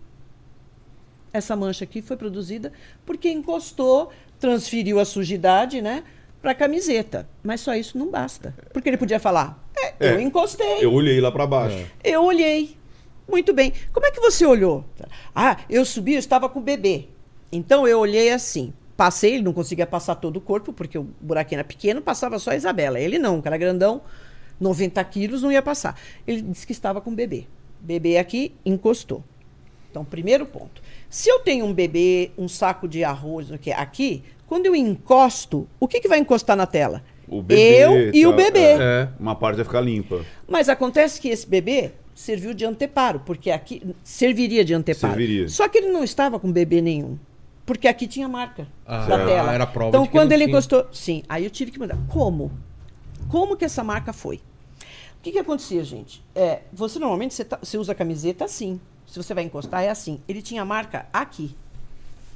[1.32, 2.72] Essa mancha aqui foi produzida
[3.06, 6.02] porque encostou, transferiu a sujidade, né,
[6.42, 7.28] para a camiseta.
[7.42, 8.54] Mas só isso não basta.
[8.72, 10.22] Porque ele podia falar: é, eu É.
[10.22, 10.78] encostei.
[10.84, 11.86] Eu olhei lá pra baixo.
[12.02, 12.76] Eu olhei.
[13.30, 13.72] Muito bem.
[13.92, 14.84] Como é que você olhou?
[15.34, 17.06] Ah, eu subi, eu estava com o bebê.
[17.52, 18.72] Então eu olhei assim.
[18.96, 22.50] Passei, ele não conseguia passar todo o corpo, porque o buraquinho era pequeno, passava só
[22.50, 23.00] a Isabela.
[23.00, 24.02] Ele não, um cara grandão,
[24.60, 25.98] 90 quilos, não ia passar.
[26.26, 27.46] Ele disse que estava com o bebê.
[27.80, 29.24] Bebê aqui, encostou.
[29.90, 30.82] Então, primeiro ponto.
[31.08, 35.66] Se eu tenho um bebê, um saco de arroz, o que aqui, quando eu encosto,
[35.80, 37.02] o que, que vai encostar na tela?
[37.26, 38.60] O bebê, eu e o tá, bebê.
[38.60, 38.78] é.
[38.80, 39.08] É.
[39.18, 40.24] Uma parte vai ficar limpa.
[40.46, 45.14] Mas acontece que esse bebê serviu de anteparo, porque aqui serviria de anteparo.
[45.14, 45.48] Serviria.
[45.48, 47.18] Só que ele não estava com bebê nenhum,
[47.64, 49.52] porque aqui tinha marca Ah, da tela.
[49.54, 50.52] era prova então quando ele tinha.
[50.52, 51.98] encostou, sim, aí eu tive que mudar.
[52.08, 52.50] Como?
[53.28, 54.36] Como que essa marca foi?
[54.36, 56.22] O que, que acontecia, gente?
[56.34, 58.80] É, você normalmente você, tá- você usa a camiseta assim.
[59.06, 60.20] Se você vai encostar, é assim.
[60.28, 61.54] Ele tinha marca aqui.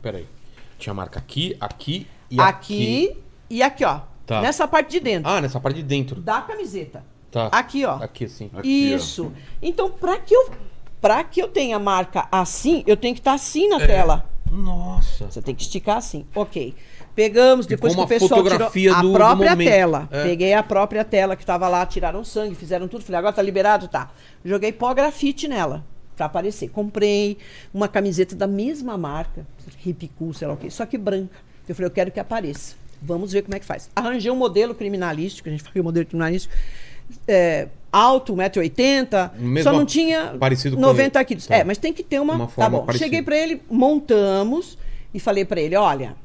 [0.02, 0.26] Peraí.
[0.78, 3.18] Tinha marca aqui, aqui e aqui, aqui.
[3.48, 4.00] e aqui, ó.
[4.26, 4.40] Tá.
[4.42, 5.30] Nessa parte de dentro.
[5.30, 6.20] Ah, nessa parte de dentro.
[6.20, 7.02] Da camiseta.
[7.34, 7.46] Tá.
[7.58, 7.96] Aqui, ó.
[7.96, 8.50] Aqui, assim.
[8.54, 8.96] Aqui, ó.
[8.96, 9.32] Isso.
[9.60, 10.50] Então, para que eu
[11.00, 13.68] para que eu tenha a marca assim, eu tenho que estar assim É.
[13.68, 14.30] na tela.
[14.50, 15.30] Nossa.
[15.30, 16.24] Você tem que esticar assim.
[16.34, 16.74] Ok.
[17.14, 20.08] Pegamos, depois que o pessoal tirou fotografia a do- do própria tela.
[20.10, 20.22] É.
[20.22, 23.04] Peguei a própria tela que estava lá, tiraram sangue, fizeram tudo.
[23.04, 23.86] Falei, agora tá liberado?
[23.88, 24.10] Tá.
[24.44, 25.84] Joguei pó grafite nela,
[26.16, 26.68] pra aparecer.
[26.70, 27.36] Comprei
[27.72, 29.46] uma camiseta da mesma marca,
[30.18, 31.34] Cool, sei lá o quê, só que branca.
[31.68, 32.76] Eu falei, eu quero que apareça.
[33.02, 33.90] Vamos ver como é que faz.
[33.94, 36.54] Arranjei um modelo criminalístico, a gente fala que é um modelo criminalístico,
[37.26, 41.24] é, alto, 1,80m, Mesmo só não tinha parecido com 90 ele.
[41.24, 41.46] quilos.
[41.46, 41.56] Tá.
[41.56, 42.34] É, mas tem que ter uma.
[42.34, 42.86] Uma tá forma bom.
[42.86, 43.06] parecida.
[43.06, 44.78] Cheguei pra ele, montamos
[45.12, 46.16] e falei pra ele: olha,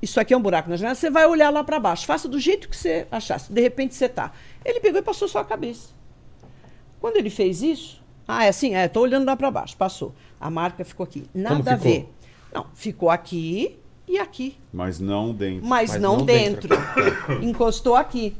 [0.00, 2.04] isso aqui é um buraco na janela, você vai olhar lá pra baixo.
[2.06, 3.38] Faça do jeito que você achar.
[3.38, 4.32] Se de repente você tá.
[4.64, 5.88] Ele pegou e passou só a cabeça.
[7.00, 10.14] Quando ele fez isso, ah, é assim, é, tô olhando lá pra baixo, passou.
[10.40, 11.24] A marca ficou aqui.
[11.34, 11.92] Nada a ficou?
[11.92, 12.08] ver.
[12.52, 13.78] Não, ficou aqui
[14.08, 14.56] e aqui.
[14.72, 15.66] Mas não dentro.
[15.66, 16.68] Mas, Mas não, não dentro.
[16.68, 17.42] dentro.
[17.44, 18.36] Encostou aqui.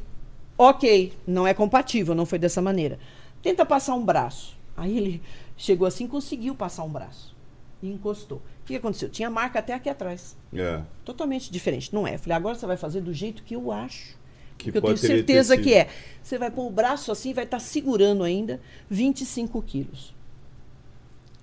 [0.57, 2.99] Ok, não é compatível, não foi dessa maneira.
[3.41, 4.55] Tenta passar um braço.
[4.77, 5.21] Aí ele
[5.57, 7.33] chegou assim, conseguiu passar um braço.
[7.81, 8.37] E encostou.
[8.37, 9.09] O que aconteceu?
[9.09, 10.37] Tinha marca até aqui atrás.
[10.53, 10.79] É.
[11.03, 11.93] Totalmente diferente.
[11.93, 12.17] Não é.
[12.17, 14.15] Falei, agora você vai fazer do jeito que eu acho.
[14.57, 15.89] Que eu tenho certeza que é.
[16.21, 20.13] Você vai pôr o braço assim e vai estar segurando ainda 25 quilos.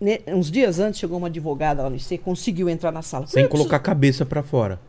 [0.00, 3.26] Ne- uns dias antes chegou uma advogada lá no IC, conseguiu entrar na sala.
[3.26, 4.80] Sem Eu colocar a preciso- cabeça pra fora.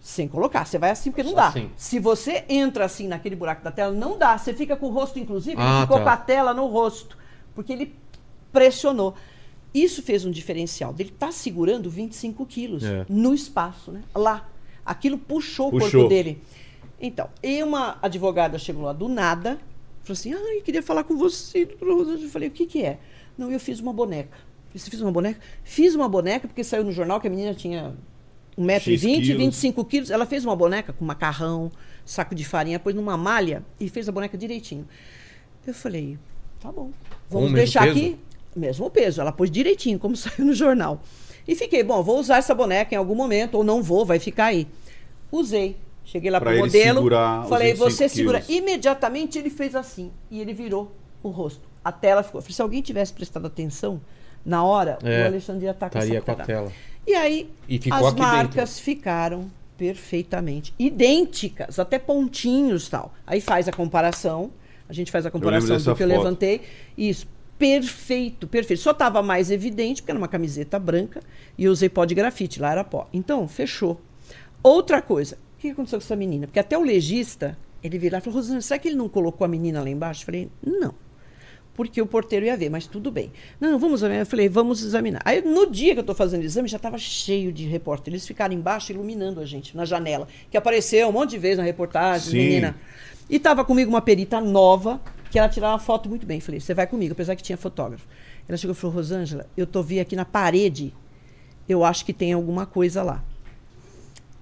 [0.00, 0.64] Sem colocar.
[0.64, 1.48] Você vai assim porque não dá.
[1.48, 1.70] assim.
[1.76, 4.36] Se você entra assim naquele buraco da tela, não dá.
[4.38, 6.02] Você fica com o rosto, inclusive, ele Ah, ficou tá.
[6.04, 7.18] com a tela no rosto.
[7.54, 7.94] Porque ele
[8.52, 9.14] pressionou.
[9.72, 10.94] Isso fez um diferencial.
[10.98, 13.04] Ele tá segurando 25 quilos É.
[13.08, 14.02] no espaço, né?
[14.14, 14.48] Lá.
[14.84, 15.90] Aquilo puxou, o Puxou.
[15.90, 16.42] corpo dele.
[17.00, 19.58] Então, e uma advogada chegou lá do nada,
[20.02, 22.24] falou assim: Ah, eu queria falar com você, Rosângela.
[22.24, 22.98] Eu falei: O que, que é?
[23.38, 24.36] Não, eu fiz uma boneca.
[24.74, 25.40] Você fez uma boneca?
[25.64, 27.94] Fiz uma boneca porque saiu no jornal que a menina tinha
[28.60, 29.36] 1,20m, quilos.
[29.38, 30.10] 25 quilos.
[30.10, 31.70] Ela fez uma boneca com macarrão,
[32.04, 34.86] saco de farinha, pôs numa malha e fez a boneca direitinho.
[35.66, 36.18] Eu falei:
[36.60, 36.90] Tá bom.
[37.28, 38.18] Com o Vamos deixar aqui.
[38.54, 39.20] Mesmo peso.
[39.20, 41.00] Ela pôs direitinho, como saiu no jornal.
[41.46, 44.46] E fiquei: Bom, vou usar essa boneca em algum momento, ou não vou, vai ficar
[44.46, 44.66] aí.
[45.32, 45.76] Usei.
[46.04, 47.08] Cheguei lá Pra pro ele modelo.
[47.48, 48.40] falei, 25 você segura.
[48.40, 48.62] quilos.
[48.62, 50.10] Imediatamente ele fez assim.
[50.30, 50.92] E ele virou
[51.22, 51.60] o rosto.
[51.84, 52.40] A tela ficou.
[52.40, 54.00] Falei, se alguém tivesse prestado atenção,
[54.44, 56.72] na hora, É, o Alexandre ia estar com estaria essa com a tela.
[57.06, 63.14] E aí, E as marcas ficaram perfeitamente idênticas, até pontinhos e tal.
[63.26, 64.50] Aí faz a comparação.
[64.88, 66.06] A gente faz a comparação do que eu foto.
[66.06, 66.60] levantei.
[66.98, 67.26] Isso.
[67.58, 68.80] Perfeito, perfeito.
[68.80, 71.20] Só estava mais evidente porque era uma camiseta branca
[71.56, 73.08] e eu usei pó de grafite, lá era pó.
[73.12, 74.00] Então, fechou.
[74.62, 76.46] Outra coisa, o que aconteceu com essa menina?
[76.46, 79.48] Porque até o legista, ele virou e falou, Rosana, será que ele não colocou a
[79.48, 80.22] menina lá embaixo?
[80.22, 80.94] Eu falei, não.
[81.74, 83.32] Porque o porteiro ia ver, mas tudo bem.
[83.60, 84.20] Não, vamos examinar.
[84.20, 85.22] Eu falei, vamos examinar.
[85.24, 88.12] Aí, no dia que eu estou fazendo o exame, já estava cheio de repórter.
[88.12, 90.28] Eles ficaram embaixo iluminando a gente, na janela.
[90.50, 92.36] Que apareceu um monte de vezes na reportagem, Sim.
[92.36, 92.76] menina.
[93.28, 96.40] E estava comigo uma perita nova, que ela tirava foto muito bem.
[96.40, 98.06] Falei, você vai comigo, apesar que tinha fotógrafo.
[98.48, 100.92] Ela chegou e falou, Rosângela, eu tô vi aqui na parede,
[101.68, 103.22] eu acho que tem alguma coisa lá.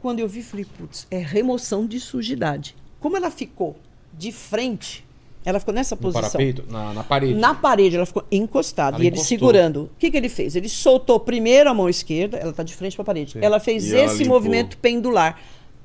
[0.00, 2.74] Quando eu vi, falei, putz, é remoção de sujidade.
[2.98, 3.76] Como ela ficou
[4.16, 5.04] de frente,
[5.44, 6.22] ela ficou nessa No posição.
[6.22, 6.64] parapeito?
[6.70, 7.34] Na, na parede.
[7.34, 8.96] Na parede, ela ficou encostada.
[8.96, 9.38] Ela e ele encostou.
[9.38, 9.82] segurando.
[9.84, 10.54] O que, que ele fez?
[10.56, 13.38] Ele soltou primeiro a mão esquerda, ela está de frente para a parede.
[13.40, 14.34] Ela fez E ela esse limpou.
[14.36, 15.40] movimento pendular.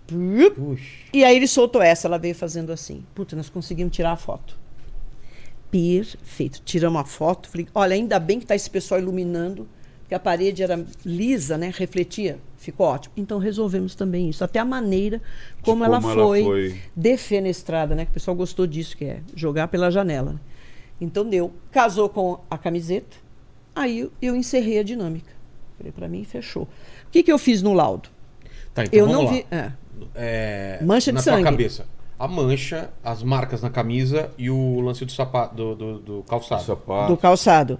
[0.05, 0.83] Puxa.
[1.13, 3.03] E aí ele soltou essa, ela veio fazendo assim.
[3.15, 4.55] Puta, nós conseguimos tirar a foto.
[5.71, 6.61] Perfeito.
[6.63, 7.47] Tiramos a foto.
[7.49, 9.67] Falei, olha, ainda bem que está esse pessoal iluminando,
[10.13, 11.73] porque a parede era lisa, né?
[11.75, 12.37] Refletia.
[12.57, 13.13] Ficou ótimo.
[13.17, 14.43] Então resolvemos também isso.
[14.43, 15.21] Até a maneira
[15.61, 16.81] como, ela, como ela foi, foi.
[16.95, 18.05] defenestrada, né?
[18.05, 20.39] Que o pessoal gostou disso, que é jogar pela janela.
[21.01, 21.51] Então deu.
[21.71, 23.17] Casou com a camiseta.
[23.75, 25.31] Aí eu, encerrei a dinâmica.
[25.77, 26.63] Falei, para mim, fechou.
[27.07, 28.09] O que, que eu fiz no laudo?
[28.73, 29.31] Tá, então eu vamos não lá.
[29.31, 29.45] vi.
[29.49, 29.71] é.
[30.15, 31.41] É, Mancha de na sangue.
[31.41, 31.85] tua cabeça.
[32.19, 36.63] A mancha, as marcas na camisa e o lance do sapato, do, do, do calçado.
[36.63, 37.79] Sapato do calçado.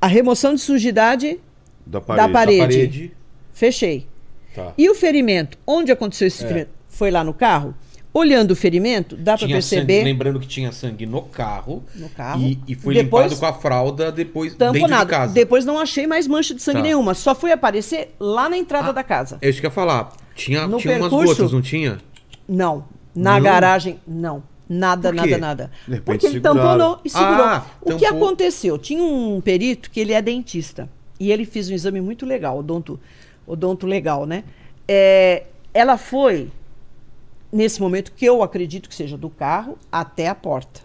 [0.00, 1.40] A remoção de sujidade,
[1.86, 2.32] da da parede.
[2.32, 2.58] parede.
[2.58, 3.12] Da parede.
[3.52, 4.06] fechei.
[4.54, 4.72] Tá.
[4.76, 5.56] E o ferimento?
[5.66, 6.46] Onde aconteceu esse É.
[6.46, 6.70] ferimento?
[6.88, 7.74] Foi lá no carro?
[8.12, 9.98] Olhando o ferimento, dá para perceber.
[9.98, 11.84] sangue, lembrando que tinha sangue no carro.
[11.94, 12.40] No carro.
[12.40, 15.10] E, e foi Depois- limpado com a fralda depois dentro de Tamponado.
[15.10, 15.34] casa.
[15.34, 16.82] Depois não achei mais mancha de sangue Tá.
[16.84, 17.12] nenhuma.
[17.12, 19.36] Só foi aparecer lá na entrada Ah, da casa.
[19.42, 20.10] É isso que eu ia falar.
[20.34, 21.98] Tinha, No tinha umas percurso- gotas, não tinha?
[22.48, 22.84] Não.
[23.14, 23.42] Na Não?
[23.42, 24.42] garagem, não.
[24.68, 25.70] Nada, nada, nada.
[25.86, 26.60] De repente Porque ele seguraram.
[26.78, 27.44] tamponou e segurou.
[27.44, 28.24] Ah, o que tampou.
[28.26, 28.78] aconteceu?
[28.78, 30.88] Tinha um perito que ele é dentista.
[31.18, 32.98] E ele fez um exame muito legal, odonto,
[33.46, 34.44] odonto legal, né?
[34.86, 36.50] É, ela foi,
[37.52, 40.80] nesse momento, que eu acredito que seja do carro até a porta.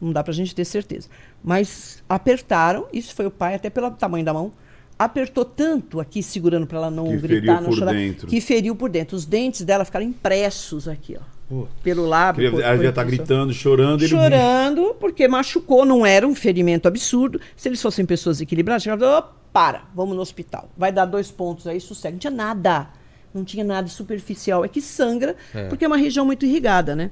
[0.00, 1.08] Não dá pra gente ter certeza.
[1.42, 4.52] Mas apertaram, isso foi o pai, até pelo tamanho da mão,
[4.98, 8.26] apertou tanto aqui, segurando para ela não Que gritar, feriu não por chorar, dentro.
[8.28, 9.16] que feriu por dentro.
[9.16, 11.31] Os dentes dela ficaram impressos aqui, ó.
[11.52, 11.66] Pô.
[11.82, 12.50] Pelo lábio.
[12.50, 13.06] Queria- Ela já tá impressão.
[13.26, 14.00] gritando, chorando.
[14.00, 14.08] Ele...
[14.08, 17.38] Chorando, porque machucou, não era um ferimento absurdo.
[17.54, 19.22] Se eles fossem pessoas equilibradas, chegavam, "Ô,
[19.52, 20.70] para, vamos no hospital.
[20.78, 22.12] Vai dar dois pontos aí, sossego.
[22.14, 22.88] Não tinha nada.
[23.34, 24.64] Não tinha nada superficial.
[24.64, 25.36] É que sangra,
[25.68, 27.10] porque é uma região muito irrigada, né?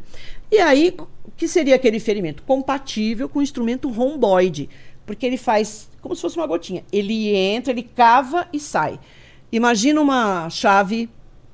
[0.51, 2.43] E aí, o que seria aquele ferimento?
[2.45, 4.71] Compatível com o instrumento romboide.
[5.05, 6.83] Porque ele faz como se fosse uma gotinha.
[6.91, 8.99] Ele entra, ele cava e sai.
[9.53, 11.11] Imagina uma chave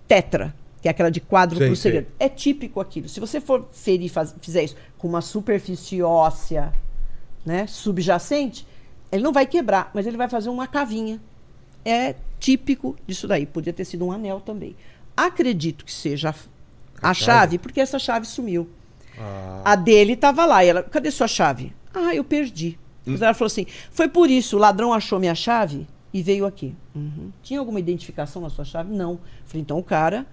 [0.07, 0.55] tetra,
[0.87, 1.91] que é aquela de quadro Sei, por sei.
[1.91, 2.07] segredo.
[2.17, 3.09] É típico aquilo.
[3.09, 6.73] Se você for ferir, faz- fizer isso com uma superfície óssea
[7.45, 8.65] né, subjacente,
[9.11, 11.21] ele não vai quebrar, mas ele vai fazer uma cavinha.
[11.85, 13.47] É típico disso daí.
[13.47, 14.77] Podia ter sido um anel também.
[15.17, 16.33] Acredito que seja
[17.03, 18.69] a, a chave, porque essa chave sumiu.
[19.65, 20.65] A dele estava lá.
[20.65, 21.73] E ela, cadê sua chave?
[21.93, 22.79] Ah, eu perdi.
[23.05, 26.75] Mas ela falou assim: foi por isso, o ladrão achou minha chave e veio aqui.
[26.95, 27.31] Uhum.
[27.43, 28.93] Tinha alguma identificação na sua chave?
[28.95, 29.19] Não.
[29.45, 30.27] Falei, então o cara,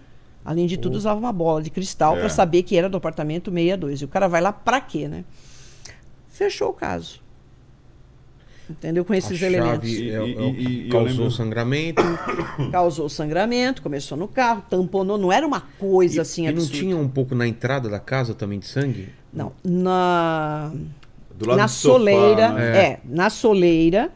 [0.46, 2.20] além de tudo, usava uma bola de cristal É.
[2.22, 4.02] para saber que era do apartamento 62.
[4.02, 5.24] E o cara vai lá pra quê, né?
[6.30, 7.22] Fechou o caso.
[8.70, 9.04] Entendeu?
[9.04, 9.90] Com esses a elementos.
[9.90, 12.02] chave é, o- E- é o e- e causou lembro- sangramento.
[12.72, 15.18] Causou sangramento, começou no carro, tamponou.
[15.18, 16.78] Não era uma coisa assim e não absurda.
[16.78, 19.10] tinha um pouco na entrada da casa também de sangue?
[19.34, 20.72] Não, na
[21.38, 22.78] Do lado na do sofá, soleira, né?
[22.78, 23.00] é.
[23.04, 24.10] na soleira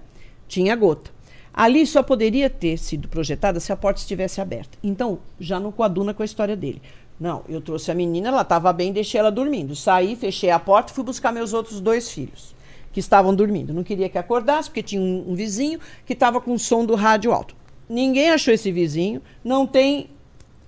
[0.48, 1.12] tinha gota.
[1.58, 4.78] Ali só poderia ter sido projetada se a porta estivesse aberta.
[4.84, 6.80] Então, já não coaduna com a história dele.
[7.20, 9.76] Não, eu trouxe a menina, ela estava bem, deixei ela dormindo.
[9.76, 12.54] Saí, fechei a porta e fui buscar meus outros dois filhos,
[12.94, 13.74] que estavam dormindo.
[13.74, 16.94] Não queria que acordasse, porque tinha um, um vizinho que estava com o som do
[16.94, 17.56] rádio alto.
[17.90, 20.12] Ninguém achou esse vizinho, não tem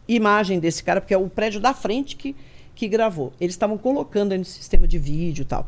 [0.08, 2.36] imagem desse cara, porque é o prédio da frente que,
[2.74, 3.32] que gravou.
[3.40, 5.68] Eles estavam colocando aí no sistema de vídeo e tal.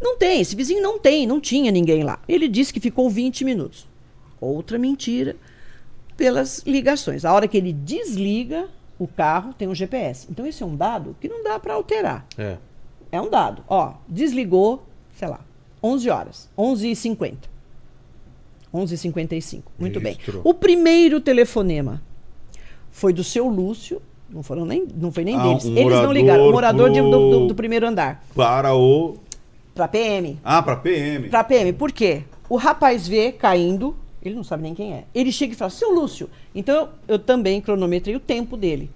[0.00, 2.18] Não tem, esse vizinho não tem, não tinha ninguém lá.
[2.26, 3.86] Ele disse que ficou 20 minutos.
[4.46, 5.36] Outra mentira
[6.16, 7.24] pelas ligações.
[7.24, 8.68] A hora que ele desliga
[8.98, 10.26] o carro, tem um GPS.
[10.30, 12.24] Então, esse é um dado que não dá para alterar.
[12.38, 12.56] É.
[13.12, 13.62] É um dado.
[13.68, 15.40] Ó, desligou, sei lá,
[15.82, 17.34] 11 horas, 11h50.
[18.74, 19.62] 11h55.
[19.78, 20.12] Muito bem.
[20.14, 20.42] Registrou.
[20.44, 22.02] O primeiro telefonema
[22.90, 24.02] foi do seu Lúcio.
[24.28, 25.64] Não, foram nem, não foi nem Ah, deles.
[25.66, 26.48] um Eles não ligaram.
[26.48, 28.24] O morador de- do, do- pro- do primeiro andar.
[28.34, 29.16] Para o.
[29.74, 30.38] Pra PM.
[30.42, 31.28] Ah, pra PM.
[31.28, 31.72] Pra PM.
[31.72, 32.24] Por quê?
[32.48, 33.94] O rapaz vê caindo,
[34.28, 35.04] ele não sabe nem quem é.
[35.14, 36.28] Ele chega e fala, seu Lúcio.
[36.54, 38.90] Então eu, também cronometrei o tempo dele.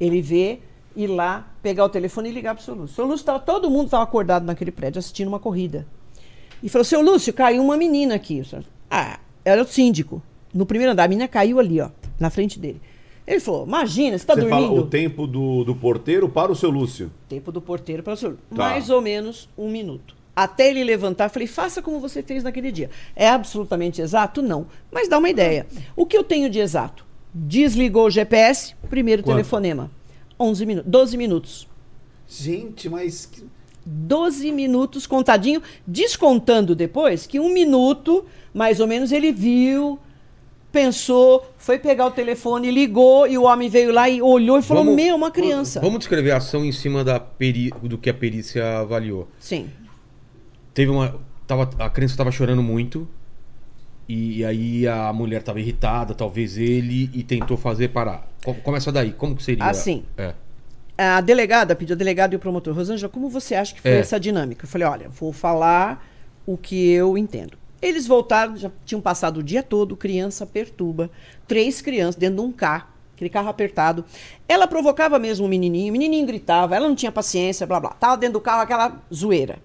[0.00, 0.60] Ele vê
[0.96, 2.96] ir lá, pegar o telefone e ligar pro seu Lúcio.
[2.96, 5.86] Seu Lúcio tava, todo mundo estava acordado naquele prédio assistindo uma corrida.
[6.62, 8.42] E falou, seu Lúcio, caiu uma menina aqui.
[8.90, 10.22] Ah, era o síndico.
[10.52, 12.80] No primeiro andar, a menina caiu ali, ó, na frente dele.
[13.26, 14.68] Ele falou, imagina, você tá Você dormindo?
[14.68, 17.12] fala o tempo do, do porteiro para o seu Lúcio.
[17.28, 18.36] Tempo do porteiro para o senhor.
[18.48, 18.56] Tá.
[18.56, 20.16] Mais ou menos um minuto.
[20.42, 22.90] Até ele levantar, falei, faça como você fez naquele dia.
[23.16, 24.40] É absolutamente exato?
[24.40, 24.66] Não.
[24.92, 25.66] Mas dá uma ideia.
[25.96, 27.04] O que eu tenho de exato?
[27.34, 29.34] Desligou o GPS, primeiro Quanto?
[29.34, 29.90] telefonema.
[30.38, 31.68] 11 minutos, 12 minutos.
[32.28, 33.26] Gente, mas.
[33.26, 33.42] que-
[33.84, 39.98] 12 minutos contadinho, descontando depois que um minuto, mais ou menos, ele viu,
[40.70, 44.84] pensou, foi pegar o telefone, ligou e o homem veio lá e olhou e falou:
[44.84, 45.80] Vamos- Meu, uma criança.
[45.80, 47.70] Vamos descrever a ação em cima da peri...
[47.82, 49.26] do que a perícia avaliou.
[49.38, 49.70] Sim.
[50.78, 51.16] Teve uma.
[51.44, 53.08] Tava, a criança estava chorando muito.
[54.08, 58.28] E aí a mulher estava irritada, talvez ele, e tentou fazer parar.
[58.44, 59.64] Co- Começa daí, como que seria?
[59.64, 60.04] Assim.
[60.16, 60.34] É.
[60.96, 63.98] A delegada pediu, a delegada e o promotor, Rosângela, como você acha que foi É.
[63.98, 64.66] essa dinâmica?
[64.66, 66.08] Eu falei, olha, vou falar
[66.46, 67.58] o que eu entendo.
[67.82, 71.10] Eles voltaram, já tinham passado o dia todo, criança perturba,
[71.48, 72.86] três crianças dentro de um carro,
[73.16, 74.04] aquele carro apertado.
[74.48, 77.90] Ela provocava mesmo o menininho, o menininho gritava, ela não tinha paciência, blá blá.
[77.90, 79.58] Tava dentro do carro aquela zoeira.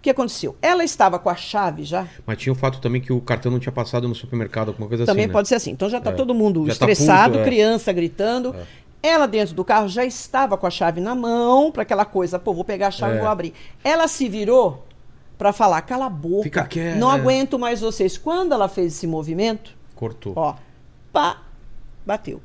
[0.00, 0.56] O que aconteceu?
[0.62, 3.58] Ela estava com a chave já, Mas tinha o fato também que o cartão não
[3.58, 5.28] tinha passado no supermercado, alguma coisa também assim.
[5.28, 5.32] né?
[5.32, 5.72] pode ser assim.
[5.72, 6.14] Então já está É.
[6.14, 7.44] todo mundo Já tá estressado, puto, é.
[7.44, 8.54] criança gritando.
[9.02, 12.54] Ela dentro do carro já estava com a chave na mão, para aquela coisa, pô,
[12.54, 13.20] vou pegar a chave e É.
[13.20, 13.52] vou abrir.
[13.84, 14.86] Ela se virou
[15.36, 17.14] para falar, cala a boca, Fica quieta, não é.
[17.14, 18.16] aguento mais vocês.
[18.16, 20.32] Quando ela fez esse movimento, Cortou.
[20.34, 20.54] ó,
[21.12, 21.42] pá,
[22.06, 22.40] bateu.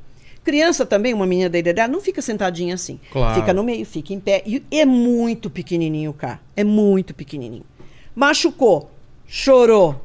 [0.46, 3.00] Criança também, uma menina da idade, não fica sentadinha assim.
[3.10, 3.34] Claro.
[3.34, 4.44] Fica no meio, fica em pé.
[4.46, 6.38] E é muito pequenininho o carro.
[6.54, 7.64] É muito pequenininho.
[8.14, 8.88] Machucou,
[9.26, 10.00] chorou.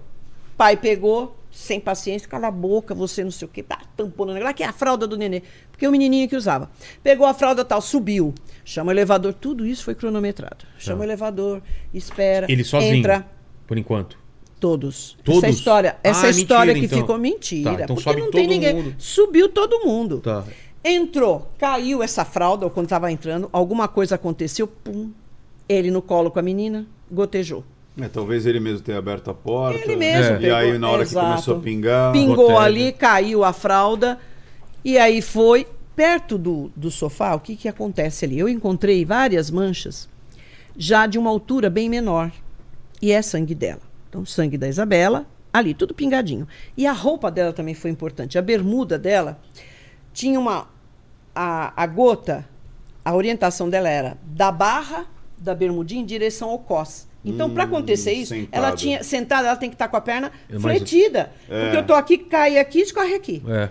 [0.58, 3.62] Pai pegou, sem paciência, cala a boca, você não sei o quê.
[3.62, 4.48] Pá, tampou no negócio.
[4.48, 5.44] Lá que é a fralda do nenê.
[5.72, 6.72] Porque é o menininho que usava.
[7.04, 8.34] Pegou a fralda tal, subiu.
[8.66, 9.36] Chama o elevador.
[9.36, 10.66] Tudo isso foi cronometrado.
[10.80, 11.62] Chama o elevador,
[11.94, 12.52] espera.
[12.52, 12.96] Ele sozinho.
[12.96, 13.28] Entra.
[13.68, 14.18] Por enquanto.
[14.62, 15.18] Todos.
[15.24, 15.44] Todos?
[15.44, 17.00] Essa história, Ah, essa é história mentira, que então.
[17.00, 17.76] ficou mentira.
[17.78, 18.76] Tá, então porque não tem ninguém.
[18.76, 18.96] mundo.
[18.98, 20.20] Subiu todo mundo.
[20.20, 20.46] Tá.
[20.86, 25.10] Entrou, caiu essa fralda, ou quando estava entrando, alguma coisa aconteceu, pum.
[25.68, 27.64] Ele no colo com a menina, gotejou.
[28.00, 29.80] É, talvez ele mesmo tenha aberto a porta.
[29.80, 30.36] Ele mesmo É.
[30.36, 31.26] E pegou- aí, na hora Exato.
[31.26, 32.14] que começou a pingar.
[32.14, 34.20] Pingou ali, caiu a fralda.
[34.86, 37.34] E aí foi perto do, do sofá.
[37.36, 38.38] O que, que acontece ali?
[38.40, 40.08] Eu encontrei várias manchas
[40.78, 42.32] já de uma altura bem menor.
[43.02, 43.82] E é sangue dela.
[44.12, 46.46] Então, sangue da Isabela, ali, tudo pingadinho.
[46.76, 48.38] E a roupa dela também foi importante.
[48.38, 49.40] A bermuda dela
[50.14, 50.68] tinha uma.
[51.34, 52.46] A, a gota,
[53.06, 55.06] a orientação dela era da barra
[55.38, 57.08] da bermudinha em direção ao cos.
[57.24, 58.58] Então, para acontecer isso, sentada.
[58.68, 61.32] ela tinha sentada, ela tem que estar com a perna É mais- fletida.
[61.48, 63.42] Porque eu tô aqui, cai aqui, escorre aqui.
[63.48, 63.70] É.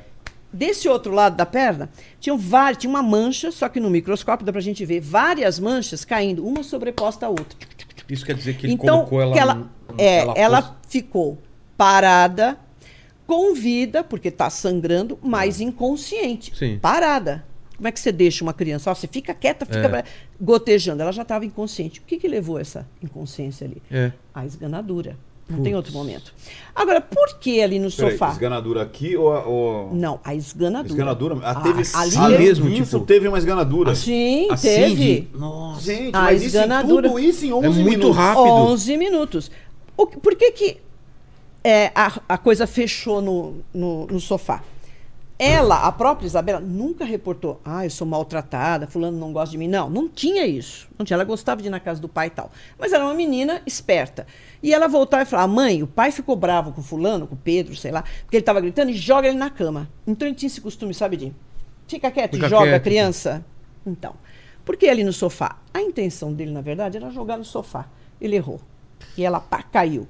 [0.53, 4.51] Desse outro lado da perna, tinham várias, tinha uma mancha, só que no microscópio dá
[4.51, 7.57] pra gente ver várias manchas caindo, uma sobreposta à outra.
[8.11, 9.37] Isso quer dizer que ele então, colocou ela.
[9.39, 11.39] ela, é, ela, fosse- ficou
[11.77, 12.59] parada,
[13.27, 16.53] com vida, porque tá sangrando, mas inconsciente.
[16.57, 16.79] Sim.
[16.81, 17.45] Parada.
[17.77, 18.91] Como é que você deixa uma criança?
[18.91, 20.05] Ó, você fica quieta, fica É.
[20.39, 21.01] gotejando.
[21.03, 22.01] Ela já estava inconsciente.
[22.01, 23.81] O que, que levou essa inconsciência ali?
[23.91, 24.13] É.
[24.35, 25.17] A esganadura.
[25.51, 26.33] Não tem outro momento.
[26.75, 28.31] Agora, por que ali no Peraí, sofá?
[28.31, 29.33] esganadura aqui ou.
[29.33, 29.93] a- ou...
[29.95, 30.93] Não, a esganadura.
[30.93, 31.39] Esganadura?
[31.43, 33.95] Ah, Ah, teve ali Ah, teve- mesmo, Isso tipo- teve uma esganadura.
[33.95, 34.95] Sim, Assim teve.
[35.23, 35.81] de- Nossa.
[35.83, 37.09] Gente, A mas isso em esganadura.
[37.09, 38.17] tudo isso em 11 É muito minutos.
[38.17, 38.43] rápido.
[38.45, 39.51] 11 minutos.
[39.97, 40.77] O que- por que, que
[41.65, 44.63] é, a, a coisa fechou no, no, no sofá?
[45.43, 49.69] Ela, a própria Isabela, nunca reportou, ah, eu sou maltratada, fulano não gosta de mim.
[49.69, 50.87] Não, não tinha isso.
[50.99, 51.15] Não tinha.
[51.17, 52.53] Ela gostava de ir na casa do pai e tal.
[52.79, 54.27] Mas era uma menina esperta.
[54.63, 57.75] E ela voltava e falava, mãe, o pai ficou bravo com fulano, com o Pedro,
[57.75, 59.89] sei lá, porque ele estava gritando e joga ele na cama.
[60.07, 61.33] Então ele tinha esse costume, sabe, de
[61.89, 62.83] fica quieto Fica e joga a quieto.
[62.83, 63.43] criança.
[63.87, 64.15] Então,
[64.63, 65.57] por que ali no sofá?
[65.73, 67.87] A intenção dele, na verdade, era jogar no sofá.
[68.21, 68.61] Ele errou.
[69.17, 70.07] E ela pá, caiu.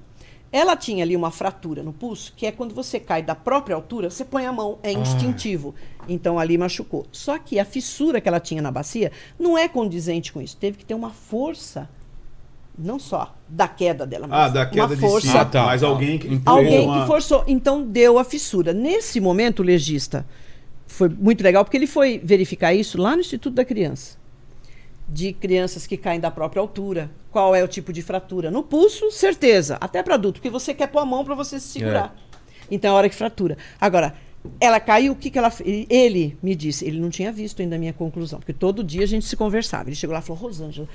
[0.52, 4.10] Ela tinha ali uma fratura no pulso, que é quando você cai da própria altura,
[4.10, 5.74] você põe a mão, é instintivo.
[6.08, 7.06] Então ali machucou.
[7.12, 10.56] Só que a fissura que ela tinha na bacia não é condizente com isso.
[10.56, 11.88] Teve que ter uma força,
[12.76, 15.28] não só da queda dela, mas Ah, da queda uma de força.
[15.28, 15.36] si.
[15.36, 16.40] Ah, tá, Mas alguém que.
[16.44, 17.44] Alguém uma- que forçou.
[17.46, 18.72] Então deu a fissura.
[18.72, 20.26] Nesse momento, o legista
[20.88, 24.18] foi muito legal, porque ele foi verificar isso lá no Instituto da Criança.
[25.12, 27.10] De crianças que caem da própria altura.
[27.30, 28.50] Qual é o tipo de fratura?
[28.50, 29.76] No pulso, certeza.
[29.80, 32.14] Até para adulto, porque você quer pôr a mão para você se segurar.
[32.70, 33.58] Então é a hora que fratura.
[33.80, 34.14] Agora,
[34.60, 35.86] ela caiu, o que, que ela fez?
[35.90, 39.06] Ele me disse, ele não tinha visto ainda a minha conclusão, porque todo dia a
[39.06, 39.88] gente se conversava.
[39.88, 40.88] Ele chegou lá e falou, Rosângela,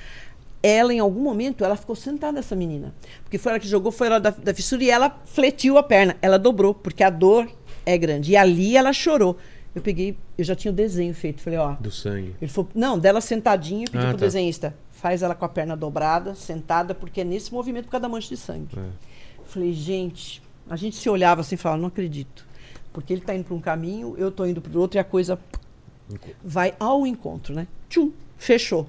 [0.64, 2.94] ela em algum momento, ela ficou sentada, essa menina.
[3.24, 6.18] Porque foi ela que jogou, foi ela da, da fissura e ela fletiu a perna.
[6.22, 7.48] Ela dobrou, porque a dor
[7.86, 8.32] é grande.
[8.32, 9.38] E ali ela chorou.
[9.76, 11.42] Eu peguei, eu já tinha o desenho feito.
[11.42, 11.74] Falei, ó.
[11.74, 12.34] Do sangue.
[12.42, 14.26] Ele falou, não, dela sentadinha, eu pedi Ah, pro tá.
[14.26, 18.10] desenhista, faz ela com a perna dobrada, sentada, porque é nesse movimento por causa da
[18.10, 18.70] mancha de sangue.
[18.80, 18.90] É.
[19.46, 22.46] Falei, gente, a gente se olhava assim e falava, não acredito.
[22.94, 25.04] Porque ele tá indo para um caminho, eu tô indo para o outro e a
[25.04, 25.38] coisa
[26.44, 27.68] vai ao encontro, né?
[27.90, 28.88] Tchum, fechou.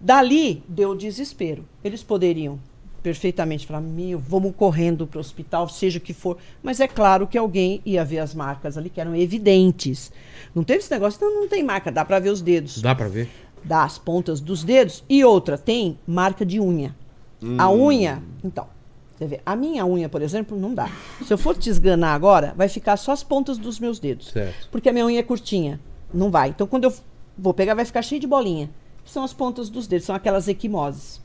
[0.00, 1.64] Dali deu desespero.
[1.82, 2.58] Eles poderiam
[3.04, 6.38] perfeitamente falar, meu, vamos correndo para o hospital, seja o que for.
[6.62, 10.10] Mas é claro que alguém ia ver as marcas ali que eram evidentes.
[10.54, 13.06] Não teve esse negócio, não, não tem marca, dá para ver os dedos Dá pra
[13.06, 13.28] ver?
[13.62, 16.96] das pontas dos dedos e outra tem marca de unha.
[17.58, 18.66] A unha, então,
[19.14, 20.90] você vê, a minha unha, por exemplo, não dá.
[21.26, 24.30] Se eu for te esganar agora, vai ficar só as pontas dos meus dedos.
[24.30, 24.68] Certo.
[24.72, 25.78] Porque a minha unha é curtinha,
[26.12, 26.48] não vai.
[26.48, 26.94] Então quando eu
[27.36, 28.70] vou pegar vai ficar cheio de bolinha.
[29.04, 31.20] São as pontas dos dedos, são aquelas equimoses.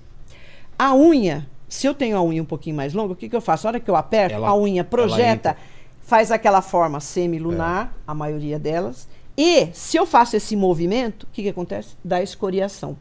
[0.77, 3.39] A unha, se eu tenho a unha um pouquinho mais longa, o que, que eu
[3.41, 3.67] faço?
[3.67, 5.55] A hora que eu aperto, Ela- a unha projeta,
[6.01, 9.07] faz aquela forma semilunar, a maioria delas.
[9.37, 11.95] E se eu faço esse movimento, o que, que acontece?
[12.03, 12.97] Dá escoriação.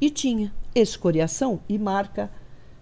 [0.00, 2.28] E tinha escoriação e marca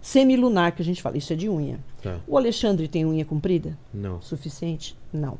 [0.01, 1.15] semilunar, que a gente fala.
[1.17, 1.79] Isso é de unha.
[2.01, 2.19] Tá.
[2.27, 3.77] O Alexandre tem unha comprida?
[3.93, 4.19] Não.
[4.21, 4.97] Suficiente?
[5.13, 5.37] Não.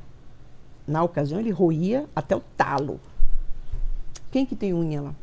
[0.88, 3.00] Na ocasião, ele roía até o talo.
[4.32, 5.16] Quem que tem unha lá?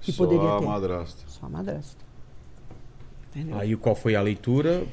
[0.00, 0.66] Que Só poderia a ter?
[0.66, 1.22] madrasta.
[1.26, 2.09] Só a madrasta.
[3.30, 3.58] Entendeu?
[3.58, 4.84] Aí qual foi a leitura?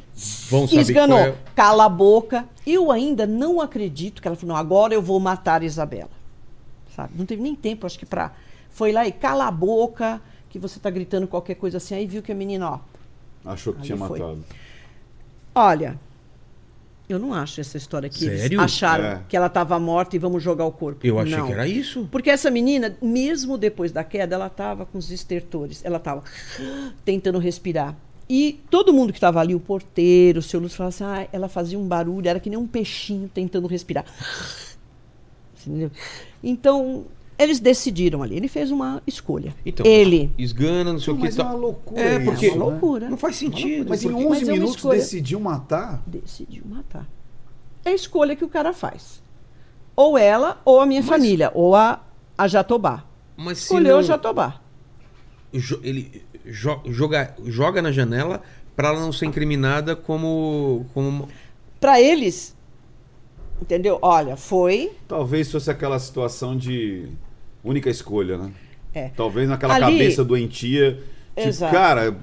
[0.50, 1.18] Vão saber Esganou.
[1.18, 1.36] foi...
[1.56, 2.48] Cala a boca.
[2.66, 6.12] Eu ainda não acredito que ela falou, não, agora eu vou matar a Isabela.
[6.96, 7.14] Sabe?
[7.18, 8.34] Não teve nem tempo, acho que pra...
[8.70, 11.96] Foi lá e cala a boca, que você tá gritando qualquer coisa assim.
[11.96, 12.80] Aí viu que a menina, ó...
[13.44, 14.20] Achou que tinha foi.
[14.20, 14.44] matado.
[15.56, 16.00] Olha,
[17.10, 18.62] eu não acho essa história que eles Sério?
[18.62, 19.22] acharam É.
[19.28, 21.06] que ela estava morta e vamos jogar o corpo.
[21.06, 21.48] Eu achei Não.
[21.48, 22.08] que era isso.
[22.12, 25.84] Porque essa menina, mesmo depois da queda, ela estava com os estertores.
[25.86, 26.24] Ela estava
[27.06, 27.96] tentando respirar.
[28.30, 31.48] E todo mundo que estava ali, o porteiro, o seu Lúcio, falava assim: ah, ela
[31.48, 34.04] fazia um barulho, era que nem um peixinho tentando respirar.
[35.60, 35.92] Entendeu?
[36.44, 37.06] Então,
[37.38, 38.36] eles decidiram ali.
[38.36, 39.54] Ele fez uma escolha.
[39.66, 40.32] Então, ele.
[40.38, 41.24] Esgana, não sei o que.
[41.24, 41.52] Mas é tal.
[41.52, 43.10] uma loucura É, porque É uma loucura.
[43.10, 43.88] não faz sentido.
[43.90, 45.00] Mas em porque- 11 Mas é minutos escolha.
[45.00, 46.04] decidiu matar?
[46.06, 47.08] decidiu matar.
[47.86, 49.22] É a escolha que o cara faz.
[49.96, 52.02] Ou ela, ou a minha família, ou a,
[52.38, 53.04] a Jatobá.
[53.36, 54.62] Mas se Escolheu não- a Jatobá.
[55.54, 58.42] jo- ele jo- joga, joga na janela
[58.76, 60.86] pra ela não ser incriminada como.
[60.94, 61.28] como
[61.80, 62.56] Pra eles,
[63.62, 64.00] entendeu?
[64.02, 64.92] Olha, foi.
[65.08, 67.08] Talvez fosse aquela situação de
[67.64, 68.52] única escolha, né?
[68.94, 69.10] É.
[69.16, 71.00] Talvez naquela Ali- cabeça doentia.
[71.36, 71.72] Tipo, Exato.
[71.72, 72.18] cara,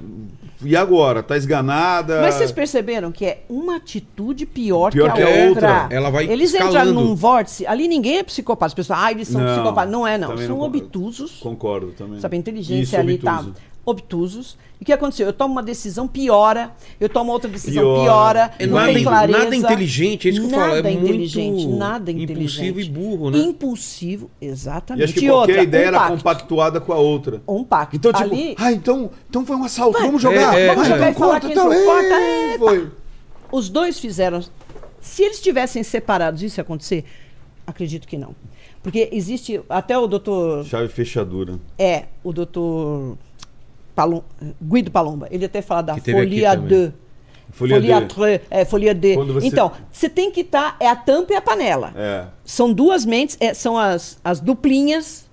[0.60, 1.22] e agora?
[1.22, 2.20] Tá esganada.
[2.20, 5.82] Mas vocês perceberam que é uma atitude pior, Pior que a que a outra.
[5.82, 5.88] outra.
[5.96, 6.76] Ela vai Eles escalando.
[6.78, 7.64] entraram num vórtice.
[7.64, 8.66] Ali ninguém é psicopata.
[8.66, 9.92] As pessoas, ah, eles são Não, psicopatas.
[9.92, 10.36] Não é, não.
[10.36, 11.38] São não obtusos.
[11.38, 12.18] Concordo também.
[12.18, 13.52] Sabe, a inteligência Isso, ali obtuso.
[13.52, 14.56] tá obtusos.
[14.80, 15.26] E o que aconteceu?
[15.26, 16.72] Eu tomo uma decisão, piora.
[17.00, 18.02] Eu tomo outra decisão, Piora.
[18.02, 18.50] piora.
[18.58, 19.38] É não nada, tem clareza.
[19.38, 20.72] nada inteligente, é isso que eu falo.
[20.72, 22.68] É Nada muito inteligente, nada inteligente.
[22.68, 23.38] impulsivo e burro, né?
[23.38, 25.00] Impulsivo, exatamente.
[25.00, 26.16] E acho que qualquer outra, ideia um era pacto.
[26.16, 27.42] compactuada com a outra.
[27.46, 27.96] Um pacto.
[27.96, 30.06] Então, tipo, Ali, ah, então, então foi um assalto, Vai.
[30.06, 30.58] vamos jogar.
[30.58, 30.92] É, é, vamos é.
[30.92, 32.90] jogar, corta, tal, entrou, corta, é, foi.
[33.52, 34.42] os dois fizeram.
[35.00, 37.04] Se eles tivessem separados isso ia acontecer,
[37.66, 38.34] acredito que não.
[38.82, 39.60] Porque existe.
[39.68, 40.64] Até o doutor.
[40.66, 41.58] Chave fechadura.
[41.78, 43.16] É, o doutor
[43.94, 44.22] Palom,
[44.62, 45.28] Guido Palomba.
[45.30, 46.68] Ele até fala da folia também.
[46.88, 46.92] de.
[47.52, 48.06] Folia de.
[48.14, 48.94] tre- é, folia.
[49.14, 50.76] Quando você- Então, você tem que estar.
[50.80, 51.92] é a tampa e a panela.
[51.94, 52.24] É.
[52.44, 55.28] São duas mentes, é, são as, as duplinhas,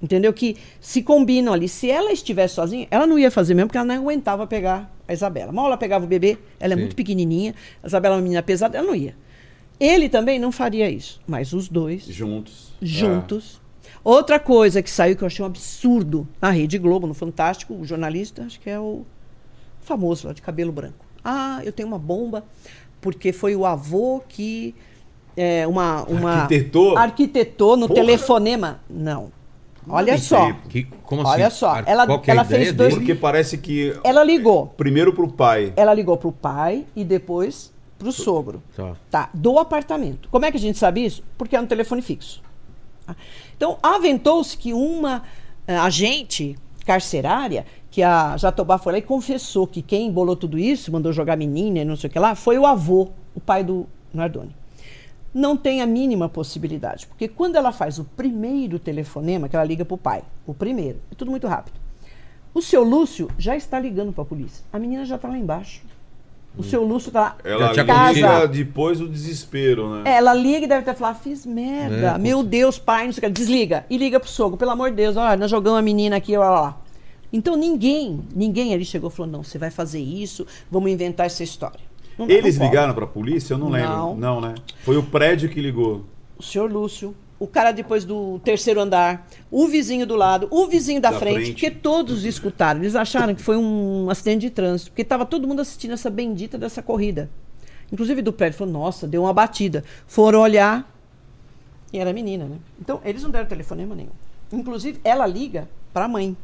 [0.00, 0.32] entendeu?
[0.32, 1.68] Que se combinam ali.
[1.68, 5.12] Se ela estivesse sozinha, ela não ia fazer mesmo, porque ela não aguentava pegar a
[5.12, 5.50] Isabela.
[5.50, 6.82] Mal ela pegava o bebê, ela é Sim.
[6.82, 9.16] muito pequenininha, a Isabela é uma menina pesada, ela não ia.
[9.80, 12.72] Ele também não faria isso, mas os dois Juntos.
[12.80, 13.60] juntos.
[14.04, 17.84] Outra coisa que saiu que eu achei um absurdo na Rede Globo, no Fantástico, o
[17.86, 19.02] jornalista, acho que é o
[19.80, 21.04] famoso lá de cabelo branco.
[21.24, 22.44] Ah, eu tenho uma bomba,
[23.00, 24.74] porque foi o avô que
[25.36, 26.98] é, uma, uma Arquitetou?
[26.98, 28.00] arquitetou no Porra!
[28.00, 28.80] telefonema.
[28.90, 29.32] Não.
[29.88, 30.52] Olha só.
[30.68, 31.30] Que- como assim?
[31.32, 32.94] Olha só, ela- qual é ela fez dois- dele?
[33.06, 33.98] Porque parece que.
[34.04, 34.66] Ela ligou.
[34.76, 35.72] Primeiro pro pai.
[35.76, 38.62] Ela ligou pro pai e depois pro sogro.
[38.76, 38.96] Tá.
[39.10, 40.28] Tá, do apartamento.
[40.30, 41.22] Como é que a gente sabe isso?
[41.38, 42.42] Porque é um telefone fixo.
[43.56, 45.22] Então, aventou-se que uma
[45.66, 50.92] eh, agente carcerária, que a Jatobá foi lá e confessou que quem embolou tudo isso,
[50.92, 53.86] mandou jogar menina e não sei o que lá, foi o avô, o pai do
[54.12, 54.54] Nardoni.
[55.32, 59.84] Não tem a mínima possibilidade, porque quando ela faz o primeiro telefonema, que ela liga
[59.84, 61.80] pro pai, o primeiro, é tudo muito rápido.
[62.54, 64.64] O seu Lúcio já está ligando para a polícia.
[64.72, 65.82] A menina já está lá embaixo.
[66.56, 67.36] O seu Lúcio está lá.
[67.42, 68.48] Ela liga acontecido.
[68.48, 70.02] depois do desespero, né?
[70.04, 72.12] É, Ela liga e deve ter falado, fiz merda.
[72.14, 73.32] É, Meu Deus, pai, não sei o que.
[73.32, 73.84] Desliga.
[73.90, 76.48] E liga pro sogro, pelo amor de Deus, olha, nós jogamos a menina aqui, olha
[76.48, 76.80] lá.
[77.32, 81.42] Então ninguém, ninguém ali chegou e falou, não, você vai fazer isso, vamos inventar essa
[81.42, 81.80] história.
[82.16, 83.54] Não Eles não ligaram pra polícia?
[83.54, 83.90] Eu não lembro.
[83.90, 84.16] Não.
[84.16, 84.54] Não, né?
[84.84, 86.04] Foi o prédio que ligou.
[86.38, 87.14] O senhor Lúcio,
[87.44, 91.36] o cara depois do terceiro andar, o vizinho do lado, o vizinho da, Da frente,
[91.36, 91.54] frente.
[91.54, 92.80] que todos escutaram.
[92.80, 96.56] Eles acharam que foi um acidente de trânsito, porque estava todo mundo assistindo essa bendita
[96.58, 97.28] dessa corrida.
[97.92, 99.84] Inclusive do prédio, falou, nossa, deu uma batida.
[100.06, 100.90] Foram olhar
[101.92, 102.56] e era menina, né?
[102.80, 104.10] Então, eles não deram telefonema nenhum.
[104.52, 106.36] Inclusive, ela liga para a mãe.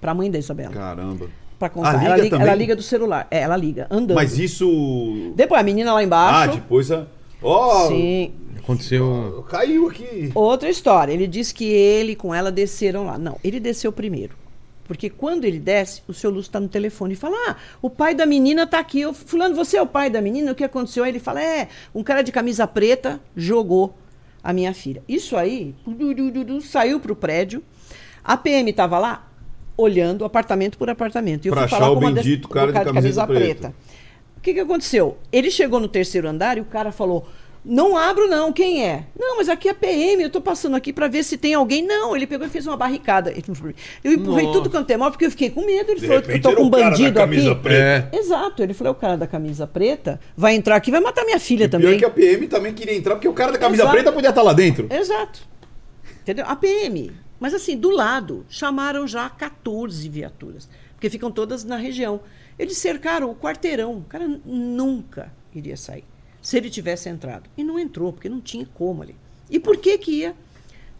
[0.00, 0.72] Para a mãe da Isabela.
[0.72, 1.28] Caramba.
[1.58, 1.90] Para contar.
[1.90, 3.26] Ah, liga ela, liga, ela liga do celular.
[3.30, 4.16] É, ela liga, andando.
[4.16, 5.32] Mas isso.
[5.36, 6.54] Depois, a menina lá Ah, embaixo.
[6.56, 7.06] depois a.
[7.42, 7.88] Ó!
[7.88, 8.32] Sim.
[8.64, 9.44] Aconteceu.
[9.48, 10.32] Caiu aqui.
[10.34, 11.12] Outra história.
[11.12, 13.16] Ele disse que ele com ela desceram lá.
[13.18, 14.34] Não, ele desceu primeiro.
[14.86, 18.14] Porque quando ele desce, o seu Lúcio está no telefone e fala: Ah, o pai
[18.14, 19.00] da menina está aqui.
[19.00, 20.52] Eu, Fulano, você é o pai da menina?
[20.52, 21.04] O que aconteceu?
[21.04, 23.94] Aí ele fala: É, um cara de camisa preta jogou
[24.42, 25.02] a minha filha.
[25.08, 27.62] Isso aí du, du, du, du, saiu para o prédio.
[28.22, 29.26] A PM estava lá
[29.76, 31.46] olhando apartamento por apartamento.
[31.46, 33.26] E eu Pra fui achar falar o com uma das- bendito do cara de camiseta
[33.26, 33.74] preta.
[34.36, 35.16] O que, que aconteceu?
[35.32, 37.26] Ele chegou no terceiro andar e o cara falou:
[37.64, 39.06] Não abro, não, quem é?
[39.18, 41.82] Não, mas aqui é PM, eu tô passando aqui para ver se tem alguém.
[41.82, 43.32] Não, ele pegou e fez uma barricada.
[43.32, 44.58] Eu empurrei Nossa.
[44.58, 45.90] tudo quanto é mal, porque eu fiquei com medo.
[45.90, 47.62] Ele De falou: Eu tô com um o cara da bandido camisa aqui.
[47.62, 48.08] preta.
[48.12, 48.18] É.
[48.18, 51.64] Exato, ele falou: O cara da camisa preta vai entrar aqui vai matar minha filha
[51.64, 51.98] E pior também.
[51.98, 53.94] que a PM também queria entrar, porque o cara da camisa Exato.
[53.96, 54.86] preta podia estar lá dentro.
[54.90, 55.40] Exato.
[56.22, 56.44] Entendeu?
[56.46, 57.12] A PM.
[57.40, 62.20] Mas assim, do lado, chamaram já 14 viaturas, porque ficam todas na região.
[62.58, 63.94] Eles cercaram o quarteirão.
[63.98, 66.04] O cara nunca iria sair
[66.44, 67.48] se ele tivesse entrado.
[67.56, 69.16] E não entrou, porque não tinha como ali.
[69.48, 70.34] E por que que ia?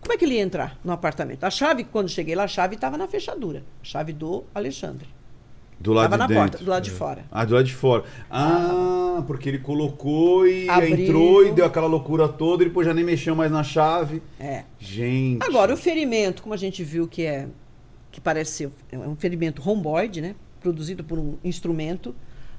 [0.00, 1.44] Como é que ele ia entrar no apartamento?
[1.44, 3.62] A chave, quando cheguei lá, a chave estava na fechadura.
[3.82, 5.06] A chave do Alexandre.
[5.78, 6.50] Do lado Estava de na dentro.
[6.52, 7.24] porta, do lado de fora.
[7.30, 8.04] Ah, do lado de fora.
[8.30, 10.98] Ah, porque ele colocou e Abriu.
[10.98, 14.22] entrou e deu aquela loucura toda e depois já nem mexeu mais na chave.
[14.40, 14.64] É.
[14.78, 15.42] Gente.
[15.44, 17.48] Agora, o ferimento, como a gente viu que é
[18.10, 20.34] que parece ser é um ferimento romboide, né?
[20.60, 22.14] Produzido por um instrumento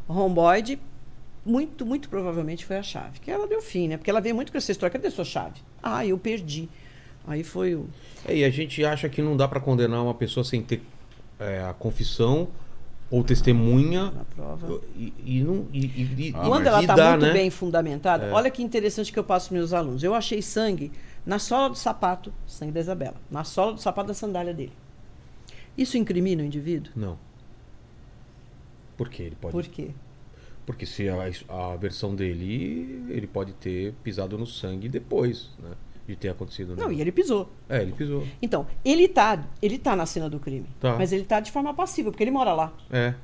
[0.07, 0.77] romboide,
[1.45, 3.19] muito, muito provavelmente foi a chave.
[3.19, 3.97] Que ela deu fim, né?
[3.97, 4.91] Porque ela veio muito com essa história.
[4.91, 5.61] Cadê sua chave?
[5.83, 6.67] Ah, eu perdi.
[7.27, 7.87] Aí foi o.
[8.27, 10.81] É, e a gente acha que não dá pra condenar uma pessoa sem ter
[11.39, 12.47] é, a confissão
[13.09, 14.11] ou testemunha.
[14.11, 14.81] Na prova.
[14.95, 15.67] E, e não.
[15.73, 17.33] E, e- Ah, Quando ela está muito né?
[17.33, 20.03] bem fundamentada, olha que interessante que eu passo para meus alunos.
[20.03, 20.91] Eu achei sangue
[21.25, 24.73] na sola do sapato, sangue da Isabela, na sola do sapato da sandália dele.
[25.77, 26.91] Isso incrimina o indivíduo?
[26.95, 27.17] Não.
[28.97, 29.23] Por quê?
[29.23, 29.51] Ele pode.
[29.51, 29.89] Por quê?
[30.65, 31.15] Porque se a,
[31.49, 35.71] a versão dele, ele pode ter pisado no sangue depois, né?
[36.07, 36.75] De ter acontecido.
[36.75, 36.95] Não, né?
[36.95, 37.49] e ele pisou.
[37.67, 38.27] É, ele pisou.
[38.41, 40.67] Então, ele tá, ele tá na cena do crime.
[40.79, 40.95] Tá.
[40.97, 42.73] Mas ele tá de forma passiva, porque ele mora lá.
[42.91, 43.15] É.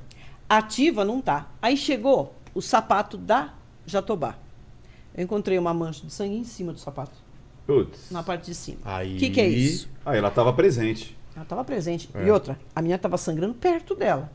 [0.48, 1.50] Ativa não tá.
[1.60, 3.54] Aí chegou o sapato da
[3.86, 4.36] Jatobá.
[5.14, 7.12] Eu encontrei uma mancha de sangue em cima do sapato,
[7.66, 8.10] Putz.
[8.10, 8.78] na parte de cima.
[8.84, 9.16] Aí.
[9.16, 9.88] O que, que é isso?
[10.04, 11.16] Aí ela tava presente.
[11.34, 12.10] Ela estava presente.
[12.14, 12.26] É.
[12.26, 14.30] E outra, a menina estava sangrando perto dela.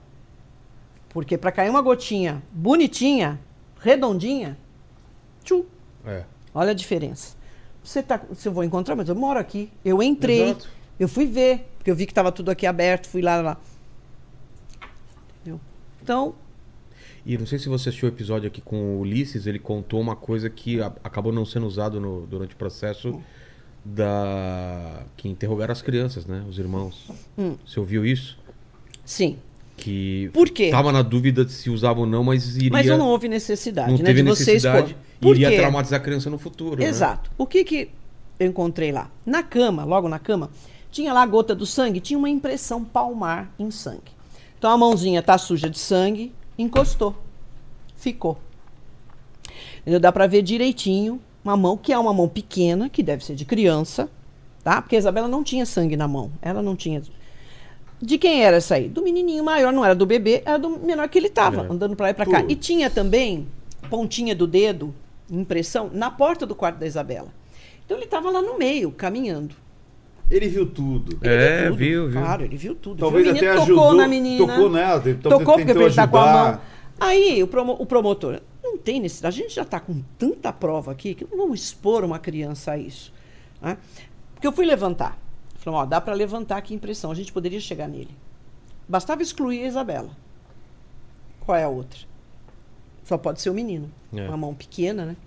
[1.17, 3.39] Porque para cair uma gotinha bonitinha,
[3.81, 4.55] redondinha,
[5.43, 5.65] tchu,
[6.05, 6.21] É.
[6.53, 7.35] olha a diferença.
[7.83, 9.71] Você tá, se eu vou encontrar, mas eu moro aqui.
[9.83, 10.69] Eu entrei, Exato.
[10.99, 13.57] eu fui ver, porque eu vi que estava tudo aqui aberto, fui lá, lá.
[15.41, 15.59] Entendeu?
[16.03, 16.35] Então,
[17.25, 20.15] E não sei se você assistiu o episódio aqui com o Ulisses, ele contou uma
[20.15, 23.19] coisa que a- acabou não sendo usado no- durante o processo
[23.83, 25.01] da.
[25.17, 26.45] que interrogaram as crianças, né?
[26.47, 27.09] Os irmãos.
[27.35, 27.57] Hum.
[27.65, 28.37] Você ouviu isso?
[29.03, 29.39] sim.
[29.87, 30.69] Que Por quê?
[30.69, 32.69] tava na dúvida de se usava ou não, mas iria.
[32.71, 35.55] Mas não houve necessidade, não né, teve de você necessidade e Por iria quê?
[35.55, 36.81] traumatizar a criança no futuro.
[36.81, 36.85] né?
[36.89, 37.31] Exato.
[37.37, 37.89] O que que
[38.37, 39.09] eu encontrei lá?
[39.25, 40.49] Na cama, logo na cama,
[40.91, 44.11] tinha lá a gota do sangue, tinha uma impressão palmar em sangue.
[44.59, 47.15] Então a mãozinha tá suja de sangue, encostou.
[47.95, 48.37] Ficou.
[49.81, 50.01] Entendeu?
[50.01, 53.45] Dá pra ver direitinho uma mão, que é uma mão pequena, que deve ser de
[53.45, 54.09] criança,
[54.65, 54.81] tá?
[54.81, 56.29] Porque a Isabela não tinha sangue na mão.
[56.41, 57.01] Ela não tinha.
[58.01, 58.87] De quem era essa aí?
[58.87, 61.71] Do menininho maior, não era do bebê, era do menor que ele tava, É.
[61.71, 62.43] andando pra lá e pra cá.
[62.47, 63.47] E tinha também
[63.89, 64.93] pontinha do dedo,
[65.29, 67.29] impressão, na porta do quarto da Isabela.
[67.85, 69.55] Então ele tava lá no meio, caminhando.
[70.29, 71.17] Ele viu tudo.
[71.23, 72.21] Ele É, tudo, viu, viu.
[72.21, 72.99] Claro, ele viu tudo.
[72.99, 73.93] Talvez viu até tocou ajudou.
[73.95, 74.45] na menina.
[74.45, 74.99] Tocou nela.
[74.99, 76.61] Tocou porque ele tá com a mão.
[76.99, 79.39] Aí o, promo- o promotor, não tem necessidade.
[79.39, 82.77] A gente já está com tanta prova aqui que não vamos expor uma criança a
[82.77, 83.13] isso.
[83.61, 83.77] né?
[84.33, 85.17] Porque eu fui levantar.
[85.57, 87.11] Falei, ó, dá para levantar aqui a impressão.
[87.11, 88.11] A gente poderia chegar nele.
[88.87, 90.11] Bastava excluir a Isabela.
[91.41, 91.99] Qual é a outra?
[93.03, 93.91] Só pode ser o menino.
[94.13, 94.27] É.
[94.27, 95.17] Uma mão pequena, né?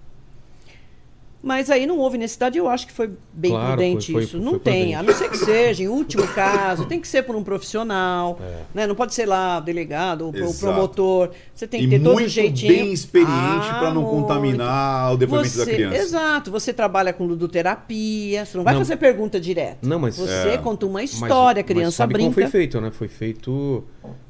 [1.43, 4.33] Mas aí não houve necessidade, eu acho que foi bem Claro, prudente foi- foi- isso.
[4.33, 4.95] foi não tem, prudente.
[4.95, 8.59] a não ser que seja, em último caso, tem que ser por um profissional, É.
[8.75, 8.87] né?
[8.87, 10.59] Não pode ser lá o delegado, o pro- o Exato.
[10.75, 11.31] promotor.
[11.55, 12.73] Você tem que e ter todo o jeitinho.
[12.75, 14.17] bem experiente Ah, pra não muito.
[14.21, 15.97] contaminar o depoimento da Você- criança.
[15.97, 18.81] Exato, você trabalha com ludoterapia, você não vai Não.
[18.81, 19.79] fazer pergunta direta.
[19.83, 20.59] Não, mas- Você É.
[20.59, 22.25] conta uma Mas- história, a mas criança sabe brinca.
[22.35, 22.91] como foi feito, né?
[22.91, 23.83] Foi feito.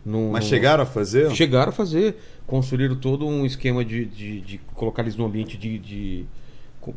[0.04, 1.30] Num, Mas chegaram a fazer?
[1.34, 2.16] Chegaram a fazer.
[2.46, 5.78] Construíram todo um esquema de, de, de colocar eles no ambiente de.
[5.78, 6.24] de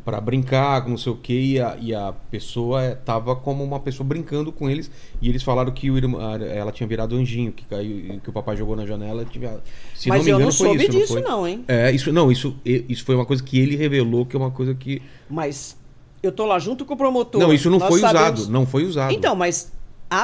[0.05, 3.79] para brincar, não sei o que, e a, e a pessoa eh, tava como uma
[3.79, 4.89] pessoa brincando com eles.
[5.21, 8.55] E eles falaram que o irmão, ela tinha virado anjinho, que caiu, que o papai
[8.55, 9.25] jogou na janela.
[9.25, 9.59] Tinha,
[9.93, 11.21] se Mas não me eu engano, não foi soube isso, disso, foi?
[11.21, 11.65] não, hein?
[11.67, 14.73] É, isso não, isso, isso foi uma coisa que ele revelou, que é uma coisa
[14.73, 15.01] que.
[15.29, 15.77] Mas
[16.21, 17.41] eu tô lá junto com o promotor.
[17.41, 18.53] Não, isso não nós foi sabemos- usado.
[18.53, 19.11] Não foi usado.
[19.13, 19.72] Então, mas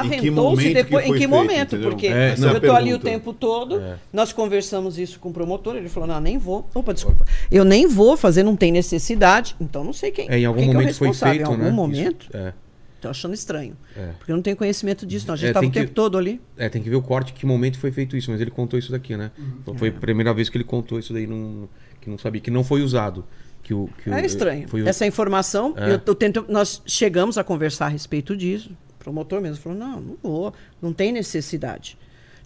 [0.04, 1.02] Em que aventou-se momento depois.
[1.04, 1.74] que em foi que momento?
[1.74, 1.90] entendeu?
[1.90, 3.80] Porque É, é eu tô ali o tempo todo.
[3.80, 3.96] É.
[4.12, 5.76] Nós conversamos isso com o promotor.
[5.76, 6.68] Ele falou: não, nem vou.
[6.74, 7.24] Opa, desculpa.
[7.50, 9.54] Eu nem vou fazer, não tem necessidade.
[9.60, 10.28] Então não sei quem.
[10.30, 11.34] É, em algum quem que é o momento foi responsável.
[11.36, 11.70] feito, Em algum né?
[11.70, 12.26] momento.
[12.28, 12.52] Isso- é.
[13.00, 13.74] Tô achando estranho.
[13.96, 14.08] É.
[14.18, 15.32] Porque eu não tenho conhecimento disso, não.
[15.32, 16.38] A gente É, estava tem o tempo que- todo ali.
[16.58, 18.92] É, tem que ver o corte, que momento foi feito isso, mas ele contou isso
[18.92, 19.30] daqui, né?
[19.66, 19.74] Uhum.
[19.78, 21.66] Foi a primeira vez que ele contou isso daí, num,
[21.98, 23.24] que não sabia, que não foi usado.
[23.62, 24.68] Que o, que o- É estranho.
[24.68, 25.94] Foi, o- Essa informação, É.
[25.94, 28.70] eu, eu tento, nós chegamos a conversar a respeito disso.
[29.00, 31.96] O promotor mesmo falou: não, não vou, não tem necessidade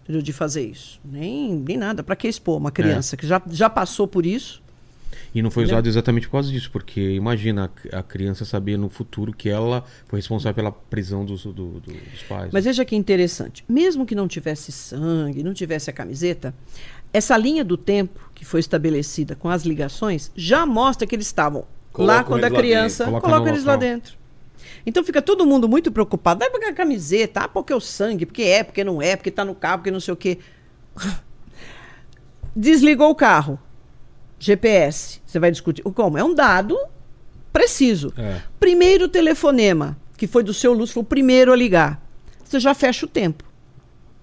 [0.03, 1.01] entendeu, de fazer isso.
[1.05, 2.03] Nem, nem nada.
[2.03, 4.63] Para que expor uma criança que já, já passou por isso?
[5.35, 5.77] E não foi Entendeu?
[5.79, 9.85] usado exatamente por causa disso, porque imagina a, a criança saber no futuro que ela
[10.07, 12.51] foi responsável pela prisão dos, do- do- dos pais.
[12.53, 13.65] Mas veja que interessante.
[13.69, 16.55] Mesmo que não tivesse sangue, não tivesse a camiseta,
[17.13, 21.61] essa linha do tempo que foi estabelecida com as ligações já mostra que eles estavam
[21.63, 23.05] lá Colocam quando a lá criança.
[23.21, 24.17] Coloca eles lá dentro.
[24.87, 26.45] Então fica todo mundo muito preocupado.
[26.45, 29.45] Ah, porque a camiseta, ah, porque o sangue, porque é, porque não é, porque tá
[29.45, 30.39] no carro, porque não sei o quê.
[32.55, 33.59] Desligou o carro.
[34.39, 35.21] GPS.
[35.25, 35.83] Você vai discutir.
[35.83, 36.19] Como?
[36.19, 36.79] É um dado
[37.53, 38.13] preciso.
[38.17, 38.41] É.
[38.61, 42.03] Primeiro telefonema, que foi do seu Lúcio, foi o primeiro a ligar.
[42.45, 43.45] Você já fecha o tempo.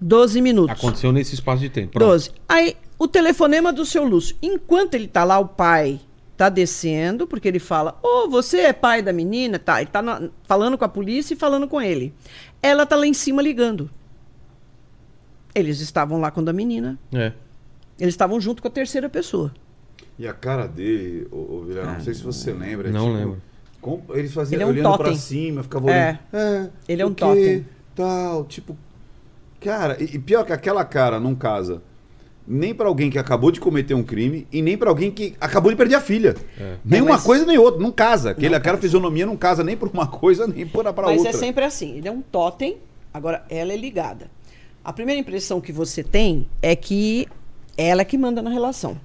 [0.00, 0.76] 12 minutos.
[0.78, 1.92] Aconteceu nesse espaço de tempo.
[1.92, 2.08] Pronto.
[2.10, 2.30] 12.
[2.48, 4.36] Aí, o telefonema do seu Lúcio.
[4.42, 6.00] Enquanto ele tá lá, o pai
[6.42, 9.58] tá descendo, porque ele fala: Ô, você é pai da menina?
[9.58, 9.80] Tá.
[9.80, 12.12] Ele tá na- falando com a polícia e falando com ele.
[12.60, 13.88] Ela tá lá em cima ligando.
[15.54, 16.98] Eles estavam lá quando a menina.
[17.12, 17.32] É.
[17.98, 19.52] Eles estavam junto com a terceira pessoa.
[20.18, 22.90] E a cara dele, ô, ô Vilhena, não sei se você lembra.
[22.90, 23.42] Não tipo, lembro.
[23.80, 25.16] com- ele fazia Ele é um olhando pra totem.
[25.16, 26.18] cima, ficava olhando.
[26.32, 27.66] É, Ele é um totem.
[27.94, 28.76] Tal, tipo.
[29.60, 31.82] Cara, e, e pior que aquela cara não casa
[32.46, 35.70] nem pra alguém que acabou de cometer um crime e nem pra alguém que acabou
[35.70, 36.34] de perder a filha.
[36.58, 36.76] É.
[36.84, 38.30] Nem É, uma coisa nem outra, não casa.
[38.30, 38.82] Aquele, Não aquela casa.
[38.82, 41.30] fisionomia não casa nem por uma coisa nem por pra Mas outra.
[41.30, 41.96] é sempre assim.
[41.96, 42.78] Ele é um totem,
[43.14, 44.30] agora ela é ligada.
[44.84, 47.28] A primeira impressão que você tem é que
[47.76, 48.98] ela é que manda na relação.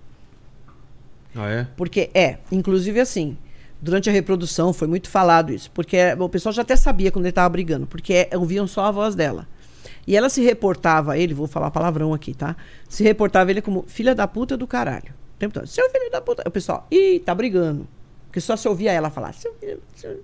[1.36, 1.68] Ah, é?
[1.78, 3.38] Porque é, inclusive assim,
[3.80, 7.30] durante a reprodução foi muito falado isso, porque o pessoal já até sabia quando ele
[7.30, 9.48] estava brigando, porque é, ouviam só a voz dela.
[10.08, 12.56] E ela se reportava a ele, vou falar palavrão aqui, tá?
[12.88, 15.10] Se reportava a ele como filha da puta do caralho.
[15.36, 16.44] O tempo todo, seu filho da puta.
[16.48, 17.86] O pessoal, ih, tá brigando.
[18.26, 19.82] Porque só se ouvia ela falar, seu filho.
[19.96, 20.24] Seu...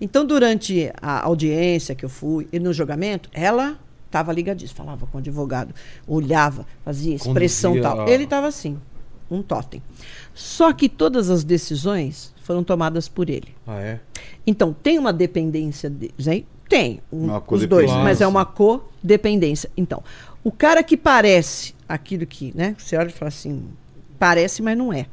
[0.00, 5.18] Então, durante a audiência que eu fui e no julgamento, ela estava ligadíssima, falava com
[5.18, 5.74] o advogado,
[6.06, 8.06] olhava, fazia expressão Conduzia tal.
[8.06, 8.78] a- Ele estava assim,
[9.30, 9.82] um totem.
[10.34, 13.54] Só que todas as decisões foram tomadas por ele.
[13.66, 14.00] Ah, é?
[14.46, 16.46] Então, tem uma dependência deles, hein?
[16.72, 19.70] Tem, um, Uma os dois, mas é uma codependência.
[19.76, 20.02] Então,
[20.42, 22.74] o cara que parece aquilo que, né?
[22.78, 23.62] Você olha e fala assim,
[24.18, 25.04] parece, mas não é.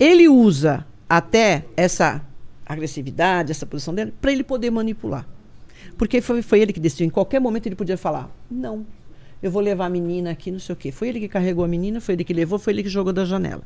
[0.00, 2.22] Ele usa até essa
[2.64, 5.26] agressividade, essa posição dele, para ele poder manipular.
[5.98, 7.06] Porque foi, foi ele que decidiu.
[7.06, 8.86] Em qualquer momento ele podia falar: não,
[9.42, 10.90] eu vou levar a menina aqui, não sei o quê.
[10.90, 13.26] Foi ele que carregou a menina, foi ele que levou, foi ele que jogou da
[13.26, 13.62] janela.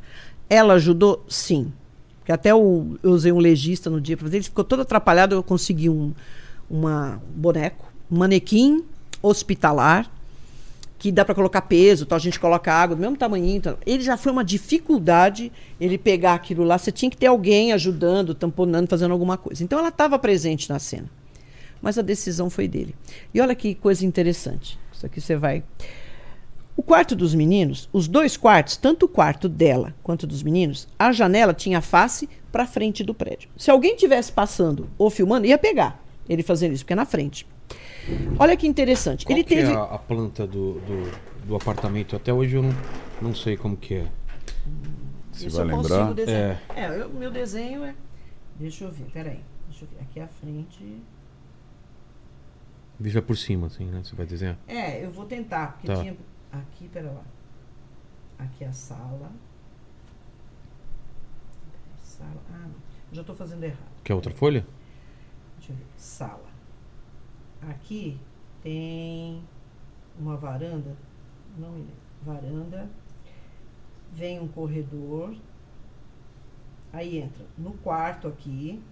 [0.51, 1.25] Ela ajudou?
[1.29, 1.73] Sim.
[2.19, 5.33] Porque até o- eu usei um legista no dia para fazer, ele ficou todo atrapalhado.
[5.37, 6.13] Eu consegui um
[6.69, 8.85] uma boneco, manequim
[9.23, 10.11] hospitalar,
[10.99, 13.61] que dá para colocar peso, tal, a gente coloca água do mesmo tamanho.
[13.61, 13.79] Tal.
[13.85, 16.79] Ele já foi uma dificuldade ele pegar aquilo lá.
[16.79, 19.63] Você tinha que ter alguém ajudando, tamponando, fazendo alguma coisa.
[19.63, 21.09] Então ela estava presente na cena.
[21.83, 22.95] Mas a decisão foi dele.
[23.33, 24.79] E olha que coisa interessante.
[24.93, 25.63] Isso aqui você vai.
[26.75, 31.13] O quarto dos meninos, os dois quartos, tanto o quarto dela quanto dos meninos, a
[31.13, 33.49] janela tinha face para frente do prédio.
[33.57, 37.47] Se alguém tivesse passando ou filmando, ia pegar ele fazendo isso, porque é na frente.
[38.39, 39.25] Olha que interessante.
[39.27, 39.71] Qual ele que teve.
[39.73, 42.15] é a, a planta do, do, do apartamento?
[42.17, 42.71] Até hoje eu não,
[43.21, 44.09] não sei como que é.
[45.33, 45.99] Você Isso vai eu lembrar?
[45.99, 46.63] consigo desenhar.
[46.75, 47.95] É, o meu desenho é.
[48.59, 49.41] Deixa eu ver, peraí.
[49.69, 50.01] Deixa eu ver.
[50.03, 51.03] Aqui à frente.
[52.99, 54.01] Vista por cima, assim, né?
[54.03, 54.57] Você vai desenhar.
[54.67, 55.97] É, eu vou tentar, porque Tá.
[55.97, 56.17] tinha.
[56.53, 57.23] Aqui, pera lá.
[58.39, 59.31] Aqui é a sala.
[62.03, 62.31] Sala.
[62.51, 62.75] Ah, não.
[63.13, 63.91] Já estou fazendo errado.
[64.03, 64.67] Quer outra folha?
[65.59, 65.85] Deixa eu ver.
[65.99, 66.47] Sala.
[67.69, 68.19] Aqui
[68.63, 69.43] tem
[70.19, 70.97] uma varanda.
[71.59, 71.95] Não me lembro.
[72.23, 72.89] Varanda.
[74.13, 75.35] Vem um corredor.
[76.93, 78.83] Aí entra no quarto aqui.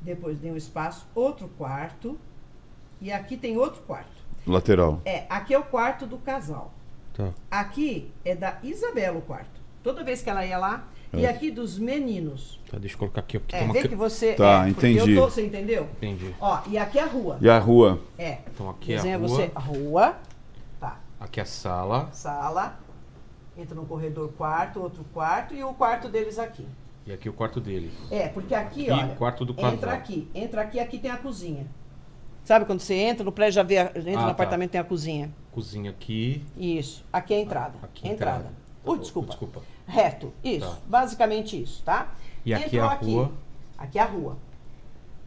[0.00, 2.18] Depois tem um espaço, outro quarto.
[3.00, 4.20] E aqui tem outro quarto.
[4.46, 5.00] Lateral.
[5.04, 6.72] É, aqui é o quarto do casal.
[7.14, 7.32] Tá.
[7.50, 9.60] Aqui é da Isabela o quarto.
[9.82, 10.86] Toda vez que ela ia lá.
[11.12, 11.28] E É.
[11.28, 12.60] aqui dos meninos.
[12.70, 13.38] Tá, deixa eu colocar aqui.
[13.38, 14.34] Porque É, uma vê que você.
[14.34, 14.98] Tá, é, entendi.
[15.14, 15.88] Eu tô, você entendeu?
[15.96, 16.34] Entendi.
[16.40, 17.38] Ó, e aqui é a rua.
[17.40, 18.00] E a rua?
[18.16, 18.38] É.
[18.54, 19.28] Então aqui é a Desenha rua.
[19.28, 20.16] você a rua.
[20.78, 21.00] Tá.
[21.18, 22.08] Aqui é a sala.
[22.12, 22.78] Sala.
[23.58, 26.64] Entra no corredor quarto, outro quarto e o quarto deles aqui.
[27.06, 27.90] E aqui o quarto dele.
[28.10, 29.14] É, porque aqui, E olha.
[29.16, 29.90] quarto do Entra casal.
[29.94, 30.28] aqui.
[30.34, 31.66] Entra aqui, aqui tem a cozinha.
[32.44, 34.30] Sabe quando você entra no prédio, já vê, a- entra Ah, no tá.
[34.30, 35.30] apartamento, tem a cozinha.
[35.50, 36.44] Cozinha aqui.
[36.56, 37.04] Isso.
[37.12, 37.74] Aqui é a entrada.
[37.82, 38.38] Aqui é a entrada.
[38.38, 38.54] entrada.
[38.84, 39.28] Ui, desculpa.
[39.28, 39.60] desculpa.
[39.90, 40.32] Reto.
[40.42, 40.66] Isso.
[40.68, 40.78] Tá.
[40.86, 42.12] Basicamente isso, tá?
[42.44, 43.32] E aqui Entrou é a rua.
[43.76, 44.36] Aqui é a rua.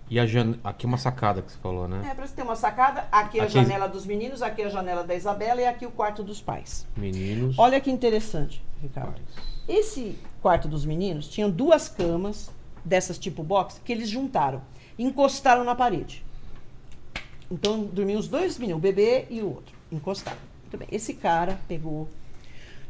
[0.10, 0.56] E a jan...
[0.64, 2.02] aqui é uma sacada que você falou, né?
[2.10, 3.08] É, parece que tem uma sacada.
[3.12, 5.86] Aqui é a Aqui- janela dos meninos, aqui é a janela da Isabela e aqui
[5.86, 6.86] o quarto dos pais.
[6.96, 7.58] Meninos.
[7.58, 9.14] Olha que interessante, Ricardo.
[9.14, 9.54] pais.
[9.68, 12.52] Esse quarto dos meninos tinha duas camas
[12.84, 14.62] dessas tipo box que eles juntaram,
[15.00, 16.24] encostaram na parede.
[17.50, 20.38] Então dormiam os dois meninos, o bebê e o outro, encostaram.
[20.64, 20.88] Muito bem.
[20.92, 22.10] Esse cara pegou,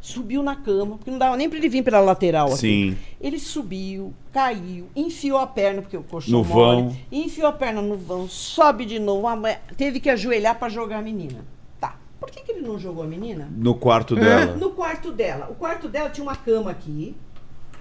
[0.05, 2.57] subiu na cama, porque não dava nem para ele vir pela lateral aqui.
[2.57, 2.97] Sim.
[3.21, 6.97] Ele subiu, caiu, enfiou a perna, porque o colchão No mole, vão.
[7.09, 10.97] enfiou a perna no vão, sobe de novo, a mãe- teve que ajoelhar para jogar
[10.99, 11.45] a menina.
[11.79, 11.95] Tá.
[12.19, 13.47] Por que, que ele não jogou a menina?
[13.55, 14.55] No quarto dela.
[14.59, 15.47] No quarto dela.
[15.49, 17.15] O quarto dela tinha uma cama aqui.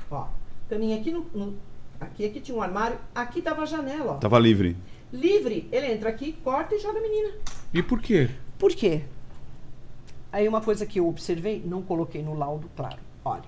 [0.08, 0.26] Ó.
[0.70, 1.26] Caminha aqui no.
[1.34, 1.56] no-
[2.00, 2.98] aqui, aqui tinha um armário.
[3.12, 4.14] Aqui tava a janela, ó.
[4.18, 4.76] Tava livre.
[5.12, 5.68] Livre.
[5.72, 7.30] Ele entra aqui, corta e joga a menina.
[7.74, 8.30] E por quê?
[8.58, 9.02] Por quê?
[10.32, 12.98] Aí uma coisa que eu observei, não coloquei no laudo, claro.
[13.22, 13.44] Olha.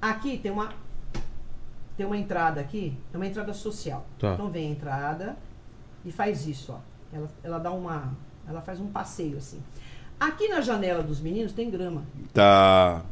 [0.00, 0.72] Aqui tem uma.
[1.96, 4.06] Tem uma entrada aqui, é uma entrada social.
[4.18, 4.34] Tá.
[4.34, 5.36] Então vem a entrada
[6.04, 6.78] e faz isso, ó.
[7.12, 8.16] Ela, ela dá uma.
[8.48, 9.62] Ela faz um passeio assim.
[10.18, 12.04] Aqui na janela dos meninos tem grama.
[12.32, 13.02] Tá.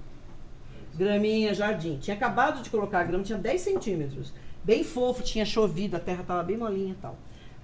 [0.95, 1.99] Graminha, jardim.
[1.99, 4.33] Tinha acabado de colocar a grama, tinha 10 centímetros.
[4.63, 7.17] Bem fofo, tinha chovido, a terra estava bem molinha e tal.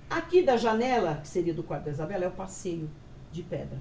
[0.08, 2.88] Aqui da janela, que seria do quarto da Isabela, é o passeio
[3.32, 3.78] de pedra.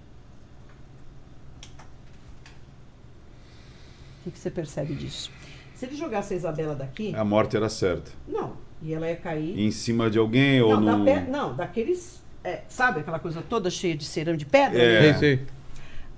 [4.26, 5.30] O que, que você percebe disso?
[5.76, 8.12] Se ele jogasse a Isabela daqui, A morte era certa.
[8.28, 8.54] não.
[8.82, 9.58] E ela ia cair.
[9.60, 11.06] Em cima de alguém ou não, no.
[11.06, 12.22] da pe- não, daqueles.
[12.44, 14.78] é, sabe aquela coisa toda cheia de cerâmica, de pedra?
[14.82, 15.12] É.
[15.14, 15.18] né?
[15.18, 15.40] Sei.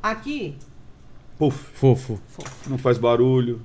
[0.02, 0.56] Aqui,
[1.38, 2.20] Puf, Fofo.
[2.28, 2.70] fofo.
[2.70, 3.62] não faz barulho.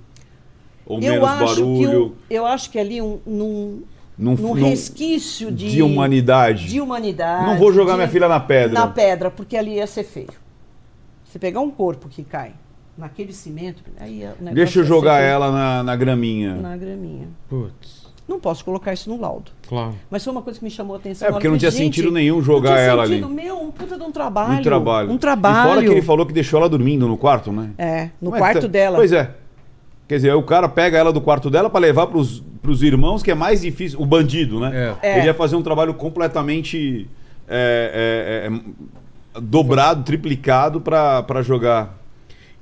[0.85, 2.07] Ou Eu menos acho, que barulho.
[2.09, 3.83] o- eu acho que ali um, num-
[4.19, 6.67] Num, num num- resquício de, de humanidade.
[6.69, 7.47] de humanidade.
[7.47, 8.79] Não vou jogar de- minha filha na pedra.
[8.79, 10.29] Na pedra, porque ali ia ser feio.
[11.25, 12.53] Você pegar um corpo que cai
[12.97, 16.55] naquele cimento, aí Deixa eu ser jogar ela na, na graminha.
[16.57, 17.29] na graminha.
[17.49, 19.51] Putz, Não posso colocar isso no laudo.
[19.69, 19.95] claro.
[20.11, 21.29] Mas foi uma coisa que me chamou a atenção.
[21.29, 23.35] É, porque não tinha sentido nenhum não jogar tinha ela sentido, ali.
[23.35, 24.59] Meu, um puta de um trabalho.
[24.59, 25.11] Um trabalho.
[25.13, 25.59] Um trabalho.
[25.59, 27.71] E fora que ele falou que deixou ela dormindo no quarto, né?
[27.79, 28.97] É, no Não é quarto que tá- dela.
[28.99, 29.31] Pois é.
[30.07, 33.23] Quer dizer, aí o cara pega ela do quarto dela pra levar pros, pros irmãos,
[33.23, 33.99] que é mais difícil.
[34.01, 34.95] O bandido, né?
[35.03, 35.19] É.
[35.19, 37.09] Ele ia fazer um trabalho completamente
[37.49, 42.02] é, é, é, dobrado, triplicado pra jogar.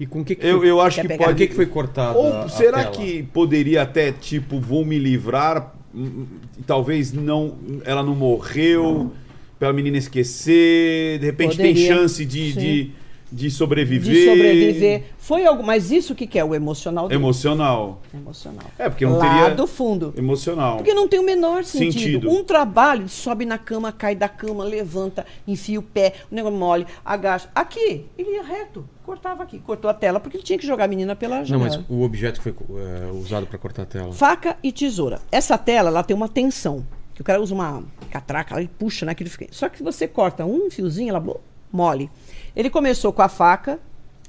[0.01, 1.35] E com o que, que Eu, foi, eu acho que pode.
[1.35, 2.19] que, que foi cortado?
[2.19, 2.91] Ou a- a será tela?
[2.93, 6.25] que poderia até, tipo, vou me livrar, hum,
[6.59, 9.13] e talvez não, ela não morreu,
[9.59, 12.91] pra menina esquecer, de repente tem Poderia, chance de.
[13.31, 14.13] De, sobreviver.
[14.13, 15.03] De sobreviver.
[15.19, 15.63] Foi algo.
[15.63, 16.45] Mas isso o que, que é?
[16.45, 17.21] O emocional dele.
[17.21, 18.01] Emocional.
[18.13, 18.67] Emocional.
[18.79, 19.55] É, porque não Lá teria.
[19.55, 20.13] do fundo.
[20.17, 20.77] Emocional.
[20.77, 21.93] Porque não tem o menor sentido.
[21.93, 22.31] Sentido.
[22.31, 26.87] Um trabalho, sobe na cama, cai da cama, levanta, enfia o pé, o negócio mole,
[27.05, 27.49] agacha.
[27.55, 30.89] Aqui, ele ia reto, cortava aqui, cortou a tela, porque ele tinha que jogar a
[30.89, 31.77] menina pela Não, janela.
[31.79, 34.13] mas o objeto que foi é, usado pra cortar a tela.
[34.13, 35.21] Faca e tesoura.
[35.31, 36.85] Essa tela, ela tem uma tensão.
[37.15, 39.15] Que o cara usa uma catraca, ela puxa, né?
[39.15, 39.47] Que ele fica...
[39.51, 41.23] Só que se você corta um fiozinho, ela
[41.71, 42.11] mole.
[42.55, 43.79] Ele começou com a faca,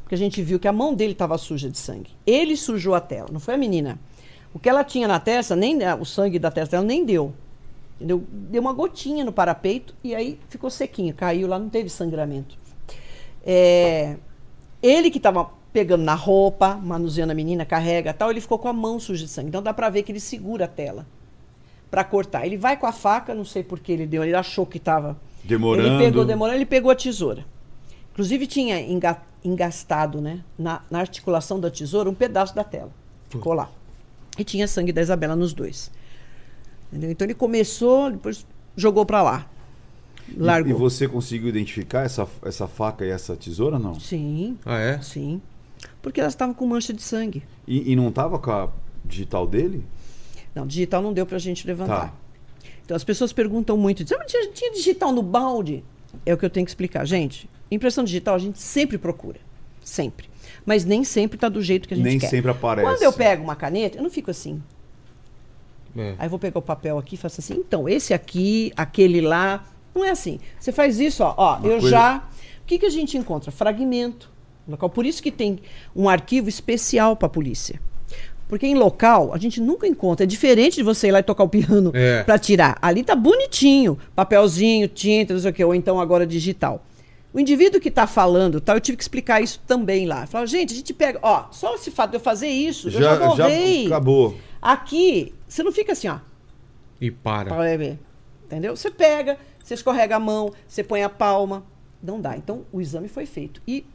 [0.04, 2.12] porque a gente viu que a mão dele estava suja de sangue.
[2.26, 4.00] Ele sujou a tela, não foi a menina.
[4.54, 7.34] O que ela tinha na testa, nem o sangue da testa dela nem deu.
[7.96, 8.24] Entendeu?
[8.30, 12.58] Deu uma gotinha no parapeito e aí ficou sequinho, caiu lá, não teve sangramento.
[13.46, 14.18] É,
[14.82, 18.74] ele que estava pegando na roupa, manuseando a menina, carrega tal, ele ficou com a
[18.74, 19.50] mão suja de sangue.
[19.50, 21.08] Então dá pra ver que ele segura a tela
[21.90, 22.46] para cortar.
[22.46, 25.18] Ele vai com a faca, não sei por que ele deu, ele achou que estava
[25.44, 25.88] Demorando.
[25.88, 27.46] Ele pegou demorando, ele pegou a tesoura.
[28.22, 32.92] Inclusive tinha enga- engastado, né, na, na articulação da tesoura um pedaço da tela.
[33.32, 33.68] Ficou lá.
[34.38, 35.90] E tinha sangue da Isabela nos dois.
[36.92, 37.10] Entendeu?
[37.10, 39.50] Então ele começou, depois jogou para lá.
[40.30, 40.70] E- Largou.
[40.72, 44.00] E você conseguiu identificar essa, essa faca e essa tesoura, não?
[44.00, 45.02] Sim, Ah, é?
[45.02, 45.42] sim.
[46.00, 47.42] Porque elas estavam com mancha de sangue.
[47.68, 48.70] E, e não tava com a
[49.04, 49.84] digital dele?
[50.54, 52.10] Não, digital não deu pra gente levantar.
[52.10, 52.14] Tá.
[52.86, 55.84] Então as pessoas perguntam muito, dizem, "Ah, mas tinha, tinha digital no balde?
[56.24, 57.04] É o que eu tenho que explicar.
[57.04, 59.40] Gente, impressão digital a gente sempre procura.
[59.84, 60.30] Sempre.
[60.66, 62.28] Mas nem sempre tá do jeito que a gente Nem quer.
[62.28, 62.88] sempre aparece.
[62.88, 64.62] Quando eu pego uma caneta, eu não fico assim.
[65.98, 66.16] É.
[66.20, 69.66] Aí eu vou pegar o papel aqui e faço assim, então, esse aqui, aquele lá.
[69.94, 70.40] Não é assim.
[70.60, 71.34] Você faz isso, ó.
[71.38, 72.30] ó eu coisa- já.
[72.62, 73.52] O que, que a gente encontra?
[73.52, 74.30] Fragmento.
[74.68, 74.90] Local.
[74.90, 75.60] Por isso que tem
[75.96, 77.80] um arquivo especial para a polícia.
[78.48, 80.24] Porque em local, a gente nunca encontra.
[80.24, 82.24] É diferente de você ir lá e tocar o piano É.
[82.24, 82.78] para tirar.
[82.82, 83.98] Ali tá bonitinho.
[84.16, 85.64] Papelzinho, tinta, não sei o quê.
[85.66, 86.86] Ou então agora digital.
[87.34, 90.26] O indivíduo que está falando, tal, eu tive que explicar isso também lá.
[90.28, 93.16] Falar, gente, a gente pega, ó, só esse fato de eu fazer isso, eu já
[93.18, 93.86] borrei.
[93.88, 94.38] acabou.
[94.62, 96.20] Aqui, você não fica assim, ó,
[97.00, 97.50] E para.
[97.50, 97.98] para beber.
[98.46, 98.76] Entendeu?
[98.76, 101.64] Você pega, você escorrega a mão, você põe a palma.
[102.04, 102.36] Não dá.
[102.36, 103.62] Então, o exame foi feito.
[103.66, 103.86] E,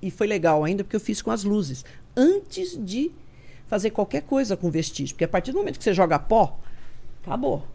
[0.00, 1.84] e foi legal ainda, porque eu fiz com as luzes.
[2.16, 3.10] Antes de
[3.66, 5.14] fazer qualquer coisa com vestígio.
[5.14, 6.58] Porque a partir do momento que você joga pó,
[7.22, 7.66] acabou.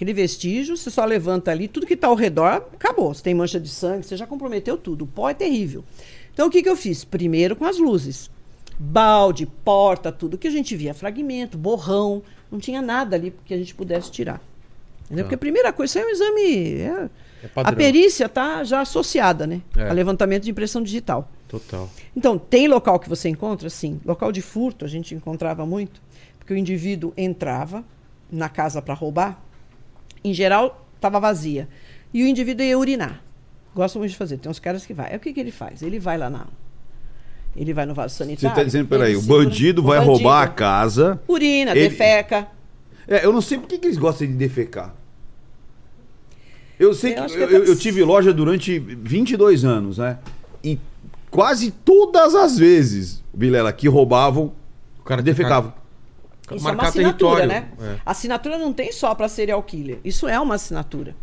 [0.00, 3.12] Aquele vestígio, você só levanta ali, tudo que está ao redor, acabou.
[3.12, 5.02] Se tem mancha de sangue, você já comprometeu tudo.
[5.02, 5.84] O pó é terrível.
[6.32, 7.04] Então, o que, que eu fiz?
[7.04, 8.30] Primeiro com as luzes.
[8.78, 13.58] Balde, porta, tudo que a gente via, fragmento, borrão, não tinha nada ali que a
[13.58, 14.40] gente pudesse tirar.
[15.04, 15.26] Entendeu?
[15.26, 16.72] Porque a primeira coisa, isso é um exame.
[16.80, 17.10] é-
[17.42, 19.60] É a perícia está já associada, né?
[19.76, 19.86] É.
[19.90, 21.30] A levantamento de impressão digital.
[21.46, 21.90] Total.
[22.16, 23.68] Então, tem local que você encontra?
[23.68, 24.00] Sim.
[24.02, 26.00] Local de furto, a gente encontrava muito,
[26.38, 27.84] porque o indivíduo entrava
[28.32, 29.38] na casa para roubar,
[30.24, 31.68] em geral, estava vazia.
[32.12, 33.22] E o indivíduo ia urinar.
[33.74, 34.36] Gosta muito de fazer.
[34.38, 35.10] Tem uns caras que vai.
[35.12, 35.82] Aí o que, que ele faz?
[35.82, 36.46] Ele vai lá na.
[37.56, 38.48] Ele vai no vaso Você sanitário.
[38.52, 41.20] está dizendo, peraí, o bandido vai bandido roubar a casa.
[41.28, 42.48] Urina, ele- defeca.
[43.08, 44.94] É, eu não sei por que, que eles gostam de defecar.
[46.78, 50.18] Eu sei Eu que, que eu, eu- eu tive loja durante 22 anos, né?
[50.64, 50.78] E
[51.30, 54.52] quase todas as vezes, Vilela, que roubavam,
[54.98, 55.72] O cara defecavam.
[56.56, 57.70] Isso é uma assinatura, território.
[57.80, 57.94] né?
[57.96, 58.00] É.
[58.04, 59.98] Assinatura não tem só para serial killer.
[60.04, 61.14] Isso é uma assinatura.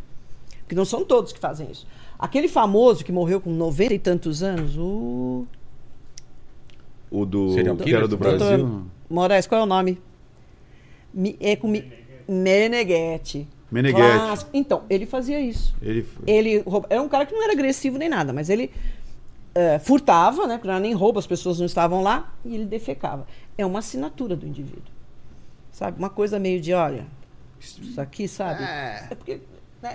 [0.62, 1.88] Porque não são todos que fazem isso.
[2.20, 5.46] Aquele famoso que morreu com 90 e tantos anos, o.
[7.10, 8.00] O do Serial que killer?
[8.00, 8.86] era do Doutor Brasil.
[9.10, 9.98] Moraes, qual é o nome?
[11.14, 11.90] Mi- é com Mi-
[12.28, 13.48] Meneghetti.
[13.72, 14.02] Meneghetti.
[14.02, 14.50] Clássico.
[14.54, 15.74] Então, ele fazia isso.
[15.82, 18.72] Ele Ele rouba- era um cara que não era agressivo nem nada, mas ele
[19.56, 20.56] eh, furtava, né?
[20.58, 23.26] Porque não era nem roubo, as pessoas não estavam lá, e ele defecava.
[23.58, 24.84] É uma assinatura do indivíduo.
[25.78, 26.00] Sabe?
[26.00, 27.06] Uma coisa meio de, olha,
[27.60, 28.64] isso aqui, sabe?
[28.64, 29.40] É, porque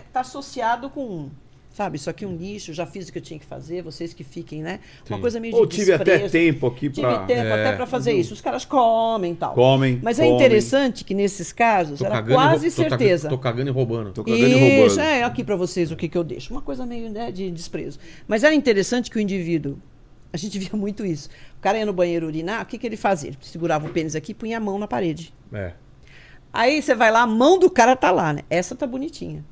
[0.07, 1.29] está associado com
[1.73, 4.13] Sabe, isso aqui é um lixo, já fiz o que eu tinha que fazer, vocês
[4.13, 4.79] que fiquem, né?
[5.09, 5.21] Uma Sim.
[5.23, 6.33] coisa meio Ou de tive até desprezo.
[6.33, 7.21] tempo aqui Tive pra.
[7.21, 7.53] tempo É.
[7.53, 8.35] até para fazer isso.
[8.35, 9.55] Os caras comem e tal.
[9.55, 10.37] Comem, Mas é comem.
[10.37, 13.31] interessante que nesses casos Tô era e quase certeza.
[13.31, 14.13] Tô cagando e roubando.
[14.13, 14.87] Tô cagando e roubando.
[14.87, 16.53] Isso, é aqui para vocês o que, que eu deixo.
[16.53, 17.99] Uma coisa meio né, de desprezo.
[18.29, 19.79] Mas era interessante que o indivíduo.
[20.33, 21.29] A gente via muito isso.
[21.59, 23.31] O cara ia no banheiro urinar, o que, que ele fazia?
[23.31, 25.33] Ele segurava o pênis aqui e punha a mão na parede.
[25.53, 25.73] É.
[26.53, 28.43] Aí você vai lá, a mão do cara tá lá, né?
[28.51, 29.45] Essa tá bonitinha.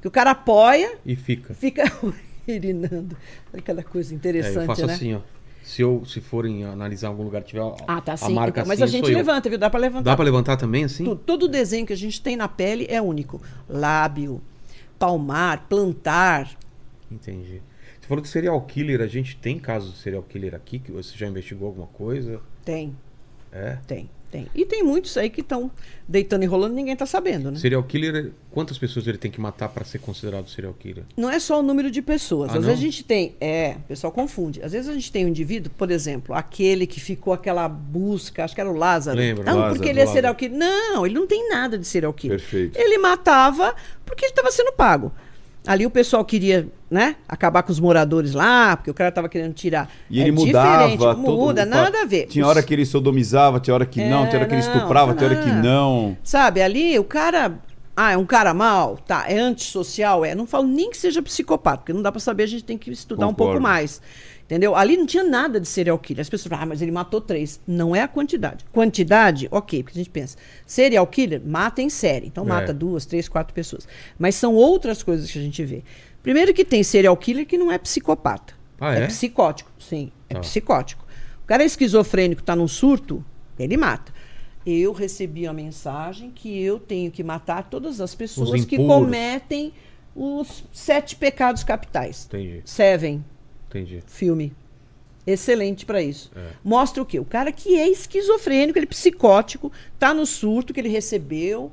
[0.00, 1.52] Que o cara apoia, E fica.
[1.54, 1.84] fica
[2.48, 3.16] urinando.
[3.52, 4.94] Olha Aquela coisa É, interessante, eu faço né?
[4.94, 5.20] assim, ó.
[5.62, 8.32] Se eu se forem analisar algum lugar tiver a, Ah, tá a sim.
[8.32, 9.18] marca então, mas assim, a gente sou eu.
[9.18, 9.58] levanta, viu?
[9.58, 10.02] Dá pra levantar.
[10.02, 11.04] Dá pra levantar também assim?
[11.04, 11.20] Tudo.
[11.24, 13.40] Todo desenho que a gente tem na pele é único.
[13.68, 14.40] Lábio,
[14.98, 16.50] palmar, plantar.
[17.10, 17.60] Entendi.
[18.10, 21.28] Falou que serial killer, a gente tem casos de serial killer aqui, que você já
[21.28, 22.40] investigou alguma coisa?
[22.64, 22.92] Tem,
[23.52, 23.78] É.
[23.86, 24.48] tem, tem.
[24.52, 25.70] E tem muitos aí que estão
[26.08, 27.58] deitando e rolando ninguém tá sabendo, né?
[27.60, 31.04] Serial killer, quantas pessoas ele tem que matar pra ser considerado serial killer?
[31.16, 32.50] Não é só o número de pessoas.
[32.50, 32.62] Ah, Às não?
[32.66, 33.36] vezes a gente tem.
[33.40, 34.60] É, o pessoal confunde.
[34.60, 38.56] Às vezes a gente tem um indivíduo, por exemplo, aquele que ficou aquela busca, acho
[38.56, 39.16] que era o Lázaro.
[39.16, 40.58] Lembro, Não, Lázaro, porque ele é serial killer.
[40.58, 42.40] Não, ele não tem nada de serial killer.
[42.40, 42.76] Perfeito.
[42.76, 43.72] Ele matava
[44.04, 45.12] porque ele estava sendo pago.
[45.66, 49.52] Ali o pessoal queria, né, acabar com os moradores lá, porque o cara estava querendo
[49.52, 49.90] tirar.
[50.08, 50.88] E ele é mudava.
[50.88, 52.26] diferente, todo- muda, nada a ver.
[52.26, 54.74] Tinha hora que ele sodomizava, tinha hora que não, É, tinha hora que ele não,
[54.74, 55.62] estuprava, tinha hora que não.
[55.62, 56.16] não.
[56.24, 57.58] Sabe, ali o cara.
[57.96, 58.96] Ah, é um cara mal?
[59.06, 59.24] Tá.
[59.28, 60.24] É antissocial?
[60.24, 60.34] É.
[60.34, 62.90] Não falo nem que seja psicopata, porque não dá pra saber, a gente tem que
[62.90, 63.52] estudar um Concordo.
[63.54, 64.00] pouco mais.
[64.50, 64.74] Entendeu?
[64.74, 66.22] Ali não tinha nada de serial killer.
[66.22, 67.60] As pessoas falam, ah, mas ele matou três.
[67.64, 68.64] Não é a quantidade.
[68.72, 72.26] Quantidade, ok, porque a gente pensa, serial killer mata em série.
[72.26, 72.48] Então É.
[72.48, 73.86] mata duas, três, quatro pessoas.
[74.18, 75.84] Mas são outras coisas que a gente vê.
[76.20, 78.52] Primeiro que tem serial killer que não é psicopata.
[78.80, 79.06] Ah, é?
[79.06, 80.10] psicótico, sim.
[80.28, 80.40] É Tá.
[80.40, 81.06] psicótico.
[81.44, 83.24] O cara é esquizofrênico, tá num surto,
[83.56, 84.12] ele mata.
[84.66, 89.72] Eu recebi a mensagem que eu tenho que matar todas as pessoas que cometem
[90.14, 92.26] os sete pecados capitais.
[92.26, 93.24] Entendi, Seven,
[93.70, 94.02] entendi.
[94.06, 94.52] filme.
[95.26, 96.30] Excelente pra isso.
[96.34, 96.48] É.
[96.64, 97.20] Mostra o quê?
[97.20, 101.70] O cara que é esquizofrênico, ele é psicótico, tá no surto que ele recebeu.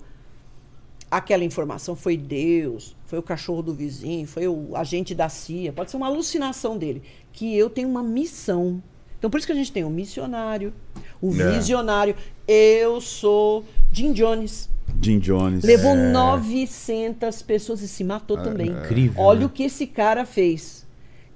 [1.09, 5.89] Aquela informação foi Deus, foi o cachorro do vizinho, foi o agente da CIA, pode
[5.89, 7.01] ser uma alucinação dele,
[7.31, 8.83] que eu tenho uma missão.
[9.17, 10.73] Então por isso que a gente tem o missionário,
[11.21, 11.51] o É.
[11.53, 12.13] visionário.
[12.45, 14.69] Eu sou Jim Jones.
[15.01, 15.63] Jim Jones.
[15.63, 16.11] Levou É.
[16.11, 18.67] 900 pessoas e se matou também.
[18.67, 19.45] Incrível, Olha né?
[19.45, 20.76] o que esse cara fez.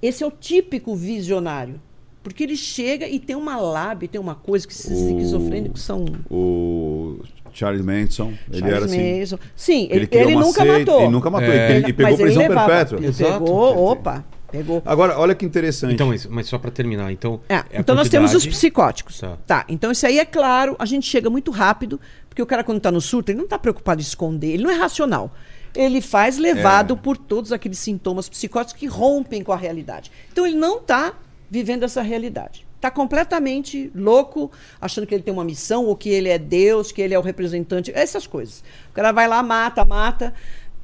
[0.02, 1.80] Esse é o típico visionário.
[2.24, 6.06] Porque ele chega e tem uma lábia, tem uma coisa que esses esquizofrênicos são.
[6.30, 7.20] O
[7.52, 9.20] Charles Manson, ele Charles era assim.
[9.20, 9.40] Manson.
[9.56, 11.02] Sim, ele, ele uma nunca seita, matou.
[11.02, 11.50] Ele nunca matou.
[11.50, 11.72] É.
[11.72, 12.68] Ele, ele pegou Mas ele prisão levava.
[12.68, 12.98] perpétua.
[13.00, 13.32] Ele Exato.
[13.44, 14.84] pegou, opa, pegou.
[14.86, 15.96] Agora, olha que interessante.
[15.96, 17.42] Então, mas, só pra terminar, então.
[17.50, 19.20] É, é então nós temos os psicóticos.
[19.20, 19.38] Tá.
[19.48, 19.66] Tá.
[19.68, 22.00] Então isso aí é claro, a gente chega muito rápido,
[22.30, 24.70] porque o cara quando tá no surto, ele não tá preocupado em esconder, ele não
[24.70, 25.32] é racional.
[25.76, 26.98] Ele faz levado É.
[26.98, 30.12] por todos aqueles sintomas psicóticos que rompem com a realidade.
[30.32, 31.14] Então ele não tá
[31.50, 32.66] vivendo essa realidade.
[32.80, 37.02] Tá completamente louco, achando que ele tem uma missão, ou que ele é Deus, que
[37.02, 38.64] ele é o representante, essas coisas.
[38.90, 40.34] O cara vai lá, mata, mata.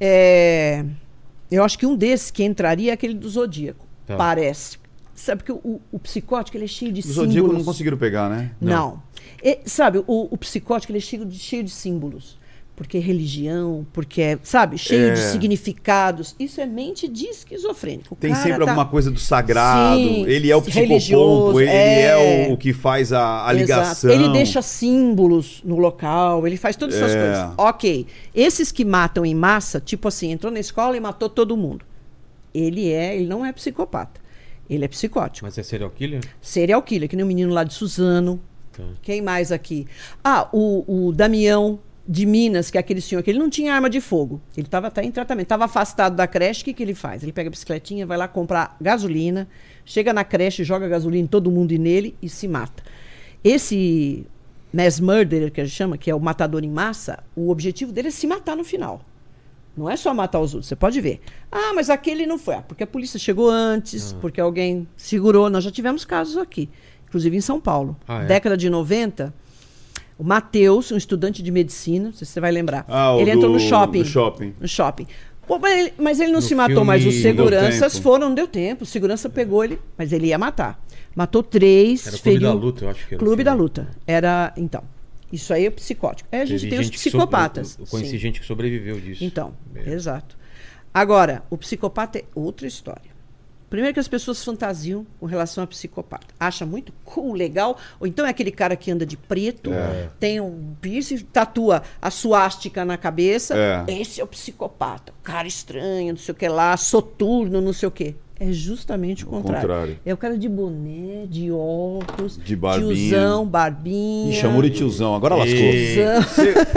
[0.00, 0.84] É,
[1.50, 3.84] Eu acho que um desses que entraria é aquele do Zodíaco.
[4.06, 4.16] Tá.
[4.16, 4.78] Parece.
[5.14, 7.26] Sabe que o, o psicótico ele é cheio de o símbolos.
[7.26, 8.52] Zodíaco não conseguiram pegar, né?
[8.60, 9.02] Não.
[9.42, 12.37] E, sabe, o, o psicótico ele é cheio de, cheio de símbolos.
[12.78, 15.12] Porque é religião, porque é, sabe, cheio É.
[15.12, 16.36] de significados.
[16.38, 18.14] Isso é mente de esquizofrênico.
[18.14, 19.98] O Tem cara sempre tá- alguma coisa do sagrado.
[19.98, 20.98] Sim, ele é o religioso,
[21.54, 22.48] psicopompo, ele é, é.
[22.48, 24.08] o, o que faz a, a ligação.
[24.10, 27.20] Ele deixa símbolos no local, ele faz todas essas É.
[27.20, 27.54] coisas.
[27.58, 28.06] Ok.
[28.34, 31.84] Esses que matam em massa, tipo assim, entrou na escola e matou todo mundo.
[32.54, 34.20] Ele é, ele não é psicopata.
[34.70, 35.46] Ele é psicótico.
[35.46, 36.20] Mas é serial killer?
[36.40, 38.40] Serial killer, que nem o menino lá de Suzano.
[38.72, 38.84] Tá.
[39.02, 39.86] Quem mais aqui?
[40.22, 43.90] Ah, o, o Damião de Minas, que é aquele senhor que ele não tinha arma
[43.90, 44.40] de fogo.
[44.56, 46.62] Ele estava até em tratamento, estava afastado da creche.
[46.62, 47.22] O que, que ele faz?
[47.22, 49.46] Ele pega a bicicletinha, vai lá comprar gasolina,
[49.84, 52.82] chega na creche, joga gasolina em todo mundo e nele e se mata.
[53.44, 54.26] Esse
[54.72, 58.08] mass murderer, que a gente chama, que é o matador em massa, o objetivo dele
[58.08, 59.02] é se matar no final.
[59.76, 61.20] Não é só matar os outros, você pode ver.
[61.52, 62.54] Ah, mas aquele não foi.
[62.54, 65.50] Ah, porque a polícia chegou antes, porque alguém segurou.
[65.50, 66.70] Nós já tivemos casos aqui,
[67.06, 67.96] inclusive em São Paulo.
[68.08, 68.26] Ah, é?
[68.26, 69.32] Década de 90,
[70.18, 72.84] o Matheus, um estudante de medicina, não sei se você vai lembrar.
[72.88, 74.02] Ah, ele entrou no do- shopping.
[74.02, 74.54] do shopping.
[74.60, 75.06] No shopping.
[75.46, 78.34] Pô, mas, ele, mas ele não No se matou, mas os não seguranças foram, não
[78.34, 78.82] deu tempo.
[78.82, 80.78] O segurança pegou ele, mas ele ia matar.
[81.16, 83.54] Matou três, Era o Clube feriu- da Luta, eu acho que era o Clube da.
[83.54, 83.88] Luta.
[84.06, 84.82] Era, então.
[85.32, 86.28] Isso aí é psicótico.
[86.32, 87.76] Aí a gente Teve tem os gente so- psicopatas.
[87.78, 88.18] Eu, eu conheci Sim.
[88.18, 89.24] gente que sobreviveu disso.
[89.24, 89.90] Então, É.
[89.90, 90.36] exato.
[90.92, 93.10] Agora, o psicopata é outra história.
[93.68, 96.26] Primeiro que as pessoas fantasiam com relação a psicopata.
[96.38, 97.78] Acha muito cool, legal.
[98.00, 99.70] Ou então é aquele cara que anda de preto,
[100.18, 103.54] tem um piercing, tatua a suástica na cabeça.
[103.56, 103.84] É.
[104.00, 105.12] Esse é o psicopata.
[105.22, 108.16] Cara estranho, não sei o que lá, soturno, não sei o que.
[108.40, 109.60] É justamente o contrário.
[109.68, 109.98] contrário.
[110.06, 112.94] É o cara de boné, de óculos, De barbinha.
[112.94, 114.30] tiozão, barbinha.
[114.30, 115.56] Ih, chamou de tiozão, agora lascou.
[115.58, 116.22] tiozão.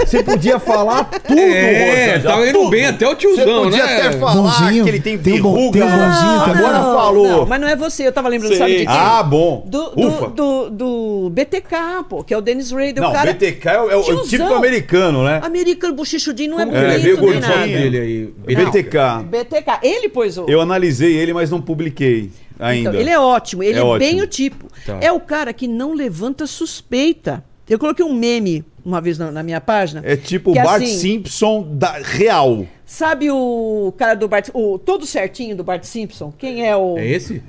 [0.05, 2.69] Você podia falar tudo, É, Rosângela, tava indo tudo.
[2.71, 3.97] bem até o tiozão, podia né?
[4.07, 4.83] até falar Bonzinho.
[4.83, 5.71] que ele tem verruga.
[5.79, 6.65] tem um bonzinho também.
[6.65, 7.27] agora Não, falou.
[7.27, 8.85] não, mas não é você, eu tava lembrando, sabe de Sei.
[8.87, 8.95] quem?
[8.95, 9.63] Ah, bom.
[9.67, 10.27] Do, Ufa.
[10.29, 13.01] do, do, do BTK, pô, que é o Dennis Rader.
[13.01, 15.39] Não, o cara BTK é o, é o típico americano, né?
[15.43, 16.97] Americano, bochichudinho, não é Como bonito, é,
[17.29, 17.67] nem nada.
[17.67, 18.33] dele aí.
[18.55, 18.97] BTK.
[19.29, 20.45] BTK, ele pôs o...
[20.49, 22.89] Eu analisei ele, mas não publiquei ainda.
[22.89, 24.23] Então, ele é ótimo, ele É é, bem ótimo.
[24.23, 24.67] o tipo.
[24.85, 24.97] Tá.
[25.01, 27.43] É o cara que não levanta suspeita.
[27.69, 30.01] Eu coloquei um meme uma vez na, na minha página.
[30.03, 32.65] É tipo o é Bart assim, Simpson da real.
[32.85, 34.49] Sabe o cara do Bart...
[34.53, 36.33] O todo certinho do Bart Simpson?
[36.37, 36.97] Quem é o...
[36.97, 37.41] É esse?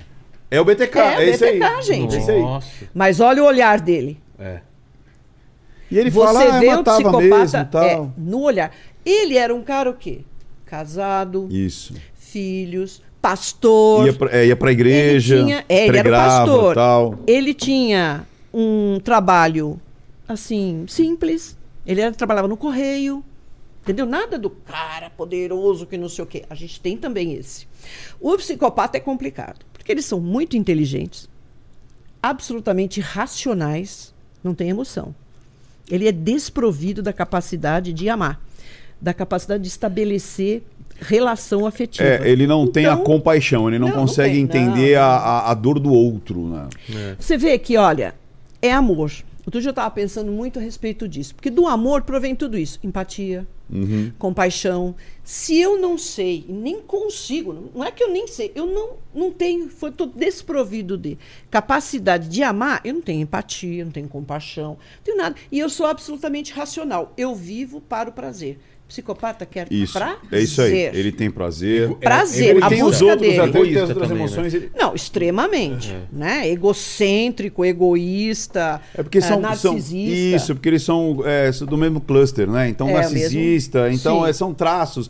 [0.49, 1.59] É o BTK, É, é, esse aí.
[1.59, 2.15] BTK, gente.
[2.15, 2.41] É esse aí.
[2.41, 2.69] Nossa.
[2.95, 4.21] Mas olha o olhar dele.
[4.39, 4.61] É.
[5.91, 7.85] E ele Você fala, ah, vê eu o matava psicopata mesmo tal.
[7.85, 8.71] é, no olhar.
[9.05, 10.21] Ele era um cara o quê?
[10.65, 11.95] Casado, Isso.
[12.15, 14.07] filhos, pastor.
[14.07, 16.75] Ia pra, é, ia pra igreja, ele tinha, é, ele era pastor.
[16.75, 17.19] tal.
[17.27, 19.81] Ele tinha um trabalho
[20.27, 21.57] assim simples.
[21.87, 23.25] Ele era, trabalhava no correio.
[23.83, 24.07] Entendeu?
[24.07, 26.45] Nada do cara poderoso que não sei o quê.
[26.49, 27.67] A gente tem também esse.
[28.21, 31.29] O psicopata é complicado, porque eles são muito inteligentes,
[32.23, 35.13] absolutamente racionais, não tem emoção.
[35.91, 38.41] Ele é desprovido da capacidade de amar,
[39.01, 40.63] da capacidade de estabelecer
[41.03, 42.09] relação afetiva.
[42.09, 45.03] É, ele não tem a Então, compaixão, ele não, não, não consegue tem, entender não,
[45.03, 46.69] a, a, a dor do outro, né?
[47.19, 48.15] Você vê que, olha,
[48.61, 49.11] é amor.
[49.45, 51.35] Outro dia eu estava pensando muito a respeito disso.
[51.35, 53.45] Porque do amor provém tudo isso: empatia,
[54.17, 54.95] compaixão.
[55.25, 58.91] Se eu não sei, nem consigo, não- não é que eu nem sei, eu não,
[59.15, 61.17] não tenho, estou desprovido de
[61.51, 65.35] capacidade de amar, eu não tenho empatia, não tenho compaixão, não tenho nada.
[65.51, 67.13] E eu sou absolutamente racional.
[67.17, 68.59] Eu vivo para o prazer.
[68.93, 69.95] Psicopata quer Isso.
[69.95, 70.19] prazer.
[70.31, 70.79] É isso aí.
[70.93, 71.89] Ele tem prazer.
[71.95, 73.41] Prazer, Ele a tem busca outros, dele.
[73.41, 74.53] até ele tem as outras também, emoções.
[74.55, 75.97] ele- Não, extremamente.
[76.13, 76.51] Né?
[76.51, 80.37] Egocêntrico, egoísta, É porque são, eh, são narcisista.
[80.37, 82.69] isso, porque eles são, é, são do mesmo cluster, né?
[82.69, 83.97] Então É, narcisista, mesmo.
[83.97, 85.09] então é, são traços.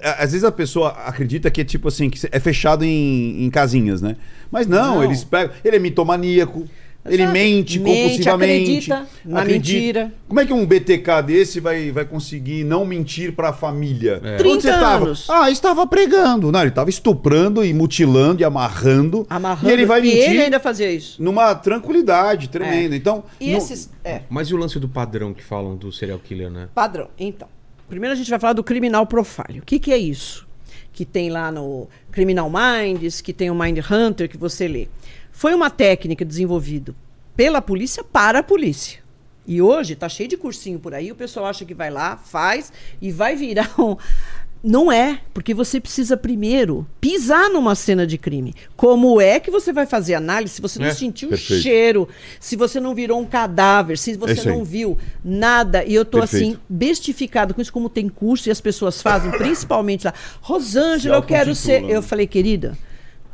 [0.00, 3.50] É, Às vezes a pessoa acredita que é tipo assim, que é fechado em, em
[3.50, 4.16] casinhas, né?
[4.52, 5.04] Mas não, Não.
[5.04, 5.52] eles pegam.
[5.64, 6.64] Ele é mitomaníaco.
[7.08, 7.32] Ele Exato.
[7.32, 8.92] mente, Mente, compulsivamente.
[8.92, 10.12] acredita na mentira.
[10.28, 14.20] Como é que um BTK desse vai, vai conseguir não mentir pra família?
[14.24, 14.36] É.
[14.36, 15.04] 30 Onde você tava?
[15.06, 15.30] anos.
[15.30, 16.50] Ah, estava pregando.
[16.52, 19.26] Não, ele estava estuprando e mutilando e amarrando.
[19.30, 19.70] Amarrando.
[19.70, 21.22] E ele vai mentir ele ainda fazia isso.
[21.22, 22.96] numa tranquilidade tremenda.
[22.96, 23.90] Então, E não- esses.
[24.04, 26.68] É, Mas e o lance do padrão que falam do serial killer, né?
[26.74, 27.08] padrão.
[27.18, 27.48] Então,
[27.88, 29.60] primeiro a gente vai falar do criminal profile.
[29.60, 30.46] O que, que é isso?
[30.92, 34.88] Que tem lá no Criminal Minds, que tem o Mind Hunter, que você lê.
[35.36, 36.94] Foi uma técnica desenvolvida
[37.36, 39.00] pela polícia para a polícia.
[39.46, 42.72] E hoje tá cheio de cursinho por aí, o pessoal acha que vai lá, faz
[43.02, 43.98] e vai virar um.
[44.64, 48.54] Não é, porque você precisa primeiro pisar numa cena de crime.
[48.74, 52.08] Como é que você vai fazer análise se você não É, sentiu o cheiro,
[52.40, 54.56] se você não virou um cadáver, se É você isso aí.
[54.56, 55.84] não viu nada?
[55.84, 56.44] E eu tô Perfeito.
[56.54, 60.14] assim, bestificado com isso, como tem curso e as pessoas fazem, principalmente lá.
[60.40, 61.72] Rosângela, eu quero ser.
[61.74, 61.94] auto-intitulam.
[61.94, 62.76] Eu falei, querida,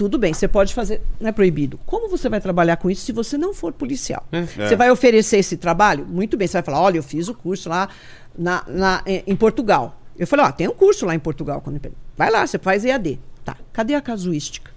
[0.03, 1.79] tudo bem, você pode fazer, não é proibido.
[1.87, 4.27] Como você vai trabalhar com isso se você não for policial?
[4.69, 6.05] Você vai oferecer esse trabalho?
[6.07, 7.89] Muito bem, você vai falar, olha, eu fiz o curso lá
[8.37, 9.97] na, na- em Portugal.
[10.19, 11.61] Eu falei, ó, tem um curso lá em Portugal.
[11.61, 11.81] Quando
[12.17, 13.19] Vai lá, você faz EAD.
[13.45, 14.71] Tá, cadê a casuística?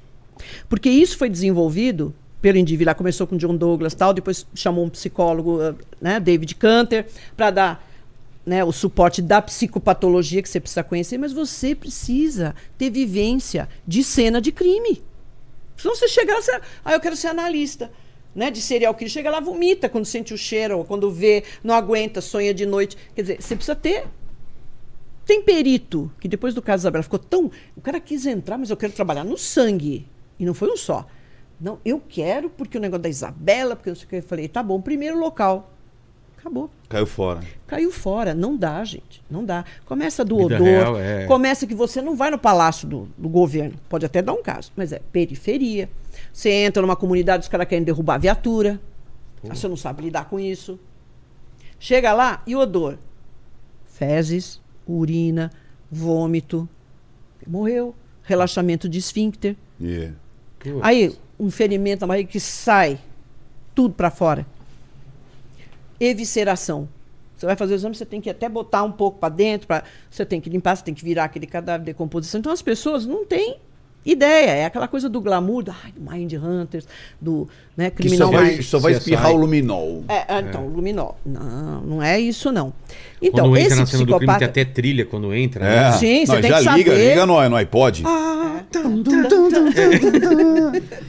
[0.70, 2.88] Porque isso foi desenvolvido pelo indivíduo.
[2.92, 7.50] Lá começou com John Douglas tal, depois chamou um psicólogo, eh, né, David Canter, para
[7.50, 7.88] dar
[8.46, 14.04] né, o suporte da psicopatologia que você precisa conhecer, mas você precisa ter vivência de
[14.04, 15.02] cena de crime.
[15.78, 17.92] Senão você chega lá, você, ah, eu quero ser analista.
[18.34, 21.74] Né, de serial killer, chega lá, vomita quando sente o cheiro, ou quando vê, não
[21.74, 22.98] aguenta, sonha de noite.
[23.16, 24.10] Quer dizer, você precisa ter
[25.26, 27.52] tem perito, que depois do caso da Isabela ficou tão.
[27.76, 30.08] O cara quis entrar, mas eu quero trabalhar no sangue.
[30.40, 31.08] E não foi um só.
[31.60, 33.96] Não, eu quero, porque o negócio da Isabela, porque eu.
[34.12, 35.75] Eu falei, tá bom, primeiro local.
[36.46, 36.70] Acabou.
[36.88, 37.40] Caiu fora.
[37.66, 38.36] Caiu fora.
[38.36, 39.20] Não dá, gente.
[39.28, 39.66] Não dá.
[39.84, 40.68] Começa do Vida odor.
[40.68, 41.26] real, é.
[41.26, 43.74] Começa que você não vai no palácio do, do governo.
[43.90, 45.90] Pode até dar um caso, mas é periferia.
[46.32, 48.80] Você entra numa comunidade, os caras querem derrubar a viatura.
[49.44, 50.80] Aí Você não sabe lidar com isso.
[51.80, 53.00] Chega lá e o odor.
[53.88, 55.52] Fezes, urina,
[55.92, 56.70] vômito.
[57.48, 57.96] Morreu.
[58.22, 59.56] Relaxamento de esfíncter.
[59.82, 60.14] Yeah.
[60.84, 63.00] Aí, um ferimento na barriga que sai
[63.74, 64.46] tudo para fora.
[66.00, 66.88] Evisceração.
[67.36, 69.84] Você vai fazer o exame, você tem que até botar um pouco para dentro, pra,
[70.10, 72.40] você tem que limpar, você tem que virar aquele cadáver de decomposição.
[72.40, 73.60] Então as pessoas não têm
[74.06, 76.88] ideia, é aquela coisa do glamour, do, ai, do Mind Hunters,
[77.20, 80.04] do né, Que só Criminal vai, só vai espirrar o luminol.
[80.08, 81.18] É, ah, então, Luminol.
[81.26, 82.72] Não, não é isso, não.
[83.22, 84.40] Então, quando entra esse na cena do crime, psicopata...
[84.52, 85.66] tem até trilha quando entra.
[85.66, 85.76] É.
[85.76, 85.92] né?
[85.94, 87.10] Sim, você Nós tem já que liga, saber.
[87.10, 88.04] liga no, no iPod.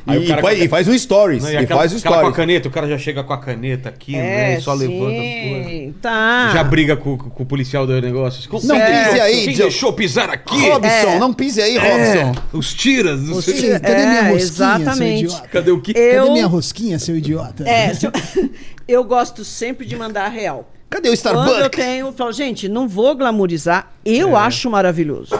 [0.07, 1.43] E, faz, e um stories.
[1.43, 2.37] Não, e aquela, faz o aquela com a stories.
[2.37, 4.59] caneta, o cara já chega com a caneta aqui, né?
[4.59, 5.67] E só levanta as coisas.
[5.67, 6.51] sim, tá.
[6.53, 8.49] Já briga com, com o policial do negócio.
[8.65, 10.69] Não pise aí, Quem deixou pisar aqui?
[10.69, 11.19] Robson, É.
[11.19, 12.43] não pise aí, É, Robson.
[12.53, 13.21] os tiras.
[13.23, 13.81] Não sei- tiras.
[13.81, 14.97] Cadê É, minha rosquinha, exatamente.
[14.97, 15.49] seu idiota?
[15.49, 15.93] Cadê o que?
[15.99, 17.69] Eu- Cadê minha rosquinha, seu idiota?
[17.69, 18.51] É, eu,
[18.87, 20.71] eu gosto sempre de mandar a real.
[20.89, 21.85] Cadê o Quando eu Starbucks?
[21.85, 24.41] tenho, eu falo, gente, não vou glamorizar, eu É.
[24.41, 25.35] acho maravilhoso.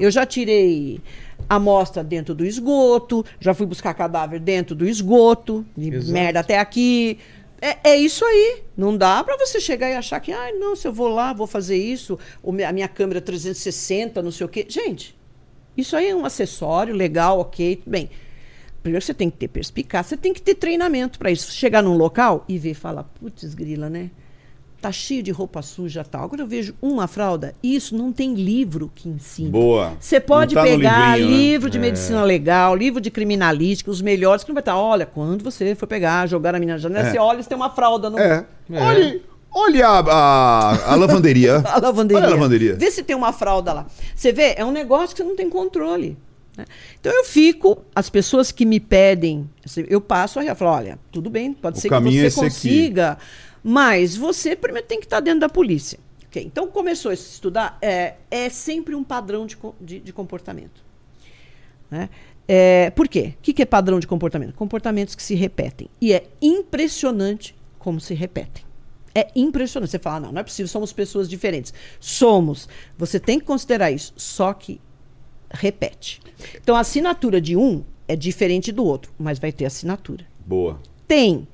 [0.00, 1.00] Eu já tirei
[1.48, 6.12] amostra dentro do esgoto, já fui buscar cadáver dentro do esgoto, de Exato.
[6.12, 7.18] merda até aqui.
[7.60, 8.62] É, é isso aí.
[8.76, 11.46] Não dá pra você chegar e achar que, ai, não, se eu vou lá, vou
[11.46, 12.18] fazer isso,
[12.66, 14.66] a minha câmera 360, não sei o quê.
[14.68, 15.14] Gente,
[15.76, 18.10] isso aí é um acessório legal, ok, tudo bem.
[18.82, 21.52] Primeiro você tem que ter perspicácia, você tem que ter treinamento para isso.
[21.52, 24.10] Chegar num local e ver e falar, putz, grila, né?
[24.80, 26.24] Tá cheio de roupa suja tal.
[26.24, 29.48] Agora eu vejo uma fralda, isso não tem livro que ensine.
[29.48, 29.96] Boa.
[30.00, 31.24] Você pode tá pegar né?
[31.24, 34.76] livro de medicina legal, livro de criminalística, os melhores, que não vai estar.
[34.76, 37.70] Olha, quando você for pegar, jogar a menina na janela, você olha se tem uma
[37.70, 38.18] fralda no.
[38.18, 38.44] É.
[38.72, 38.82] É.
[38.82, 39.20] Olha,
[39.54, 41.56] olha a, a, a lavanderia.
[41.66, 42.18] A lavanderia.
[42.22, 42.74] Olha a lavanderia.
[42.76, 43.86] Vê se tem uma fralda lá.
[44.14, 46.16] Você vê, é um negócio que você não tem controle.
[46.56, 46.64] né?
[47.00, 51.28] Então eu fico, as pessoas que me pedem, assim, eu passo a falo, olha, tudo
[51.30, 52.78] bem, pode O ser que caminho é você esse aqui.
[52.78, 53.18] consiga,
[53.62, 55.98] mas você primeiro tem que estar dentro da polícia.
[56.26, 60.82] Ok, Então começou a estudar, é, é sempre um padrão de, de, de comportamento.
[61.90, 62.08] né?
[62.48, 63.34] É, por quê?
[63.38, 64.54] O que, que é padrão de comportamento?
[64.54, 65.88] Comportamentos que se repetem.
[66.00, 68.64] E é impressionante como se repetem.
[69.14, 69.90] É impressionante.
[69.90, 71.72] Você fala, não, não é possível, somos pessoas diferentes.
[72.00, 72.68] Somos.
[72.96, 74.12] Você tem que considerar isso.
[74.16, 74.80] Só que
[75.50, 76.20] repete.
[76.56, 80.24] Então a assinatura de um é diferente do outro, mas vai ter assinatura.
[80.44, 80.80] Boa.
[81.06, 81.46] Tem.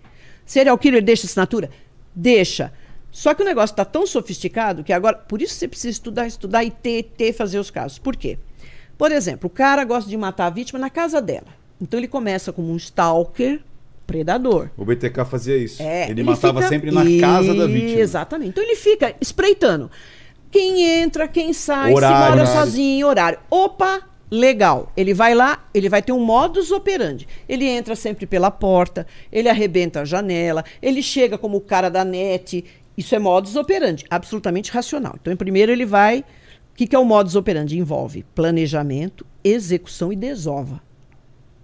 [0.47, 1.71] Serial killer deixa assinatura?
[2.15, 2.73] Deixa.
[3.11, 5.17] Só que o negócio está tão sofisticado que agora.
[5.17, 7.99] Por isso você precisa estudar, estudar e ter, ter, fazer os casos.
[7.99, 8.39] Por quê?
[8.97, 11.47] Por exemplo, o cara gosta de matar a vítima na casa dela.
[11.81, 13.61] Então ele começa como um stalker
[14.09, 14.71] predador.
[14.77, 15.83] O BTK fazia isso.
[15.83, 18.01] É, ele, matava fica- sempre na casa da vítima.
[18.01, 18.49] Exatamente.
[18.49, 19.89] Então ele fica espreitando.
[20.51, 22.17] Quem entra, quem sai, Horário.
[22.17, 22.61] se mora Horário.
[22.61, 23.39] sozinho, horário.
[23.51, 24.91] Opa, legal.
[24.97, 27.29] Ele vai lá, ele vai ter um modus operandi.
[27.47, 32.03] Ele entra sempre pela porta, ele arrebenta a janela, ele chega como o cara da
[32.03, 32.65] net.
[32.97, 35.17] Isso é modus operandi, absolutamente racional.
[35.21, 36.21] Então, em primeiro, ele vai.
[36.73, 37.77] O que, que é o modus operandi?
[37.79, 40.81] Envolve planejamento, execução e desova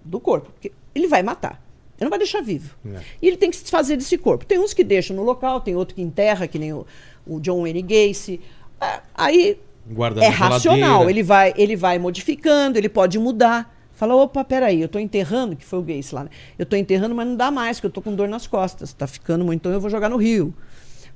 [0.04, 0.50] do corpo.
[0.52, 1.63] Porque ele vai matar.
[1.98, 2.76] Ele não vai deixar vivo.
[3.22, 4.44] E ele tem que se desfazer desse corpo.
[4.44, 6.86] Tem uns que deixam no local, tem outro que enterra, que nem o,
[7.26, 8.40] o John Wayne Gacy.
[8.80, 11.08] Ah, Aí Guarda é na racional.
[11.08, 13.72] Ele vai, ele vai modificando, ele pode mudar.
[13.92, 16.30] Fala, opa, peraí, eu tô enterrando, que foi o Gacy lá, né?
[16.58, 18.92] Eu tô enterrando, mas não dá mais, porque eu tô com dor nas costas.
[18.92, 20.52] Tá ficando muito, então eu vou jogar no rio.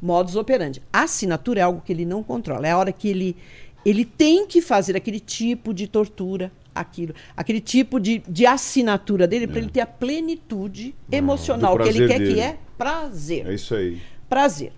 [0.01, 0.81] Modus operandi.
[0.93, 2.69] A assinatura é algo que ele não controla.
[2.69, 3.37] É a hora que ele,
[3.85, 9.47] ele tem que fazer aquele tipo de tortura, aquilo, aquele tipo de, de assinatura dele,
[9.47, 12.41] para ele ter a plenitude emocional do que ele quer, que dele.
[12.41, 13.47] é prazer.
[13.47, 14.01] É isso aí.
[14.29, 14.73] Prazer.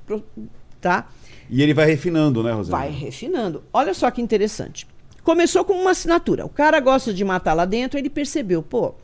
[0.81, 1.09] Tá?
[1.49, 2.79] E ele vai refinando, né, Rosana?
[2.79, 3.63] Vai refinando.
[3.73, 4.87] Olha só que interessante.
[5.23, 6.47] Começou com uma assinatura.
[6.47, 8.95] O cara gosta de matar lá dentro, ele percebeu, pô.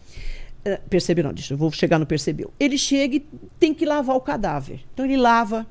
[0.65, 2.51] eh, Percebeu, não, deixa, eu vou chegar no percebeu.
[2.59, 3.27] Ele chega e
[3.59, 4.81] tem que lavar o cadáver.
[4.95, 5.67] Então ele lava,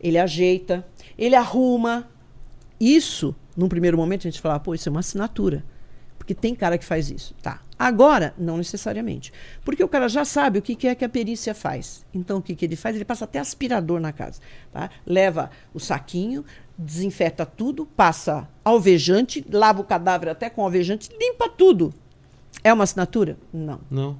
[0.00, 0.84] ele ajeita,
[1.16, 2.08] ele arruma.
[2.80, 5.64] Isso, num primeiro momento, a gente fala, pô, isso é uma assinatura.
[6.26, 7.36] Porque tem cara que faz isso.
[7.40, 7.60] Tá.
[7.78, 9.32] Agora, não necessariamente.
[9.64, 12.04] Porque o cara já sabe o que que é que a perícia faz.
[12.12, 12.96] Então, o que, que ele faz?
[12.96, 14.40] Ele passa até aspirador na casa.
[14.72, 14.90] Tá?
[15.06, 16.44] Leva o saquinho,
[16.76, 21.94] desinfeta tudo, passa alvejante, lava o cadáver até com alvejante, limpa tudo.
[22.64, 23.36] É uma assinatura?
[23.52, 23.78] Não.
[23.88, 24.18] Não.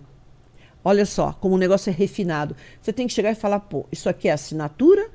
[0.84, 2.54] Olha só, como o negócio é refinado.
[2.80, 5.10] Você tem que chegar e falar, pô, isso aqui é assinatura?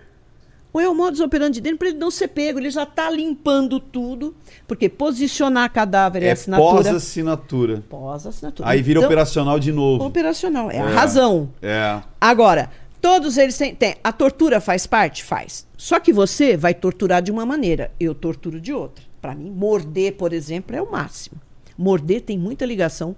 [0.74, 2.58] Ou é o modus operandi dele para ele não ser pego?
[2.59, 4.33] Ele já está limpando tudo.
[4.67, 6.72] Porque posicionar cadáver é, É assinatura.
[6.83, 7.83] pós-assinatura.
[7.90, 8.69] Pós-assinatura.
[8.69, 10.06] Aí vira Então, operacional de novo.
[10.06, 10.93] Operacional, é, a É.
[10.93, 11.50] razão.
[11.61, 12.01] É.
[12.22, 12.69] Agora,
[13.01, 13.95] todos eles têm, têm.
[14.03, 15.24] A tortura faz parte?
[15.24, 15.67] Faz.
[15.77, 19.03] Só que você vai torturar de uma maneira, eu torturo de outra.
[19.22, 21.40] Para mim, morder, por exemplo, é o máximo.
[21.77, 23.16] Morder tem muita ligação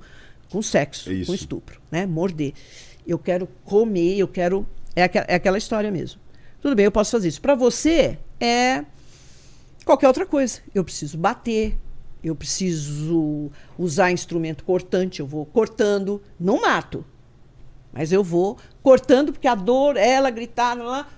[0.50, 1.28] com sexo, Isso.
[1.28, 2.06] com estupro, né?
[2.06, 2.54] Morder.
[3.06, 4.66] Eu quero comer, eu quero.
[4.96, 6.20] É, aqua- é aquela história mesmo.
[6.64, 7.42] Tudo bem, eu posso fazer isso.
[7.42, 8.86] Para você, é
[9.84, 10.62] qualquer outra coisa.
[10.74, 11.78] Eu preciso bater,
[12.24, 17.04] eu preciso usar instrumento cortante, eu vou cortando, não mato.
[17.92, 21.10] Mas eu vou cortando porque a dor, ela gritar, lá, lá,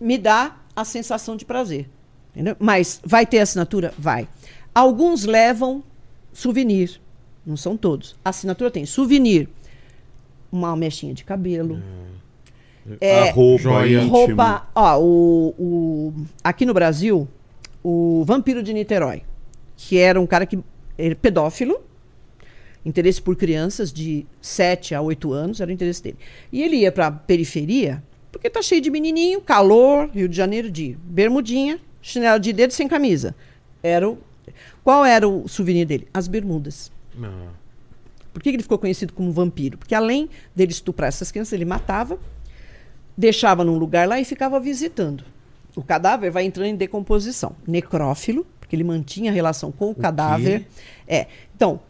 [0.00, 1.86] me dá a sensação de prazer.
[2.30, 2.56] Entendeu?
[2.58, 3.92] Mas vai ter assinatura?
[3.98, 4.26] Vai.
[4.74, 5.84] Alguns levam
[6.32, 6.98] souvenir.
[7.44, 8.16] Não são todos.
[8.24, 9.50] A assinatura tem souvenir,
[10.50, 11.82] uma mechinha de cabelo.
[13.00, 14.02] É, a roupa, joia.
[14.04, 14.68] roupa.
[14.74, 17.26] Ó, o, o- aqui no Brasil,
[17.82, 19.22] o Vampiro de Niterói,
[19.76, 20.58] que era um cara que.
[20.98, 21.80] Ele, pedófilo,
[22.84, 26.16] interesse por crianças de 7 a 8 anos, era o interesse dele.
[26.52, 30.96] E ele ia pra periferia, porque tá cheio de menininho, calor, Rio de Janeiro, de
[31.04, 33.34] bermudinha, chinelo de dedo sem camisa.
[33.82, 34.18] Era o,
[34.84, 36.06] qual era o souvenir dele?
[36.12, 36.92] As bermudas.
[37.22, 37.48] Ah,
[38.32, 39.78] Por que ele ficou conhecido como vampiro?
[39.78, 42.18] Porque além dele estuprar essas crianças, ele matava,
[43.16, 45.24] deixava num lugar lá e ficava visitando.
[45.76, 47.52] O cadáver vai entrando em decomposição.
[47.66, 50.66] Necrófilo, porque ele mantinha relação com o, cadáver.
[51.06, 51.26] É.
[51.54, 51.80] Então,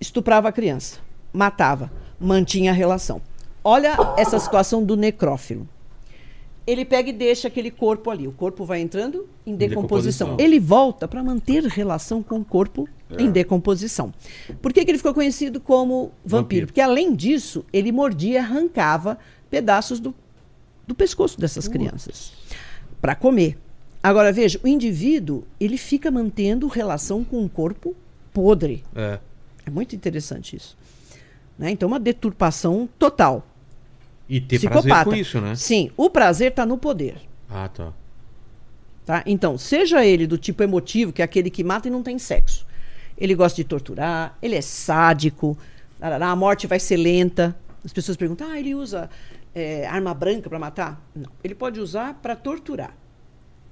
[0.00, 0.98] estuprava a criança,
[1.32, 3.20] matava, mantinha a relação.
[3.64, 5.68] Olha essa situação do necrófilo.
[6.64, 8.28] Ele pega e deixa aquele corpo ali.
[8.28, 10.28] O corpo vai entrando em decomposição.
[10.28, 10.36] decomposição.
[10.38, 12.88] Ele volta para manter relação com o corpo
[13.18, 14.12] em decomposição.
[14.60, 16.42] Por que, que ele ficou conhecido como vampiro?
[16.42, 16.66] Vampiro.
[16.68, 19.18] Porque, além disso, ele mordia e arrancava
[19.50, 20.14] pedaços do,
[20.86, 22.32] do pescoço dessas crianças
[23.00, 23.58] para comer.
[24.02, 27.94] Agora, veja, o indivíduo ele fica mantendo relação com o corpo
[28.32, 28.84] podre.
[28.94, 29.18] é.
[29.64, 30.76] É muito interessante isso.
[31.56, 31.70] Né?
[31.70, 33.46] Então, uma deturpação total.
[34.28, 34.88] E ter Psicopata.
[34.88, 35.54] prazer com isso, né?
[35.54, 37.16] Sim, o prazer está no poder.
[37.48, 37.92] Ah, tá.
[39.04, 39.22] Tá?
[39.26, 42.66] Então, seja ele do tipo emotivo, que é aquele que mata e não tem sexo.
[43.16, 45.56] Ele gosta de torturar, ele é sádico,
[46.00, 47.54] a morte vai ser lenta.
[47.84, 49.10] As pessoas perguntam, ah, ele usa
[49.54, 51.00] é, arma branca para matar?
[51.14, 51.30] Não.
[51.42, 52.96] Ele pode usar para torturar.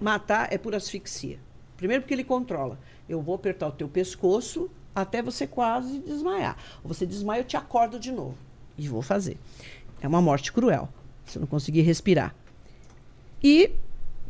[0.00, 1.39] Matar é por asfixia.
[1.76, 2.78] Primeiro porque ele controla.
[3.09, 6.57] Eu vou apertar o teu pescoço até você quase desmaiar.
[6.83, 8.36] Ou você desmaia, eu te acordo de novo.
[8.76, 9.39] E vou fazer.
[10.00, 10.89] É uma morte cruel.
[11.25, 12.34] Você não conseguir respirar.
[13.42, 13.73] E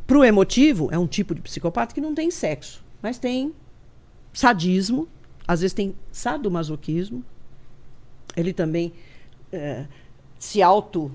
[0.06, 3.54] pro emotivo, é um tipo de psicopata que não tem sexo, mas tem
[4.32, 5.08] sadismo,
[5.46, 7.24] às vezes tem sadomasoquismo.
[8.36, 8.92] Ele também
[9.52, 9.86] eh,
[10.38, 11.10] se auto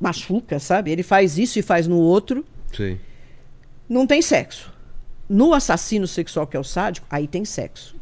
[0.00, 0.90] machuca, sabe?
[0.90, 2.44] Ele faz isso e faz no outro.
[2.74, 2.98] Sim.
[3.88, 4.72] Não tem sexo.
[5.28, 7.96] No assassino sexual, que é o sádico, aí tem sexo.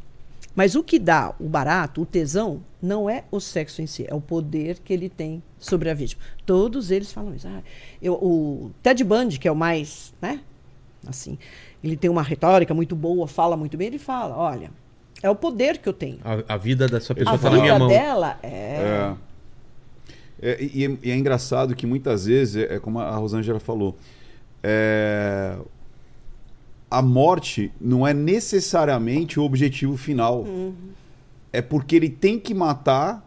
[0.55, 4.15] Mas o que dá o barato, o tesão, não é o sexo em si, é
[4.15, 6.20] o poder que ele tem sobre a vítima.
[6.44, 7.47] Todos eles falam isso.
[7.47, 7.62] Ah,
[8.02, 10.41] eu- o Ted Bundy, que é o mais, né?
[11.07, 11.39] Assim,
[11.83, 13.86] ele tem uma retórica muito boa, fala muito bem.
[13.86, 14.70] Ele fala: olha,
[15.23, 16.18] é o poder que eu tenho.
[16.25, 17.89] A, a vida dessa pessoa A tá na minha vida mão.
[17.89, 18.49] dela é.
[18.49, 19.15] É.
[20.41, 23.97] É, e, é, e é engraçado que muitas vezes, é, é como a Rosângela falou,
[24.62, 25.57] é,
[26.91, 30.44] a morte não é necessariamente o objetivo final.
[31.52, 33.25] É porque ele tem que matar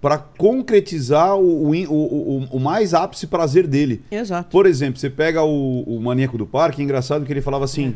[0.00, 4.02] para concretizar o, o, o, o- mais ápice prazer dele.
[4.10, 4.50] Exato.
[4.50, 7.94] Por exemplo, você pega o, o maníaco do parque, é engraçado que ele falava assim: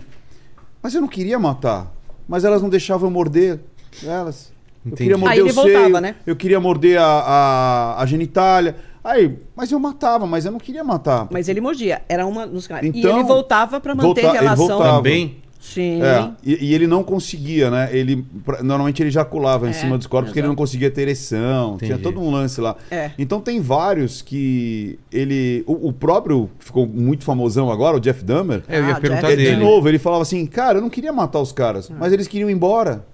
[0.83, 1.93] Mas eu não queria matar,
[2.28, 3.59] mas elas não deixavam eu morder
[4.05, 4.53] elas.
[4.91, 6.15] Eu queria morder Aí ele o voltava, seio, né?
[6.27, 8.77] eu queria morder a, a, a genitália.
[9.05, 11.29] Aí, mas eu matava, mas eu não queria matar.
[11.31, 12.03] Mas ele mordia.
[12.09, 12.85] Era uma dos caras.
[12.93, 14.67] e Então, ele voltava para manter volta- ele relação.
[14.69, 14.97] voltava.
[14.97, 15.37] Também?
[15.61, 16.01] Sim.
[16.01, 17.89] É, e, e ele não conseguia, né?
[17.93, 21.03] Ele pra- normalmente ele ejaculava em É, cima dos corpos porque ele não conseguia ter
[21.03, 21.77] ereção.
[21.77, 22.03] Tinha Entendi.
[22.03, 22.77] todo um lance lá.
[22.91, 23.11] É.
[23.19, 25.65] Então tem vários que ele.
[25.67, 28.63] O, o próprio que ficou muito famosão agora, o Jeff Dahmer.
[28.69, 29.57] É, eu ia Ah, perguntar é, dele.
[29.57, 32.49] de novo, ele falava assim, cara, eu não queria matar os caras, mas eles queriam
[32.49, 33.05] ir embora.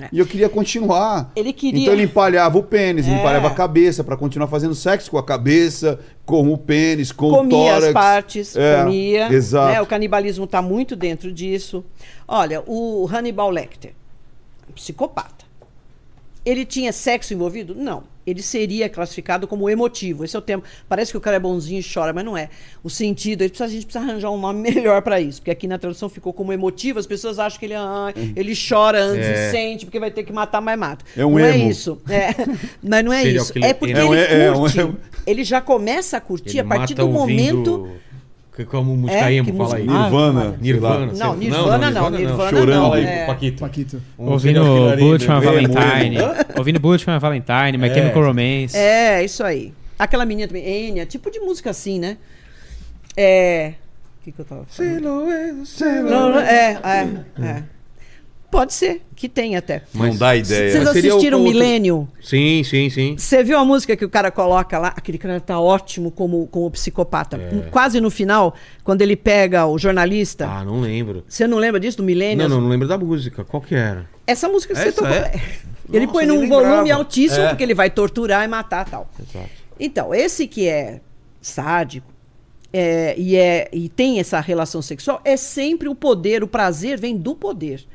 [0.00, 0.08] É.
[0.12, 1.30] E eu queria continuar.
[1.34, 3.10] Ele queria- Então ele empalhava o pênis, É.
[3.18, 7.36] empalhava a cabeça pra continuar fazendo sexo com a cabeça, com o pênis, com o
[7.38, 7.84] comia tórax.
[7.86, 9.32] as partes, É, comia.
[9.32, 9.72] Exato.
[9.72, 9.80] né?
[9.82, 11.84] O canibalismo está muito dentro disso.
[12.26, 13.92] Olha, o Hannibal Lecter,
[14.74, 15.47] psicopata.
[16.48, 17.74] Ele tinha sexo envolvido?
[17.74, 18.04] Não.
[18.26, 20.22] Ele seria classificado como emotivo.
[20.24, 20.62] Esse é o termo.
[20.88, 22.48] Parece que o cara é bonzinho e chora, mas não é.
[22.84, 25.40] O sentido, ele precisa- a gente precisa arranjar um nome melhor para isso.
[25.40, 29.02] Porque aqui na tradução ficou como emotivo, as pessoas acham que ele, ah, ele chora
[29.02, 29.48] antes É.
[29.48, 31.04] e sente, porque vai ter que matar, mas mata.
[31.16, 31.70] É um não é emo.
[31.70, 32.00] isso.
[32.08, 32.28] É.
[32.82, 33.52] Mas não é Serial isso.
[33.62, 34.14] É porque emo.
[34.14, 34.80] ele É um- é um curte.
[34.80, 34.96] emo.
[35.26, 37.18] Ele já começa a curtir Ele a partir do ouvindo-
[37.56, 37.88] momento.
[37.92, 38.07] que-
[38.64, 39.86] Como música É, fala aí.
[39.86, 40.40] Nirvana.
[40.40, 40.54] Ah, lá.
[40.60, 41.12] Nirvana.
[41.12, 42.92] Não, Nirvana não, Nirvana Chorando não.
[42.92, 43.26] aí, é.
[43.26, 43.60] Paquito.
[43.60, 44.02] Paquito.
[44.18, 44.62] Um Ouvindo
[44.98, 45.40] Bullet from né?
[45.40, 46.16] Valentine.
[46.16, 46.34] Emo.
[46.58, 47.94] Ouvindo Bullet from Valentine, My É.
[47.94, 48.76] Chemical Romance.
[48.76, 49.72] É, isso aí.
[49.98, 52.16] Aquela menina também, Enya, tipo de música assim, né?
[53.16, 53.74] É.
[54.20, 55.00] O que, que eu tava falando?
[55.00, 57.08] Não, não, é, é,
[57.42, 57.62] é.
[58.50, 59.82] Pode ser, que tem até.
[59.92, 60.70] Não dá ideia.
[60.70, 62.08] Vocês Mas assistiram o- outro- Milênio?
[62.22, 63.14] Sim, sim, sim.
[63.18, 64.88] Você viu a música que o cara coloca lá?
[64.96, 67.38] Aquele cara tá ótimo como, como psicopata.
[67.70, 70.46] Quase no final, quando ele pega o jornalista.
[70.48, 71.24] Ah, não lembro.
[71.28, 72.48] Você não lembra disso, do Milênio?
[72.48, 73.44] Não, não, não lembro da música.
[73.44, 74.08] Qual que era?
[74.26, 75.14] Essa música que você Essa tocou.
[75.14, 75.32] é?
[75.92, 76.68] Ele Nossa, põe num lembrava.
[76.70, 77.48] volume altíssimo, É.
[77.48, 79.10] porque ele vai torturar e matar tal.
[79.18, 79.48] Exato.
[79.80, 81.00] Então, esse que é
[81.40, 82.06] sádico
[82.72, 87.16] é, e, é, e tem essa relação sexual, é sempre o poder, o prazer vem
[87.16, 87.86] do poder.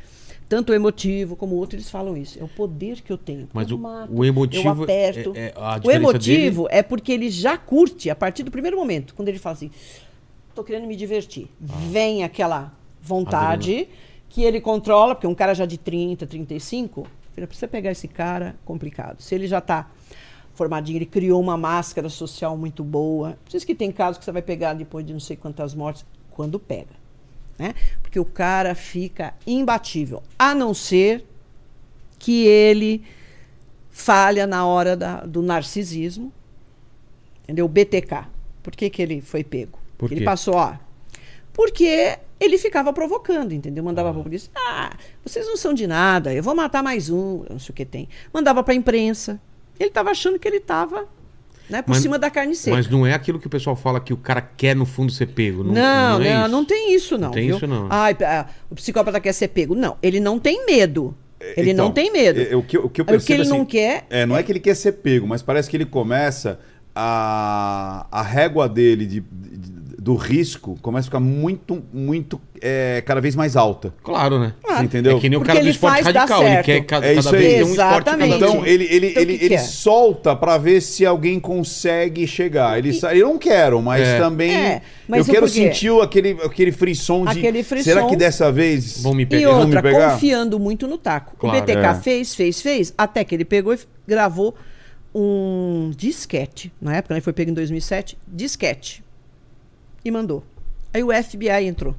[0.56, 2.40] Tanto o emotivo como o outro, eles falam isso.
[2.40, 3.50] É o poder que eu tenho.
[3.52, 5.34] Mas eu o- mato, o emotivo Eu aperto.
[5.36, 9.16] é- é o emotivo é porque ele já curte a partir do primeiro momento.
[9.16, 9.72] Quando ele fala assim,
[10.54, 11.48] tô querendo me divertir.
[11.68, 11.74] Ah.
[11.90, 13.88] Vem aquela vontade
[14.30, 18.08] que ele controla, porque um cara já de 30, 35, filha, pra você pegar esse
[18.08, 19.22] cara, complicado.
[19.22, 19.90] Se ele já tá
[20.54, 23.40] formadinho, ele criou uma máscara social muito boa.
[23.44, 26.06] Por isso que tem casos que você vai pegar depois de não sei quantas mortes,
[26.30, 27.02] quando pega.
[27.58, 27.74] Né?
[28.02, 30.22] Porque o cara fica imbatível.
[30.38, 31.26] A não ser
[32.18, 33.04] que ele
[33.92, 36.32] falha na hora da- do narcisismo.
[37.44, 37.66] Entendeu?
[37.66, 38.26] O BTK.
[38.64, 39.78] Por que, que ele foi pego?
[40.12, 40.76] Ele passou, ó.
[41.52, 43.84] Porque ele ficava provocando, entendeu?
[43.84, 44.50] Mandava pra polícia.
[44.56, 44.92] Ah,
[45.24, 48.10] vocês não são de nada, eu vou matar mais um, não sei o que tem.
[48.34, 49.40] Mandava pra imprensa.
[49.80, 51.08] Ele estava achando que ele estava
[51.74, 52.78] né, por Mas- cima da carne seca.
[52.78, 55.26] Mas não é aquilo que o pessoal fala que o cara quer no fundo ser
[55.28, 55.64] pego.
[55.64, 56.66] Não, Não, não, é não, isso.
[56.68, 57.28] tem isso, não.
[57.28, 57.56] Não tem viu?
[57.58, 57.88] isso, não.
[57.90, 58.16] Ai,
[58.70, 59.74] o psicópata quer ser pego.
[59.76, 61.16] Não, ele não tem medo.
[61.58, 62.40] Ele Então, não tem medo.
[62.40, 64.06] é- é o que, o que eu Aí o percebo que ele assim, não quer.
[64.10, 66.60] É, não é que ele quer ser pego, mas parece que ele começa
[66.96, 69.53] a, a régua dele de, de-
[70.04, 73.94] do risco começa a ficar muito, muito, é, cada vez mais alta.
[74.04, 74.54] Claro, né?
[74.68, 75.16] Você entendeu?
[75.16, 76.44] É que nem o cara do ele esporte radical.
[76.46, 77.56] Ele quer É cada isso vez aí.
[77.60, 78.40] ter um esporte de cada Exatamente.
[78.40, 78.52] vez.
[78.52, 79.60] Então ele, ele, Então, ele, que ele que é?
[79.60, 82.78] solta pra ver se alguém consegue chegar.
[82.78, 84.18] Ele, sa- eu não quero, mas É.
[84.20, 87.84] também É, mas eu quero sentir aquele, aquele frisson de Aquele frisson.
[87.86, 89.52] será que dessa vez Vão me E pegar.
[89.52, 90.12] vão me outra, pegar?
[90.16, 91.38] confiando muito no taco.
[91.38, 91.94] Claro, o BTK é.
[91.96, 94.54] fez, fez, fez, até que ele pegou e gravou
[95.16, 96.72] um disquete.
[96.82, 98.18] Na época, né, ele foi pego em 2007.
[98.28, 99.03] Disquete.
[100.04, 100.44] E mandou.
[100.94, 101.96] Aí o FBI entrou.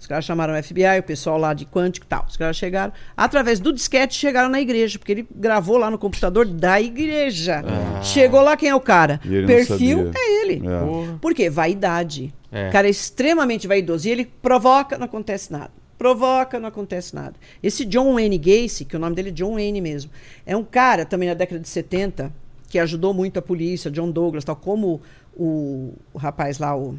[0.00, 2.24] Os caras chamaram o FBI, o pessoal lá de Quântico e tal.
[2.26, 2.90] Os caras chegaram.
[3.14, 7.62] Através do disquete, chegaram na igreja, porque ele gravou lá no computador da igreja.
[8.02, 9.20] Chegou lá, quem é o cara?
[9.46, 10.62] Perfil é ele.
[10.66, 11.18] É.
[11.20, 11.50] Por quê?
[11.50, 12.32] Vaidade.
[12.50, 12.70] É.
[12.70, 14.08] O cara é extremamente vaidoso.
[14.08, 15.70] E ele provoca, não acontece nada.
[15.98, 17.34] Provoca, não acontece nada.
[17.62, 20.10] Esse John Wayne Gacy, que o nome dele é John Wayne mesmo,
[20.46, 22.32] é um cara também na década de 70
[22.70, 25.02] que ajudou muito a polícia, John Douglas, tal, como
[25.36, 26.98] o, o rapaz lá, o,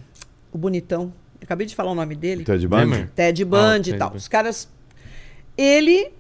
[0.52, 1.14] o bonitão.
[1.40, 2.44] Eu acabei de falar o nome dele.
[2.44, 3.08] Ted Bundy?
[3.16, 4.14] Ted Ah, Bundy Ted e tal.
[4.14, 4.68] Os caras.
[5.58, 6.12] Ele.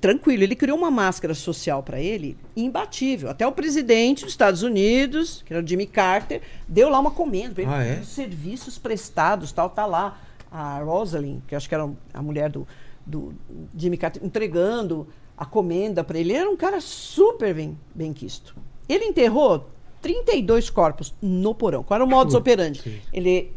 [0.00, 3.30] Tranquilo, ele criou uma máscara social para ele imbatível.
[3.30, 7.54] Até o presidente dos Estados Unidos, que era o Jimmy Carter, deu lá uma comenda
[7.54, 7.72] para ele.
[7.72, 8.00] Ah, é?
[8.00, 10.20] Os serviços prestados, tal, tá lá.
[10.50, 12.66] A Rosalind, que acho que era a mulher do,
[13.06, 13.32] do
[13.76, 16.30] Jimmy Carter, entregando a comenda para ele.
[16.32, 18.54] Ele era um cara super bem, bem quisto.
[18.88, 19.70] Ele enterrou
[20.02, 21.82] 32 corpos no porão.
[21.82, 23.00] Qual era o modus operandi?
[23.12, 23.52] Ele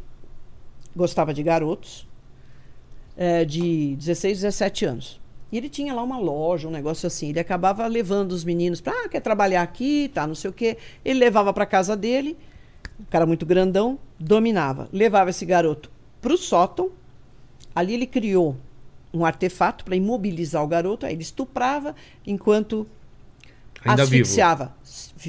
[0.96, 2.08] gostava de garotos
[3.18, 5.22] é, de 16, 17 anos.
[5.52, 7.30] E ele tinha lá uma loja, um negócio assim.
[7.30, 10.78] Ele acabava levando os meninos para, ah, quer trabalhar aqui, tá, não sei o quê.
[11.04, 12.38] Ele levava para casa dele,
[13.00, 14.88] um cara muito grandão, dominava.
[14.94, 15.92] Levava esse garoto
[16.22, 16.92] para o sótão.
[17.74, 18.56] Ali ele criou
[19.14, 21.06] um artefato para imobilizar o garoto.
[21.06, 22.88] Aí ele estuprava enquanto
[23.84, 24.66] Ainda asfixiava.
[24.66, 24.76] Vivo,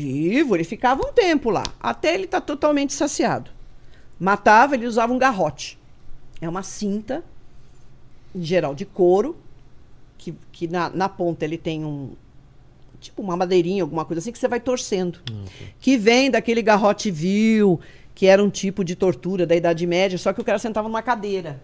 [0.00, 3.50] ele ficava um tempo lá, até ele estar totalmente saciado.
[4.18, 5.78] Matava, ele usava um garrote.
[6.41, 7.25] É uma cinta,
[8.34, 9.36] em geral de couro,
[10.16, 12.10] que, que na, na ponta ele tem um.
[13.00, 15.20] Tipo uma madeirinha, alguma coisa assim, que você vai torcendo.
[15.78, 17.78] Que vem daquele garrote vil,
[18.15, 21.02] que era um tipo de tortura da Idade Média, só que o cara sentava numa
[21.02, 21.62] cadeira.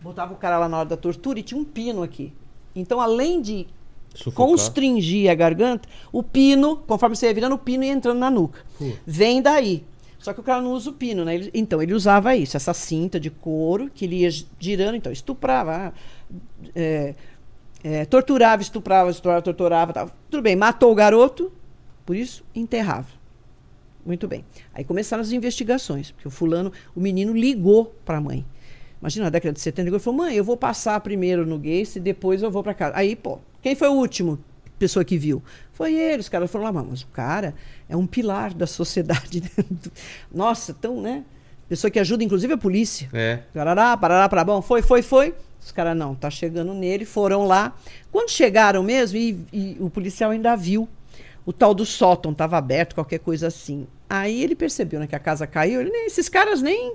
[0.00, 2.32] Botava o cara lá na hora da tortura e tinha um pino aqui.
[2.74, 3.66] Então, além de
[4.14, 4.46] Sufocar.
[4.46, 8.60] constringir a garganta, o pino, conforme você ia virando, o pino ia entrando na nuca.
[9.06, 9.84] Vem daí.
[10.18, 11.34] Só que o cara não usa o pino, né?
[11.34, 15.94] Ele- então, ele usava isso, essa cinta de couro, que ele ia girando, então, estuprava,
[16.74, 17.14] é,
[17.82, 20.10] é, torturava, estuprava, estuprava, torturava, tal.
[20.30, 21.50] Tudo bem, matou o garoto,
[22.04, 23.08] por isso, enterrava.
[24.04, 24.44] Muito bem.
[24.74, 28.44] Aí começaram as investigações, porque o fulano, o menino ligou para a mãe.
[29.00, 31.96] Imagina, na década de 70, ligou e falou: mãe, eu vou passar primeiro no Gacy
[31.96, 32.96] e depois eu vou para casa.
[32.96, 34.38] Aí, pô, quem foi o último
[34.78, 35.42] pessoa que viu?
[35.72, 36.20] Foi ele.
[36.20, 37.54] Os caras foram lá, mas o cara
[37.88, 39.42] é um pilar da sociedade.
[40.32, 41.24] Nossa, tão, né?
[41.68, 43.08] Pessoa que ajuda, inclusive, a polícia.
[43.12, 43.40] É.
[43.54, 45.34] Parará, parará, para bom, foi, foi, foi.
[45.62, 47.76] Os caras, não, tá chegando nele, foram lá.
[48.10, 50.88] Quando chegaram mesmo, e, e o policial ainda viu,
[51.46, 53.86] o tal do sótão estava aberto, qualquer coisa assim.
[54.08, 56.94] Aí ele percebeu né, que a casa caiu, ele, esses caras nem.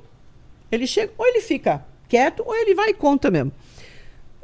[0.71, 3.51] Ele chega, ou ele fica quieto, ou ele vai e conta mesmo.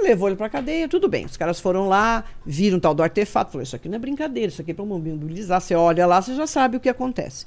[0.01, 1.25] Levou ele pra cadeia, tudo bem.
[1.25, 4.61] Os caras foram lá, viram tal do artefato, falou: Isso aqui não é brincadeira, isso
[4.61, 5.61] aqui é pra mobilizar.
[5.61, 7.45] Você olha lá, você já sabe o que acontece.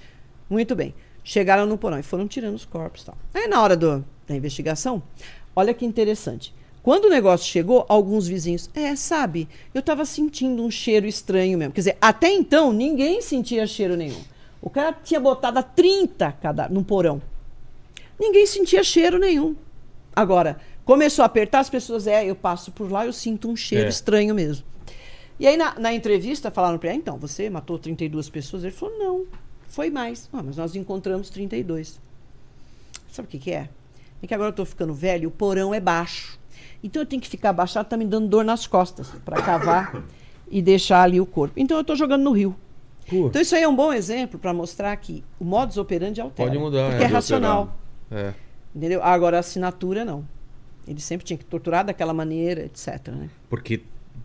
[0.49, 0.95] Muito bem.
[1.25, 3.17] Chegaram no porão e foram tirando os corpos e tal.
[3.33, 5.03] Aí, na hora do- da investigação,
[5.57, 6.55] olha que interessante.
[6.83, 11.73] Quando o negócio chegou, alguns vizinhos, é, sabe, eu tava sentindo um cheiro estranho mesmo.
[11.73, 14.21] Quer dizer, até então, ninguém sentia cheiro nenhum.
[14.61, 17.23] O cara tinha botado a 30 cadáveres no porão.
[18.21, 19.57] Ninguém sentia cheiro nenhum.
[20.15, 23.87] Agora, Começou a apertar, as pessoas, é, eu passo por lá, eu sinto um cheiro
[23.87, 23.89] É.
[23.89, 24.65] estranho mesmo.
[25.41, 28.63] E aí na, na entrevista falaram para ele, ah, então, você matou 32 pessoas?
[28.65, 29.25] Ele falou, não,
[29.67, 30.29] foi mais.
[30.33, 31.99] Ah, mas nós encontramos 32.
[33.11, 33.69] Sabe o que, que é?
[34.23, 36.39] É que agora eu tô ficando velho, o porão é baixo.
[36.83, 40.05] Então eu tenho que ficar abaixado, tá me dando dor nas costas para cavar
[40.51, 41.55] e deixar ali o corpo.
[41.59, 42.55] Então eu tô jogando no rio.
[43.09, 46.49] Pô, Então isso aí é um bom exemplo para mostrar que o modus operandi altera.
[46.49, 47.07] Pode mudar, Porque é.
[47.07, 47.77] é, racional.
[48.11, 48.33] é.
[48.75, 49.03] Entendeu?
[49.03, 50.25] Agora a assinatura não.
[50.87, 53.09] Ele sempre tinha que torturar daquela maneira, etc.
[53.09, 53.29] né?
[53.49, 53.83] Porque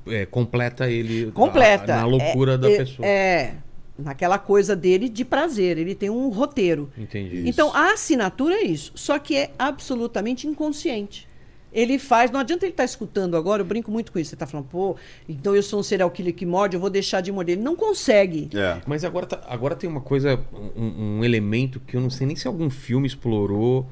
[0.08, 1.88] é, completa ele Completa.
[1.88, 3.08] na, na loucura é, da é, pessoa.
[3.08, 3.56] É,
[3.98, 5.78] naquela coisa dele de prazer.
[5.78, 6.90] Ele tem um roteiro.
[6.98, 7.44] Entendi.
[7.48, 8.92] Então a assinatura é isso.
[8.96, 11.28] Só que é absolutamente inconsciente.
[11.72, 14.30] Ele faz, não adianta ele estar escutando agora, eu brinco muito com isso.
[14.30, 14.96] Você está falando, pô,
[15.28, 17.58] então eu sou um serial killer que morde, eu vou deixar de morder.
[17.58, 18.50] Ele não consegue.
[18.56, 18.82] É.
[18.88, 20.40] Mas agora, tá- agora tem uma coisa,
[20.76, 23.88] um, um elemento que eu não sei nem se algum filme explorou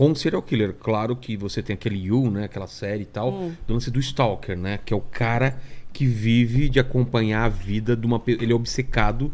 [0.00, 0.72] com serial killer.
[0.80, 2.44] Claro que você tem aquele You, né?
[2.44, 3.52] Aquela série e tal, Hum.
[3.66, 4.80] do lance do Stalker, né?
[4.82, 5.60] Que é o cara
[5.92, 8.42] que vive de acompanhar a vida de uma pessoa.
[8.42, 9.30] Ele é obcecado.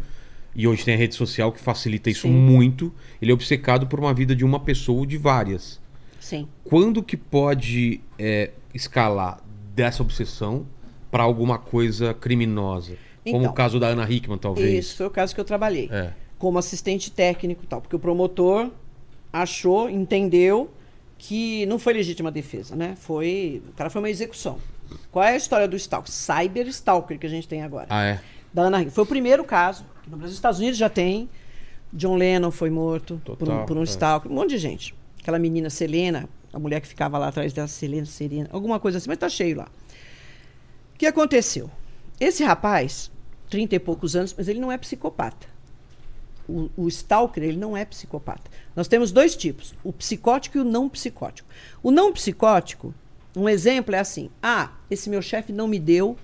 [0.56, 2.32] E hoje tem a rede social que facilita isso Sim.
[2.32, 2.92] muito.
[3.22, 5.80] Ele é obcecado por uma vida de uma pessoa ou de várias.
[6.18, 6.48] Sim.
[6.64, 9.40] Quando que pode é, escalar
[9.72, 10.66] dessa obsessão
[11.12, 12.96] para alguma coisa criminosa?
[13.24, 14.86] Como Então, o caso da Ana Hickman, talvez.
[14.86, 15.88] Isso foi o caso que eu trabalhei.
[15.92, 16.12] É.
[16.36, 17.80] Como assistente técnico e tal.
[17.80, 18.68] Porque o promotor
[19.42, 20.70] achou, entendeu
[21.18, 22.94] que não foi legítima defesa, né?
[22.96, 23.62] Foi.
[23.68, 24.58] O cara foi uma execução.
[25.10, 26.12] Qual é a história do Stalker?
[26.12, 27.86] Cyber Stalker que a gente tem agora.
[27.90, 28.20] Ah, é?
[28.52, 28.88] Da Ana.
[28.90, 29.84] Foi o primeiro caso.
[30.06, 31.28] No Brasil, nos Estados Unidos já tem.
[31.92, 33.84] John Lennon foi morto por Total, um, por um é.
[33.84, 34.30] Stalker.
[34.30, 34.94] Um monte de gente.
[35.20, 39.08] Aquela menina Selena, a mulher que ficava lá atrás dela, Selena, Serena, alguma coisa assim,
[39.08, 39.68] mas tá cheio lá.
[40.94, 41.70] O que aconteceu?
[42.20, 43.10] Esse rapaz,
[43.50, 45.46] 30 e poucos anos, mas ele não é psicopata.
[46.48, 48.50] O, o Stalker, ele não é psicopata.
[48.74, 51.48] Nós temos dois tipos, o psicótico e o não psicótico.
[51.82, 52.94] O não psicótico,
[53.36, 56.16] um exemplo é assim: ah, esse meu chefe não me deu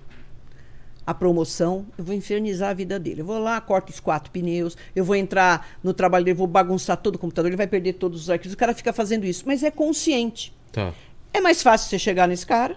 [1.07, 3.23] a promoção, eu vou infernizar a vida dele.
[3.23, 6.97] Eu vou lá, corto os quatro pneus, eu vou entrar no trabalho dele, vou bagunçar
[6.97, 8.55] todo o computador, ele vai perder todos os arquivos.
[8.55, 10.55] O cara fica fazendo isso, mas é consciente.
[10.71, 10.95] Tá.
[11.33, 12.77] É mais fácil você chegar nesse cara,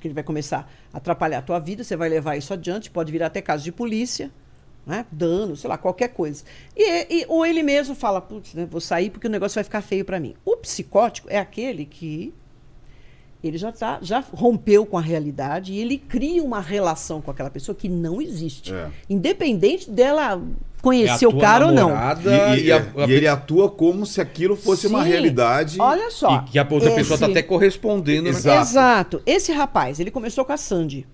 [0.00, 3.10] que ele vai começar a atrapalhar a tua vida, você vai levar isso adiante, pode
[3.10, 4.30] virar até caso de polícia,
[4.86, 5.06] né?
[5.12, 6.42] dano, sei lá, qualquer coisa.
[6.76, 9.80] E, e- ou ele mesmo fala, putz, né, vou sair porque o negócio vai ficar
[9.82, 10.34] feio para mim.
[10.44, 12.32] O psicótico é aquele que
[13.42, 17.50] ele já, tá, já rompeu com a realidade e ele cria uma relação com aquela
[17.50, 18.72] pessoa que não existe.
[18.72, 18.88] É.
[19.10, 20.40] Independente dela
[20.80, 21.90] conhecer É o cara ou não.
[21.90, 25.08] E, e- e a- a- e ele atua como se aquilo fosse uma Sim.
[25.10, 25.76] realidade.
[25.80, 26.36] Olha só.
[26.46, 28.24] E que a outra pessoa tá esse- até correspondendo.
[28.24, 28.30] né?
[28.30, 28.60] Exato.
[28.62, 29.22] Exato.
[29.26, 31.04] Esse rapaz, ele começou com a Sandy.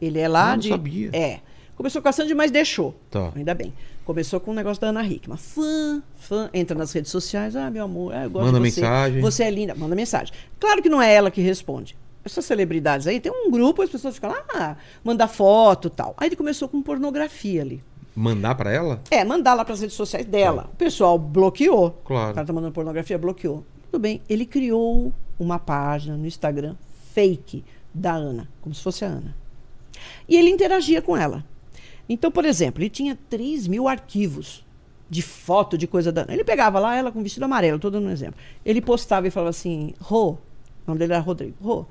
[0.00, 0.68] Ele é lá Ah, não de.
[0.70, 1.10] sabia.
[1.12, 1.38] É.
[1.76, 2.94] Começou com a Sandy, mas deixou.
[3.10, 3.32] Tá.
[3.34, 3.72] Ainda bem.
[4.04, 5.36] Começou com o negócio da Ana Hickman.
[5.36, 7.56] Fã, fã, entra nas redes sociais.
[7.56, 8.80] Ah, meu amor, eu gosto Manda de você.
[8.80, 9.20] mensagem.
[9.20, 9.74] Você é linda.
[9.74, 10.32] Manda mensagem.
[10.60, 11.96] Claro que não é ela que responde.
[12.24, 16.14] Essas celebridades aí, tem um grupo, as pessoas ficam lá, ah, manda foto e tal.
[16.16, 17.82] Aí ele começou com pornografia ali.
[18.16, 19.02] Mandar pra ela?
[19.10, 20.70] É, mandar lá para as redes sociais dela.
[20.72, 21.90] O pessoal bloqueou.
[22.04, 22.30] Claro.
[22.30, 23.64] O cara tá mandando pornografia, bloqueou.
[23.90, 24.22] Tudo bem.
[24.28, 26.76] Ele criou uma página no Instagram
[27.12, 29.36] fake da Ana, como se fosse a Ana.
[30.28, 31.44] E ele interagia com ela.
[32.08, 34.64] Então, por exemplo, ele tinha 3 mil arquivos
[35.08, 36.26] de foto de coisa da.
[36.28, 38.38] Ele pegava lá ela com vestido amarelo, tô dando um exemplo.
[38.64, 40.38] Ele postava e falava assim: Rô, o
[40.86, 41.86] nome dele era Rodrigo, Rô,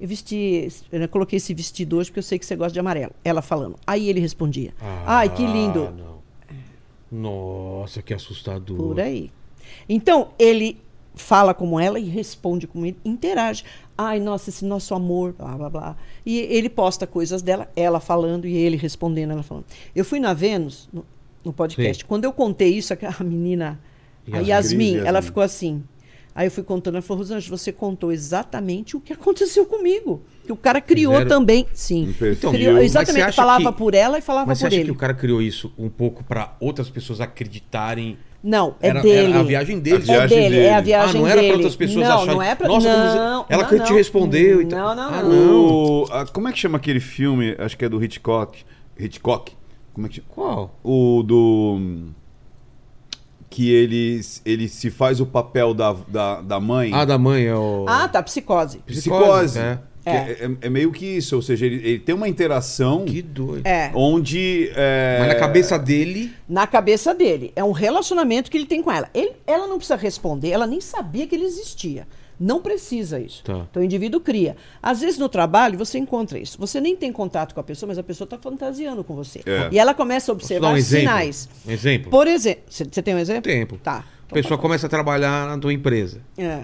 [0.00, 3.12] eu vesti, eu coloquei esse vestido hoje porque eu sei que você gosta de amarelo.
[3.24, 3.76] Ela falando.
[3.86, 4.72] Aí ele respondia:
[5.06, 5.88] Ai, que lindo.
[5.88, 6.20] Ah, não.
[7.10, 8.76] Nossa, que assustador.
[8.76, 9.30] Por aí.
[9.88, 10.80] Então, ele
[11.14, 13.64] fala como ela e responde como ele, interage.
[13.98, 15.96] Ai, nossa, esse nosso amor, blá, blá, blá.
[16.24, 19.64] E ele posta coisas dela, ela falando e ele respondendo, ela falando.
[19.94, 21.04] Eu fui na Vênus, no,
[21.44, 22.08] no podcast, Sim.
[22.08, 23.80] quando eu contei isso, a menina,
[24.32, 24.98] a Yasmin.
[24.98, 25.82] Ela ficou assim.
[26.34, 30.22] Aí eu fui contando, ela falou, Rosângela, você contou exatamente o que aconteceu comigo.
[30.44, 32.14] Que o cara criou Fizeram- também, sim.
[32.18, 32.50] Perfil.
[32.52, 34.84] Criou- exatamente, falava que- por ela e falava Mas você por acha ele.
[34.84, 38.16] que o cara criou isso um pouco pra outras pessoas acreditarem?
[38.42, 39.32] Não, é Era- dele.
[39.32, 39.96] era a viagem dele.
[39.96, 40.86] A viagem é dele, é a dele.
[40.86, 41.48] viagem ah, não era dele.
[41.48, 42.34] pra outras pessoas não, acharem.
[42.34, 42.68] Não é pra...
[42.68, 43.96] Nossa, como não, ela não, que te não.
[43.96, 44.94] respondeu e tal.
[44.96, 45.28] Não, não, Ah, não.
[45.30, 45.64] não.
[46.02, 47.54] O- a- como é que chama aquele filme?
[47.58, 48.64] Acho que é do Hitchcock.
[48.98, 49.52] Hitchcock.
[49.92, 50.28] Como é que chama?
[50.30, 50.78] Qual?
[50.82, 52.08] O do.
[53.50, 56.92] Que ele, ele se faz o papel da, da, da mãe.
[56.94, 57.84] Ah, da mãe é o.
[57.88, 58.78] Ah, tá, psicose.
[58.86, 59.58] psicose.
[59.58, 59.78] É.
[60.10, 60.46] Que É.
[60.46, 63.66] é- é meio que isso, ou seja, ele, ele tem uma interação Que doido.
[63.66, 64.70] É, onde.
[64.74, 66.32] é, Mas na cabeça dele.
[66.48, 67.52] na cabeça dele.
[67.56, 69.08] É um relacionamento que ele tem com ela.
[69.14, 72.06] Ele- ela não precisa responder, ela nem sabia que ele existia.
[72.42, 73.44] Não precisa isso.
[73.44, 73.66] Tá.
[73.70, 74.56] Então o indivíduo cria.
[74.82, 76.56] Às vezes no trabalho você encontra isso.
[76.58, 79.40] Você nem tem contato com a pessoa, mas a pessoa está fantasiando com você.
[79.44, 79.68] É.
[79.70, 81.06] E ela começa a observar um exemplo?
[81.06, 81.48] sinais.
[81.66, 82.10] Um exemplo.
[82.10, 83.42] Por exemplo, você você tem um exemplo?
[83.42, 83.76] Tempo.
[83.82, 84.04] Tá.
[84.30, 86.22] A pessoa começa a trabalhar na tua empresa.
[86.38, 86.62] É.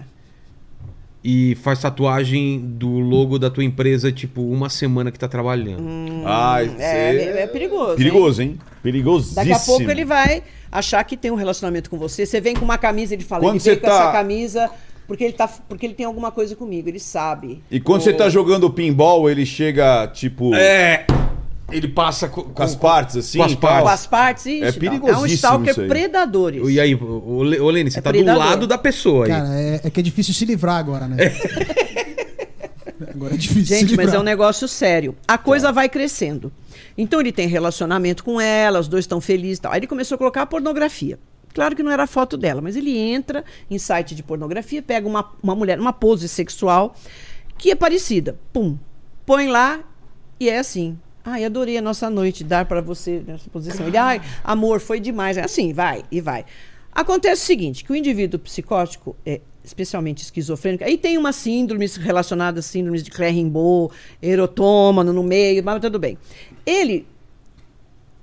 [1.29, 5.83] e faz tatuagem do logo da tua empresa, tipo, uma semana que tá trabalhando.
[6.25, 7.91] Ah, É, você- é, é perigoso.
[7.91, 7.97] hein?
[7.97, 8.59] Perigoso, hein?
[8.81, 9.35] Perigosíssimo.
[9.35, 12.25] Daqui a pouco ele vai achar que tem um relacionamento com você.
[12.25, 14.71] Você vem com uma camisa, ele fala, Quando ele você veio com tá- essa camisa
[15.09, 17.61] porque ele, tá, porque ele tem alguma coisa comigo, ele sabe.
[17.71, 21.07] E quando você tá jogando pinball, ele chega, tipo, É.
[21.70, 23.39] Ele passa co- com as partes, assim?
[23.39, 23.83] com as partes.
[23.83, 24.67] Com as partes, ixi, É não.
[24.67, 25.89] é um perigosíssimo stalker isso aí.
[25.89, 26.55] predador.
[26.55, 26.70] isso.
[26.70, 28.41] E aí, ô Le- ô, Lene, você É tá predador.
[28.43, 29.31] do lado da pessoa aí.
[29.33, 31.17] Cara, é, é que é difícil se livrar agora, né?
[33.12, 34.07] agora é difícil se Gente, livrar.
[34.07, 35.15] mas é um negócio sério.
[35.27, 36.53] A coisa vai crescendo.
[36.97, 39.73] Então ele tem relacionamento com ela, os dois estão felizes e tal.
[39.73, 41.19] Aí ele começou a colocar a pornografia.
[41.53, 45.09] Claro que não era a foto dela, mas ele entra em site de pornografia, pega
[45.09, 46.95] uma, uma mulher, uma pose sexual
[47.59, 48.39] que é parecida.
[48.53, 48.77] Pum.
[49.25, 49.81] Põe lá
[50.39, 50.99] e é assim.
[51.29, 53.89] Ai, adorei a nossa noite, dar para você nessa posição.
[53.89, 55.37] Ele, ai, amor, foi demais.
[55.37, 56.45] É assim, vai e vai.
[56.93, 62.65] Acontece o seguinte, que o indivíduo psicótico, é, especialmente esquizofrênico, aí tem umas síndromes relacionadas
[62.67, 66.17] síndromes de Claire-Rimbaud, erotômano no meio, mas tudo bem.
[66.65, 67.05] Ele,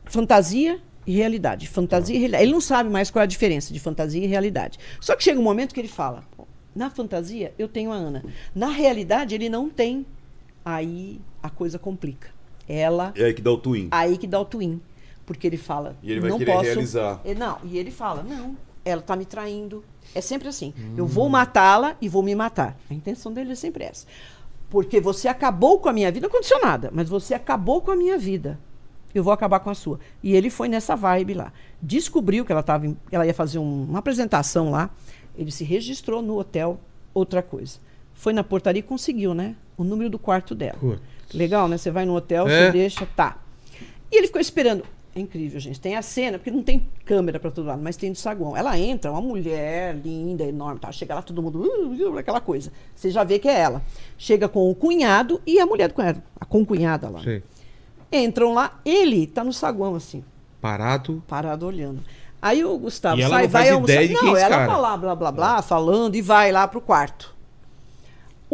[0.06, 2.44] fantasia e realidade, fantasia e realidade.
[2.46, 4.80] Ele não sabe mais qual é a diferença de fantasia e realidade.
[5.02, 8.24] Só que chega um momento que ele fala, "Pô, na fantasia eu tenho a Ana,
[8.56, 10.06] na realidade ele não tem.
[10.64, 12.33] Aí a coisa complica.
[12.68, 13.88] Ela É aí que dá o twin.
[13.92, 14.80] Aí que dá o twin.
[15.26, 15.96] Porque ele fala.
[16.04, 16.64] E ele vai não querer posso...
[16.66, 17.22] realizar.
[17.38, 19.84] Não, e ele fala: não, ela tá me traindo.
[20.14, 20.74] É sempre assim.
[20.78, 20.94] Hum.
[20.98, 22.78] Eu vou matá-la e vou me matar.
[22.90, 24.06] A intenção dele é sempre essa.
[24.70, 26.28] Porque você acabou com a minha vida.
[26.28, 28.60] Não aconteceu nada, mas você acabou com a minha vida.
[29.14, 30.00] Eu vou acabar com a sua.
[30.24, 31.54] E ele foi nessa vibe lá.
[31.82, 34.90] Descobriu que ela, tava em- ela ia fazer um- uma apresentação lá.
[35.38, 36.80] Ele se registrou no hotel,
[37.14, 37.78] outra coisa.
[38.14, 39.56] Foi na portaria e conseguiu, né?
[39.78, 40.78] O número do quarto dela.
[40.80, 41.02] Putz.
[41.34, 41.78] Legal, né?
[41.78, 42.68] Você vai no hotel, É.
[42.68, 43.38] você deixa, tá.
[44.12, 44.84] E ele ficou esperando.
[45.16, 45.80] É incrível, gente.
[45.80, 48.58] Tem a cena, porque não tem câmera para todo lado, mas tem do saguão.
[48.58, 50.92] Ela entra, uma mulher linda, enorme, tá?
[50.92, 52.72] Chega lá todo mundo, uh, uh, aquela coisa.
[52.96, 53.82] Você já vê que é ela.
[54.18, 57.22] Chega com o cunhado e a mulher do cunhado, a concunhada lá.
[57.22, 57.44] Sei.
[58.12, 60.24] Entram lá, ele tá no saguão assim,
[60.62, 61.24] Parado.
[61.28, 62.02] parado olhando.
[62.42, 63.94] Aí o Gustavo E ela sai, não faz vai almoçar.
[63.94, 66.68] ideia de não, quem é ela tá lá, blá, blá, blá, falando e vai lá
[66.68, 67.34] pro quarto.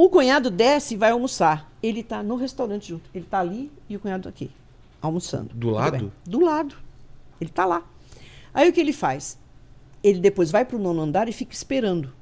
[0.01, 1.69] O cunhado desce e vai almoçar.
[1.83, 3.09] Ele tá no restaurante junto.
[3.13, 4.49] Ele tá ali e o cunhado aqui,
[5.01, 5.53] almoçando.
[5.53, 6.09] Do lado?
[6.25, 6.77] Do lado.
[7.41, 7.83] Ele tá lá.
[8.53, 9.37] Aí o que ele faz?
[10.01, 12.13] Ele depois vai pro nono andar e fica esperando.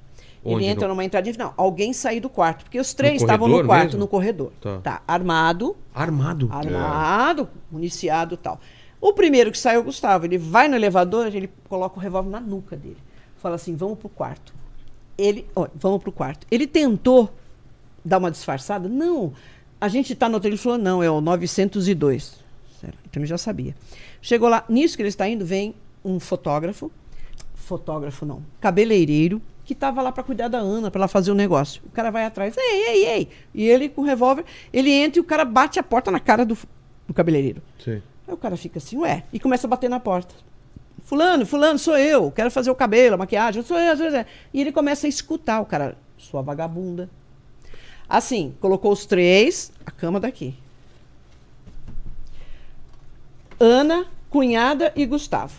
[0.44, 0.56] Onde?
[0.56, 2.64] Ele entra numa entradinha e não, alguém sair do quarto.
[2.64, 4.00] Porque os três estavam no quarto, mesmo?
[4.00, 4.52] no corredor.
[4.60, 4.80] Tá.
[4.80, 6.50] Tá, armado, Armado.
[6.52, 8.60] Armado, municiado e tal.
[9.00, 10.26] O primeiro que sai é o Gustavo.
[10.26, 12.98] Ele vai no elevador, ele coloca o revólver na nuca dele.
[13.38, 14.52] Fala assim: vamos pro quarto.
[15.16, 16.48] Ele, ó, vamos pro quarto.
[16.50, 17.32] Ele tentou
[18.08, 18.88] dar uma disfarçada?
[18.90, 19.34] Não.
[19.80, 20.50] A gente tá no hotel.
[20.50, 22.44] Ele falou: não, é o 902.
[22.80, 23.76] Sério, Então ele já sabia.
[24.22, 26.92] Chegou lá, nisso que ele está indo, vem um fotógrafo.
[27.54, 31.82] Fotógrafo não, cabeleireiro, que estava lá para cuidar da Ana, para ela fazer o negócio.
[31.86, 33.30] O cara vai atrás, ei, ei, ei.
[33.54, 36.46] E ele com o revólver, ele entra e o cara bate a porta na cara
[36.46, 36.58] do,
[37.06, 37.62] do cabeleireiro.
[37.84, 38.02] Sei.
[38.26, 40.34] Aí o cara fica assim, ué, e começa a bater na porta.
[41.04, 44.26] Fulano, fulano, sou eu, quero fazer o cabelo, a maquiagem, sou eu, sou eu.
[44.54, 47.10] E ele começa a escutar o cara, sua vagabunda.
[48.10, 50.56] Assim, colocou os três, a cama daqui.
[53.60, 55.56] Ana, cunhada e Gustavo.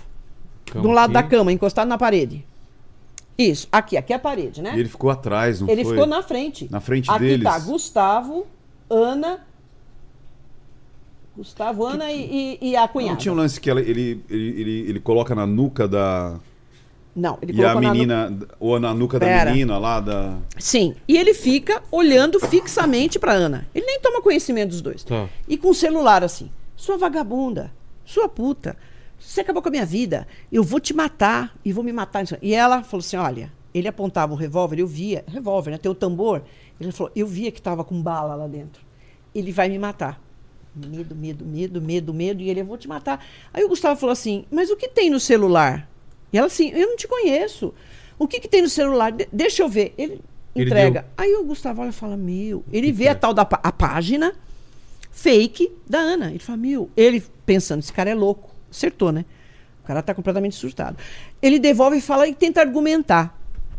[0.66, 1.28] Cama do lado aqui.
[1.30, 2.44] da cama, encostado na parede.
[3.36, 4.72] Isso, aqui, aqui é a parede, né?
[4.76, 5.92] E ele ficou atrás, não Ele foi?
[5.94, 6.68] ficou na frente.
[6.70, 7.44] Na frente Aqui deles.
[7.44, 8.46] tá Gustavo,
[8.90, 9.40] Ana.
[11.36, 13.16] Gustavo, Ana e, e- e a Não cunhada.
[13.16, 16.36] tinha um lance que ela- ele, ele, ele, ele coloca na nuca da.
[17.18, 18.38] Não, ele E a colocou na nu- menina.
[18.60, 19.46] Ou na nuca Pera.
[19.46, 20.36] da menina lá da.
[20.58, 20.94] Sim.
[21.08, 23.66] E ele fica olhando fixamente pra Ana.
[23.74, 25.02] Ele nem toma conhecimento dos dois.
[25.02, 25.28] Tá.
[25.48, 27.72] E com o celular assim: Sua vagabunda,
[28.04, 28.76] sua puta,
[29.18, 30.28] você acabou com a minha vida.
[30.52, 32.24] Eu vou te matar e vou me matar.
[32.40, 35.78] E ela falou assim: Olha, ele apontava o revólver, eu via, revólver, né?
[35.78, 36.42] Tem o tambor.
[36.80, 38.80] Ele falou: Eu via que tava com bala lá dentro.
[39.34, 40.20] Ele vai me matar.
[40.76, 42.40] Medo, medo, medo, medo, medo.
[42.42, 43.24] E ele, eu vou te matar.
[43.52, 45.88] Aí o Gustavo falou assim: Mas o que tem no celular?
[46.32, 47.72] E ela assim: Eu não te conheço.
[48.18, 49.12] O que, que tem no celular?
[49.12, 49.94] De- deixa eu ver.
[49.96, 50.20] Ele
[50.54, 51.02] Ele entrega.
[51.02, 51.10] deu.
[51.16, 52.64] Aí o Gustavo olha e fala: Meu.
[52.72, 54.34] Ele vê a tal da a página
[55.10, 56.30] fake da Ana.
[56.30, 56.90] Ele fala: Meu.
[56.96, 58.50] Ele pensando: Esse cara é louco.
[58.70, 59.24] Acertou, né?
[59.82, 60.98] O cara tá completamente surtado.
[61.40, 63.36] Ele devolve e fala e tenta argumentar.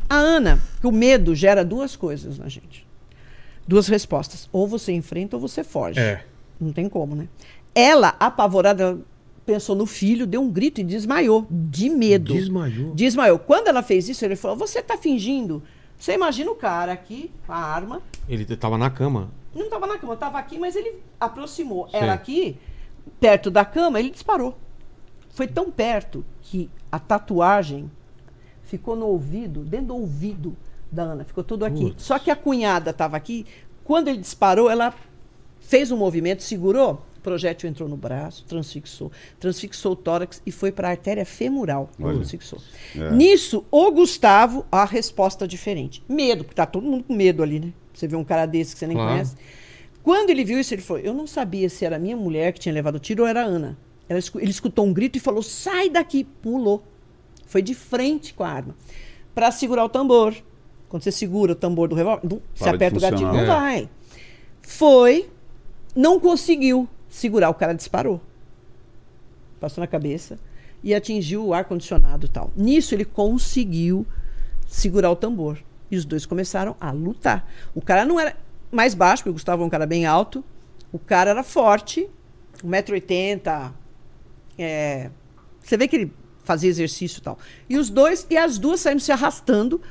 [0.10, 2.88] A Ana, que o medo gera duas coisas na gente.
[3.68, 4.50] Duas respostas.
[4.52, 6.00] Ou você enfrenta ou você foge.
[6.00, 6.24] É.
[6.60, 7.28] Não tem como, né?
[7.76, 8.98] Ela, apavorada,
[9.50, 12.34] pensou no filho, deu um grito e desmaiou, de medo.
[12.34, 12.94] Desmaiou.
[12.94, 13.40] Desmaiou.
[13.40, 15.64] Quando ela fez isso, ele falou: Você tá fingindo?
[15.98, 19.32] Você imagina o cara aqui, com a arma, Ele tava na cama.
[19.54, 22.00] não estava na cama, estava aqui, mas ele aproximou Sei.
[22.00, 22.58] ela aqui,
[23.20, 24.56] perto da cama, ele disparou.
[25.32, 27.90] Foi tão perto que a tatuagem
[28.64, 30.56] ficou no ouvido, dentro do ouvido
[30.92, 31.86] da Ana, ficou tudo aqui.
[31.86, 32.04] Putz.
[32.04, 33.46] Só que a cunhada estava aqui.
[33.84, 34.94] Quando ele disparou, ela
[35.60, 40.72] fez um movimento, segurou, o projétil entrou no braço, transfixou, transfixou o tórax e foi
[40.72, 41.90] para a artéria femoral.
[42.02, 42.16] Olha.
[42.16, 42.60] Transfixou.
[42.96, 43.12] É.
[43.12, 46.02] Nisso, o Gustavo, a resposta diferente.
[46.08, 47.74] Medo, porque tá todo mundo com medo ali, né?
[47.94, 49.12] Você vê um cara desse que você nem Claro.
[49.12, 49.36] conhece.
[50.02, 52.60] Quando ele viu isso, ele falou: Eu não sabia se era a minha mulher que
[52.60, 53.78] tinha levado o tiro ou era a Ana.
[54.08, 56.24] Ela ele escutou um grito e falou: Sai daqui!
[56.42, 56.84] Pulou.
[57.46, 58.76] Foi de frente com a arma.
[59.36, 60.34] Para segurar o tambor.
[60.88, 63.40] Quando você segura o tambor do revólver, de aperta o gatilho, não.
[63.40, 63.46] É.
[63.46, 63.90] vai.
[64.62, 65.30] Foi,
[65.96, 68.22] não conseguiu segurar, o cara disparou.
[69.60, 70.40] Passou na cabeça
[70.84, 72.52] e atingiu o ar-condicionado tal.
[72.56, 74.06] Nisso ele conseguiu
[74.68, 75.58] segurar o tambor.
[75.92, 77.50] E os dois começaram a lutar.
[77.74, 78.38] O cara não era
[78.72, 80.44] mais baixo, porque o Gustavo é um cara bem alto.
[80.92, 82.08] O cara era forte,
[82.64, 83.72] 1,80m.
[84.58, 85.10] É,
[85.62, 86.14] você vê que ele
[86.44, 87.38] fazia exercício e tal.
[87.68, 89.82] E os dois, e as duas saindo se arrastando.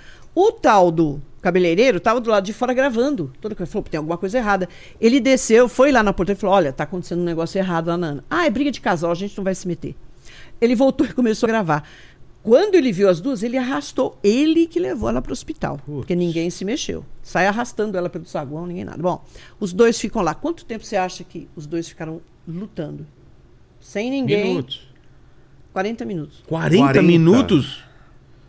[0.40, 3.32] O tal do cabeleireiro estava do lado de fora gravando.
[3.40, 4.68] Todo mundo falou, tem alguma coisa errada.
[5.00, 7.96] Ele desceu, foi lá na porta e falou: Olha, tá acontecendo um negócio errado lá
[7.96, 8.24] na Ana.
[8.30, 9.96] Ah, é briga de casal, a gente não vai se meter.
[10.60, 11.88] Ele voltou e começou a gravar.
[12.40, 14.16] Quando ele viu as duas, ele arrastou.
[14.22, 15.80] Ele que levou ela para o hospital.
[15.84, 17.04] Porque ninguém se mexeu.
[17.20, 19.02] Sai arrastando ela pelo saguão, ninguém nada.
[19.02, 19.24] Bom,
[19.58, 20.34] os dois ficam lá.
[20.36, 23.04] Quanto tempo você acha que os dois ficaram lutando?
[23.80, 24.50] Sem ninguém.
[24.50, 24.88] Minutos.
[25.72, 26.44] 40 minutos.
[26.46, 27.02] 40, 40.
[27.02, 27.87] minutos?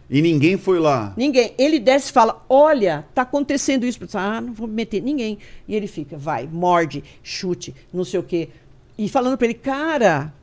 [0.10, 1.14] E ninguém foi lá.
[1.16, 1.54] Ninguém.
[1.58, 4.00] Ele desce e fala: Olha, tá acontecendo isso.
[4.14, 5.02] Ah, não vou me meter.
[5.02, 5.38] Ninguém.
[5.68, 8.50] E ele fica, vai, morde, chute, não sei o quê.
[8.98, 10.34] E falando pra ele: Cara,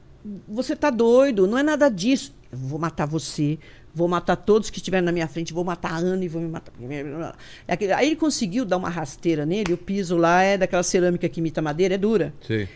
[0.49, 2.33] você tá doido, não é nada disso.
[2.51, 3.59] Eu vou matar você,
[3.93, 6.49] vou matar todos que estiverem na minha frente, vou matar a Ana e vou me
[6.49, 6.73] matar.
[7.67, 9.73] É Aí ele conseguiu dar uma rasteira nele.
[9.73, 12.33] O piso lá é daquela cerâmica que imita madeira, é dura.
[12.47, 12.69] Sei.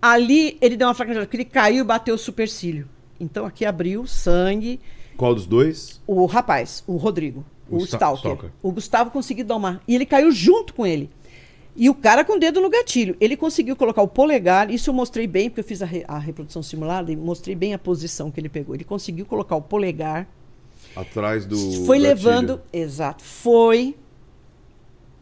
[0.00, 2.88] Ali ele deu uma fraquejada, porque ele caiu e bateu o supercílio.
[3.18, 4.78] Então aqui abriu sangue.
[5.16, 6.00] Qual dos dois?
[6.06, 8.18] O rapaz, o Rodrigo, O o, Sta- Stalker.
[8.32, 8.50] Stalker.
[8.62, 9.80] O Gustavo conseguiu domar.
[9.88, 11.10] E ele caiu junto com ele.
[11.74, 13.16] E o cara com o dedo no gatilho.
[13.20, 16.18] Ele conseguiu colocar o polegar, isso eu mostrei bem, porque eu fiz a, re- a
[16.18, 18.74] reprodução simulada e mostrei bem a posição que ele pegou.
[18.74, 20.26] Ele conseguiu colocar o polegar,
[20.94, 21.56] Atrás do.
[21.84, 22.02] foi gatilho.
[22.02, 22.60] levando.
[22.72, 23.22] Exato.
[23.22, 23.94] Foi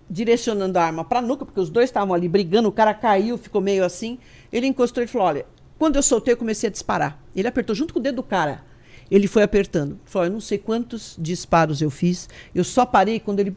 [0.09, 3.61] direcionando a arma para nuca, porque os dois estavam ali brigando, o cara caiu, ficou
[3.61, 4.19] meio assim.
[4.53, 5.47] Ele encostou e falou: Olha,
[5.79, 7.21] quando eu soltei, eu comecei a disparar.
[7.35, 8.63] Ele apertou junto com o dedo do cara.
[9.11, 9.93] Ele foi apertando.
[9.93, 13.57] Ele Falou: Eu não sei quantos disparos eu fiz, eu só parei quando ele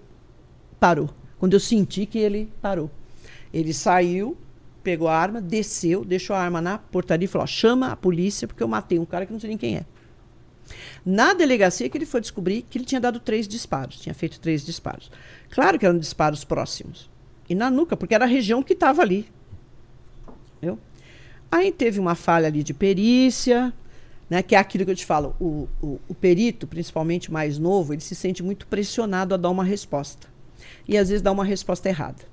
[0.79, 1.09] parou.
[1.39, 2.89] Quando eu senti que ele parou.
[3.53, 4.37] Ele saiu,
[4.83, 8.63] pegou a arma, desceu, deixou a arma na portaria e falou: chama a polícia, porque
[8.63, 9.85] eu matei um cara que não sei nem quem é.
[11.05, 14.65] Na delegacia que ele foi descobrir que ele tinha dado três disparos, tinha feito três
[14.65, 15.09] disparos.
[15.49, 17.09] Claro que eram disparos próximos.
[17.49, 19.29] E na nuca, porque era a região que estava ali.
[20.57, 20.77] Entendeu?
[21.49, 23.73] Aí teve uma falha ali de perícia,
[24.29, 25.35] né, que é aquilo que eu te falo.
[25.39, 29.63] O, o, o perito, principalmente mais novo, ele se sente muito pressionado a dar uma
[29.63, 30.27] resposta.
[30.87, 32.23] E às vezes dá uma resposta errada.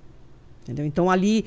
[0.62, 0.84] Entendeu?
[0.86, 1.44] Então ali,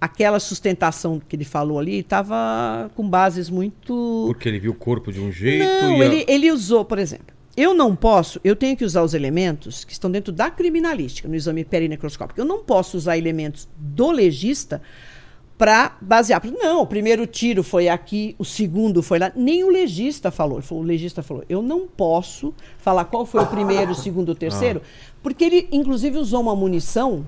[0.00, 4.24] aquela sustentação que ele falou ali estava com bases muito.
[4.28, 6.98] Porque ele viu o corpo de um jeito Não, e a- ele, ele usou, por
[6.98, 7.26] exemplo.
[7.54, 11.34] Eu não posso, eu tenho que usar os elementos que estão dentro da criminalística, no
[11.34, 12.40] exame perinecroscópico.
[12.40, 14.80] Eu não posso usar elementos do legista
[15.56, 16.42] para basear.
[16.44, 19.30] Não, o primeiro tiro foi aqui, o segundo foi lá.
[19.36, 20.60] Nem o legista falou.
[20.70, 24.82] O legista falou: eu não posso falar qual foi o primeiro, o segundo, o terceiro,
[25.22, 27.24] porque ele, inclusive, usou uma munição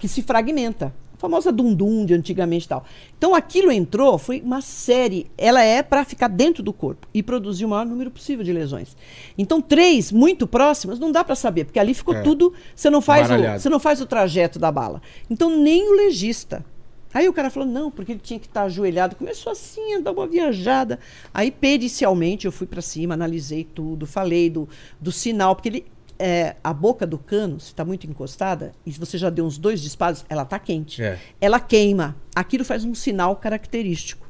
[0.00, 0.94] que se fragmenta.
[1.14, 2.84] A famosa dundum de antigamente e tal.
[3.18, 5.26] Então aquilo entrou, foi uma série.
[5.36, 8.96] Ela é para ficar dentro do corpo e produzir o maior número possível de lesões.
[9.36, 12.22] Então três muito próximas não dá para saber, porque ali ficou É.
[12.22, 12.54] tudo.
[12.72, 15.02] Você não faz o, você não faz o trajeto da bala.
[15.28, 16.64] Então nem o legista.
[17.12, 19.16] Aí o cara falou, não, porque ele tinha que estar ajoelhado.
[19.16, 20.98] Começou assim, a dar uma viajada.
[21.32, 24.68] Aí, pericialmente, eu fui para cima, analisei tudo, falei do,
[25.00, 25.86] do sinal, porque ele,
[26.18, 29.56] é, a boca do cano, se está muito encostada, e se você já deu uns
[29.56, 31.02] dois disparos, ela está quente.
[31.02, 31.18] É.
[31.40, 32.16] Ela queima.
[32.34, 34.28] Aquilo faz um sinal característico.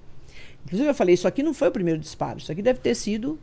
[0.64, 3.38] Inclusive, eu falei, isso aqui não foi o primeiro disparo, isso aqui deve ter sido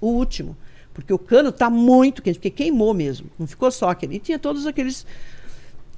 [0.00, 0.56] o último.
[0.92, 3.30] Porque o cano está muito quente, porque queimou mesmo.
[3.38, 4.16] Não ficou só aquele.
[4.16, 5.06] E tinha todos aqueles.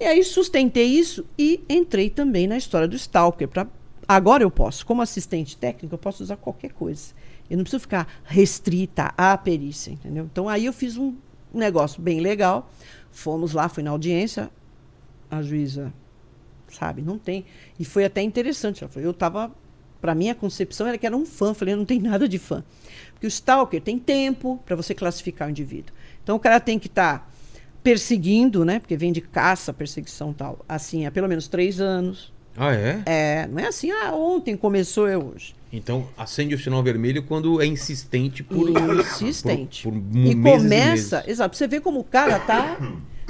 [0.02, 3.46] E aí sustentei isso e entrei também na história do Stalker.
[3.46, 3.68] Pra...
[4.08, 7.14] Agora eu posso, como assistente técnico, eu posso usar qualquer coisa.
[7.48, 10.24] Eu não preciso ficar restrita à perícia, entendeu?
[10.24, 11.14] Então aí eu fiz um
[11.54, 12.68] negócio bem legal.
[13.12, 14.50] Fomos lá, fui na audiência.
[15.30, 15.94] A juíza,
[16.68, 17.44] sabe, não tem.
[17.78, 18.84] E foi até interessante.
[18.96, 19.52] Eu estava.
[20.00, 21.54] Para mim, a concepção era que era um fã.
[21.54, 22.64] Falei, não tem nada de fã.
[23.12, 25.94] Porque o Stalker tem tempo para você classificar o indivíduo.
[26.24, 27.31] Então o cara tem que estar
[27.82, 28.78] perseguindo, né?
[28.78, 30.58] Porque vem de caça, perseguição e tal.
[30.68, 32.32] Assim, há pelo menos três anos.
[32.56, 33.02] Ah, é?
[33.06, 35.54] É, não é assim, ah, ontem começou, é hoje.
[35.72, 38.68] Então acende o sinal vermelho quando é insistente por
[39.00, 39.82] Insistente.
[39.84, 41.28] por, por e meses começa, meses.
[41.30, 42.76] exato, você vê como o cara tá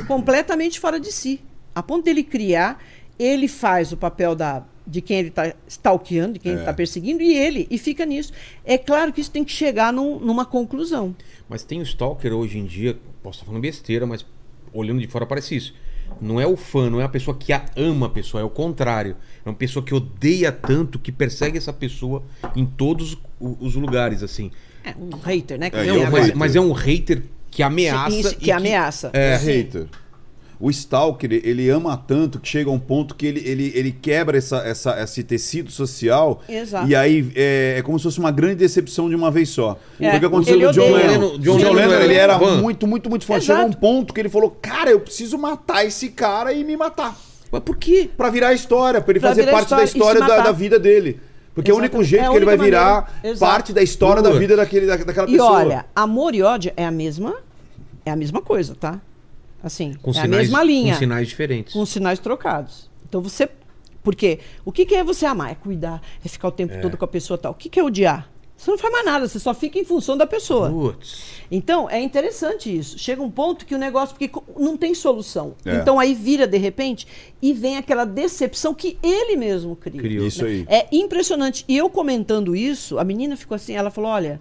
[0.08, 1.40] completamente fora de si.
[1.74, 2.82] A ponto dele criar,
[3.18, 7.22] ele faz o papel da, de quem ele está stalkeando, de quem ele está perseguindo,
[7.22, 8.32] e ele, e fica nisso.
[8.64, 11.14] É claro que isso tem que chegar num- numa conclusão.
[11.48, 14.26] Mas tem o Stalker hoje em dia, posso estar falando besteira, mas
[14.73, 15.75] olhando de fora parece isso.
[16.20, 18.51] Não é o fã, não é a pessoa que a ama a pessoa, é o
[18.51, 19.17] contrário.
[19.44, 22.23] É uma pessoa que odeia tanto que persegue essa pessoa
[22.55, 24.51] em todos os lugares, assim.
[24.84, 25.70] É um hater, né?
[25.70, 28.10] que É, e é um mas, mas é um hater que ameaça.
[28.10, 29.10] Sim, isso, e que ameaça.
[29.12, 29.47] É, Sim.
[29.47, 29.86] hater.
[30.65, 34.39] O Stalker, ele ama tanto que chega a um ponto que ele, ele, ele quebra
[34.39, 36.41] essa, essa, esse tecido social.
[36.49, 36.86] Exato.
[36.89, 39.76] E aí é, é como se fosse uma grande decepção de uma vez só.
[39.99, 41.10] É, Foi o que aconteceu ele com o John odeia.
[41.10, 41.39] Lennon.
[41.41, 42.60] John John, Lennon ele era fã.
[42.60, 43.34] muito, muito, muito fã.
[43.39, 43.58] Exato.
[43.60, 47.18] Chegou um ponto que ele falou, cara, eu preciso matar esse cara e me matar.
[47.50, 48.08] Mas por quê?
[48.16, 50.44] Pra virar a história, pra ele Pra fazer parte da história e se história da,
[50.44, 51.18] da vida dele.
[51.57, 52.08] Porque é o único Exatamente.
[52.10, 53.28] jeito É a que ele vai única virar maneira.
[53.36, 53.52] Exato.
[53.52, 54.41] parte da história da Putz.
[54.41, 55.50] vida daquele, da- daquela E pessoa.
[55.50, 57.34] olha, amor e ódio é a mesma,
[58.07, 59.00] é a mesma coisa, tá?
[59.62, 61.73] Assim, Com é sinais, a mesma linha, Com sinais diferentes.
[61.73, 62.91] com sinais trocados.
[63.08, 63.49] Então você,
[64.02, 65.52] porque o que, que é você amar?
[65.52, 67.52] É cuidar, é ficar o tempo todo com a pessoa tal.
[67.52, 68.28] O que, que é odiar?
[68.62, 70.70] Você não faz mais nada, você só fica em função da pessoa.
[70.70, 71.42] Putz.
[71.50, 72.97] Então, é interessante isso.
[72.97, 75.57] Chega um ponto que o negócio, porque não tem solução.
[75.65, 75.78] É.
[75.78, 77.05] Então aí vira de repente
[77.42, 80.00] e vem aquela decepção que ele mesmo cria.
[80.00, 80.26] Criou.
[80.26, 80.65] Isso aí.
[80.68, 81.65] É impressionante.
[81.66, 84.41] E eu comentando isso, a menina ficou assim, ela falou: olha,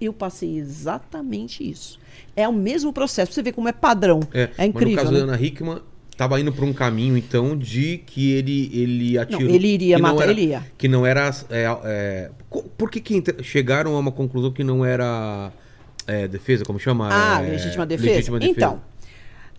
[0.00, 1.98] eu passei exatamente isso.
[2.36, 3.32] É o mesmo processo.
[3.32, 4.20] Você ver como é padrão.
[4.32, 4.96] É, Mas incrível.
[4.96, 5.18] no caso né?
[5.18, 5.78] da Ana Hickman,
[6.16, 9.42] tava indo por um caminho, então, de que ele, ele atirou.
[9.48, 10.66] ele iria não matar, era- ele ia.
[10.78, 11.30] Que não era.
[11.50, 12.30] é, é,
[12.76, 15.50] por que, que chegaram a uma conclusão que não era
[16.06, 17.08] é, defesa, como chama?
[17.10, 18.10] Ah, É, legítima defesa?
[18.10, 18.56] legítima defesa.
[18.56, 18.82] Então,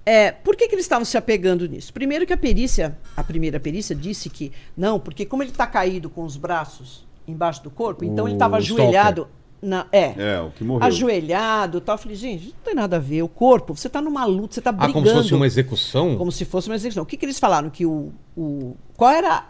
[0.05, 1.93] é, por que, que eles estavam se apegando nisso?
[1.93, 6.09] Primeiro que a perícia, a primeira perícia disse que não, porque como ele está caído
[6.09, 9.27] com os braços embaixo do corpo, então ele estava ajoelhado.
[9.61, 10.87] Na, é, É, o que morreu.
[10.87, 11.93] ajoelhado e tal.
[11.95, 13.21] Eu falei, gente, não tem nada a ver.
[13.21, 14.93] O corpo, você está numa luta, você está Ah, brigando.
[14.93, 16.17] como se fosse uma execução?
[16.17, 17.03] Como se fosse uma execução.
[17.03, 17.69] O que, que eles falaram?
[17.69, 19.45] Que o, o qual era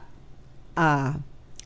[0.75, 1.15] a,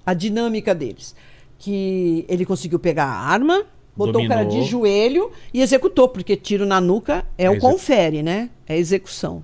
[0.06, 1.16] a dinâmica deles?
[1.58, 3.64] Que ele conseguiu pegar a arma,
[3.96, 4.64] botou o cara Dominou.
[4.64, 8.50] de joelho e executou, porque tiro na nuca é, É o confere, né?
[8.68, 9.44] É execução.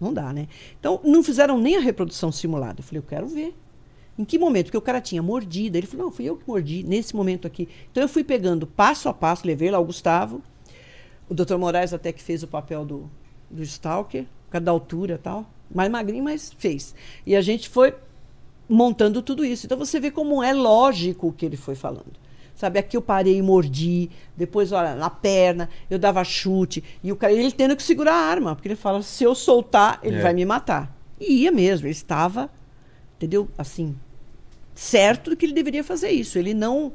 [0.00, 0.48] Não dá, né?
[0.80, 2.80] Então, não fizeram nem a reprodução simulada.
[2.80, 3.54] Eu falei, eu quero ver.
[4.18, 4.66] Em que momento?
[4.66, 5.76] Porque o cara tinha mordida.
[5.76, 7.68] Ele falou, não, fui eu que mordi nesse momento aqui.
[7.90, 10.40] Então, eu fui pegando passo a passo, levei lá o Gustavo.
[11.28, 11.56] O Dr.
[11.56, 13.10] Moraes até que fez o papel do,
[13.50, 15.46] do Stalker, por causa da altura e tal.
[15.74, 16.94] Mais magrinho, mas fez.
[17.26, 17.94] E a gente foi
[18.68, 19.66] montando tudo isso.
[19.66, 22.12] Então você vê como é lógico o que ele foi falando.
[22.54, 27.16] Sabe, aqui eu parei e mordi, depois, olha, na perna, eu dava chute, e o
[27.16, 30.22] cara, ele tendo que segurar a arma, porque ele fala, se eu soltar, ele É.
[30.22, 30.96] vai me matar.
[31.18, 32.48] E ia mesmo, ele estava,
[33.16, 33.48] entendeu?
[33.58, 33.96] Assim,
[34.74, 36.38] certo que ele deveria fazer isso.
[36.38, 36.92] Ele não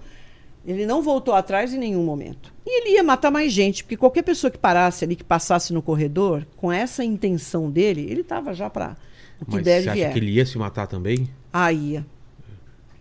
[0.66, 2.54] ele não voltou atrás em nenhum momento.
[2.66, 5.82] E ele ia matar mais gente, porque qualquer pessoa que parasse ali, que passasse no
[5.82, 8.98] corredor, com essa intenção dele, ele estava já para
[9.42, 10.14] o que Mas deve você acha vier.
[10.14, 11.30] que ele ia se matar também?
[11.52, 12.06] Ah, ia.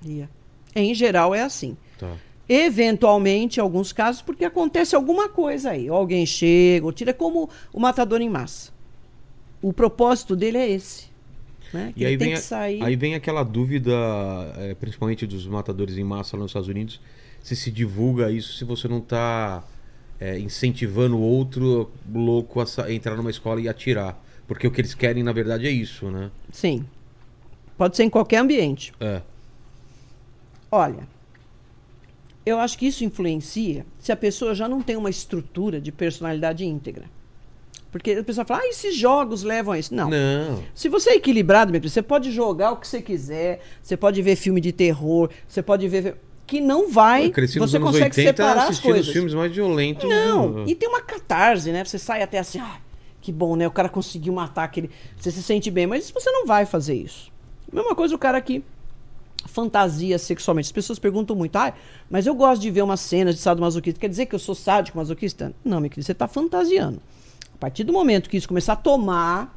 [0.04, 0.30] Ia.
[0.74, 1.76] Em geral é assim.
[1.98, 2.14] Tá.
[2.48, 5.90] Eventualmente, em alguns casos, porque acontece alguma coisa aí.
[5.90, 8.72] Ou alguém chega, ou tira, como o matador em massa.
[9.60, 11.07] O propósito dele é esse.
[11.72, 11.92] Né?
[11.96, 12.82] E aí vem, sair.
[12.82, 13.92] aí vem aquela dúvida,
[14.56, 17.00] é, principalmente dos matadores em massa lá nos Estados Unidos,
[17.42, 19.62] se se divulga isso se você não está
[20.40, 24.20] incentivando o outro louco a entrar numa escola e atirar.
[24.48, 26.30] Porque o que eles querem, na verdade, é isso, né?
[26.50, 26.84] Sim.
[27.76, 28.92] Pode ser em qualquer ambiente.
[28.98, 29.22] É.
[30.70, 31.06] Olha,
[32.44, 36.64] eu acho que isso influencia se a pessoa já não tem uma estrutura de personalidade
[36.64, 37.04] íntegra.
[37.90, 39.94] Porque a pessoa fala, ah, esses jogos levam a isso.
[39.94, 40.10] Não.
[40.10, 40.62] Não.
[40.74, 44.20] Se você é equilibrado, meu querido, você pode jogar o que você quiser, você pode
[44.20, 46.16] ver filme de terror, você pode ver.
[46.46, 47.26] Que não vai.
[47.26, 49.12] Eu cresci nos você anos consegue 80 separar as assistindo os coisas.
[49.12, 50.08] filmes mais violentos.
[50.08, 51.84] Não, e tem uma catarse, né?
[51.84, 52.78] Você sai até assim, ah,
[53.20, 53.66] que bom, né?
[53.66, 54.90] O cara conseguiu matar aquele.
[55.18, 57.30] Você se sente bem, mas você não vai fazer isso.
[57.70, 58.62] Mesma coisa o cara que
[59.46, 60.66] fantasia sexualmente.
[60.66, 61.72] As pessoas perguntam muito, ah,
[62.08, 64.00] mas eu gosto de ver umas cenas de sadomasoquista.
[64.00, 65.52] Quer dizer que eu sou sádico masoquista?
[65.64, 67.00] Não, meu querido, você está fantasiando.
[67.58, 69.54] A partir do momento que isso começar a tomar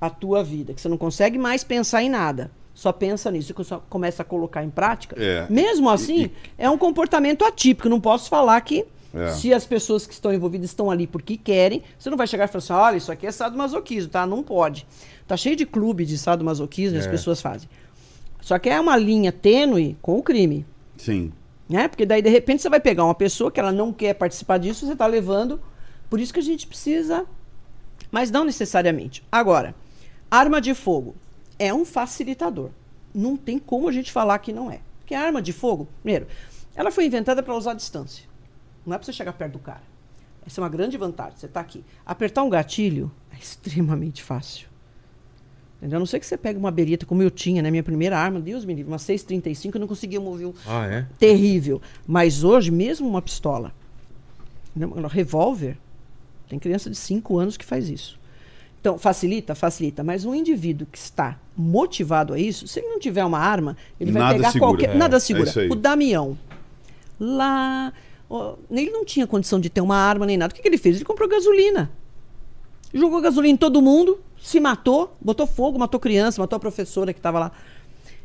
[0.00, 3.64] a tua vida, que você não consegue mais pensar em nada, só pensa nisso e
[3.64, 5.46] só começa a colocar em prática, É.
[5.48, 7.88] mesmo assim, é um comportamento atípico.
[7.88, 9.30] Não posso falar que É.
[9.32, 12.48] se as pessoas que estão envolvidas estão ali porque querem, você não vai chegar e
[12.48, 14.26] falar assim, olha, isso aqui é sadomasoquismo, tá?
[14.26, 14.86] Não pode.
[15.26, 17.10] Tá cheio de clube de sadomasoquismo, e as É.
[17.10, 17.68] pessoas fazem.
[18.40, 20.64] Só que é uma linha tênue com o crime.
[20.96, 21.32] Sim.
[21.68, 21.88] Né?
[21.88, 24.86] Porque daí, de repente, você vai pegar uma pessoa que ela não quer participar disso,
[24.86, 25.60] você está levando.
[26.10, 27.24] Por isso que a gente precisa.
[28.10, 29.22] Mas não necessariamente.
[29.30, 29.74] Agora,
[30.30, 31.14] arma de fogo
[31.58, 32.70] é um facilitador.
[33.14, 34.80] Não tem como a gente falar que não é.
[34.98, 36.26] Porque a arma de fogo, primeiro,
[36.74, 38.24] ela foi inventada para usar à distância.
[38.84, 39.82] Não é para você chegar perto do cara.
[40.44, 41.36] Essa é uma grande vantagem.
[41.36, 41.84] Você está aqui.
[42.04, 44.68] Apertar um gatilho é extremamente fácil.
[45.78, 45.96] Entendeu?
[45.96, 47.70] A não ser que você pegue uma bereta, como eu tinha, né?
[47.70, 51.06] Minha primeira arma, Deus me livre, uma 6,35, eu não conseguia mover um Ah, é?
[51.18, 51.80] terrível.
[52.06, 53.72] Mas hoje, mesmo uma pistola,
[54.76, 55.78] um revólver,
[56.50, 58.18] tem criança de 5 anos que faz isso.
[58.80, 59.54] Então, facilita?
[59.54, 60.02] Facilita.
[60.02, 64.10] Mas um indivíduo que está motivado a isso, se ele não tiver uma arma, ele
[64.10, 64.70] vai Nada pegar segura.
[64.70, 64.90] qualquer.
[64.90, 65.52] É, nada é segura.
[65.54, 65.68] aí.
[65.68, 66.36] o Damião,
[67.18, 67.92] lá.
[68.70, 70.52] ele não tinha condição de ter uma arma nem nada.
[70.52, 70.96] O que, que ele fez?
[70.96, 71.90] Ele comprou gasolina.
[72.92, 77.20] Jogou gasolina em todo mundo, se matou, botou fogo, matou criança, matou a professora que
[77.20, 77.52] estava lá.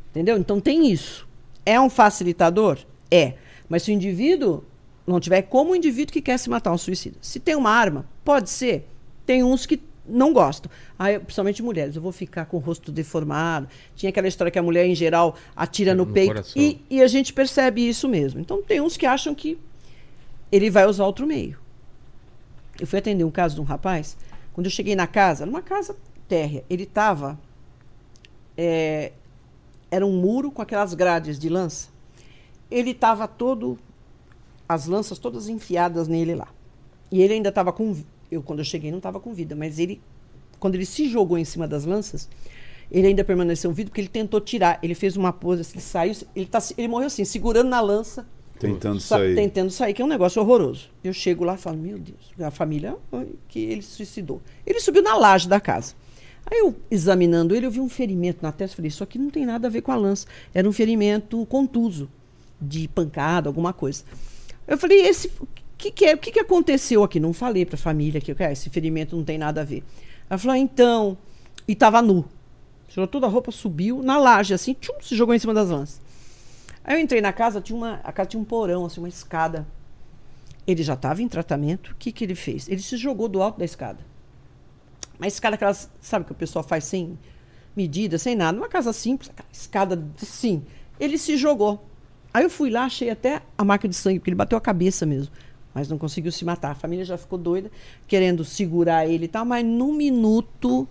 [0.09, 0.37] Entendeu?
[0.37, 1.27] Então tem isso.
[1.63, 2.79] É um facilitador?
[3.11, 3.33] É.
[3.69, 4.63] Mas se o indivíduo
[5.05, 7.17] não tiver, é como o indivíduo que quer se matar, um suicida.
[7.21, 8.87] Se tem uma arma, pode ser.
[9.25, 10.71] Tem uns que não gostam.
[10.97, 13.67] Aí, principalmente mulheres, eu vou ficar com o rosto deformado.
[13.95, 16.43] Tinha aquela história que a mulher, em geral, atira no, no peito.
[16.55, 18.39] E, e a gente percebe isso mesmo.
[18.39, 19.57] Então tem uns que acham que
[20.51, 21.57] ele vai usar outro meio.
[22.79, 24.17] Eu fui atender um caso de um rapaz,
[24.53, 25.95] quando eu cheguei na casa, numa casa
[26.27, 27.39] térrea, ele estava.
[29.89, 31.89] era um muro com aquelas grades de lança.
[32.69, 33.77] Ele estava todo.
[34.67, 36.47] As lanças todas enfiadas nele lá.
[37.11, 37.95] E ele ainda estava com.
[38.31, 40.01] Eu, quando eu cheguei, não estava com vida, mas ele.
[40.59, 42.27] Quando ele se jogou em cima das lanças,
[42.91, 44.79] ele ainda permaneceu vivo porque ele tentou tirar.
[44.81, 46.15] Ele fez uma pose assim, saiu.
[46.35, 48.25] Ele, tá, ele morreu assim, segurando na lança
[48.59, 49.35] Tentando Sa- sair.
[49.35, 50.89] Tentando sair, que é um negócio horroroso.
[51.03, 52.95] Eu chego lá e falo, meu Deus, a família
[53.47, 54.41] que ele suicidou.
[54.65, 55.93] Ele subiu na laje da casa.
[56.49, 58.75] Aí eu, examinando ele, eu vi um ferimento na testa.
[58.75, 60.27] Falei, isso aqui não tem nada a ver com a lança.
[60.53, 62.09] Era um ferimento contuso,
[62.61, 64.03] de pancada, alguma coisa.
[64.67, 65.31] Eu falei, esse,
[65.77, 67.19] que, que, é, o que, que aconteceu aqui?
[67.19, 69.83] Não falei para a família que ah, esse ferimento não tem nada a ver.
[70.29, 71.17] Ela falou, ah, então.
[71.67, 72.25] E estava nu.
[72.87, 76.01] Tirou toda a roupa, subiu na laje, assim, tchum, se jogou em cima das lanças.
[76.83, 79.67] Aí eu entrei na casa, tinha uma, a casa tinha um porão, assim, uma escada.
[80.65, 81.91] Ele já estava em tratamento.
[81.91, 82.67] O que, que ele fez?
[82.69, 83.99] Ele se jogou do alto da escada.
[85.17, 87.17] Uma escada aquelas, sabe, que o pessoal faz sem
[87.75, 88.57] medida, sem nada.
[88.57, 90.63] Uma casa simples, escada assim.
[90.99, 91.85] Ele se jogou.
[92.35, 95.05] Aí eu fui lá, achei até a marca de sangue, porque ele bateu a cabeça
[95.05, 95.31] mesmo.
[95.73, 96.71] Mas não conseguiu se matar.
[96.71, 97.71] A família já ficou doida,
[98.07, 100.85] querendo segurar ele e tal, mas num minuto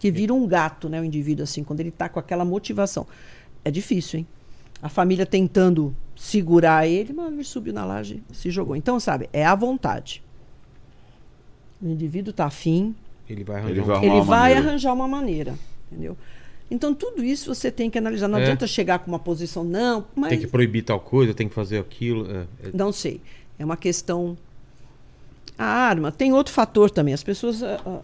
[0.00, 3.06] que vira um gato, né, o indivíduo, assim, quando ele tá com aquela motivação.
[3.64, 4.26] É difícil, hein?
[4.82, 8.74] A família tentando segurar ele, mas ele subiu na laje e se jogou.
[8.74, 10.20] Então, sabe, é à vontade.
[11.80, 12.94] O indivíduo tá afim,
[13.28, 14.60] Ele vai arranjar Ele um- vai ele uma vai maneira.
[14.68, 15.54] arranjar uma maneira,
[15.92, 16.16] entendeu?
[16.70, 18.28] Então, tudo isso você tem que analisar.
[18.28, 18.42] Não É.
[18.42, 21.78] adianta chegar com uma posição, não, mas Tem que proibir tal coisa, tem que fazer
[21.78, 22.30] aquilo.
[22.30, 23.20] é, é- não sei.
[23.58, 24.36] É uma questão.
[25.58, 27.14] A arma tem outro fator também.
[27.14, 28.00] As pessoas ah,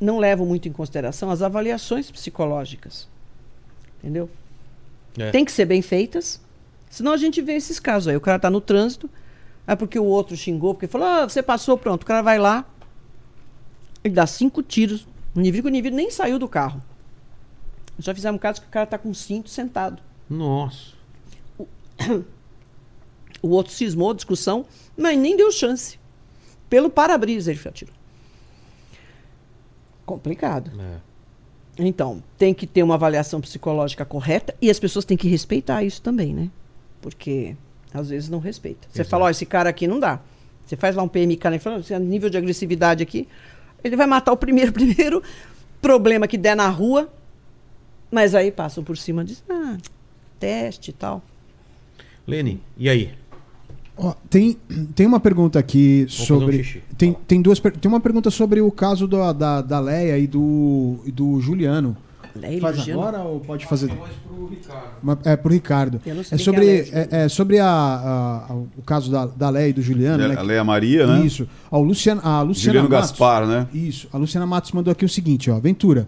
[0.00, 3.08] não levam muito em consideração as avaliações psicológicas.
[4.00, 4.28] Entendeu?
[5.16, 5.30] É.
[5.30, 6.40] Tem que ser bem feitas.
[6.90, 8.16] Senão a gente vê esses casos aí.
[8.16, 9.08] O cara tá no trânsito,
[9.66, 12.02] é porque o outro xingou, porque falou, ah, você passou, pronto.
[12.02, 12.64] O cara vai lá,
[14.02, 15.06] ele dá cinco tiros.
[15.34, 16.82] O indivíduo, o indivíduo nem saiu do carro.
[17.98, 20.02] Já fizemos casos que o cara tá com cinto sentado.
[20.28, 20.92] Nossa.
[23.42, 25.98] O outro cismou, discussão, mas nem deu chance.
[26.70, 27.94] Pelo para-brisa ele atirou.
[30.06, 30.70] Complicado.
[30.80, 31.08] É.
[31.78, 36.02] Então, tem que ter uma avaliação psicológica correta e as pessoas têm que respeitar isso
[36.02, 36.50] também, né?
[37.00, 37.56] Porque
[37.94, 38.88] às vezes não respeita.
[38.90, 39.10] Você Exato.
[39.10, 40.20] fala, ó, esse cara aqui não dá.
[40.66, 41.58] Você faz lá um PMK, né?
[41.58, 43.28] Fala, "Esse nível de agressividade aqui,
[43.82, 45.22] ele vai matar o primeiro, primeiro
[45.80, 47.10] problema que der na rua,
[48.10, 49.76] mas aí passam por cima diz, ah,
[50.38, 51.22] teste e tal.
[52.26, 53.10] Lene, e aí?
[53.96, 54.56] Ó, tem,
[54.94, 56.62] tem uma pergunta aqui um sobre.
[56.62, 56.82] xixi.
[56.96, 61.00] tem, tem duas Tem uma pergunta sobre o caso do- da, da Leia e do,
[61.04, 61.96] e do Juliano.
[62.36, 63.00] Leia e Faz Luciano.
[63.02, 63.88] agora ou pode fazer?
[63.92, 64.88] mais pro Ricardo.
[65.02, 66.00] Uma- é pro Ricardo.
[66.06, 69.26] Eu não sei É sobre, é é, é sobre a, a- a- o caso da,
[69.26, 70.28] da Leia e do Juliano.
[70.28, 71.26] né, A Leia Maria, né?
[71.26, 71.48] Isso.
[71.68, 73.66] Ó, o Luciano, a Luciana Juliano Matos- Gaspar, né?
[73.74, 74.06] Isso.
[74.12, 75.58] A Luciana Matos mandou aqui o seguinte, ó.
[75.58, 76.06] Ventura,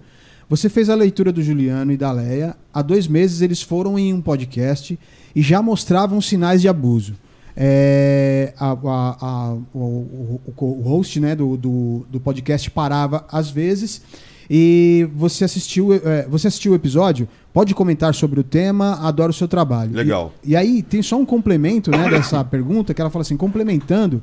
[0.50, 2.54] você fez a leitura do Juliano e da Leia.
[2.74, 4.98] Há dois meses eles foram em um podcast
[5.34, 7.14] e já mostravam sinais de abuso.
[7.56, 13.50] É, a- a- a- o, o- o- host né, do, do, do podcast parava às
[13.50, 14.02] vezes
[14.48, 17.28] e você assistiu, é, você assistiu o episódio?
[17.52, 19.92] Pode comentar sobre o tema, adoro o seu trabalho.
[19.94, 20.32] Legal.
[20.44, 24.20] E, e aí tem só um complemento né, dessa pergunta que ela fala assim, complementando.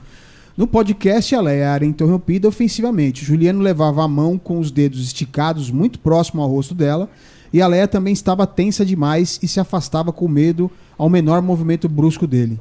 [0.57, 3.23] No podcast, a Leia era interrompida ofensivamente.
[3.23, 7.07] Juliano levava a mão com os dedos esticados muito próximo ao rosto dela.
[7.53, 11.87] E a Leia também estava tensa demais e se afastava com medo ao menor movimento
[11.87, 12.59] brusco dele.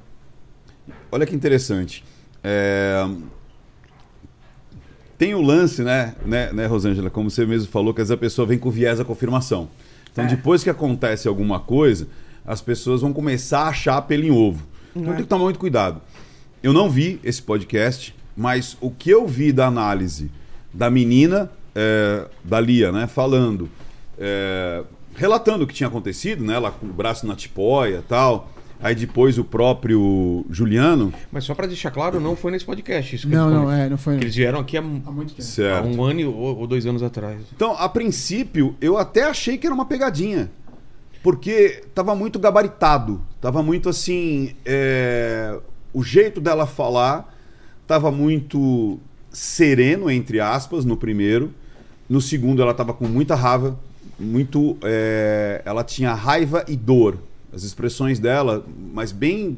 [1.10, 2.04] Olha que interessante.
[2.44, 3.08] É,
[5.18, 8.20] Tem o lance, né, né, né, Rosângela, como você mesmo falou, que às vezes a
[8.20, 9.70] pessoa vem com viés da confirmação.
[10.12, 10.28] Então, É.
[10.28, 12.06] depois que acontece alguma coisa,
[12.44, 14.62] as pessoas vão começar a achar pelo em ovo.
[14.94, 15.16] Então, É.
[15.16, 16.02] tem que tomar muito cuidado.
[16.66, 20.32] Eu não vi esse podcast, Mas o que eu vi da análise
[20.74, 23.68] da menina, é, da Lia, né, falando,
[24.18, 24.82] é,
[25.14, 28.50] relatando o que tinha acontecido, né, ela com o braço na tipóia e tal.
[28.82, 31.14] Aí depois o próprio Juliano.
[31.30, 33.14] Mas só pra deixar claro, não foi nesse podcast.
[33.14, 34.18] Isso que Não, eles não, é, não foi.
[34.18, 35.42] Que Eles vieram aqui há, Há muito tempo.
[35.42, 35.86] há Certo.
[35.88, 37.40] um ano ou, ou dois anos atrás.
[37.54, 40.50] Então, a princípio, eu até achei que era uma pegadinha.
[41.22, 43.22] Porque tava muito gabaritado.
[43.40, 44.54] Tava muito assim.
[44.64, 45.58] é,
[45.96, 47.34] O jeito dela falar
[47.86, 49.00] tava muito
[49.30, 51.54] sereno, entre aspas, no primeiro.
[52.06, 53.80] No segundo, ela tava com muita raiva.
[54.20, 54.76] Muito.
[54.82, 57.18] é, Ela tinha raiva e dor.
[57.50, 59.56] As expressões dela, mas bem.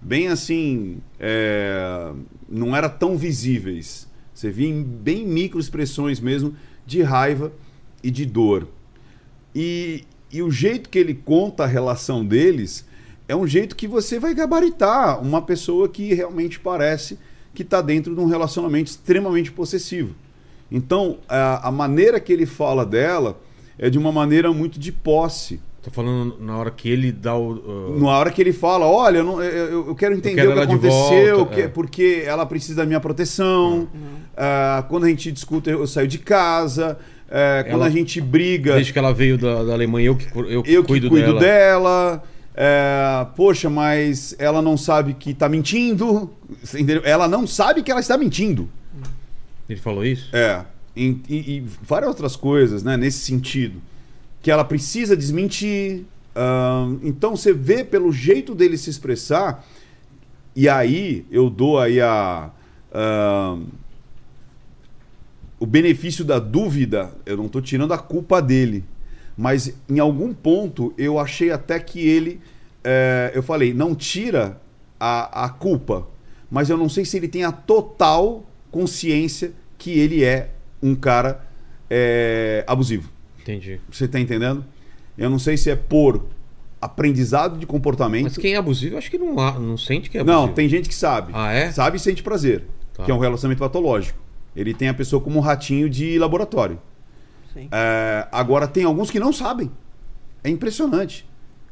[0.00, 0.98] Bem assim.
[1.18, 2.12] é,
[2.48, 4.06] Não era tão visíveis.
[4.32, 6.54] Você via em bem micro expressões mesmo
[6.86, 7.52] de raiva
[8.04, 8.68] e de dor.
[9.52, 12.86] E, e o jeito que ele conta a relação deles
[13.28, 17.18] é um jeito que você vai gabaritar uma pessoa que realmente parece
[17.54, 20.14] que está dentro de um relacionamento extremamente possessivo.
[20.70, 23.38] Então, a, a maneira que ele fala dela
[23.78, 25.60] é de uma maneira muito de posse.
[25.82, 27.52] Tô falando na hora que ele dá o.
[27.94, 30.54] uh, Na hora que ele fala, olha, eu, não- eu- eu quero entender quero o
[30.54, 31.68] que aconteceu, volta, que- é.
[31.68, 33.88] porque ela precisa da minha proteção.
[34.36, 36.98] Ah, quando a gente discute, eu saio de casa.
[37.30, 40.26] É, quando Ela- a gente briga, Desde que ela veio da, da Alemanha, eu que,
[40.36, 41.40] eu eu que cuido, cuido dela.
[41.40, 42.22] dela.
[42.58, 46.30] É, poxa, mas ela não sabe que tá mentindo.
[46.72, 47.02] Entendeu?
[47.04, 48.68] Ela não sabe que ela está mentindo.
[49.68, 50.34] Ele falou isso?
[50.34, 50.64] É.
[50.96, 52.96] E, e- e várias outras coisas, né?
[52.96, 53.80] Nesse sentido.
[54.40, 56.04] Que ela precisa desmentir.
[56.34, 59.64] Ahn, então você vê pelo jeito dele se expressar.
[60.54, 62.50] E aí eu dou aí a.
[62.94, 63.64] ahn,
[65.58, 68.84] o benefício da dúvida, eu não estou tirando a culpa dele.
[69.36, 72.40] Mas em algum ponto eu achei até que ele.
[72.82, 74.60] é, eu falei, não tira
[74.98, 76.08] a, a culpa.
[76.50, 80.50] Mas eu não sei se ele tem a total consciência que ele é
[80.82, 81.44] um cara
[81.90, 83.10] é, abusivo.
[83.40, 83.80] Entendi.
[83.90, 84.64] Você está entendendo?
[85.18, 86.26] Eu não sei se é por
[86.80, 88.24] aprendizado de comportamento.
[88.24, 90.46] Mas quem é abusivo, eu acho que não, não sente que é abusivo.
[90.46, 91.32] Não, tem gente que sabe.
[91.34, 91.70] Ah, é?
[91.72, 92.64] Sabe e sente prazer.
[92.94, 93.04] Tá.
[93.04, 94.18] Que é um relacionamento patológico.
[94.54, 96.78] Ele tem a pessoa como um ratinho de laboratório.
[97.72, 99.70] É, agora, tem alguns que não sabem.
[100.44, 101.28] É impressionante.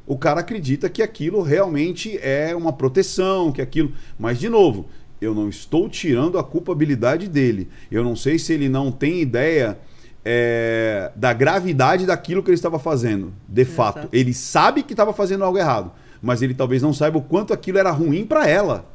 [0.07, 3.93] O cara acredita que aquilo realmente é uma proteção, que aquilo.
[4.19, 4.87] Mas, de novo,
[5.21, 7.69] eu não estou tirando a culpabilidade dele.
[7.91, 9.79] Eu não sei se ele não tem ideia
[10.25, 13.33] é, da gravidade daquilo que ele estava fazendo.
[13.49, 13.99] De fato.
[13.99, 14.17] Exato.
[14.17, 15.93] Ele sabe que estava fazendo algo errado.
[16.21, 18.95] Mas ele talvez não saiba o quanto aquilo era ruim para ela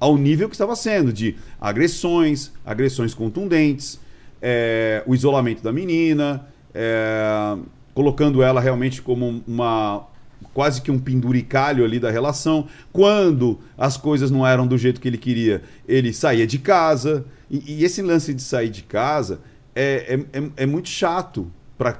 [0.00, 4.00] ao nível que estava sendo, de agressões, agressões contundentes,
[4.40, 7.56] é, o isolamento da menina, é,
[7.94, 10.06] colocando ela realmente como uma
[10.54, 12.66] quase que um penduricalho ali da relação.
[12.92, 17.24] Quando as coisas não eram do jeito que ele queria, ele saía de casa.
[17.50, 19.40] E, e esse lance de sair de casa
[19.74, 21.98] é, é, é- é muito chato, pra,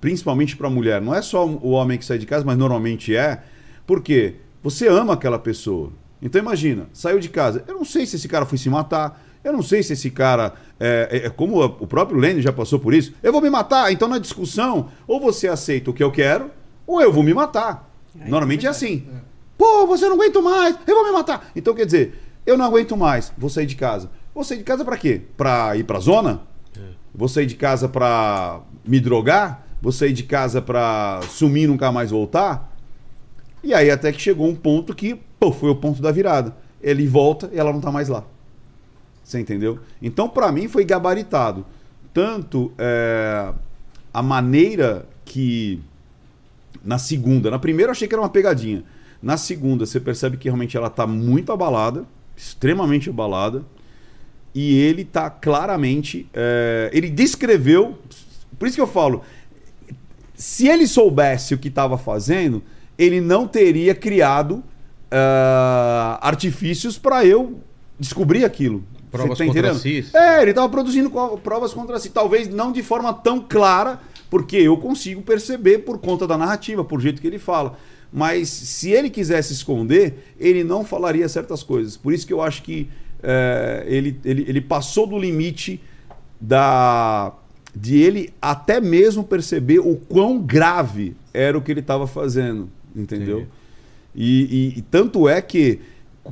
[0.00, 1.00] principalmente para a mulher.
[1.00, 3.42] Não é só o homem que sai de casa, mas normalmente é.
[3.86, 5.92] Porque você ama aquela pessoa.
[6.20, 7.62] Então imagina, saiu de casa.
[7.68, 9.22] Eu não sei se esse cara foi se matar.
[9.44, 10.54] Eu não sei se esse cara.
[10.84, 13.12] É, é- é como o próprio Lênin já passou por isso.
[13.22, 13.92] Eu vou me matar.
[13.92, 16.50] Então na discussão, ou você aceita o que eu quero,
[16.86, 17.88] ou eu vou me matar.
[18.20, 19.06] Aí Normalmente é é assim.
[19.56, 21.50] Pô, você não aguento mais, eu vou me matar.
[21.54, 24.10] Então quer dizer, eu não aguento mais, vou sair de casa.
[24.34, 25.22] Vou sair de casa pra quê?
[25.36, 26.40] Pra ir pra zona?
[27.14, 29.64] Vou sair de casa pra me drogar?
[29.80, 32.74] Vou sair de casa pra sumir e nunca mais voltar?
[33.62, 36.56] E aí até que chegou um ponto que, pô, foi o ponto da virada.
[36.82, 38.24] Ele volta e ela não tá mais lá.
[39.22, 39.78] Você entendeu?
[40.00, 41.64] Então, pra mim, foi gabaritado.
[42.12, 43.52] Tanto é,
[44.12, 45.80] a maneira que.
[46.84, 48.82] Na segunda, na primeira eu achei que era uma pegadinha.
[49.22, 52.04] Na segunda, você percebe que realmente ela tá muito abalada,
[52.36, 53.64] extremamente abalada.
[54.54, 56.28] E ele tá claramente.
[56.34, 57.98] é, ele descreveu.
[58.58, 59.22] Por isso que eu falo.
[60.34, 62.62] Se ele soubesse o que estava fazendo,
[62.98, 64.62] ele não teria criado
[65.10, 67.60] ah, artifícios para eu
[67.98, 68.82] descobrir aquilo.
[69.12, 70.04] Provas tá contra si.
[70.14, 71.10] É, ele estava produzindo
[71.42, 72.10] provas contra si.
[72.10, 74.00] Talvez não de forma tão clara,
[74.30, 77.76] porque eu consigo perceber por conta da narrativa, por jeito que ele fala.
[78.12, 81.96] Mas se ele quisesse esconder, ele não falaria certas coisas.
[81.96, 82.88] Por isso que eu acho que
[83.22, 85.80] é, ele, ele, ele passou do limite
[86.40, 87.32] da
[87.74, 93.46] de ele até mesmo perceber o quão grave era o que ele estava fazendo, entendeu?
[94.14, 95.80] E, e- e tanto é que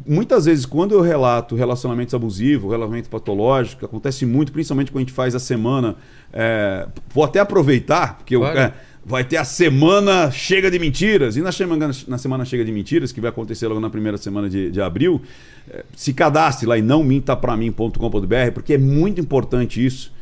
[0.07, 5.13] muitas vezes quando eu relato relacionamentos abusivos, relacionamento patológico, acontece muito, principalmente quando a gente
[5.13, 5.97] faz a semana,
[6.33, 8.59] é, vou até aproveitar, porque eu, Claro.
[8.59, 11.37] é, vai ter a semana chega de mentiras.
[11.37, 14.49] E na semana, na semana chega de mentiras, que vai acontecer logo na primeira semana
[14.49, 15.23] de, de abril,
[15.69, 20.13] eh, se cadastre lá em nãomintapramin.com.br, porque é muito importante isso.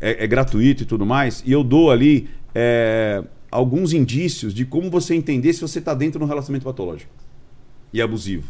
[0.00, 1.42] É, é gratuito e tudo mais.
[1.46, 6.18] E eu dou ali é, alguns indícios de como você entender se você está dentro
[6.18, 7.10] de um relacionamento patológico
[7.92, 8.44] e abusivo.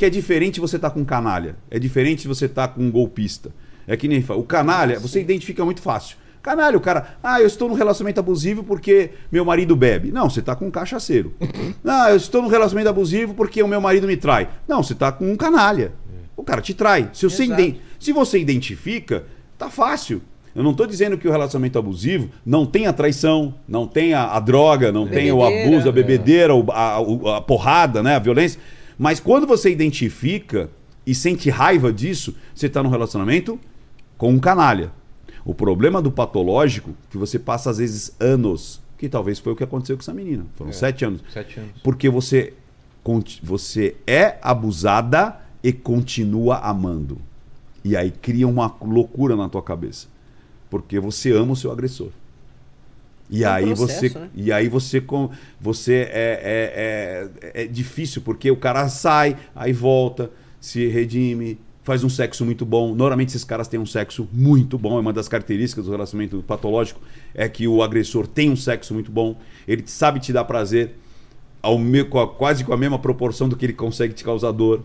[0.00, 1.56] Que é diferente você estar tá com canalha.
[1.70, 3.52] É diferente você estar tá com um golpista.
[3.86, 6.16] É que nem o canalha, você identifica muito fácil.
[6.40, 10.10] Canalha, o cara, ah, eu estou num relacionamento abusivo porque meu marido bebe.
[10.10, 11.34] Não, você está com um cachaceiro.
[11.84, 14.48] Ah, eu estou num relacionamento abusivo porque o meu marido me trai.
[14.66, 15.92] Não, você está com um canalha.
[16.34, 17.10] O cara te trai.
[17.12, 17.76] Se você, ident...
[17.98, 19.26] Se você identifica,
[19.58, 20.22] tá fácil.
[20.54, 24.40] Eu não estou dizendo que o relacionamento abusivo não tem a traição, não tem a,
[24.40, 26.64] droga, não tem o abuso, a bebedeira, é.
[26.70, 28.58] a, a, a porrada, né, a violência.
[29.00, 30.68] Mas quando você identifica
[31.06, 33.58] e sente raiva disso, você está num relacionamento
[34.18, 34.92] com um canalha.
[35.42, 39.64] O problema do patológico que você passa às vezes anos, que talvez foi o que
[39.64, 40.44] aconteceu com essa menina.
[40.54, 41.22] Foram é, sete anos.
[41.32, 41.80] Sete anos.
[41.82, 42.52] Porque você,
[43.42, 47.16] você é abusada e continua amando.
[47.82, 50.08] E aí cria uma loucura na tua cabeça.
[50.68, 52.10] Porque você ama o seu agressor.
[53.30, 54.28] E, é um aí processo, você, né?
[54.34, 59.72] e aí você com você é, é, é, é difícil porque o cara sai, aí
[59.72, 62.94] volta, se redime, faz um sexo muito bom.
[62.94, 64.98] Normalmente esses caras têm um sexo muito bom.
[64.98, 67.00] É uma das características do relacionamento patológico
[67.34, 69.36] é que o agressor tem um sexo muito bom.
[69.66, 70.94] Ele sabe te dar prazer
[71.62, 74.82] ao me, quase com a mesma proporção do que ele consegue te causar dor.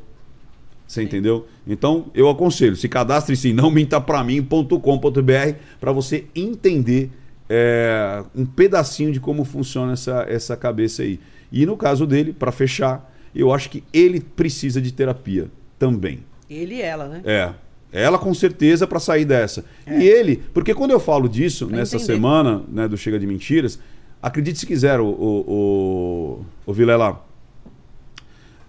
[0.88, 1.48] Você entendeu?
[1.68, 7.10] Então, eu aconselho, se cadastre sim, não minta pra mim.com.br para você entender
[7.50, 11.20] é, um pedacinho de como funciona essa, essa cabeça aí.
[11.52, 16.20] E no caso dele, para fechar, eu acho que ele precisa de terapia também.
[16.50, 17.22] Ele e ela, né?
[17.26, 17.54] É.
[17.92, 19.64] Ela com certeza para sair dessa.
[19.86, 20.00] É.
[20.00, 22.14] E ele, porque quando eu falo disso pra nessa entender.
[22.14, 23.80] semana, né, do Chega de Mentiras,
[24.22, 27.24] acredite se quiser, o, o, o, o Vilela.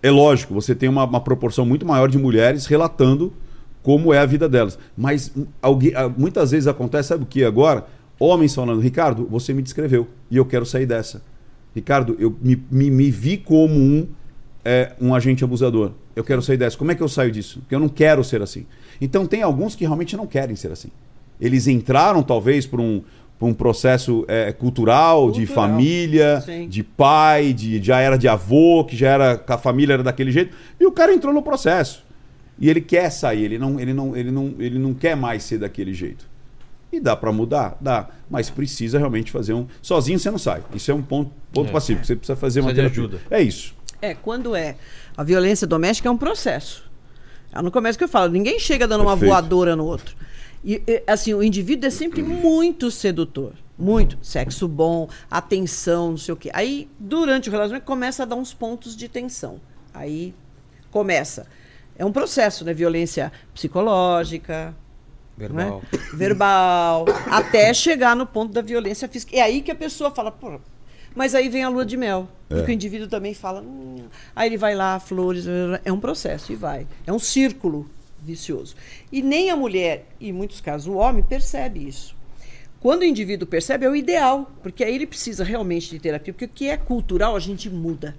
[0.03, 3.33] É lógico, você tem uma, uma, proporção muito maior de mulheres relatando
[3.83, 4.79] como é a vida delas.
[4.97, 7.87] Mas alguém, muitas vezes acontece, sabe o que agora?
[8.19, 11.23] Homens falando, Ricardo, você me descreveu e eu quero sair dessa.
[11.75, 14.09] Ricardo, eu me, me, me vi como um,
[14.65, 16.79] é, um agente abusador eu quero sair dessa.
[16.79, 17.61] Como é que eu saio disso?
[17.61, 18.67] Porque eu não quero ser assim.
[18.99, 20.89] Então tem alguns que realmente não querem ser assim.
[21.39, 23.03] Eles entraram talvez por um,
[23.39, 26.67] por um processo é, cultural, cultural, de família, Sim.
[26.67, 30.57] de pai, de já era de avô, que já era a família era daquele jeito,
[30.81, 32.03] e o cara entrou no processo.
[32.59, 35.59] E ele quer sair, ele não, ele não, ele não, ele não quer mais ser
[35.59, 36.27] daquele jeito.
[36.93, 37.77] E dá para mudar?
[37.81, 38.09] Dá.
[38.31, 39.67] Mas precisa realmente fazer um.
[39.83, 40.63] Sozinho você não sai.
[40.75, 41.73] Isso é um ponto, ponto é.
[41.73, 42.05] passivo.
[42.05, 43.21] Você precisa fazer precisa uma ajuda.
[43.31, 43.75] É isso.
[44.01, 44.77] É, quando é
[45.17, 46.85] a violência doméstica é um processo.
[47.53, 49.25] É no começo que eu falo, ninguém chega dando Perfeito.
[49.25, 50.15] uma voadora no outro.
[50.65, 53.53] E, assim, o indivíduo é sempre muito sedutor.
[53.79, 54.19] Muito.
[54.23, 56.51] Sexo bom, atenção, não sei o quê.
[56.53, 59.61] Aí, durante o relacionamento, começa a dar uns pontos de tensão.
[59.93, 60.35] Aí
[60.91, 61.47] começa.
[61.97, 62.75] É um processo, né?
[62.75, 64.75] Violência psicológica.
[65.37, 65.83] Verbal.
[65.93, 65.99] Né?
[66.15, 67.05] Verbal.
[67.31, 69.37] até chegar no ponto da violência física.
[69.37, 70.59] É aí que a pessoa fala, pô,
[71.15, 72.29] mas aí vem a lua de mel.
[72.49, 72.57] É.
[72.57, 73.63] Porque o indivíduo também fala.
[73.63, 74.05] Hum.
[74.35, 75.47] Aí ele vai lá, flores.
[75.85, 76.87] É um processo e vai.
[77.07, 77.89] É um círculo
[78.23, 78.75] vicioso.
[79.11, 82.15] E nem a mulher, e em muitos casos o homem, percebe isso.
[82.81, 86.45] Quando o indivíduo percebe, é o ideal, porque aí ele precisa realmente de terapia, porque
[86.45, 88.15] o que é cultural a gente muda.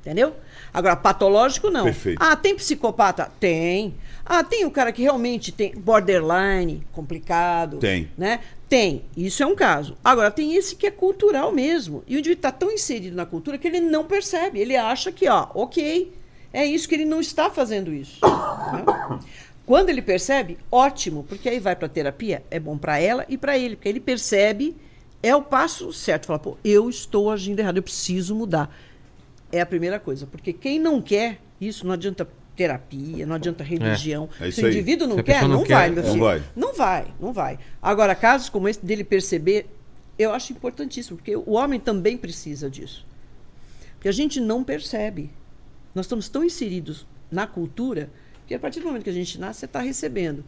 [0.00, 0.34] Entendeu?
[0.72, 1.84] Agora, patológico não.
[1.84, 2.18] Perfeito.
[2.20, 3.30] Ah, tem psicopata?
[3.38, 3.94] Tem.
[4.24, 7.78] Ah, tem o cara que realmente tem borderline, complicado.
[7.78, 8.08] Tem.
[8.16, 8.40] Né?
[8.68, 9.96] Tem, isso é um caso.
[10.02, 12.02] Agora, tem esse que é cultural mesmo.
[12.06, 14.58] E o indivíduo está tão inserido na cultura que ele não percebe.
[14.58, 16.12] Ele acha que, ó, ok,
[16.52, 18.20] é isso que ele não está fazendo isso.
[18.72, 18.84] Né?
[19.66, 23.56] Quando ele percebe, ótimo, porque aí vai para terapia, é bom para ela e para
[23.56, 24.76] ele, porque ele percebe,
[25.22, 26.26] é o passo certo.
[26.26, 28.74] Fala, pô, eu estou agindo errado, eu preciso mudar.
[29.52, 34.28] É a primeira coisa, porque quem não quer isso, não adianta terapia, não adianta religião.
[34.40, 36.16] É, é Se o indivíduo não quer, não, não quer, vai, meu filho.
[36.16, 36.42] Não vai.
[36.54, 37.58] não vai, não vai.
[37.80, 39.66] Agora, casos como esse dele perceber,
[40.18, 43.06] eu acho importantíssimo, porque o homem também precisa disso.
[43.94, 45.30] Porque a gente não percebe.
[45.94, 48.10] Nós estamos tão inseridos na cultura
[48.46, 50.44] que a partir do momento que a gente nasce, você está recebendo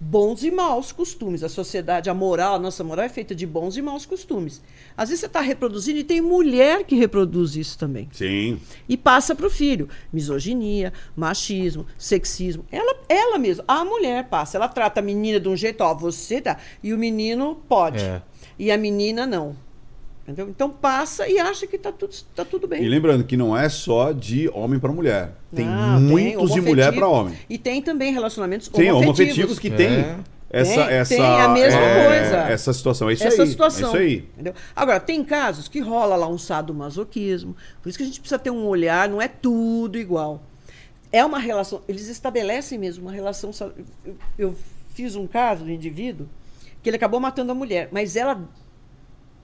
[0.00, 1.44] bons e maus costumes.
[1.44, 4.62] A sociedade, a moral, a nossa moral é feita de bons e maus costumes.
[4.96, 8.08] Às vezes você está reproduzindo e tem mulher que reproduz isso também.
[8.12, 8.58] Sim.
[8.88, 9.88] E passa para o filho.
[10.10, 12.64] Misoginia, machismo, sexismo.
[12.72, 14.56] Ela, ela mesma, a mulher passa.
[14.56, 16.56] Ela trata a menina de um jeito, ó, você tá.
[16.82, 18.02] E o menino pode.
[18.02, 18.22] É.
[18.58, 19.54] E a menina não.
[20.30, 20.48] Entendeu?
[20.48, 22.84] Então passa e acha que está tudo, tá tudo bem.
[22.84, 25.32] E lembrando que não é só de homem para mulher.
[25.52, 27.36] Tem muitos tem de mulher para homem.
[27.48, 29.58] E tem também relacionamentos tem homoafetivos.
[29.58, 29.88] que tem.
[29.88, 30.16] É.
[30.48, 32.36] essa, Tem- essa, tem a mesma é, coisa.
[32.48, 33.10] Essa situação.
[33.10, 33.48] É isso essa aí.
[33.48, 33.88] situação.
[33.88, 34.28] É isso aí.
[34.34, 34.54] entendeu?
[34.74, 37.56] Agora, tem casos que rola lá um sadomasoquismo.
[37.82, 40.42] Por isso que a gente precisa ter um olhar, não é tudo igual.
[41.10, 41.82] É uma relação.
[41.88, 43.50] Eles estabelecem mesmo uma relação.
[44.06, 44.56] Eu, eu
[44.94, 46.28] fiz um caso do indivíduo
[46.82, 48.48] que ele acabou matando a mulher, mas ela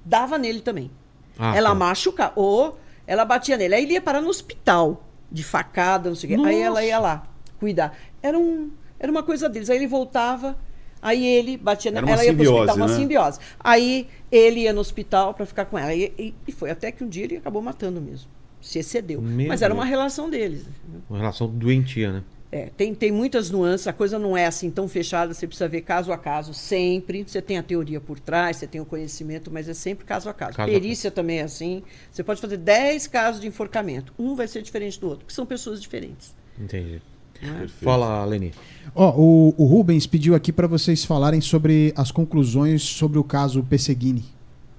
[0.07, 0.91] dava nele também.
[1.39, 1.75] Ah, ela tá.
[1.75, 3.75] machucava, ou ela batia nele.
[3.75, 6.49] Aí ele ia parar no hospital, de facada, não sei o quê.
[6.49, 7.25] Aí ela ia lá
[7.59, 7.95] cuidar.
[8.23, 9.69] Era, um, era uma coisa deles.
[9.69, 10.57] Aí ele voltava,
[11.03, 12.07] aí ele batia nela.
[12.07, 12.95] uma Ela ia pro hospital, uma né?
[12.95, 13.41] simbiose.
[13.61, 15.93] Aí ele ia no hospital para ficar com ela.
[15.95, 18.31] E, e- e foi até que um dia ele acabou matando mesmo.
[18.61, 19.21] Se excedeu.
[19.21, 20.63] Meu Mas era uma relação deles.
[20.63, 21.03] entendeu?
[21.11, 22.23] Uma relação doentia, né?
[22.53, 25.81] É, tem, tem muitas nuances, a coisa não é assim tão fechada, você precisa ver
[25.83, 27.25] caso a caso, sempre.
[27.27, 30.35] Você tem a teoria por trás, você tem o conhecimento, mas é sempre caso a
[30.35, 30.57] caso.
[30.57, 31.83] Caso a Perícia também é assim.
[32.11, 34.13] Você pode fazer 10 casos de enforcamento.
[34.19, 36.35] Um vai ser diferente do outro, porque são pessoas diferentes.
[36.59, 37.03] Entendi.
[37.43, 37.67] né?
[37.83, 38.53] Fala, Leni.
[38.95, 43.63] Ó, o, o Rubens pediu aqui para vocês falarem sobre as conclusões sobre o caso
[43.65, 44.25] Pesseguini.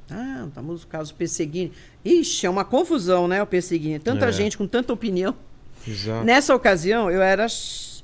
[0.10, 1.74] Ah, o famoso caso Pesseguini.
[2.06, 4.00] Ixi, é uma confusão, né, o Pesseguini.
[4.00, 4.32] Tanta É.
[4.32, 5.36] gente com tanta opinião.
[5.88, 6.26] Exato.
[6.26, 7.48] Nessa ocasião, eu era,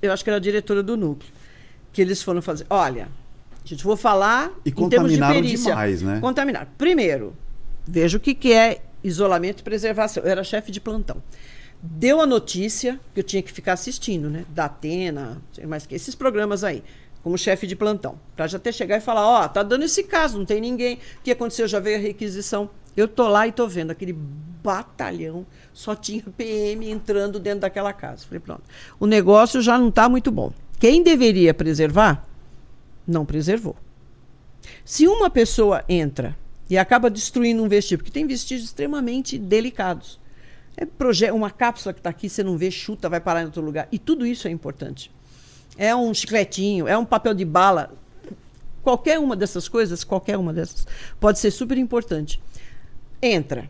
[0.01, 1.31] eu acho que era a diretora do núcleo,
[1.91, 2.65] que eles foram fazer.
[2.69, 3.07] Olha,
[3.65, 5.71] gente, vou falar E em termos de contaminaram perícia.
[5.71, 6.19] demais, né?
[6.19, 6.67] Contaminaram.
[6.77, 7.35] Primeiro,
[7.85, 10.23] veja o que, que é isolamento e preservação.
[10.23, 11.21] Eu era chefe de plantão.
[11.81, 14.45] Deu a notícia que eu tinha que ficar assistindo, né?
[14.49, 16.81] Da Atena, sei mais que esses programas aí,
[17.23, 20.37] como chefe de plantão, para já até chegar e falar, ó, tá dando esse caso,
[20.37, 20.95] não tem ninguém.
[20.95, 21.67] O que aconteceu?
[21.67, 22.69] Já veio a requisição.
[22.95, 28.25] Eu tô lá e tô vendo aquele batalhão, só tinha PM entrando dentro daquela casa.
[28.25, 28.63] Falei, pronto.
[28.99, 30.51] O negócio já não está muito bom.
[30.79, 32.27] Quem deveria preservar,
[33.07, 33.75] não preservou.
[34.85, 36.37] Se uma pessoa entra
[36.69, 40.19] e acaba destruindo um vestígio, porque tem vestígios extremamente delicados.
[40.75, 43.87] É uma cápsula que está aqui, você não vê, chuta, vai parar em outro lugar.
[43.91, 45.11] E tudo isso é importante.
[45.77, 47.91] É um chicletinho, é um papel de bala.
[48.83, 50.85] Qualquer uma dessas coisas, qualquer uma dessas,
[51.19, 52.39] pode ser super importante.
[53.21, 53.69] Entra.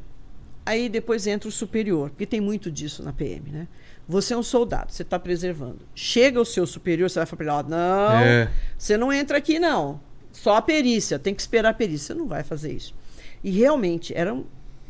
[0.65, 3.67] Aí depois entra o superior, porque tem muito disso na PM, né?
[4.07, 5.80] Você é um soldado, você está preservando.
[5.93, 8.49] Chega o seu superior, você vai falar para ele, não, É.
[8.77, 9.99] você não entra aqui não.
[10.32, 12.07] Só a perícia, tem que esperar a perícia.
[12.07, 12.93] Você não vai fazer isso.
[13.43, 14.45] E realmente, era um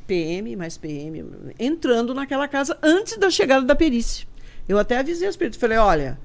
[0.08, 1.26] PM mais PM
[1.60, 4.26] entrando naquela casa antes da chegada da perícia.
[4.70, 6.18] Eu até avisei as peritos, falei, olha,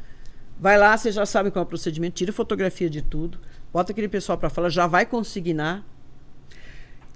[0.60, 3.38] vai lá, vocês já sabem qual é o procedimento, tira fotografia de tudo,
[3.72, 5.84] bota aquele pessoal para falar, já vai consignar.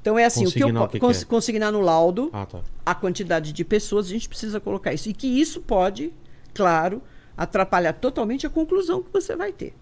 [0.01, 1.25] Então é assim, o que eu Consignar o que que é?
[1.27, 2.61] consignar no laudo Ah, tá.
[2.85, 5.09] a quantidade de pessoas, a gente precisa colocar isso.
[5.09, 6.13] E que isso pode,
[6.53, 7.01] claro,
[7.37, 9.75] atrapalhar totalmente a conclusão que você vai ter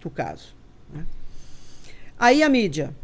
[0.00, 0.54] do caso.
[0.92, 1.04] né?
[2.18, 2.96] Aí a mídia.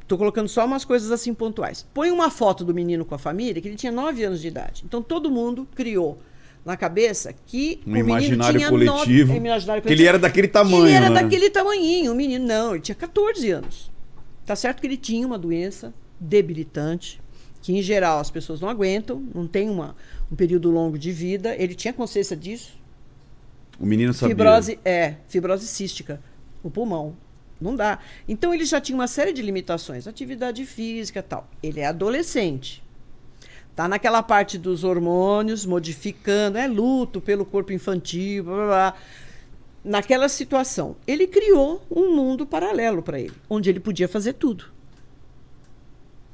[0.00, 1.86] Estou colocando só umas coisas assim pontuais.
[1.94, 4.82] Põe uma foto do menino com a família, que ele tinha 9 anos de idade.
[4.84, 6.18] Então todo mundo criou
[6.64, 10.08] na cabeça que Um o menino imaginário tinha coletivo, nove- imaginário que ele coletivo.
[10.08, 11.22] era daquele Que tamanho, Ele era né?
[11.22, 12.12] daquele tamanhinho.
[12.12, 13.90] O menino, não, ele tinha 14 anos.
[14.46, 17.20] Tá certo que ele tinha uma doença debilitante,
[17.60, 19.94] que em geral as pessoas não aguentam, não tem uma,
[20.30, 21.54] um período longo de vida.
[21.56, 22.74] Ele tinha consciência disso.
[23.78, 24.34] O menino sabia.
[24.34, 26.20] Fibrose, é, fibrose cística
[26.62, 27.16] no pulmão.
[27.60, 27.98] Não dá.
[28.28, 31.48] Então ele já tinha uma série de limitações, atividade física e tal.
[31.62, 32.82] Ele é adolescente.
[33.74, 38.94] Tá naquela parte dos hormônios modificando, é luto pelo corpo infantil, blá blá blá.
[39.84, 44.66] Naquela situação, ele criou um mundo paralelo para ele, onde ele podia fazer tudo.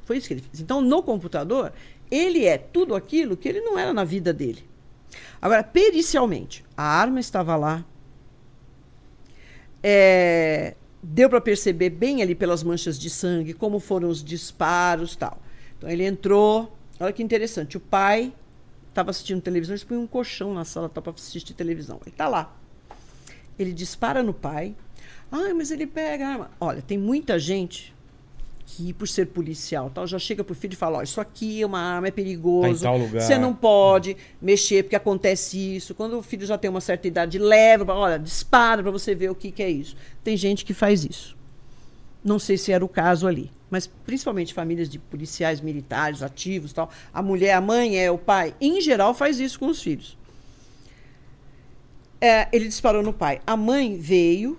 [0.04, 0.60] Foi isso que ele fez.
[0.60, 1.72] Então, no computador,
[2.10, 4.64] ele é tudo aquilo que ele não era na vida dele.
[5.40, 7.84] Agora, pericialmente, a arma estava lá.
[9.82, 15.40] É, deu para perceber bem ali pelas manchas de sangue como foram os disparos tal.
[15.76, 16.76] Então ele entrou.
[17.00, 17.76] Olha que interessante.
[17.76, 18.32] O pai
[18.88, 22.00] estava assistindo televisão, eles põem um colchão na sala para assistir televisão.
[22.02, 22.56] Ele está lá.
[23.58, 24.74] Ele dispara no pai.
[25.30, 26.50] Ah, mas ele pega a arma.
[26.60, 27.94] Olha, tem muita gente
[28.66, 31.66] que, por ser policial, tal, já chega pro filho e fala: ó, isso aqui é
[31.66, 32.68] uma arma, é perigoso.
[32.68, 35.94] Tá em tal lugar." Você não pode mexer porque acontece isso.
[35.94, 39.34] Quando o filho já tem uma certa idade, leva, olha, dispara para você ver o
[39.34, 39.96] que, que é isso.
[40.24, 41.37] Tem gente que faz isso.
[42.24, 46.90] Não sei se era o caso ali, mas principalmente famílias de policiais militares ativos, tal.
[47.12, 50.16] A mulher, a mãe é o pai, em geral faz isso com os filhos.
[52.20, 53.40] É, ele disparou no pai.
[53.46, 54.58] A mãe veio,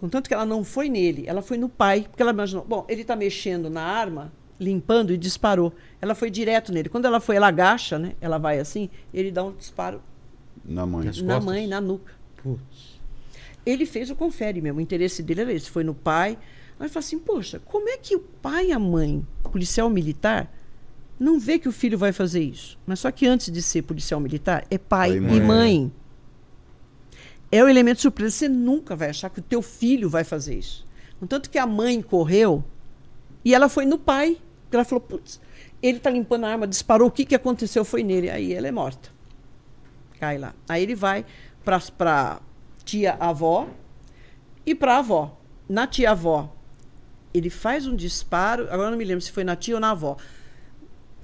[0.00, 3.02] contanto que ela não foi nele, ela foi no pai, porque ela imaginou, bom, ele
[3.02, 5.72] está mexendo na arma, limpando e disparou.
[6.00, 6.88] Ela foi direto nele.
[6.88, 8.14] Quando ela foi, ela agacha, né?
[8.20, 10.02] Ela vai assim, ele dá um disparo
[10.64, 11.10] Na mãe.
[11.22, 12.12] Na mãe, na nuca.
[12.42, 12.89] Putz.
[13.64, 14.78] Ele fez o confere mesmo.
[14.78, 15.70] O interesse dele era esse.
[15.70, 16.38] Foi no pai.
[16.78, 20.50] Aí fala assim: Poxa, como é que o pai e a mãe, policial militar,
[21.18, 22.78] não vê que o filho vai fazer isso?
[22.86, 25.40] Mas só que antes de ser policial militar, é pai Pai e mãe.
[25.40, 25.92] mãe.
[27.52, 28.30] É o elemento surpresa.
[28.34, 30.86] Você nunca vai achar que o teu filho vai fazer isso.
[31.20, 32.64] No tanto que a mãe correu
[33.44, 34.38] e ela foi no pai.
[34.72, 35.40] Ela falou, putz,
[35.82, 38.30] ele tá limpando a arma, disparou, o que, que aconteceu foi nele.
[38.30, 39.10] Aí ela é morta.
[40.18, 40.54] Cai lá.
[40.68, 41.26] Aí ele vai
[41.64, 41.80] pra,
[42.90, 43.68] pra tia avó
[44.66, 45.38] e pra avó.
[45.68, 46.52] Na tia avó,
[47.32, 50.16] ele faz um disparo, agora não me lembro se foi na tia ou na avó.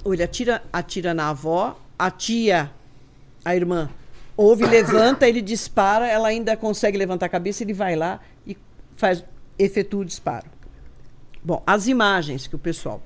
[0.04, 2.70] Ou ele atira, atira na avó, a tia,
[3.44, 3.90] a irmã,
[4.36, 8.56] ouve, levanta, ele dispara, ela ainda consegue levantar a cabeça, ele vai lá e
[8.94, 9.24] faz,
[9.58, 10.46] efetua o disparo.
[11.42, 13.02] Bom, as imagens que o pessoal.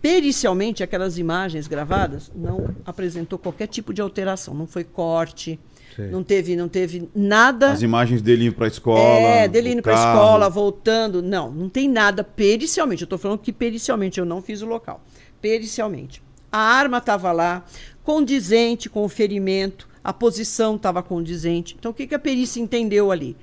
[0.00, 4.52] Pericialmente, aquelas imagens gravadas não apresentou qualquer tipo de alteração.
[4.52, 5.58] Não foi corte,
[5.94, 6.10] Sei.
[6.10, 7.70] não teve, não teve nada.
[7.70, 9.00] As imagens dele indo pra escola.
[9.00, 10.10] É, dele indo pra carro.
[10.10, 11.22] escola, voltando.
[11.22, 13.02] Não, não tem nada pericialmente.
[13.02, 15.02] Eu tô falando que pericialmente eu não fiz o local.
[15.40, 16.22] Pericialmente.
[16.50, 17.64] A arma estava lá,
[18.02, 21.76] condizente com o ferimento, a posição estava condizente.
[21.78, 23.36] Então o que, que a perícia entendeu ali?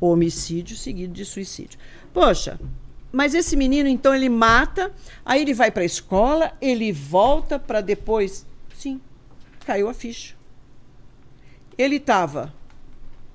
[0.00, 1.78] Homicídio seguido de suicídio.
[2.12, 2.58] Poxa,
[3.10, 4.92] mas esse menino então ele mata,
[5.24, 8.46] aí ele vai para a escola, ele volta para depois.
[8.76, 9.00] Sim,
[9.64, 10.34] caiu a ficha.
[11.82, 12.54] Ele estava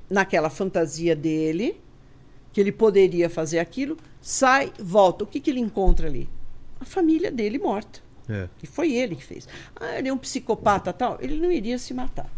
[0.10, 1.82] naquela fantasia dele,
[2.54, 5.26] que ele poderia fazer aquilo, sai, volta.
[5.26, 6.30] O que, que ele encontra ali?
[6.80, 8.00] A família dele morta.
[8.30, 8.48] É.
[8.64, 9.50] E foi ele que fez.
[9.76, 11.18] Ah, ele é um psicopata tal.
[11.20, 12.30] Ele não iria se matar.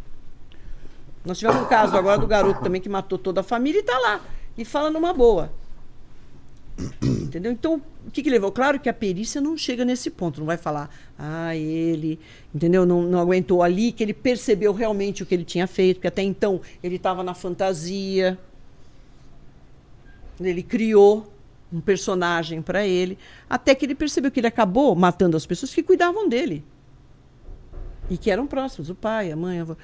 [1.23, 3.99] Nós tivemos um caso agora do garoto também que matou toda a família e está
[3.99, 4.21] lá.
[4.57, 5.53] E fala numa boa.
[7.29, 7.51] Entendeu?
[7.51, 8.51] Então, o que, que levou?
[8.51, 12.19] Claro que a perícia não chega nesse ponto, não vai falar, ah, ele,
[12.53, 12.87] entendeu?
[12.87, 16.23] Não, não aguentou ali, que ele percebeu realmente o que ele tinha feito, porque até
[16.23, 18.35] então ele estava na fantasia.
[20.39, 21.31] Ele criou
[21.71, 23.15] um personagem para ele,
[23.47, 26.65] até que ele percebeu que ele acabou matando as pessoas que cuidavam dele.
[28.09, 29.77] E que eram próximos, o pai, a mãe, a avó.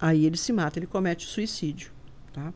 [0.00, 1.92] Aí ele se mata, ele comete o suicídio.
[2.32, 2.54] Tá?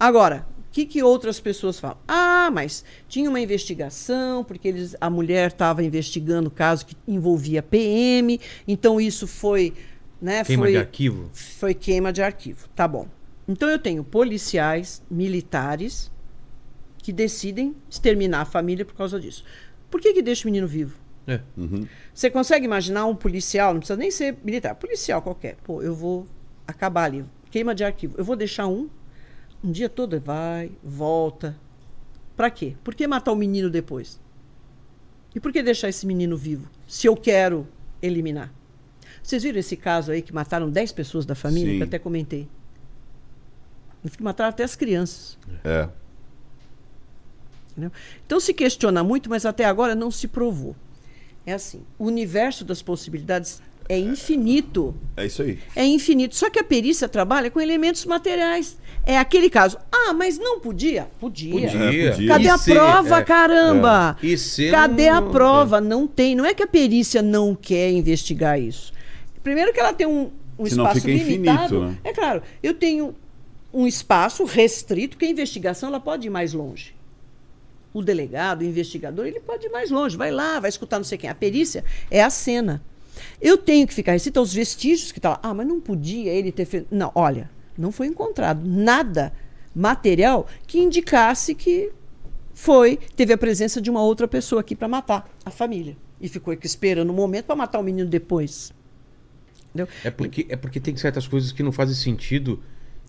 [0.00, 1.98] Agora, que, que outras pessoas falam?
[2.06, 7.62] Ah, mas tinha uma investigação, porque eles, a mulher estava investigando o caso que envolvia
[7.62, 9.74] PM, então isso foi.
[10.20, 11.30] Né, Queima foi, de arquivo.
[11.32, 12.68] Foi queima de arquivo.
[12.76, 13.08] Tá bom.
[13.48, 16.10] Então eu tenho policiais, militares,
[16.98, 19.44] que decidem exterminar a família por causa disso.
[19.90, 20.98] Por que, que deixa o menino vivo?
[21.26, 21.40] É.
[22.12, 25.56] Você consegue imaginar um policial, não precisa nem ser militar, policial qualquer.
[25.64, 26.26] Pô, eu vou
[26.66, 28.14] acabar ali, queima de arquivo.
[28.18, 28.88] Eu vou deixar um,
[29.62, 31.56] um dia todo vai, volta.
[32.36, 32.74] Pra quê?
[32.82, 34.20] Por que matar o menino depois?
[35.34, 36.68] E por que deixar esse menino vivo?
[36.86, 37.68] Se eu quero
[38.02, 38.52] eliminar.
[39.22, 41.76] Vocês viram esse caso aí que mataram 10 pessoas da família, Sim.
[41.76, 42.48] que eu até comentei?
[44.18, 45.38] Mataram até as crianças.
[45.62, 45.88] É.
[47.70, 47.92] Entendeu?
[48.26, 50.74] Então se questiona muito, mas até agora não se provou.
[51.44, 54.94] É assim, o universo das possibilidades é infinito.
[55.16, 55.58] É isso aí.
[55.74, 56.36] É infinito.
[56.36, 58.78] Só que a perícia trabalha com elementos materiais.
[59.04, 59.78] É aquele caso.
[59.90, 61.08] Ah, mas não podia?
[61.18, 61.66] Podia.
[61.66, 62.28] É, podia.
[62.28, 64.16] Cadê E a se- prova, é, caramba?
[64.22, 64.26] é.
[64.26, 65.80] E se Cadê não- a prova?
[65.80, 66.34] Não tem.
[66.36, 68.92] Não é que a perícia não quer investigar isso.
[69.42, 71.80] Primeiro que ela tem um, um Senão espaço fica infinito, limitado.
[71.86, 71.96] né?
[72.04, 73.14] É claro, eu tenho
[73.72, 76.94] um espaço restrito, que a investigação ela pode ir mais longe.
[77.92, 80.16] O delegado, o investigador, ele pode ir mais longe.
[80.16, 81.28] Vai lá, vai escutar não sei quem.
[81.30, 82.80] A perícia é a cena.
[83.40, 85.40] Eu tenho que ficar restrito aos vestígios que está lá.
[85.42, 86.86] Ah, mas não podia ele ter feito.
[86.90, 89.32] Não, olha, não foi encontrado nada
[89.74, 91.90] material que indicasse que
[92.52, 95.96] foi, teve a presença de uma outra pessoa aqui para matar a família.
[96.20, 98.72] E ficou aqui esperando o momento para matar o menino depois.
[99.68, 99.88] Entendeu?
[100.04, 102.60] É porque, é porque tem certas coisas que não fazem sentido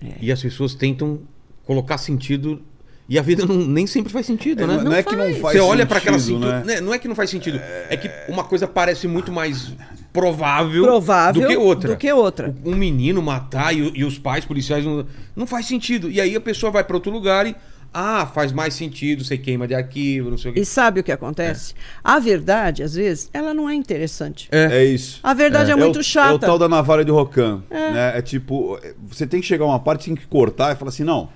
[0.01, 0.13] É.
[0.21, 1.21] e as pessoas tentam
[1.65, 2.61] colocar sentido
[3.09, 4.77] e a vida não, nem sempre faz sentido, É, né?
[4.77, 5.37] não, não é que não faz.
[5.39, 6.63] faz Você olha pra aquela né?
[6.63, 6.81] né?
[6.81, 7.59] Não é que não faz sentido.
[7.89, 9.73] É que uma coisa parece muito mais
[10.13, 11.89] provável, Provável do que outra.
[11.89, 12.55] do que outra.
[12.65, 16.09] Um menino matar e, e os pais policiais não, não faz sentido.
[16.09, 17.55] E aí a pessoa vai pra outro lugar e.
[17.93, 20.61] Ah, faz mais sentido, você queima de arquivo, não sei o quê.
[20.61, 21.73] E sabe o que acontece?
[22.01, 24.47] A verdade, às vezes, ela não é interessante.
[24.49, 25.19] É, isso.
[25.21, 26.31] A verdade é, É muito o, chata.
[26.31, 27.63] É o tal da navalha de Rocan.
[27.69, 28.17] Né?
[28.17, 30.87] É tipo, é, você tem que chegar a uma parte, tem que cortar e falar
[30.87, 31.27] assim, não.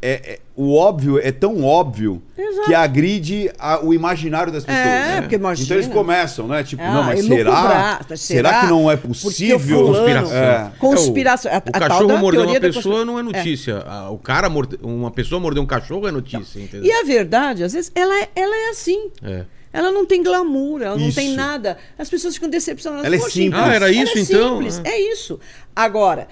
[0.00, 2.66] É, é- o óbvio é tão óbvio Exato.
[2.68, 4.86] que agride a- o imaginário das pessoas.
[4.86, 5.20] É, né?
[5.22, 5.64] porque imagina.
[5.66, 6.62] Então eles começam, né?
[6.62, 8.00] Tipo, Ah, não, mas será?
[8.06, 8.16] será?
[8.16, 9.58] Será que não é possível?
[9.58, 10.36] fulano- Conspiração.
[10.36, 10.72] É.
[10.78, 11.50] Conspiração.
[11.50, 13.82] É, A- o, o a tal cachorro mordeu uma pessoa não é notícia.
[13.86, 14.78] Ah, O cara morde...
[14.82, 16.84] Uma pessoa mordeu um cachorro é notícia, entendeu?
[16.84, 19.10] E a verdade, às vezes, ela é, ela é assim.
[19.22, 19.44] É.
[19.72, 21.16] Ela não tem glamour, ela não Isso.
[21.16, 21.76] tem nada.
[21.98, 23.04] As pessoas ficam decepcionadas.
[23.04, 23.62] Ela é Poxa, simples.
[23.62, 24.54] Ah, era ela isso, é então?
[24.56, 24.88] Simples, Ah.
[24.88, 25.38] é isso.
[25.76, 26.26] Agora,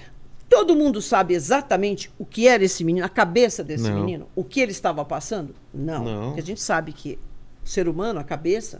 [0.57, 3.99] todo mundo sabe exatamente o que era esse menino, a cabeça desse Não.
[3.99, 5.53] menino, o que ele estava passando?
[5.73, 6.03] Não.
[6.03, 6.25] Não.
[6.27, 7.19] Porque a gente sabe que
[7.63, 8.79] o ser humano, a cabeça,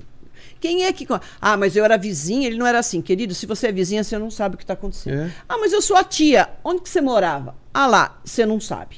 [0.59, 1.05] Quem é que.
[1.41, 3.01] Ah, mas eu era vizinha, ele não era assim.
[3.01, 5.21] Querido, se você é vizinha, você não sabe o que está acontecendo.
[5.21, 5.31] É.
[5.49, 6.49] Ah, mas eu sou a tia.
[6.63, 7.55] Onde que você morava?
[7.73, 8.97] Ah lá, você não sabe.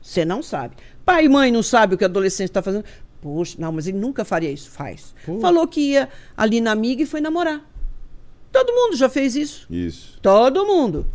[0.00, 0.76] Você não sabe.
[1.04, 2.84] Pai e mãe não sabem o que o adolescente está fazendo.
[3.20, 4.70] Poxa, não, mas ele nunca faria isso.
[4.70, 5.14] Faz.
[5.24, 5.40] Pô.
[5.40, 7.62] Falou que ia ali na amiga e foi namorar.
[8.52, 9.66] Todo mundo já fez isso.
[9.70, 10.18] Isso.
[10.22, 11.06] Todo mundo.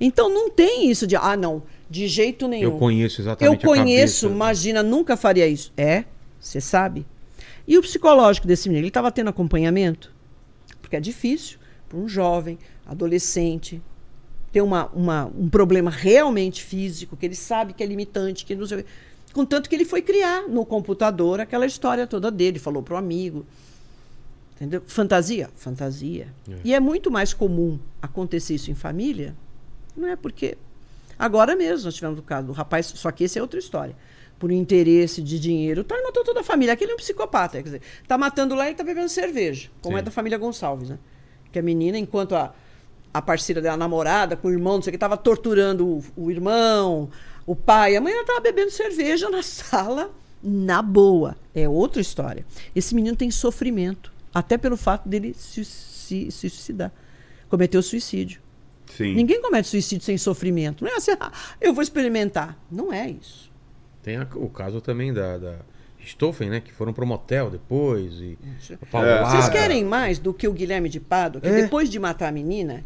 [0.00, 2.72] Então não tem isso de, ah, não, de jeito nenhum.
[2.72, 5.72] Eu conheço Eu exatamente a conheço, imagina, nunca faria isso.
[5.76, 6.04] É,
[6.40, 7.06] você sabe.
[7.66, 8.80] E o psicológico desse menino?
[8.82, 10.12] Ele estava tendo acompanhamento?
[10.82, 11.58] Porque é difícil
[11.88, 13.80] para um jovem, adolescente,
[14.52, 18.66] ter uma, uma- um problema realmente físico, que ele sabe que é limitante, que não
[18.66, 18.84] sei.
[19.32, 23.44] Contanto que ele foi criar no computador aquela história toda dele, falou para o amigo.
[24.56, 24.82] Entendeu?
[24.86, 25.50] Fantasia?
[25.56, 26.28] Fantasia.
[26.64, 29.34] E é muito mais comum acontecer isso em família,
[29.96, 30.56] não é porque.
[31.18, 33.94] Agora mesmo nós tivemos o caso do rapaz, só que esse é outra história.
[34.38, 36.74] Por interesse de dinheiro, tá, ele matou toda a família.
[36.74, 40.00] Aquele é um psicopata, quer dizer, tá matando lá e tá bebendo cerveja, como Sim.
[40.00, 40.98] é da família Gonçalves, né?
[41.52, 42.52] Que a menina, enquanto a,
[43.12, 46.04] a parceira dela, a namorada, com o irmão, não sei o que, tava torturando o,
[46.16, 47.08] o irmão,
[47.46, 50.10] o pai, a mãe ela tava bebendo cerveja na sala,
[50.42, 51.36] na boa.
[51.54, 52.44] É outra história.
[52.74, 56.92] Esse menino tem sofrimento, até pelo fato dele se, se- se suicidar.
[57.48, 58.42] Cometeu suicídio.
[58.96, 59.14] Sim.
[59.14, 60.84] Ninguém comete suicídio sem sofrimento.
[60.84, 62.58] Não é assim, ah, eu vou experimentar.
[62.70, 63.50] Não é isso.
[64.02, 65.56] Tem a- o caso também da, da
[66.04, 66.60] Stoffen, né?
[66.60, 68.38] Que foram pro motel depois e...
[68.92, 69.24] É.
[69.24, 71.62] Vocês querem mais do que o Guilherme de Pádua, que É.
[71.62, 72.84] depois de matar a menina,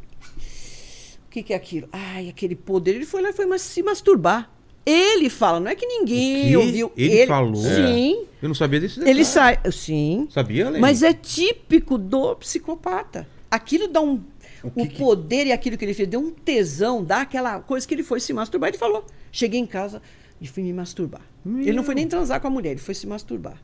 [1.27, 1.89] o que, que é aquilo?
[1.93, 2.95] Ai, aquele poder.
[2.95, 4.51] Ele foi lá e foi mas- se masturbar.
[4.87, 6.91] Ele fala, não é que ninguém ouviu.
[6.97, 7.57] Ele falou?
[7.57, 8.25] Sim.
[8.41, 9.11] Eu não sabia desse detalhe.
[9.19, 9.59] Ele sai.
[9.71, 10.27] Sim.
[10.31, 10.81] Sabia, Lene?
[10.81, 13.29] Mas é típico do psicopata.
[13.51, 14.23] Aquilo dá um.
[14.63, 17.87] O, que que- poder e aquilo que ele fez deu um tesão, dá aquela coisa
[17.87, 18.69] que ele foi se masturbar.
[18.69, 20.03] Ele falou: cheguei em casa
[20.41, 21.23] e fui me masturbar.
[21.47, 23.61] Ele não foi nem transar com a mulher, ele foi se masturbar.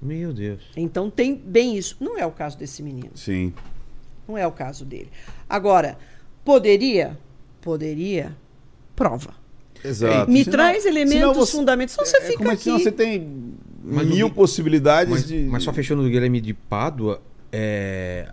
[0.00, 0.62] Meu Deus.
[0.76, 1.96] Então tem bem isso.
[2.00, 3.10] Não é o caso desse menino.
[3.14, 3.52] Sim.
[4.28, 5.10] Não é o caso dele.
[5.48, 5.96] Agora,
[6.44, 7.18] poderia?
[7.60, 8.36] Poderia.
[8.96, 9.34] Prova.
[9.82, 10.30] Exato.
[10.30, 11.92] Me Senão- traz elementos senão você- fundamentais.
[11.92, 12.84] Senão você é, fica como é que senão aqui.
[12.84, 15.38] você tem Mas mil o possibilidades Mas, de.
[15.44, 17.20] mas só fechando o Guilherme de Pádua,
[17.52, 18.32] é...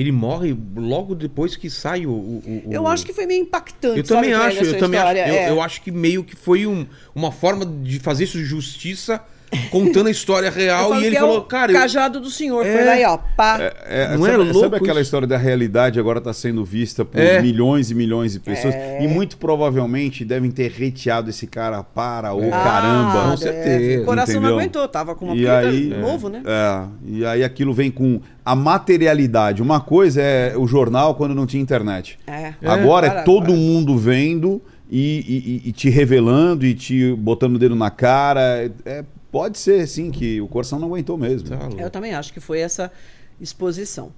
[0.00, 2.10] ele morre logo depois que sai o...
[2.10, 3.98] o- o- Eu acho que foi meio impactante.
[3.98, 5.08] Eu também acho, eu também acho.
[5.10, 5.28] história?
[5.28, 5.50] Eu, É.
[5.50, 9.22] eu acho que meio que foi um- uma forma de fazer isso justiça
[9.70, 12.64] contando a história real e ele é falou, o cara, eu- cajado do senhor.
[12.64, 12.72] É.
[12.72, 13.58] Foi lá e ó, pá.
[13.86, 15.08] É, Não é sabe, louco sabe aquela isso?
[15.08, 17.42] história da realidade agora está sendo vista por É.
[17.42, 19.02] milhões e milhões de pessoas É.
[19.02, 22.50] e muito provavelmente devem ter reteado esse cara para o É.
[22.50, 23.10] caramba.
[23.10, 23.98] com Ah, certeza, deve.
[23.98, 24.58] O coração não entendeu?
[24.58, 26.42] aguentou, tava com uma E pinta aí- novo, né?
[26.44, 29.62] É, e aí aquilo vem com a materialidade.
[29.62, 32.18] Uma coisa é o jornal quando não tinha internet.
[32.26, 32.54] É.
[32.64, 33.58] Agora é todo agora.
[33.58, 38.70] mundo vendo e, e- e te revelando e te botando o dedo na cara.
[38.84, 41.48] É, pode ser, sim, que o coração não aguentou mesmo.
[41.48, 41.68] Tá.
[41.78, 42.90] Eu também acho que foi essa
[43.40, 44.12] exposição.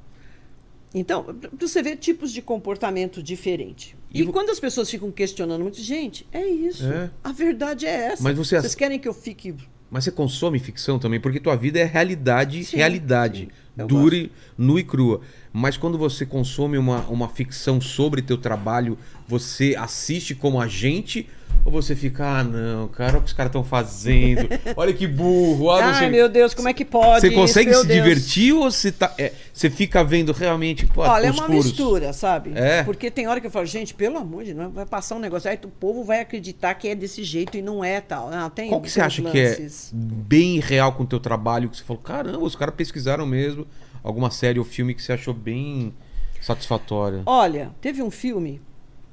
[0.94, 1.24] Então,
[1.58, 3.96] você ver tipos de comportamento diferente.
[4.12, 6.84] E, E quando as pessoas ficam questionando muito, gente, é isso.
[6.86, 7.08] É.
[7.24, 8.22] A verdade é essa.
[8.22, 9.54] Mas você- Vocês querem que eu fique.
[9.90, 13.48] Mas você consome ficção também, porque tua vida é realidade, Sim, realidade.
[13.76, 13.86] sim.
[13.86, 15.22] Dure, nua e crua.
[15.50, 21.26] Mas quando você consome uma, uma ficção sobre teu trabalho, você assiste como agente
[21.64, 24.48] ou você fica, ah não, cara, olha o que os caras estão fazendo.
[24.76, 25.70] Olha que burro.
[25.70, 27.20] Ah, não Ai, sei- meu Deus, como é que pode?
[27.20, 28.02] Você isso, consegue meu se Deus?
[28.02, 31.66] divertir ou você, tá, é, você fica vendo realmente pô, Olha, é uma furos?
[31.66, 32.52] mistura, sabe?
[32.54, 32.82] É.
[32.82, 35.48] Porque tem hora que eu falo, gente, pelo amor de Deus, vai passar um negócio,
[35.50, 38.30] aí o povo vai acreditar que é desse jeito e não é tal.
[38.30, 39.90] Não, tem Qual que você acha uns que é lances.
[39.94, 41.68] bem real com o teu trabalho?
[41.68, 43.66] Que você falou, caramba, os caras pesquisaram mesmo
[44.02, 45.94] alguma série ou filme que você achou bem
[46.40, 47.22] satisfatória?
[47.24, 48.60] Olha, teve um filme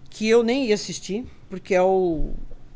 [0.10, 2.30] que eu nem ia assistir, porque é o,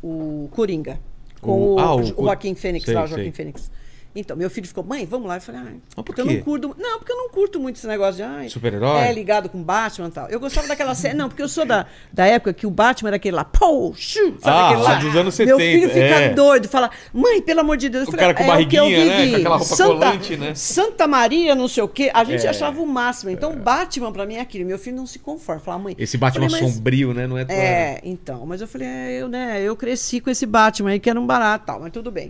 [0.03, 1.00] o Coringa.
[1.42, 3.32] Com O- o, ah, o o Cor- Joaquim Fênix, sei, lá, o Joaquim sei.
[3.32, 3.72] Fênix.
[4.16, 5.38] Então, meu filho ficou, mãe, vamos lá.
[5.38, 6.75] Eu falei, ah, por porque eu não curto.
[6.77, 8.22] Não, porque eu não curto muito esse negócio de.
[8.24, 9.01] ai, Super-herói?
[9.01, 10.30] É, ligado com Batman e tal.
[10.30, 11.16] Eu gostava daquela série.
[11.16, 13.43] Não, porque eu sou da, da época que o Batman era aquele lá.
[13.43, 14.95] Pô, shoo, sabe Ah, aquele lá?
[14.95, 16.30] dos anos Meu 70, filho fica é.
[16.30, 18.03] doido, fala, mãe, pelo amor de Deus.
[18.03, 19.17] Eu O falei, cara com é o que eu barriguinha, né?
[19.17, 19.32] vivi.
[19.32, 20.56] Com aquela roupa Santa, colante, né?
[20.56, 22.11] Santa Maria, não sei o quê.
[22.14, 22.50] A gente É.
[22.50, 23.32] achava o máximo.
[23.32, 24.66] Então, Batman pra mim é aquilo.
[24.66, 25.59] Meu filho não se conforma.
[25.61, 25.95] Fala, mãe.
[25.98, 27.25] Esse Batman falei, sombrio, né?
[27.25, 27.56] Não é tua...
[27.56, 31.09] é, então, mas eu falei, é, eu, né, eu cresci com esse Batman aí que
[31.09, 32.30] era um barato, tal, mas tudo bem.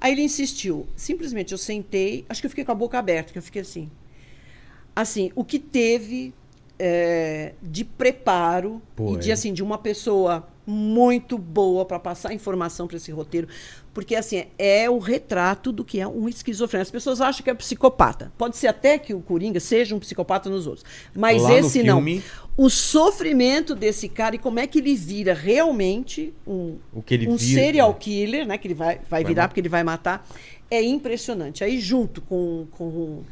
[0.00, 0.86] Aí ele insistiu.
[0.96, 3.90] Simplesmente eu sentei, acho que eu fiquei com a boca aberta, que eu fiquei assim.
[4.94, 6.32] Assim, o que teve
[6.78, 12.86] é, de preparo Pô, e de assim de uma pessoa muito boa para passar informação
[12.86, 13.48] para esse roteiro,
[13.94, 16.82] porque assim é o retrato do que é um esquizofrênico.
[16.82, 18.32] As pessoas acham que é psicopata.
[18.36, 21.82] Pode ser até que o Coringa seja um psicopata nos outros, mas Lá no esse
[21.82, 21.96] não.
[21.96, 22.22] filme-
[22.56, 26.76] O sofrimento desse cara e como é que ele vira realmente um,
[27.10, 27.96] ele um vira, serial né?
[27.98, 28.58] killer, né?
[28.58, 29.48] Que ele vai, vai, Vai virar matar.
[29.48, 30.28] porque ele vai matar.
[30.70, 31.62] É impressionante.
[31.64, 33.22] Aí, junto com, com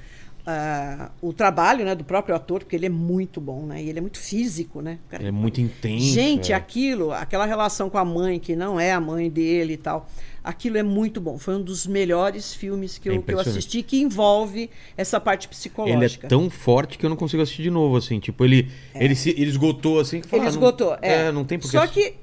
[0.47, 3.83] ah, o trabalho né, do próprio ator, porque ele é muito bom, né?
[3.83, 4.99] E ele é muito físico, né?
[5.09, 6.05] Cara- É muito intenso.
[6.05, 6.55] Gente, é.
[6.55, 10.09] aquilo, aquela relação com a mãe, que não é a mãe dele e tal,
[10.45, 11.39] aquilo é muito bom.
[11.39, 15.45] Foi um dos melhores filmes que É eu, que eu assisti que envolve essa parte
[15.47, 16.29] Ele é psicológica.
[16.29, 18.19] tão forte que eu não consigo assistir de novo, assim.
[18.21, 20.21] Tipo, ele, ele, se, ele esgotou, assim.
[20.21, 20.97] que fala, Ele ah, não- esgotou.
[21.01, 21.13] é.
[21.27, 21.77] É, não tem porquê.
[21.77, 22.15] Só que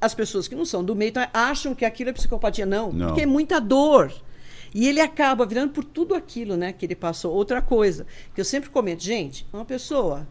[0.00, 2.66] as pessoas que não são do meio tá- acham que aquilo é psicopatia.
[2.66, 3.06] Não, Não.
[3.08, 4.12] porque é muita dor.
[4.74, 7.34] E ele acaba virando por tudo aquilo né, que ele passou.
[7.34, 10.26] Outra coisa, que eu sempre comento, gente, uma pessoa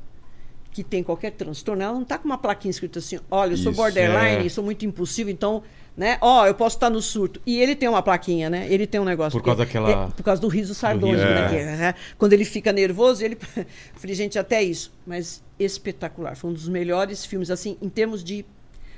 [0.72, 3.72] que tem qualquer transtorno, ela não está com uma plaquinha escrita assim, olha, eu sou
[3.72, 4.50] Isso, borderline, é.
[4.50, 5.62] sou muito impulsivo, então,
[5.96, 7.42] né, ó, eu posso estar no surto.
[7.46, 8.66] E ele tem uma plaquinha, né?
[8.72, 9.38] Ele tem um negócio.
[9.38, 11.46] Por causa daquela- é, por causa do riso sardônico, né?
[11.46, 11.50] é.
[11.50, 13.38] que é, Quando ele fica nervoso, ele.
[13.56, 14.94] Eu Falei, gente, até isso.
[15.06, 16.36] Mas espetacular.
[16.36, 18.46] Foi um dos melhores filmes, assim, em termos de.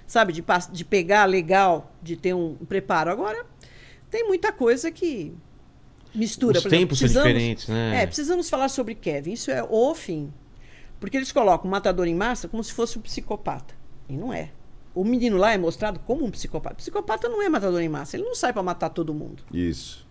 [0.05, 3.09] Sabe, de, de pegar legal, de ter um preparo.
[3.09, 3.45] Agora,
[4.09, 5.33] tem muita coisa que
[6.13, 6.57] mistura.
[6.59, 8.03] Os exemplo, tempos são precisamos- diferentes, né?
[8.03, 9.31] É, precisamos falar sobre Kevin.
[9.33, 10.31] Isso é o fim.
[10.99, 13.73] Porque eles colocam o matador em massa como se fosse um psicopata.
[14.07, 14.49] E não é.
[14.95, 16.75] O menino lá é mostrado como um psicopata.
[16.75, 18.15] Psicopata não é matador em massa.
[18.15, 19.43] Ele não sai para matar todo mundo.
[19.51, 20.05] Isso.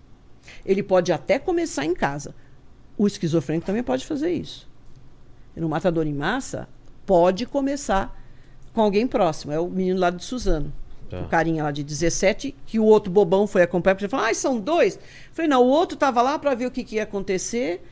[0.67, 2.35] Ele pode até começar em casa.
[2.99, 4.69] O esquizofrênico também pode fazer isso.
[5.57, 6.69] E no matador em massa,
[7.07, 8.21] pode começar
[8.73, 9.53] com alguém próximo.
[9.53, 10.73] É o menino lá de Suzano.
[11.09, 11.21] Tá.
[11.21, 14.35] O carinha lá de 17, que o outro bobão foi acompanhar, porque ele falou, ah,
[14.35, 14.97] são dois.
[14.97, 15.01] Eu
[15.33, 17.83] falei, não, o outro estava lá para ver o que, que ia acontecer.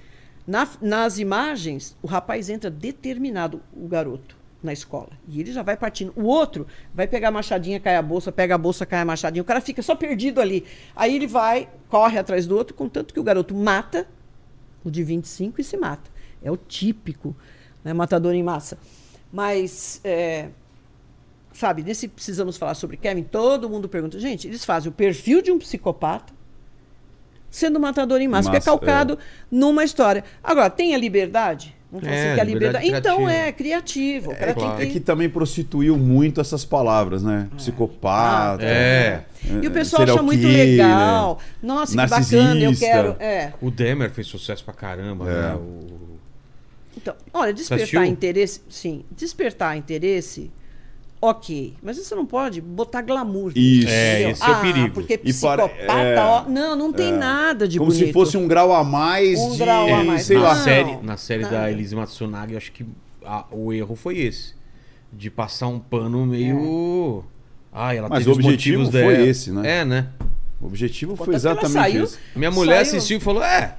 [0.46, 5.10] Na- nas imagens, o rapaz entra determinado, o garoto, na escola.
[5.26, 6.12] E ele já vai partindo.
[6.16, 9.42] O outro vai pegar a machadinha, cai a bolsa, pega a bolsa, cai a machadinha.
[9.42, 10.64] O cara fica só perdido ali.
[10.94, 14.06] Aí ele vai, corre atrás do outro, contanto que o garoto mata
[14.84, 16.10] o de 25 e se mata.
[16.42, 17.34] É o típico
[17.84, 18.78] né, matador em massa.
[19.32, 20.48] Mas, é,
[21.52, 25.52] sabe, nesse precisamos falar sobre Kevin, todo mundo pergunta, gente, eles fazem o perfil de
[25.52, 26.40] um psicopata
[27.50, 29.18] sendo matador em massa, que é Massa, calcado
[29.50, 30.24] numa história.
[30.42, 31.76] Agora, tem a liberdade?
[31.90, 33.08] Falar É, assim que a liberdade liberdade.
[33.08, 33.32] Então criativa.
[33.48, 34.32] é criativo.
[34.32, 37.48] É que, tem é que também prostituiu muito essas palavras, né?
[37.56, 38.62] Psicopata.
[38.64, 39.24] É.
[39.60, 41.38] E o pessoal serial acha muito killer, legal.
[41.60, 42.86] Nossa, que bacana, eu narcisista.
[42.86, 43.16] quero.
[43.18, 43.52] É.
[43.60, 45.34] O Demer fez sucesso pra caramba, É.
[45.34, 45.54] né?
[45.54, 46.18] O...
[46.96, 50.50] Então, olha, despertar interesse, sim, despertar interesse,
[51.20, 51.74] ok.
[51.82, 53.52] Mas você não pode botar glamour.
[53.54, 53.88] Isso.
[53.88, 54.90] É, esse é o Ah, perigo.
[54.94, 58.06] Porque E para- psicopata, é, ó, não, não tem nada de Como bonito.
[58.06, 59.58] se fosse um grau a mais Um de.
[59.58, 60.22] grau a mais.
[60.24, 60.54] Sei na, lá.
[60.56, 61.68] Série, na série da Não.
[61.68, 62.84] Elise Matsunaga, eu acho que
[63.24, 64.54] a- o erro foi esse.
[65.12, 67.24] De passar um pano meio.
[67.72, 69.28] Ai, ela Mas teve o os objetivo motivos foi dela.
[69.28, 69.80] esse, né?
[69.80, 70.06] É, né?
[70.60, 72.18] O objetivo Pô, foi exatamente saiu- esse.
[72.36, 73.76] Minha mulher Saiu- assistiu e falou: É.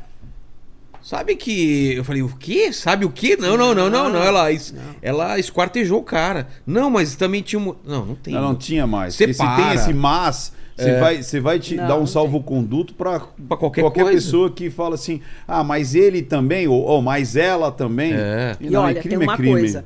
[1.01, 1.93] Sabe que.
[1.95, 2.71] Eu falei, o quê?
[2.71, 3.35] Sabe o quê?
[3.39, 4.23] Não, não, não, não, não.
[4.23, 6.47] Ela, es- ela esquartejou o cara.
[6.65, 7.75] Não, mas também tinha um.
[7.83, 8.33] Não, não tem.
[8.33, 9.15] Não, não tinha mais.
[9.15, 9.63] Separa.
[9.63, 13.81] tem esse mas, você vai, você vai te Não, dar um salvo-conduto para Pra qualquer
[13.83, 14.11] coisa.
[14.11, 18.13] pessoa que fala assim: ah, mas ele também, ou, ou mas ela também.
[18.13, 18.55] É.
[18.59, 19.51] E não, olha, crime tem uma é crime.
[19.59, 19.85] coisa.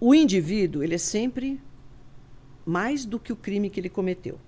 [0.00, 1.60] O indivíduo, ele é sempre
[2.66, 4.38] mais do que o crime que ele cometeu.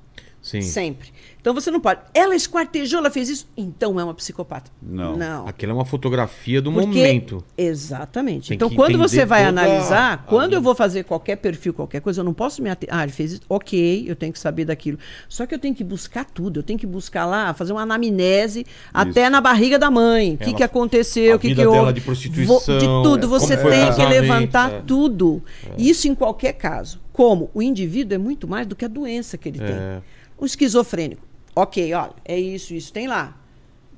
[0.46, 0.62] Sim.
[0.62, 1.08] Sempre.
[1.40, 2.00] Então você não pode.
[2.14, 4.70] Ela esquartejou, ela fez isso, então é uma psicopata.
[4.80, 5.16] Não.
[5.16, 5.46] Não.
[5.48, 7.44] Aquilo é uma fotografia do Porque- momento.
[7.58, 8.48] Exatamente.
[8.48, 10.58] Tem então, quando você vai toda analisar, a quando linha.
[10.58, 12.88] eu vou fazer qualquer perfil, qualquer coisa, eu não posso me ater...
[12.92, 13.42] Ah, ele fez isso.
[13.48, 14.98] Ok, eu tenho que saber daquilo.
[15.28, 16.60] Só que eu tenho que buscar tudo.
[16.60, 20.34] Eu tenho que buscar lá, fazer uma anamnese até na barriga da mãe.
[20.34, 21.78] O que, Ela- que aconteceu, a o que, que houve.
[21.78, 23.24] dela de prostituição, de tudo.
[23.26, 24.82] é, Você como foi o tem que levantar é.
[24.86, 25.42] tudo.
[25.76, 27.00] Isso em qualquer caso.
[27.16, 29.66] Como o indivíduo é muito mais do que a doença que ele É.
[29.66, 30.04] tem.
[30.36, 31.26] O esquizofrênico.
[31.54, 32.92] Ok, olha, é isso, isso.
[32.92, 33.40] Tem lá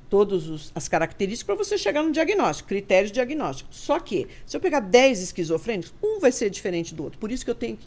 [0.09, 3.67] todas as características para você chegar no diagnóstico, critérios de diagnóstico.
[3.73, 7.19] Só que, se eu pegar 10 esquizofrênicos, um vai ser diferente do outro.
[7.19, 7.85] Por isso que eu tenho que.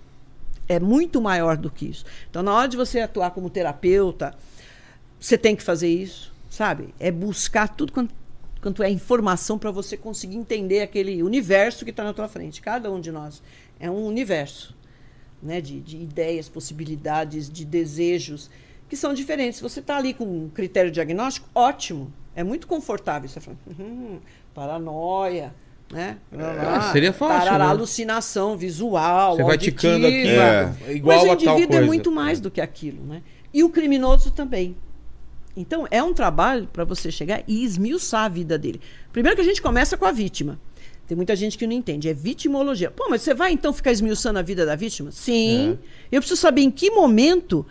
[0.69, 2.05] É muito maior do que isso.
[2.29, 4.35] Então, na hora de você atuar como terapeuta,
[5.19, 6.95] você tem que fazer isso, sabe?
[7.01, 8.15] É buscar tudo quanto,
[8.61, 12.61] quanto é informação para você conseguir entender aquele universo que está na tua frente.
[12.61, 13.43] Cada um de nós
[13.81, 14.77] é um universo
[15.43, 18.49] né, de, de ideias, possibilidades, de desejos
[18.89, 19.61] que são diferentes.
[19.61, 22.13] Você está ali com um critério diagnóstico, ótimo.
[22.35, 23.29] É muito confortável.
[23.29, 24.19] Você fala, "Uhum,
[24.55, 25.55] paranoia,
[25.91, 26.19] né?
[26.33, 27.71] É, seria fácil, tarará, né?
[27.71, 29.77] alucinação visual, Você vai auditiva.
[29.77, 30.73] ticando aqui, É.
[30.89, 31.83] é igual Mas o indivíduo coisa.
[31.83, 33.23] é muito mais do que aquilo, né?
[33.53, 34.77] E o criminoso também.
[35.55, 38.81] Então, é um trabalho para você chegar e esmiuçar a vida dele.
[39.13, 40.59] Primeiro que a gente começa com a vítima.
[41.13, 42.09] Tem muita gente que não entende.
[42.09, 42.91] É vitimologia.
[42.91, 45.11] Pô, mas você vai então ficar esmiuçando a vida da vítima?
[45.13, 45.79] Sim.
[46.11, 46.17] É.
[46.17, 47.67] Eu preciso saber em que momento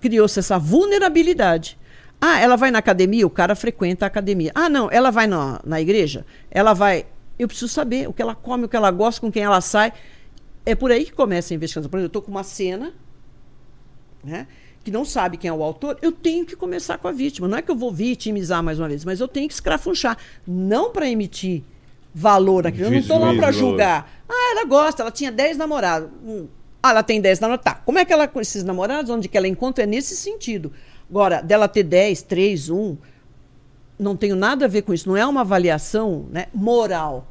[0.00, 1.76] criou-se essa vulnerabilidade.
[2.20, 4.52] Ah, ela vai na academia, o cara frequenta a academia.
[4.54, 7.04] Ah, não, ela vai na, na igreja, ela vai.
[7.36, 9.92] Eu preciso saber o que ela come, o que ela gosta, com quem ela sai.
[10.64, 11.90] É por aí que começa a investigação.
[11.90, 12.94] Por exemplo, eu estou com uma cena,
[14.22, 14.46] né?
[14.84, 17.48] que não sabe quem é o autor, eu tenho que começar com a vítima.
[17.48, 20.16] Não é que eu vou vitimizar mais uma vez, mas eu tenho que escrafunchar.
[20.46, 21.64] Não para emitir
[22.14, 22.86] valor naquilo.
[22.86, 24.10] Eu não estou lá para julgar.
[24.28, 26.10] Ah, ela gosta, ela tinha 10 namorados.
[26.24, 26.46] Hum.
[26.82, 27.64] Ah, ela tem 10 namorados.
[27.64, 27.74] Tá.
[27.84, 29.84] Como é que ela com esses namorados, onde que ela encontra?
[29.84, 30.72] É nesse sentido.
[31.10, 32.96] Agora, dela ter 10, 3, 1,
[33.98, 35.08] não tenho nada a ver com isso.
[35.08, 37.26] Não é uma avaliação né, moral.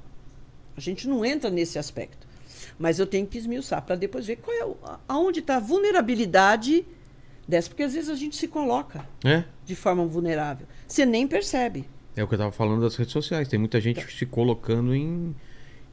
[0.75, 2.27] A gente não entra nesse aspecto.
[2.77, 6.85] Mas eu tenho que esmiuçar para depois ver qual é o, aonde está a vulnerabilidade
[7.47, 7.69] dessa.
[7.69, 9.43] Porque às vezes a gente se coloca É?
[9.65, 10.67] de forma vulnerável.
[10.87, 11.87] Você nem percebe.
[12.17, 13.47] É o que eu tava falando das redes sociais.
[13.47, 15.35] Tem muita gente se colocando em,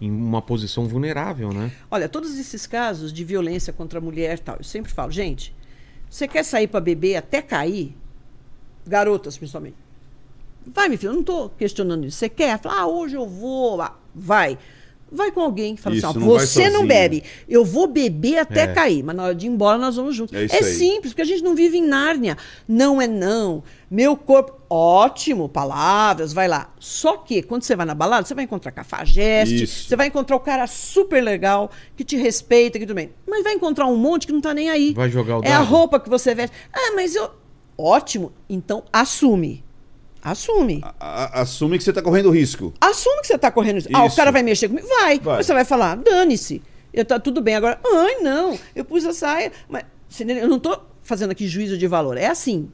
[0.00, 1.70] em uma posição vulnerável, né?
[1.90, 5.54] Olha, todos esses casos de violência contra a mulher e tal, eu sempre falo, gente,
[6.08, 7.94] você quer sair para beber até cair?
[8.86, 9.76] Garotas, principalmente.
[10.66, 12.16] Vai, minha filha, eu não estou questionando isso.
[12.16, 12.58] Você quer?
[12.58, 13.82] Fala, ah, hoje eu vou.
[13.82, 14.58] Ah, vai.
[15.14, 17.22] Vai com alguém que fala Isso, assim, ó, não você não bebe.
[17.48, 18.66] Eu vou beber até É.
[18.66, 20.34] cair, mas na hora de ir embora nós vamos juntos.
[20.36, 22.36] É É, simples, porque a gente não vive em Nárnia.
[22.66, 23.62] Não é não.
[23.90, 26.72] Meu corpo, ótimo, palavras, vai lá.
[26.80, 29.88] Só que quando você vai na balada, você vai encontrar cafajeste, Isso.
[29.88, 33.10] você vai encontrar o cara super legal, que te respeita, que tudo bem.
[33.26, 34.92] Mas vai encontrar um monte que não tá nem aí.
[34.94, 35.68] Vai jogar o É a dado.
[35.68, 36.54] roupa que você veste.
[36.72, 37.30] Ah, mas eu.
[37.78, 38.32] Ótimo.
[38.48, 39.63] Então assume.
[40.24, 40.80] Assume.
[40.82, 42.72] A- a- assume que você está correndo risco.
[42.80, 43.88] Assume que você tá correndo isso.
[43.92, 44.88] Ah, o cara vai mexer comigo?
[44.88, 45.18] Vai.
[45.20, 45.42] Vai.
[45.42, 46.62] Você vai falar, dane-se.
[46.92, 47.78] Eu tá tudo bem agora.
[47.84, 48.58] Ai, não.
[48.74, 49.52] Eu pus a saia.
[49.68, 49.84] Mas
[50.20, 52.16] eu não tô fazendo aqui juízo de valor.
[52.16, 52.70] É assim.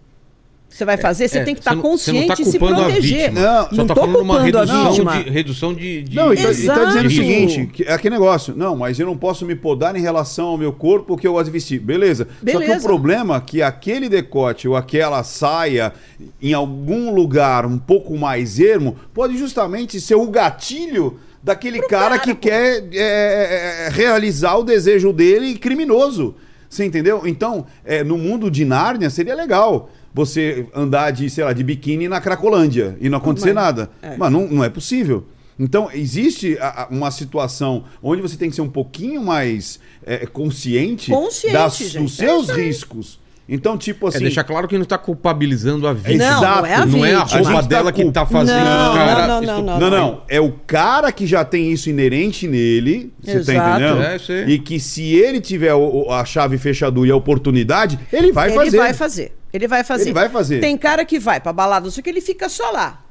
[0.70, 3.32] Você vai fazer, você É, tem que estar você não consciente tá e se proteger.
[3.32, 5.22] Não, Só não tá tô falando uma culpando a redução vítima.
[5.24, 8.14] de, redução de, de- Não, e tá, e tá dizendo o seguinte: que é aquele
[8.14, 8.54] negócio.
[8.56, 11.46] Não, mas eu não posso me podar em relação ao meu corpo que eu gosto
[11.46, 11.80] de vestir.
[11.80, 12.26] Beleza.
[12.38, 12.86] Só que o Beleza.
[12.86, 15.92] problema é que aquele decote ou aquela saia
[16.40, 22.34] em algum lugar um pouco mais ermo pode justamente ser o gatilho daquele cara, que
[22.34, 26.36] quer é, é, é, realizar o desejo dele criminoso.
[26.68, 27.22] Você entendeu?
[27.26, 32.08] Então, é, no mundo de Nárnia seria legal você andar de, sei lá, de biquíni
[32.08, 33.90] na Cracolândia e não acontecer Mas- nada.
[34.02, 34.16] é.
[34.16, 35.26] Mas não, não é possível.
[35.58, 40.24] Então, existe a- a- uma situação onde você tem que ser um pouquinho mais é,
[40.26, 42.66] consciente, Consciente, das- gente, dos é seus aí.
[42.66, 43.20] riscos.
[43.52, 44.20] Então, tipo É assim.
[44.20, 46.24] deixar claro que não tá culpabilizando a vítima.
[46.24, 48.64] Não, não é a Não é a roupa A tá dela que culp- tá fazendo
[48.64, 49.26] Não, o cara.
[49.26, 49.80] não, não, estuprar.
[49.80, 50.22] Não, não.
[50.28, 53.12] É o cara que já tem isso inerente nele.
[53.20, 53.80] Você tá Exato.
[53.82, 54.02] entendendo?
[54.02, 54.44] É, sei.
[54.44, 55.72] E que se ele tiver
[56.10, 58.76] a chave fechadura e a oportunidade, ele vai ele fazer.
[58.78, 59.32] vai fazer.
[59.52, 60.04] Ele vai fazer.
[60.04, 60.60] Ele vai fazer.
[60.60, 63.04] Tem cara que vai pra balada, não sei o que, ele fica só lá.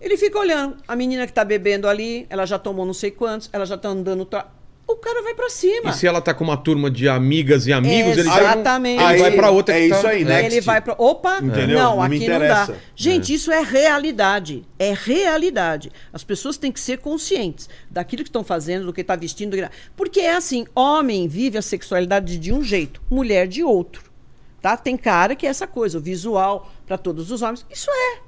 [0.00, 0.76] Ele fica olhando.
[0.86, 3.88] A menina que tá bebendo ali, ela já tomou não sei quantos, ela já tá
[3.88, 4.24] andando.
[4.24, 4.46] Tra...
[4.86, 5.88] O cara vai pra cima.
[5.88, 9.02] E se ela tá com uma turma de amigas e amigos, ele, já não- Exatamente.
[9.02, 10.44] ele vai pra outra é que tá- isso aí, né?
[10.44, 10.94] Ele vai pra.
[10.98, 11.38] Opa!
[11.38, 11.78] Entendeu?
[11.78, 12.68] Não, Não aqui não dá.
[12.94, 14.62] Gente, isso é realidade.
[14.78, 15.90] É realidade.
[16.12, 19.52] As pessoas têm que ser conscientes daquilo que estão fazendo, do que está vestindo.
[19.52, 24.12] do que- Porque é assim: homem vive a sexualidade de um jeito, mulher de outro.
[24.64, 24.78] Tá?
[24.78, 27.66] Tem cara que é essa coisa, o visual para todos os homens.
[27.70, 28.20] Isso é.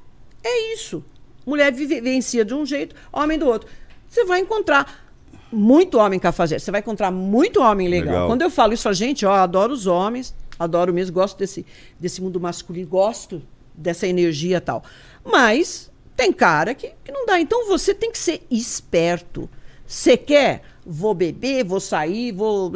[0.45, 1.03] É isso.
[1.47, 3.67] Mulher vivencia de um jeito, homem do outro.
[4.07, 5.09] Você vai encontrar
[5.51, 8.13] muito homem cafajeste, você vai encontrar muito homem legal.
[8.13, 8.29] Legal.
[8.29, 11.65] Quando eu falo isso, falo, gente, ó, adoro os homens, adoro mesmo, gosto desse,
[11.99, 13.43] desse mundo masculino, gosto
[13.75, 14.85] dessa energia tal.
[15.25, 17.41] Mas tem cara que, que não dá.
[17.41, 19.49] Então você tem que ser esperto.
[19.87, 20.65] Você quer?
[20.85, 22.71] Vou beber, vou sair, vou.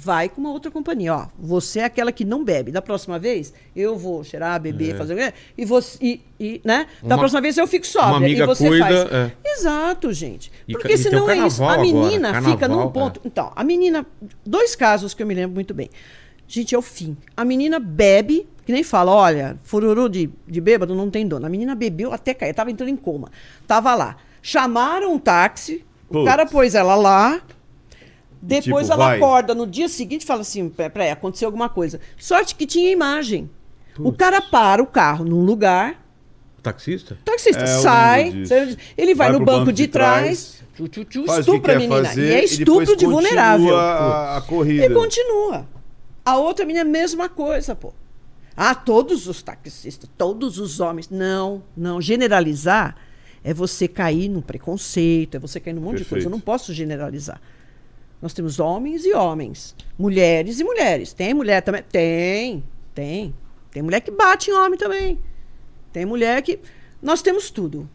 [0.00, 1.12] Vai com uma outra companhia.
[1.12, 2.70] Ó, você é aquela que não bebe.
[2.70, 5.34] Da próxima vez, eu vou cheirar, beber, fazer o quê?
[5.56, 5.98] E você.
[6.00, 6.86] E, e, né?
[7.02, 8.16] Da Uma- próxima vez eu fico sóbria.
[8.18, 9.12] amiga e você cuida, faz.
[9.12, 9.32] é.
[9.44, 10.52] Exato, gente.
[10.70, 11.64] Porque e senão é isso.
[11.64, 12.90] A agora, menina carnaval, fica num é.
[12.90, 13.20] ponto.
[13.24, 14.06] Então, a menina.
[14.46, 15.90] Dois casos que eu me lembro muito bem.
[16.46, 17.16] Gente, é o fim.
[17.36, 21.44] A menina bebe, que nem fala, olha, fururu de, de bêbado não tem dono.
[21.44, 23.32] A menina bebeu até cair, tava entrando em coma.
[23.66, 24.16] Tava lá.
[24.40, 27.42] Chamaram um táxi, o cara pôs ela lá.
[28.40, 29.16] Depois Tipo, ela vai.
[29.16, 32.00] acorda no dia seguinte e fala assim: peraí, aconteceu alguma coisa.
[32.16, 33.50] Sorte que tinha imagem.
[33.98, 36.04] O cara para o carro num lugar,
[36.62, 37.14] Taxista?
[37.20, 38.28] o taxista É, sai,
[38.96, 42.04] ele vai, Vai no pro banco, de trás, tchu, tchu, tchu, estupra a menina.
[42.04, 43.76] fazer e é estupro de continua vulnerável.
[43.76, 44.84] A, a corrida.
[44.86, 45.66] E continua.
[46.24, 47.92] A outra menina, mesma coisa, pô.
[48.56, 51.08] Ah, todos os taxistas, todos os homens.
[51.10, 52.00] Não, não.
[52.00, 52.96] Generalizar
[53.42, 56.26] é você cair num preconceito, é você cair num monte de coisa.
[56.26, 56.30] Eu Perfeito.
[56.30, 57.40] não posso generalizar.
[58.20, 61.12] Nós temos homens e homens, mulheres e mulheres.
[61.12, 61.82] Tem mulher também?
[61.90, 62.64] Tem,
[62.94, 63.34] tem.
[63.70, 65.18] Tem mulher que bate em homem também.
[65.92, 66.58] Tem mulher que.
[67.00, 67.88] Nós temos tudo.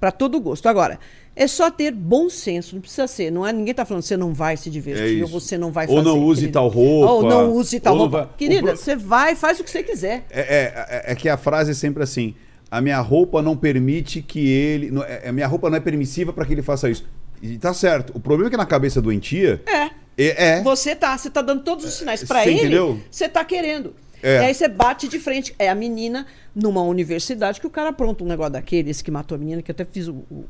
[0.00, 0.66] Para todo gosto.
[0.68, 0.98] Agora,
[1.34, 2.74] é só ter bom senso.
[2.76, 3.30] Não precisa ser.
[3.32, 5.86] Não é, ninguém está falando você não vai se divertir, É ou você não vai
[5.88, 6.08] Ou fazer.
[6.08, 6.52] não use querida.
[6.60, 8.18] tal roupa, Ou não use tal ou roupa.
[8.24, 10.24] vai- Querida, o você vai, faz o que você quiser.
[10.30, 10.74] É, é,
[11.08, 12.34] é- é que a frase é sempre assim:
[12.70, 14.90] a minha roupa não permite que ele.
[14.90, 17.04] não- é- A minha roupa não é permissiva para que ele faça isso.
[17.42, 18.12] E tá certo.
[18.16, 19.62] O problema é que na cabeça doentia.
[19.66, 19.90] É.
[20.20, 20.48] É.
[20.58, 22.58] é Você tá, você tá dando todos os sinais para você ele.
[22.60, 23.00] entendeu?
[23.10, 23.94] Você tá querendo.
[24.22, 24.42] É.
[24.42, 25.54] E aí você bate de frente.
[25.58, 29.36] É a menina numa universidade que o cara apronta um negócio daquele, esse que matou
[29.36, 30.14] a menina, que eu até fiz o.
[30.30, 30.44] o-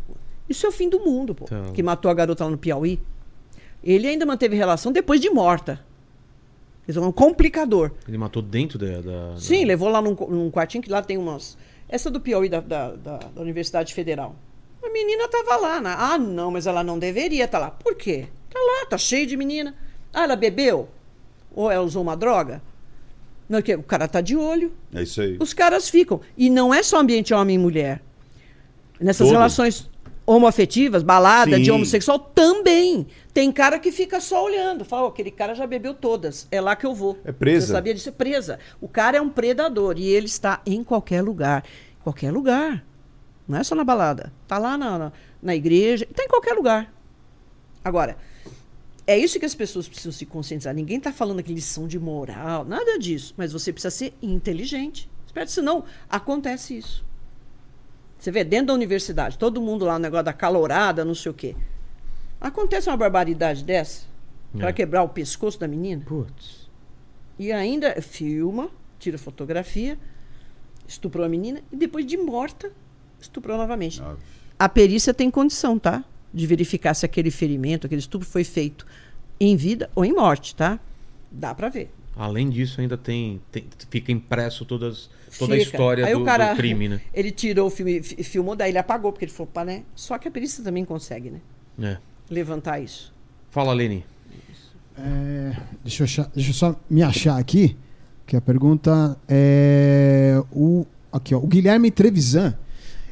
[0.48, 1.44] Isso é o fim do mundo, pô.
[1.44, 1.72] Então.
[1.74, 2.98] Que matou a garota lá no Piauí.
[3.84, 5.84] Ele ainda manteve relação depois de morta.
[6.88, 7.90] Isso é um complicador.
[8.08, 9.02] Ele matou dentro da.
[9.02, 11.58] da- Sim, da- levou lá num, num quartinho que lá tem umas.
[11.86, 14.34] Essa do Piauí da, da, da- da Universidade Federal.
[14.82, 15.80] A menina tava lá.
[15.80, 15.94] né?
[15.96, 17.70] Ah, não, mas ela não deveria estar lá.
[17.70, 18.26] Por quê?
[18.50, 19.74] Tá lá, tá cheio de menina.
[20.12, 20.88] Ah, ela bebeu?
[21.54, 22.62] Ou ela usou uma droga?
[23.48, 24.72] Não, o cara tá de olho.
[24.94, 25.36] É isso aí.
[25.40, 26.20] Os caras ficam.
[26.36, 28.02] E não é só ambiente homem e mulher.
[29.00, 29.34] Nessas Todo.
[29.36, 29.88] relações
[30.26, 31.70] homoafetivas, balada de Sim.
[31.70, 33.06] homossexual, também.
[33.32, 34.84] Tem cara que fica só olhando.
[34.84, 36.46] Fala, "Ó, aquele cara já bebeu todas.
[36.50, 37.18] É lá que eu vou.
[37.24, 37.66] É presa.
[37.68, 38.10] Você sabia disso?
[38.10, 38.58] É presa.
[38.80, 41.64] O cara é um predador e ele está em qualquer lugar.
[42.04, 42.84] Qualquer lugar.
[43.48, 44.32] Não é só na balada.
[44.46, 45.12] Tá lá na, na,
[45.42, 46.06] na igreja.
[46.14, 46.92] Tá em qualquer lugar.
[47.82, 48.16] Agora,
[49.06, 50.74] é isso que as pessoas precisam se conscientizar.
[50.74, 53.32] Ninguém está falando aqui lição de moral, nada disso.
[53.36, 55.08] Mas você precisa ser inteligente.
[55.26, 57.04] Espera, senão acontece isso.
[58.18, 61.34] Você vê, dentro da universidade, todo mundo lá, o negócio da calorada, não sei o
[61.34, 61.54] quê.
[62.40, 64.06] Acontece uma barbaridade dessa,
[64.56, 64.72] para É.
[64.72, 66.68] quebrar o pescoço da menina, Putz.
[67.38, 69.96] e ainda filma, tira fotografia,
[70.86, 72.72] estuprou a menina, e depois de morta,
[73.20, 74.00] estuprou novamente.
[74.02, 74.14] Ah,
[74.58, 76.04] A perícia tem condição, tá?
[76.32, 78.86] De verificar se aquele ferimento, aquele estupro foi feito
[79.40, 80.78] em vida ou em morte, tá?
[81.30, 81.90] Dá pra ver.
[82.16, 85.70] Além disso, ainda tem, tem- fica impresso todas, toda a Fica.
[85.70, 87.00] história Aí do, o cara, do crime, né?
[87.14, 89.84] Ele tirou o filme, fi- filmou, daí ele apagou, porque ele falou, pá, né?
[89.94, 91.40] Só que a perícia também consegue, né?
[91.80, 91.96] É.
[92.28, 93.14] Levantar isso.
[93.50, 94.04] Fala, Leni.
[94.96, 95.52] É,
[95.84, 97.76] deixa, eu achar- deixa eu só me achar aqui,
[98.26, 102.58] que a pergunta é o aqui ó, o Guilherme Trevisan,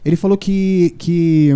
[0.07, 1.53] ele falou que que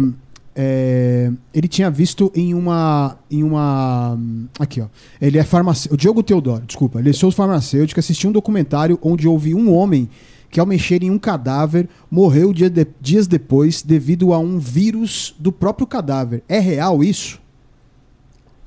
[0.57, 4.19] é, ele tinha visto em uma em uma
[4.59, 4.87] aqui ó,
[5.20, 9.55] ele é farmacêutico, Diogo Teodoro, desculpa, ele é sou farmacêutico, assistiu um documentário onde houve
[9.55, 10.09] um homem
[10.51, 15.33] que ao mexer em um cadáver morreu dia de- dias depois devido a um vírus
[15.39, 16.43] do próprio cadáver.
[16.49, 17.41] É real isso?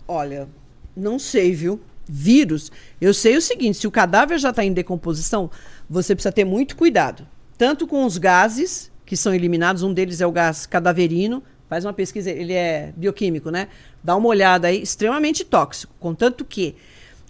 [0.07, 0.47] Olha,
[0.95, 1.81] não sei, viu?
[2.07, 2.71] Vírus.
[3.01, 5.51] Eu sei o seguinte: se o cadáver já está em decomposição,
[5.89, 7.27] você precisa ter muito cuidado.
[7.57, 11.43] Tanto com os gases que são eliminados, um deles é o gás cadaverino.
[11.69, 13.67] Faz uma pesquisa, ele é bioquímico, né?
[14.03, 15.93] Dá uma olhada aí, extremamente tóxico.
[15.99, 16.75] Contanto que,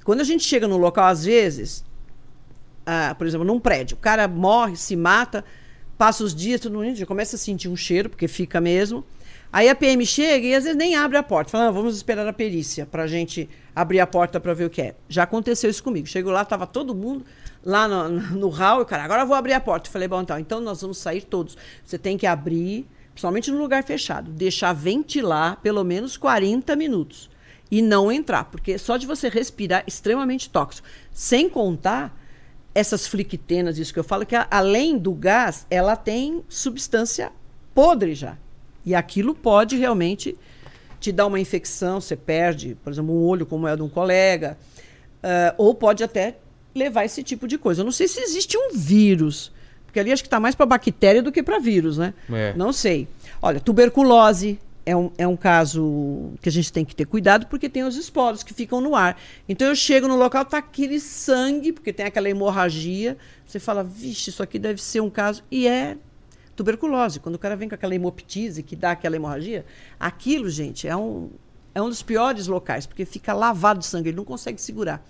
[0.05, 1.83] quando a gente chega no local, às vezes,
[2.85, 5.43] ah, por exemplo, num prédio, o cara morre, se mata,
[5.97, 9.03] passa os dias, todo mundo já começa a sentir um cheiro, porque fica mesmo.
[9.51, 11.51] Aí a PM chega e às vezes nem abre a porta.
[11.51, 14.81] Fala, "Não, vamos esperar a perícia pra gente abrir a porta pra ver o que
[14.81, 14.95] é.
[15.09, 16.07] Já aconteceu isso comigo.
[16.07, 17.25] Chegou lá, tava todo mundo
[17.65, 19.87] lá no, no hall, e o cara, agora eu vou abrir a porta.
[19.87, 21.57] Eu falei, bom, então, então nós vamos sair todos.
[21.83, 27.29] Você tem que abrir, principalmente no lugar fechado, deixar ventilar pelo menos 40 minutos.
[27.71, 30.87] E não entrar, porque só de você respirar extremamente tóxico.
[31.11, 32.15] Sem contar
[32.75, 37.31] essas fliquitenas, isso que eu falo, que a- além do gás, ela tem substância
[37.73, 38.37] podre já.
[38.85, 40.37] E aquilo pode realmente
[40.99, 44.57] te dar uma infecção, você perde, por exemplo, um olho como é de um colega,
[45.21, 46.37] ah, ou pode até
[46.73, 47.81] levar esse tipo de coisa.
[47.81, 49.51] Eu não sei se existe um vírus,
[49.85, 52.13] porque ali acho que está mais para bactéria do que para vírus, né?
[52.31, 52.53] É.
[52.55, 53.07] Não sei.
[53.41, 57.69] Olha, tuberculose é um, é um caso que a gente tem que ter cuidado porque
[57.69, 59.17] tem os esporos que ficam no ar.
[59.47, 63.17] Então eu chego no local, tá aquele sangue, porque tem aquela hemorragia.
[63.45, 65.43] Você fala, vixe, isso aqui deve ser um caso.
[65.49, 65.97] E é
[66.55, 67.19] tuberculose.
[67.19, 69.65] Quando o cara vem com aquela hemoptise que dá aquela hemorragia,
[69.99, 71.29] aquilo, gente, é um,
[71.73, 75.03] é um dos piores locais, porque fica lavado de sangue, ele não consegue segurar.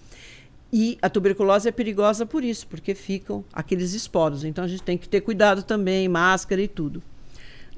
[0.75, 4.43] E a tuberculose é perigosa por isso, porque ficam aqueles esporos.
[4.43, 7.03] Então a gente tem que ter cuidado também, máscara e tudo.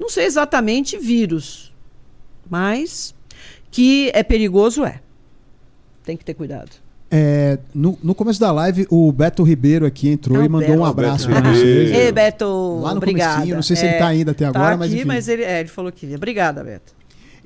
[0.00, 1.74] Não sei exatamente vírus,
[2.48, 3.14] mas
[3.70, 5.00] que é perigoso é.
[6.04, 6.70] Tem que ter cuidado.
[7.10, 10.80] É, no, no começo da live, o Beto Ribeiro aqui entrou Ah, e mandou Beto.
[10.80, 11.88] um abraço Beto pra Ribeiro.
[11.88, 11.98] vocês.
[12.06, 13.34] Ei, Beto, Lá no obrigada.
[13.34, 15.06] comecinho, não sei se ele tá ainda até tá agora, mas aqui, enfim.
[15.08, 16.16] mas ele, é, ele falou que ia.
[16.16, 16.94] Obrigada, Beto.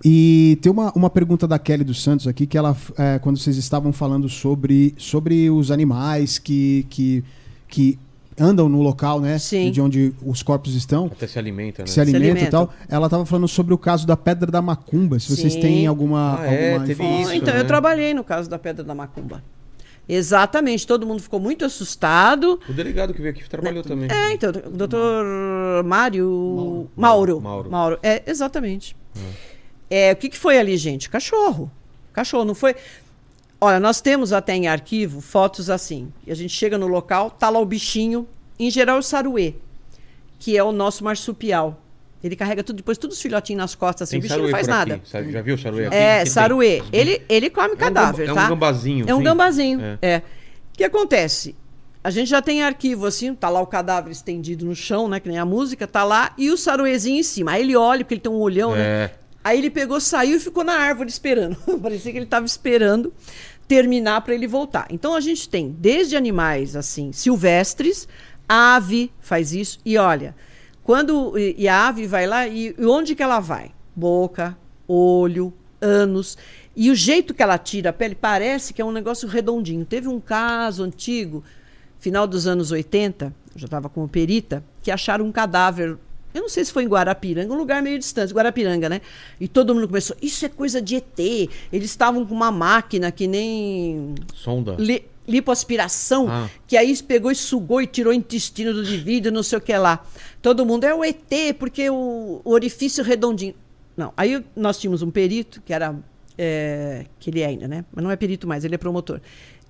[0.05, 3.57] E tem uma, uma pergunta da Kelly dos Santos aqui, que ela, é, quando vocês
[3.57, 7.23] estavam falando sobre, sobre os animais que, que,
[7.69, 7.99] que
[8.39, 9.39] andam no local, né?
[9.39, 9.71] Sim.
[9.71, 11.85] De onde os corpos estão, Até se alimenta, né?
[11.85, 12.73] que se alimentam e tal.
[12.89, 15.19] Ela estava falando sobre o caso da Pedra da Macumba.
[15.21, 15.61] Se vocês Sim.
[15.61, 17.23] têm alguma, Ah, é, alguma teve informação.
[17.23, 17.61] isso, então, né?
[17.61, 19.43] eu trabalhei no caso da Pedra da Macumba.
[20.09, 22.59] Exatamente, todo mundo ficou muito assustado.
[22.69, 24.09] O delegado que veio aqui trabalhou também.
[24.11, 26.89] É, então, o doutor Mário.
[26.97, 27.41] Mauro.
[27.41, 27.71] Mauro.
[27.71, 27.99] Mauro.
[28.03, 28.97] É, exatamente.
[29.15, 29.21] É,
[30.13, 31.11] o que, que foi ali, gente?
[31.11, 31.71] Cachorro.
[32.13, 32.75] Cachorro, não foi.
[33.61, 36.13] Olha, nós temos até em arquivo fotos assim.
[36.27, 38.27] E a gente chega no local, tá lá o bichinho,
[38.59, 39.55] em geral o saruê,
[40.39, 41.81] que é o nosso marsupial.
[42.23, 44.69] Ele carrega tudo, depois todos os filhotinhos nas costas, assim, Tem o bichinho não faz
[44.69, 44.77] aqui.
[44.77, 45.01] nada.
[45.05, 45.97] Sabe- Já viu o saruê aqui?
[45.97, 46.33] É, Que tem.
[46.33, 46.83] saruê.
[46.93, 48.49] Ele, ele come É um cadáver, é um tá?
[48.49, 49.25] gambazinho, É um sim.
[49.25, 49.81] gambazinho.
[49.81, 49.99] É.
[50.03, 50.19] É.
[50.19, 51.55] O que acontece?
[52.05, 55.21] A gente já tem arquivo assim, tá lá o cadáver estendido no chão, né?
[55.21, 57.53] Que nem a música, tá lá, e o saruezinho em cima.
[57.53, 58.79] Aí ele olha, porque ele tem um olhão, É.
[58.79, 59.11] né?
[59.43, 61.57] Aí ele pegou, saiu e ficou na árvore esperando.
[61.81, 63.13] Parecia que ele estava esperando
[63.67, 64.87] terminar para ele voltar.
[64.91, 68.09] Então a gente tem desde animais assim silvestres,
[68.49, 70.35] ave faz isso e olha,
[70.83, 73.71] quando e, a ave vai lá e, e onde que ela vai?
[73.95, 76.37] Boca, olho, ânus.
[76.75, 79.85] E o jeito que ela tira a pele parece que é um negócio redondinho.
[79.85, 81.45] Teve um caso antigo,
[82.01, 85.97] final dos anos 80, eu já estava como perita, que acharam um cadáver.
[86.35, 89.01] Eu não sei se foi em Guarapiranga, um lugar meio distante, Guarapiranga, né?
[89.41, 91.19] E todo mundo começou, isso é coisa de ET.
[91.73, 94.77] Eles estavam com uma máquina que nem Sonda.
[94.79, 96.49] li, lipoaspiração, Ah.
[96.67, 99.77] que aí pegou e sugou e tirou o intestino do indivíduo, não sei o que
[99.77, 100.05] lá.
[100.43, 103.55] Todo mundo é o ET, porque o, o orifício redondinho.
[103.97, 105.95] Não, aí nós tínhamos um perito, que era.
[106.39, 107.85] é, que ele é ainda, né?
[107.93, 109.21] Mas não é perito mais, ele é promotor.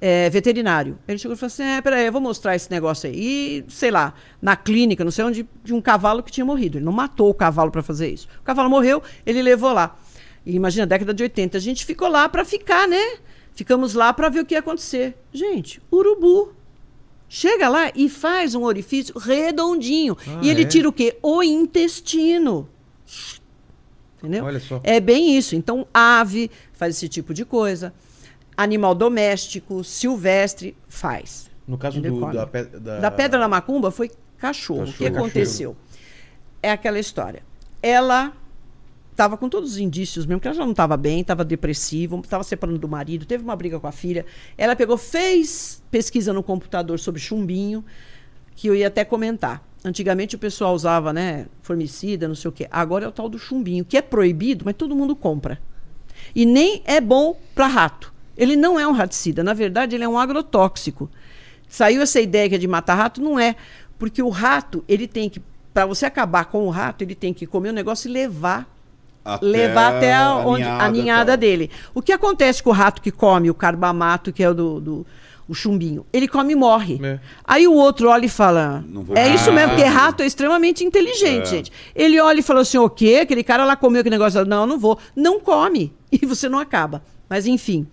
[0.00, 0.98] É, veterinário.
[1.06, 3.14] Ele chegou e falou assim: é, peraí, eu vou mostrar esse negócio aí.
[3.16, 6.78] E, sei lá, na clínica, não sei onde, de um cavalo que tinha morrido.
[6.78, 8.26] Ele não matou o cavalo para fazer isso.
[8.40, 9.98] O cavalo morreu, ele levou lá.
[10.44, 13.18] E imagina, década de 80, a gente ficou lá para ficar, né?
[13.52, 15.16] Ficamos lá para ver o que ia acontecer.
[15.32, 16.54] Gente, urubu.
[17.28, 20.16] Chega lá e faz um orifício redondinho.
[20.26, 20.64] Ah, e ele é?
[20.64, 21.16] tira o quê?
[21.22, 22.68] O intestino.
[24.18, 24.44] Entendeu?
[24.44, 24.80] Olha só.
[24.82, 25.54] É bem isso.
[25.54, 27.94] Então, ave faz esse tipo de coisa.
[28.62, 31.50] Animal doméstico, silvestre, faz.
[31.66, 33.00] No caso do, da, da...
[33.00, 34.82] Da pedra da macumba foi cachorro.
[34.82, 35.16] O que Cachorro.
[35.16, 35.76] aconteceu?
[36.62, 37.42] É aquela história.
[37.82, 38.34] Ela
[39.12, 42.44] estava com todos os indícios mesmo, que ela já não estava bem, estava depressiva, estava
[42.44, 44.26] separando do marido, teve uma briga com a filha.
[44.58, 47.82] Ela pegou, fez pesquisa no computador sobre chumbinho,
[48.54, 49.66] que eu ia até comentar.
[49.82, 52.68] Antigamente o pessoal usava, né, formicida, não sei o quê.
[52.70, 55.58] Agora é o tal do chumbinho, que é proibido, mas todo mundo compra.
[56.34, 58.09] E nem é bom para rato.
[58.40, 61.08] Ele não é um raticida, na verdade ele é um agrotóxico.
[61.68, 63.54] Saiu essa ideia que é de matar rato, não é,
[63.98, 65.40] porque o rato, ele tem que
[65.72, 68.66] para você acabar com o rato, ele tem que comer o negócio e levar
[69.40, 71.70] levar até a, onde, a ninhada dele.
[71.94, 75.06] O que acontece com o rato que come o carbamato, que é o do, do-
[75.46, 76.06] o chumbinho?
[76.12, 76.98] Ele come e morre.
[77.04, 77.20] É.
[77.44, 80.82] Aí o outro olha e fala: Não vou É isso mesmo, porque rato é extremamente
[80.84, 81.72] inteligente, gente.
[81.94, 83.20] Ele olha e fala assim: o quê?
[83.22, 84.44] Aquele cara lá comeu aquele negócio.
[84.44, 84.98] Não, não vou.
[85.14, 85.92] Não come.
[86.12, 87.02] E você não acaba.
[87.28, 87.86] Mas enfim,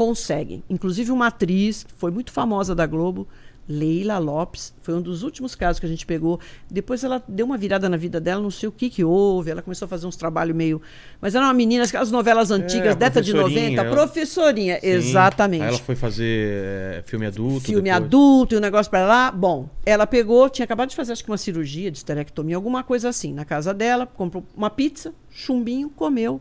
[0.00, 0.64] conseguem.
[0.70, 3.28] Inclusive uma atriz que foi muito famosa da Globo.
[3.68, 6.40] Leila Lopes, foi um dos últimos casos que a gente pegou.
[6.70, 9.50] Depois ela deu uma virada na vida dela, não sei o que que houve.
[9.50, 10.80] Ela começou a fazer uns trabalhos meio.
[11.20, 14.86] Mas era uma menina, aquelas novelas antigas, a década de professorinha, 90, ela- professorinha, Sim.
[14.86, 16.50] exatamente Aí ela foi fazer
[16.96, 17.60] é, filme adulto.
[17.66, 18.04] filme depois.
[18.04, 19.30] adulto e o negócio pra lá.
[19.30, 23.10] Bom, ela pegou, tinha acabado de fazer acho que uma cirurgia de esterectomia, alguma coisa
[23.10, 26.40] assim, na casa dela, comprou uma pizza, chumbinho, comeu.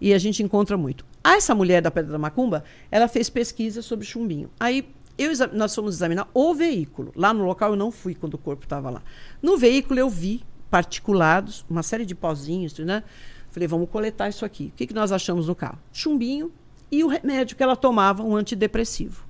[0.00, 1.04] E a gente encontra muito.
[1.24, 4.50] Essa mulher da Pedra da Macumba, ela fez pesquisa sobre chumbinho.
[4.60, 4.86] Aí
[5.16, 7.12] eu, nós fomos examinar o veículo.
[7.16, 9.02] Lá no local eu não fui quando o corpo estava lá.
[9.42, 13.02] No veículo eu vi particulados, uma série de pozinhos, né?
[13.50, 14.72] Falei, vamos coletar isso aqui.
[14.74, 15.78] O que, que nós achamos no carro?
[15.92, 16.52] Chumbinho
[16.90, 19.24] e o remédio que ela tomava, um antidepressivo.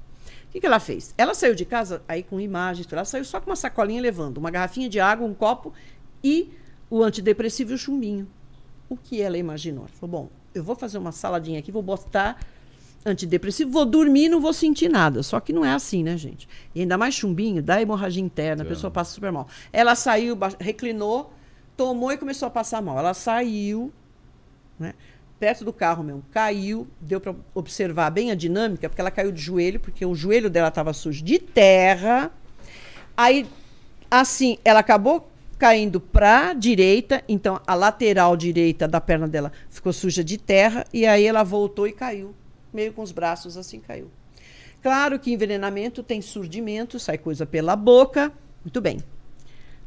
[0.49, 1.15] O que, que ela fez?
[1.19, 4.51] Ela saiu de casa aí com imagens, ela saiu só com uma sacolinha levando uma
[4.51, 5.73] garrafinha de água, um copo
[6.23, 6.51] e
[6.89, 8.27] o antidepressivo e o chumbinho.
[8.89, 9.85] O que ela imaginou?
[9.85, 12.39] Ela falou: bom, eu vou fazer uma saladinha aqui, vou botar
[13.05, 15.23] antidepressivo, vou dormir não vou sentir nada.
[15.23, 16.49] Só que não é assim, né, gente?
[16.75, 19.47] E ainda mais chumbinho, dá hemorragia interna, a pessoa passa super mal.
[19.73, 21.33] Ela saiu, reclinou,
[21.77, 22.99] tomou e começou a passar mal.
[22.99, 23.93] Ela saiu,
[24.79, 24.95] né?
[25.39, 29.43] Perto do carro mesmo, caiu, deu para observar bem a dinâmica, porque ela caiu de
[29.43, 32.31] joelho, porque o joelho dela estava sujo de terra.
[33.17, 33.47] Aí,
[34.11, 39.93] assim, ela acabou caindo para a direita, então a lateral direita da perna dela ficou
[39.93, 42.35] suja de terra, e aí ela voltou e caiu,
[42.73, 44.11] meio com os braços assim caiu.
[44.83, 48.31] Claro que envenenamento tem surdimento, sai coisa pela boca,
[48.63, 48.99] muito bem.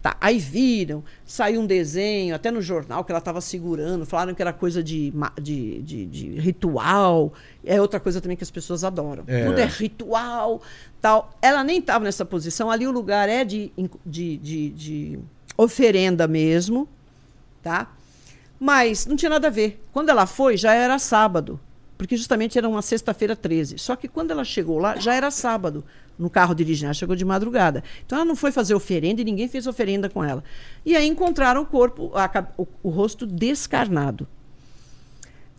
[0.01, 4.41] Tá, aí viram, saiu um desenho, até no jornal que ela estava segurando, falaram que
[4.41, 7.33] era coisa de, de, de, de ritual.
[7.65, 9.23] É outra coisa também que as pessoas adoram.
[9.27, 9.45] É.
[9.45, 10.61] Tudo é ritual,
[11.01, 11.31] tal.
[11.41, 13.71] Ela nem estava nessa posição, ali o lugar é de,
[14.05, 15.19] de, de, de
[15.57, 16.87] oferenda mesmo,
[17.63, 17.91] tá?
[18.59, 19.83] Mas não tinha nada a ver.
[19.91, 21.59] Quando ela foi, já era sábado,
[21.97, 23.77] porque justamente era uma sexta-feira 13.
[23.77, 25.83] Só que quando ela chegou lá, já era sábado,
[26.17, 26.87] no carro dirigindo.
[26.87, 27.83] Ela chegou de madrugada.
[28.05, 30.43] Então ela não foi fazer oferenda e ninguém fez oferenda com ela.
[30.85, 34.27] E aí encontraram o corpo, a o, o rosto descarnado.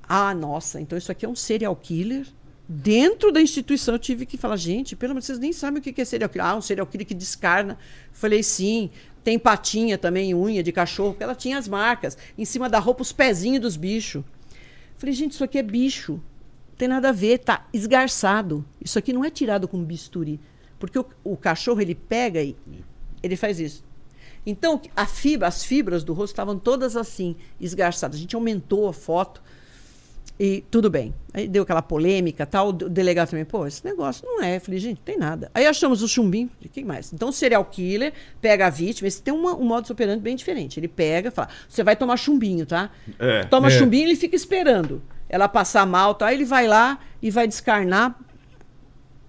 [0.09, 2.27] Ah, nossa, então isso aqui é um serial killer.
[2.70, 6.01] Dentro da instituição eu tive que falar, gente, pelo menos vocês nem sabem o que
[6.01, 6.47] é serial killer.
[6.47, 7.78] Ah, um serial killer que descarna.
[8.12, 8.91] Falei, sim.
[9.22, 12.16] Tem patinha também, unha de cachorro, porque ela tinha as marcas.
[12.36, 14.24] Em cima da roupa, os pezinhos dos bichos.
[14.97, 16.14] Falei, gente, isso aqui é bicho.
[16.14, 18.64] Não tem nada a ver, tá esgarçado.
[18.80, 20.40] Isso aqui não é tirado com bisturi.
[20.78, 22.56] Porque o, o cachorro, ele pega e
[23.22, 23.84] ele faz isso.
[24.47, 28.16] Então, a fibra, as fibras do rosto estavam todas assim, esgarçadas.
[28.16, 29.42] A gente aumentou a foto
[30.41, 31.12] e tudo bem.
[31.34, 32.68] Aí deu aquela polêmica tal.
[32.68, 34.57] O delegado também, pô, esse negócio não é.
[34.57, 35.50] Eu falei, gente, não tem nada.
[35.55, 36.49] Aí achamos o chumbinho.
[36.65, 37.12] O que mais?
[37.12, 39.08] Então, o serial killer pega a vítima.
[39.08, 40.78] Esse tem uma, um modo operandi bem diferente.
[40.78, 42.91] Ele pega e fala: você vai tomar chumbinho, tá?
[43.18, 43.44] É.
[43.44, 43.70] Toma É.
[43.70, 45.02] chumbinho e ele fica esperando.
[45.28, 46.26] Ela passar mal, tá?
[46.28, 48.18] Aí ele vai lá e vai descarnar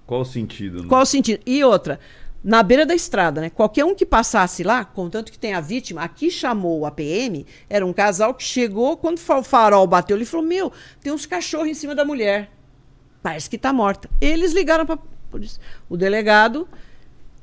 [0.05, 0.83] Qual o sentido?
[0.83, 0.89] né?
[0.89, 1.41] qual o sentido?
[1.45, 1.99] E outra,
[2.43, 3.49] na beira da estrada, né?
[3.49, 7.85] Qualquer um que passasse lá, contanto que tem a vítima, aqui chamou a PM, era
[7.85, 11.73] um casal que chegou, quando o farol bateu, ele falou: Meu, tem uns cachorros em
[11.73, 12.49] cima da mulher.
[13.21, 14.09] Parece que tá morta.
[14.21, 14.97] Eles ligaram para
[15.29, 15.61] polícia.
[15.89, 16.67] O delegado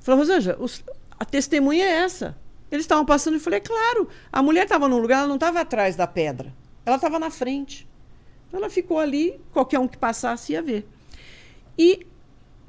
[0.01, 0.83] falou: Rosângela, os-
[1.19, 2.37] a testemunha é essa.
[2.71, 5.61] Eles estavam passando e falei: é claro, a mulher estava num lugar, ela não estava
[5.61, 7.87] atrás da pedra, ela estava na frente.
[8.53, 10.89] Ela ficou ali, qualquer um que passasse ia ver.
[11.79, 12.07] E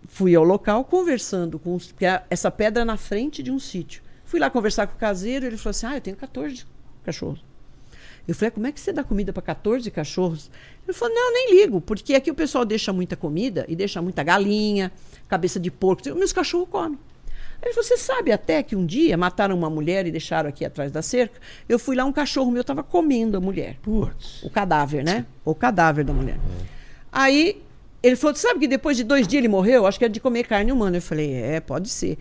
[0.07, 1.93] fui ao local conversando com os,
[2.29, 4.01] essa pedra é na frente de um sítio.
[4.25, 6.65] Fui lá conversar com o caseiro, ele falou assim: "Ah, eu tenho 14
[7.03, 7.45] cachorros".
[8.27, 10.49] Eu falei: "Como é que você dá comida para 14 cachorros?".
[10.85, 14.23] Ele falou: "Não, nem ligo, porque aqui o pessoal deixa muita comida e deixa muita
[14.23, 14.91] galinha,
[15.27, 16.99] cabeça de porco, meus cachorros comem".
[17.61, 20.91] Ele falou: "Você sabe até que um dia mataram uma mulher e deixaram aqui atrás
[20.91, 21.39] da cerca?
[21.67, 23.77] Eu fui lá, um cachorro meu estava comendo a mulher.
[23.81, 24.43] Putz.
[24.43, 25.25] O cadáver, né?
[25.45, 26.37] O cadáver da mulher.
[27.11, 27.61] Aí
[28.07, 29.85] ele falou: "Tu sabe que depois de dois dias ele morreu?
[29.85, 30.97] Acho que era de comer carne humana.
[30.97, 32.17] Eu falei: é, pode ser.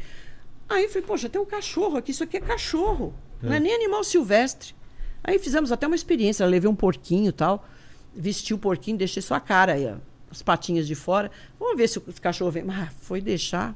[0.69, 3.15] Aí eu falei: poxa, tem um cachorro aqui, isso aqui é cachorro.
[3.43, 4.75] Não é nem animal silvestre.
[5.23, 6.45] Aí fizemos até uma experiência.
[6.45, 7.67] Eu levei um porquinho e tal,
[8.15, 9.97] vesti o porquinho, deixei só a cara aí, ó,
[10.31, 11.31] as patinhas de fora.
[11.59, 12.63] Vamos ver se o cachorro vem.
[12.63, 13.75] Mas foi deixar.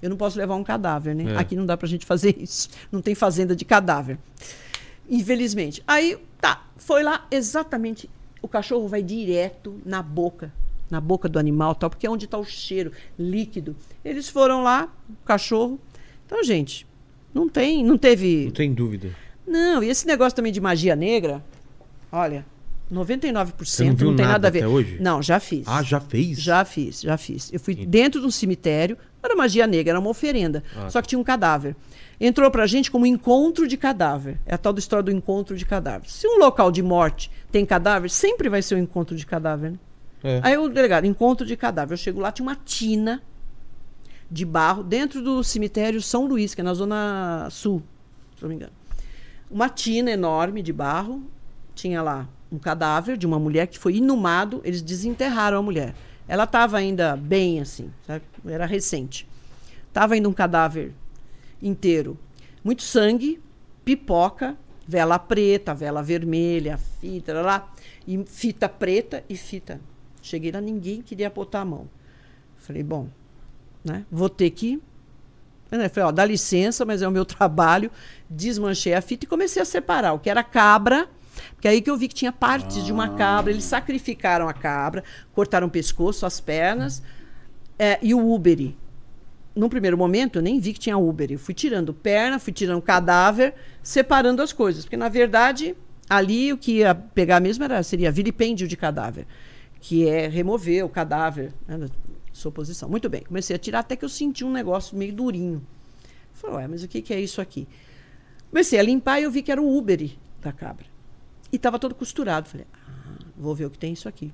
[0.00, 1.32] Eu não posso levar um cadáver, né?
[1.32, 1.36] É.
[1.38, 2.68] Aqui não dá pra gente fazer isso.
[2.92, 4.18] Não tem fazenda de cadáver.
[5.08, 5.82] Infelizmente.
[5.86, 8.08] Aí, tá, foi lá exatamente.
[8.42, 10.52] O cachorro vai direto na boca,
[10.90, 13.76] na boca do animal, tal, porque é onde está o cheiro líquido.
[14.04, 15.80] Eles foram lá, o cachorro.
[16.24, 16.86] Então, gente,
[17.34, 18.46] não tem, não teve.
[18.46, 19.10] Não tem dúvida.
[19.46, 21.44] Não, e esse negócio também de magia negra,
[22.10, 22.44] olha,
[22.92, 24.58] 99% Você não viu tem nada nada a ver.
[24.60, 24.98] até hoje?
[25.00, 25.66] Não, já fiz.
[25.66, 26.40] Ah, já fez?
[26.40, 27.52] Já fiz, já fiz.
[27.52, 30.62] Eu fui dentro de um cemitério, não era magia negra, era uma oferenda.
[30.76, 31.74] Ah, só que tinha um cadáver.
[32.20, 34.38] Entrou pra gente como encontro de cadáver.
[34.46, 36.08] É a tal da história do encontro de cadáver.
[36.08, 39.78] Se um local de morte tem cadáver, sempre vai ser um encontro de cadáver, né?
[40.26, 40.40] É.
[40.42, 41.94] Aí o delegado, encontro de cadáver.
[41.94, 43.22] Eu chego lá, tinha uma tina
[44.28, 47.80] de barro dentro do cemitério São Luís, que é na zona sul,
[48.34, 48.72] se não me engano.
[49.48, 51.22] Uma tina enorme de barro,
[51.76, 55.94] tinha lá um cadáver de uma mulher que foi inumado, eles desenterraram a mulher.
[56.26, 58.24] Ela estava ainda bem assim, sabe?
[58.48, 59.28] Era recente.
[59.92, 60.92] Tava ainda um cadáver
[61.62, 62.18] inteiro.
[62.64, 63.40] Muito sangue,
[63.84, 64.56] pipoca,
[64.88, 67.72] vela preta, vela vermelha, fita, lá,
[68.08, 69.80] e fita preta e fita.
[70.26, 71.88] Cheguei lá, ninguém queria botar a mão.
[72.56, 73.08] Falei, bom,
[73.84, 74.04] né?
[74.10, 74.82] Vou ter que.
[75.70, 77.92] Eu falei, ó, dá licença, mas é o meu trabalho.
[78.28, 81.08] Desmanchei a fita e comecei a separar o que era cabra.
[81.54, 83.52] Porque aí que eu vi que tinha partes de uma cabra.
[83.52, 87.04] Eles sacrificaram a cabra, cortaram o pescoço, as pernas
[87.78, 88.76] é, e o úbere.
[89.54, 91.34] Num primeiro momento, eu nem vi que tinha úbere.
[91.34, 94.84] Eu fui tirando perna, fui tirando cadáver, separando as coisas.
[94.84, 95.76] Porque, na verdade,
[96.10, 99.24] ali o que ia pegar mesmo era, seria vilipêndio de cadáver,
[99.80, 101.88] que é remover o cadáver né, da
[102.32, 102.88] sua posição.
[102.88, 105.66] Muito bem, comecei a tirar até que eu senti um negócio meio durinho.
[106.32, 107.66] Falei, ué, mas o que, que é isso aqui?
[108.50, 110.86] Comecei a limpar e eu vi que era o úbere da cabra.
[111.52, 112.48] E estava todo costurado.
[112.48, 114.32] Falei, ah, vou ver o que tem isso aqui.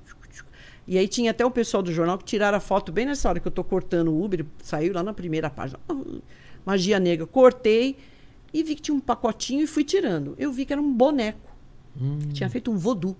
[0.86, 3.38] E aí tinha até o pessoal do jornal que tiraram a foto bem nessa hora
[3.38, 5.78] que eu estou cortando o Uber, saiu lá na primeira página.
[5.88, 5.94] Ah,
[6.66, 7.26] magia negra.
[7.26, 7.96] Cortei
[8.52, 10.34] e vi que tinha um pacotinho e fui tirando.
[10.38, 11.50] Eu vi que era um boneco.
[12.32, 13.16] Tinha feito um voodoo.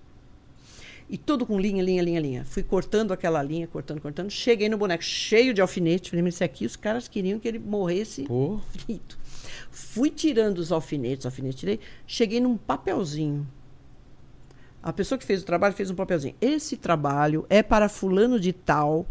[1.12, 2.44] E tudo com linha, linha, linha, linha.
[2.46, 4.30] Fui cortando aquela linha, cortando, cortando.
[4.30, 6.08] Cheguei no boneco cheio de alfinete.
[6.08, 8.58] Falei, mas esse aqui os caras queriam que ele morresse Pô.
[8.78, 9.18] frito.
[9.70, 11.78] Fui tirando os alfinetes, alfinetes, tirei.
[12.06, 13.46] Cheguei num papelzinho.
[14.82, 16.34] A pessoa que fez o trabalho fez um papelzinho.
[16.40, 19.06] Esse trabalho é para fulano de tal,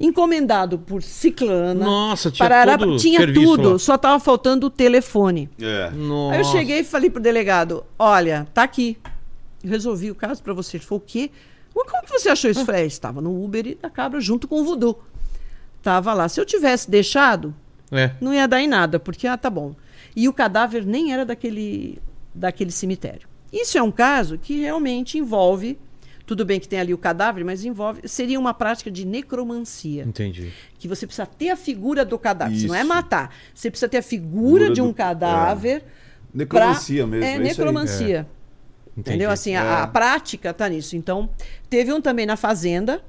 [0.00, 1.84] encomendado por ciclana.
[1.84, 3.78] Nossa, tinha para Araba- todo tinha tudo, lá.
[3.78, 5.48] só estava faltando o telefone.
[5.60, 5.90] É.
[5.90, 6.34] Nossa.
[6.36, 8.96] Aí eu cheguei e falei pro delegado: olha, tá aqui.
[9.64, 10.76] Resolvi o caso para você.
[10.76, 11.30] Ele falou: o quê?
[11.74, 12.60] Como que você achou isso?
[12.60, 14.98] Eu falei: é, estava no Uber e da cabra junto com o voodoo.
[15.82, 16.28] Tava lá.
[16.28, 17.54] Se eu tivesse deixado,
[17.90, 18.12] É.
[18.20, 19.74] não ia dar em nada, porque, ah, tá bom.
[20.16, 21.98] E o cadáver nem era daquele,
[22.34, 23.28] daquele cemitério.
[23.52, 25.78] Isso é um caso que realmente envolve.
[26.26, 28.06] Tudo bem que tem ali o cadáver, mas envolve.
[28.06, 30.02] Seria uma prática de necromancia.
[30.04, 30.52] Entendi.
[30.78, 32.56] Que você precisa ter a figura do cadáver.
[32.56, 32.66] Isso.
[32.66, 33.34] Não é matar.
[33.54, 35.84] Você precisa ter a figura Figura de um do- cadáver.
[36.34, 37.48] Necromancia pra- mesmo, É, é isso aí.
[37.48, 38.28] necromancia.
[38.98, 39.10] Entendi.
[39.16, 39.30] Entendeu?
[39.30, 39.82] Assim, a, É.
[39.82, 40.96] a prática tá nisso.
[40.96, 41.30] Então,
[41.70, 43.00] teve um também na Fazenda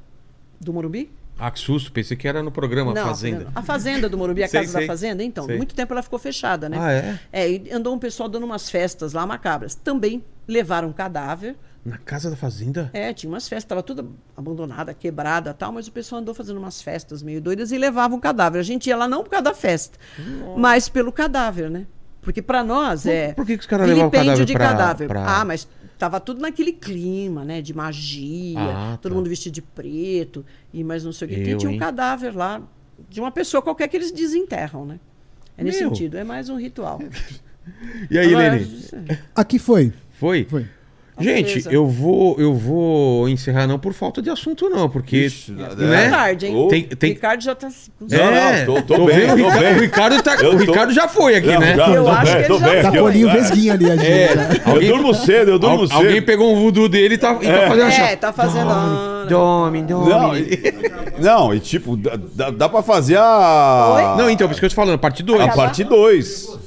[0.61, 1.11] do Morumbi.
[1.41, 1.91] Ah, que susto.
[1.91, 3.47] Pensei que era no programa Não, Fazenda.
[3.55, 4.81] A Fazenda do Morumbi, a Sei, Casa sei.
[4.81, 5.45] da Fazenda, então.
[5.45, 5.57] Sei.
[5.57, 6.77] Muito tempo ela ficou fechada, né?
[6.79, 7.19] Ah, é?
[7.31, 9.73] É, e andou um pessoal dando umas festas lá macabras.
[9.73, 11.55] Também levaram um cadáver.
[11.85, 12.89] Na casa da Fazenda?
[12.93, 16.81] É, tinha umas festas, estava tudo abandonada, quebrada tal, mas o pessoal andou fazendo umas
[16.81, 18.59] festas meio doidas e levava um cadáver.
[18.59, 19.97] A gente ia lá não por causa da festa,
[20.57, 21.87] mas pelo cadáver, né?
[22.21, 23.31] Porque para nós é.
[23.33, 25.07] por que que os caras levavam o cadáver de pra- cadáver.
[25.07, 25.65] pra- Ah, mas
[25.99, 27.61] tava tudo naquele clima, né?
[27.61, 29.17] De magia, Ah, todo tá.
[29.17, 31.49] mundo vestido de preto, e mais não sei o que.
[31.51, 31.79] Eu, tinha um hein?
[31.79, 32.61] cadáver lá
[33.09, 34.99] de uma pessoa qualquer que eles desenterram, né?
[35.57, 35.89] É nesse Meu.
[35.89, 36.99] sentido, é mais um ritual.
[38.09, 39.19] E aí, Agora, Lene?
[39.35, 39.93] Aqui foi.
[40.13, 40.43] Foi?
[40.49, 40.65] Foi.
[41.19, 45.17] Gente, eu vou, eu vou encerrar não por falta de assunto, não, porque.
[45.25, 46.09] Ixi, né?
[46.09, 46.67] tarde, hein?
[46.69, 47.09] Tem, tem...
[47.11, 47.67] Ricardo já tá.
[47.99, 49.73] com Não, É, não, tô- tô bem, vendo, o tô Ricardo, bem.
[49.75, 51.75] o Ricardo, tá, Eu o tô- Ricardo já foi aqui, Não, né?
[51.75, 53.73] já, Eu tô acho bem, que tô ele já bem, tá Tá o olhinho vesguinho
[53.73, 54.07] ali, a gente.
[54.07, 54.49] É, né?
[54.65, 55.97] Eu alguém, durmo cedo, eu durmo al- cedo.
[55.97, 58.69] alguém pegou um voodoo dele e tá, e tá fazendo É, assim, tá fazendo.
[58.69, 60.09] ó, Dome, dome.
[60.09, 64.15] Não, e, não, e tipo, dá, dá, pra fazer a.
[64.17, 65.41] Não, então, por isso que eu tô falando, parte 2.
[65.41, 66.59] A parte 2.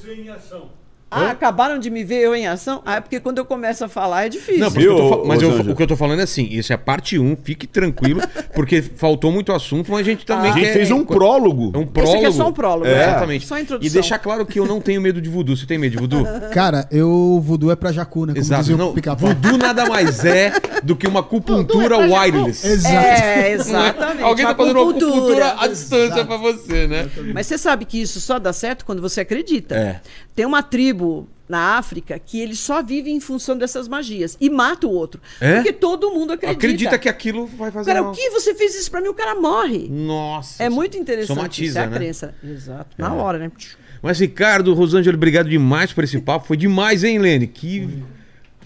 [1.15, 2.82] Ah, acabaram de me ver eu em ação?
[2.86, 4.58] Ah, é porque quando eu começo a falar é difícil.
[4.60, 6.76] Não, eu tô fa- mas eu- o que eu tô falando é assim, isso é
[6.76, 8.20] parte 1, um, fique tranquilo,
[8.55, 11.70] porque faltou muito assunto, mas a gente também A gente quer- fez um prólogo.
[11.74, 12.16] É um Esse prólogo.
[12.16, 12.94] aqui é só um prólogo, É.
[12.94, 13.05] né?
[13.05, 13.47] Exatamente.
[13.47, 13.86] Só a introdução.
[13.86, 15.57] E deixar claro que eu não tenho medo de voodoo.
[15.57, 16.24] Você tem medo de voodoo?
[16.52, 18.32] Cara, eu voodoo é pra jacu, né?
[18.32, 18.60] Como Exato.
[18.62, 19.28] dizia o Não, pica-pau.
[19.28, 22.66] voodoo nada mais é do que uma acupuntura é pra wireless.
[22.66, 22.94] Exato.
[22.97, 24.23] É, exatamente.
[24.23, 25.12] Alguém tá fazendo uma Acupuntura.
[25.47, 27.08] acupuntura à distância pra você, né?
[27.34, 29.74] Mas você sabe que isso só dá certo quando você acredita.
[29.74, 30.00] É.
[30.34, 34.86] Tem uma tribo na África que eles só vivem em função dessas magias e mata
[34.86, 35.20] o outro.
[35.40, 35.56] É?
[35.56, 36.56] Porque todo mundo acredita.
[36.58, 38.12] Acredita que aquilo vai fazer Cara, mal.
[38.12, 39.08] o que você fez isso pra mim?
[39.08, 39.86] O cara morre.
[39.90, 40.62] Nossa.
[40.62, 41.36] É muito interessante.
[41.36, 41.96] Somatiza, isso é a né?
[41.96, 42.34] crença.
[42.42, 42.96] Exato.
[42.96, 43.52] Na hora, né?
[44.00, 46.46] Mas, Ricardo, Rosângela, obrigado demais por esse papo.
[46.46, 47.46] Foi demais, hein, Lene?
[47.46, 48.02] Que.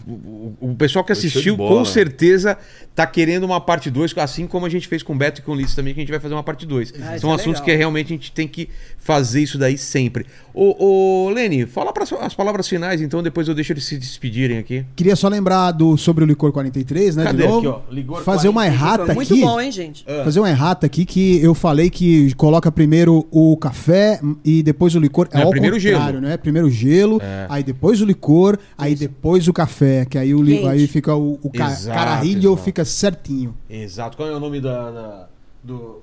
[0.07, 2.57] O, pessoal que assistiu, com certeza,
[2.95, 5.51] tá querendo uma parte 2, assim como a gente fez com o Beto e com
[5.51, 6.95] o Ulisses também, que a gente vai fazer uma parte 2.
[7.01, 7.65] Ah, São é assuntos legal.
[7.65, 8.69] que realmente a gente tem que
[8.99, 10.27] fazer isso daí sempre.
[10.55, 14.59] Ô, ô Lene, fala para as palavras finais, então, depois eu deixo eles se despedirem
[14.59, 14.85] aqui.
[14.95, 17.25] Queria só lembrar do, sobre o licor 43, né?
[17.25, 17.43] Cadê?
[17.43, 17.69] De novo.
[17.69, 19.43] Aqui, ó, Ligor Fazer uma errata Muito aqui.
[19.43, 20.05] bom, hein, gente?
[20.25, 25.01] Fazer uma errata aqui que eu falei que coloca primeiro o café e depois o
[25.01, 25.29] licor.
[25.33, 26.21] É Não, ao primeiro o contrário, gelo.
[26.21, 26.37] né?
[26.37, 30.57] Primeiro o gelo, aí depois o licor, aí depois o café, que aí, o, li-
[30.59, 30.69] Quente.
[30.69, 33.57] aí fica o, o ca Exato, fica certinho.
[33.71, 34.17] Exato.
[34.17, 34.91] Qual é o nome da.
[34.91, 35.29] da-
[35.63, 36.01] do.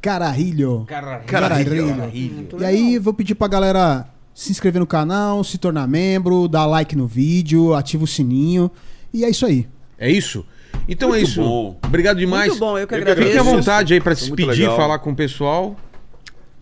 [0.00, 0.84] Cararrilho.
[0.86, 1.26] Cararrilho.
[1.26, 2.48] Cararrilho.
[2.60, 6.94] E aí vou pedir pra galera se inscrever no canal, se tornar membro, dar like
[6.94, 8.70] no vídeo, ativa o sininho.
[9.12, 9.66] E é isso aí.
[9.98, 10.44] É isso?
[10.88, 11.42] Então é Muito isso.
[11.42, 11.76] bom.
[11.84, 12.48] Obrigado demais.
[12.50, 13.26] Muito bom, eu que Eu agradeço.
[13.26, 15.74] Fique à vontade aí pra Foi se despedir, falar com o pessoal.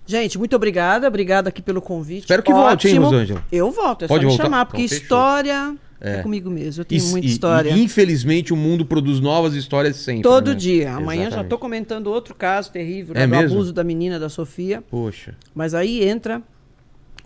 [0.06, 1.06] Gente, muito obrigada.
[1.08, 2.20] Obrigada aqui pelo convite.
[2.20, 3.06] Espero que volte, hein, Ótimo.
[3.10, 3.42] Rosângela?
[3.52, 4.44] Eu volto, é Pode só me voltar?
[4.44, 5.02] chamar, porque Então, fechou.
[5.02, 6.16] história é.
[6.18, 6.22] É.
[6.22, 6.80] comigo mesmo.
[6.82, 7.70] Eu tenho E- muita história.
[7.70, 10.22] E, infelizmente o mundo produz novas histórias sempre.
[10.22, 10.54] Todo né?
[10.54, 10.92] dia.
[10.92, 11.46] Amanhã já Exatamente.
[11.46, 13.56] estou comentando outro caso terrível É né, do mesmo?
[13.56, 14.82] abuso da menina da Sofia.
[14.90, 15.34] Poxa.
[15.54, 16.42] Mas aí entra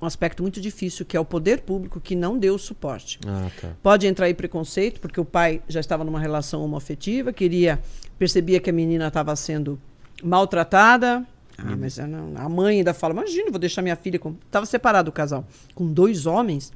[0.02, 3.18] um aspecto muito difícil, que é o poder público que não deu suporte.
[3.26, 3.68] Ah, tá.
[3.82, 7.78] Pode entrar aí preconceito, porque o pai já estava numa relação homoafetiva, queria,
[8.18, 9.78] percebia que a menina estava sendo
[10.22, 11.26] maltratada.
[11.58, 14.34] Ah, mas a, não- a mãe ainda fala: imagina, vou deixar minha filha com.
[14.46, 16.72] Estava separado o casal, com dois homens,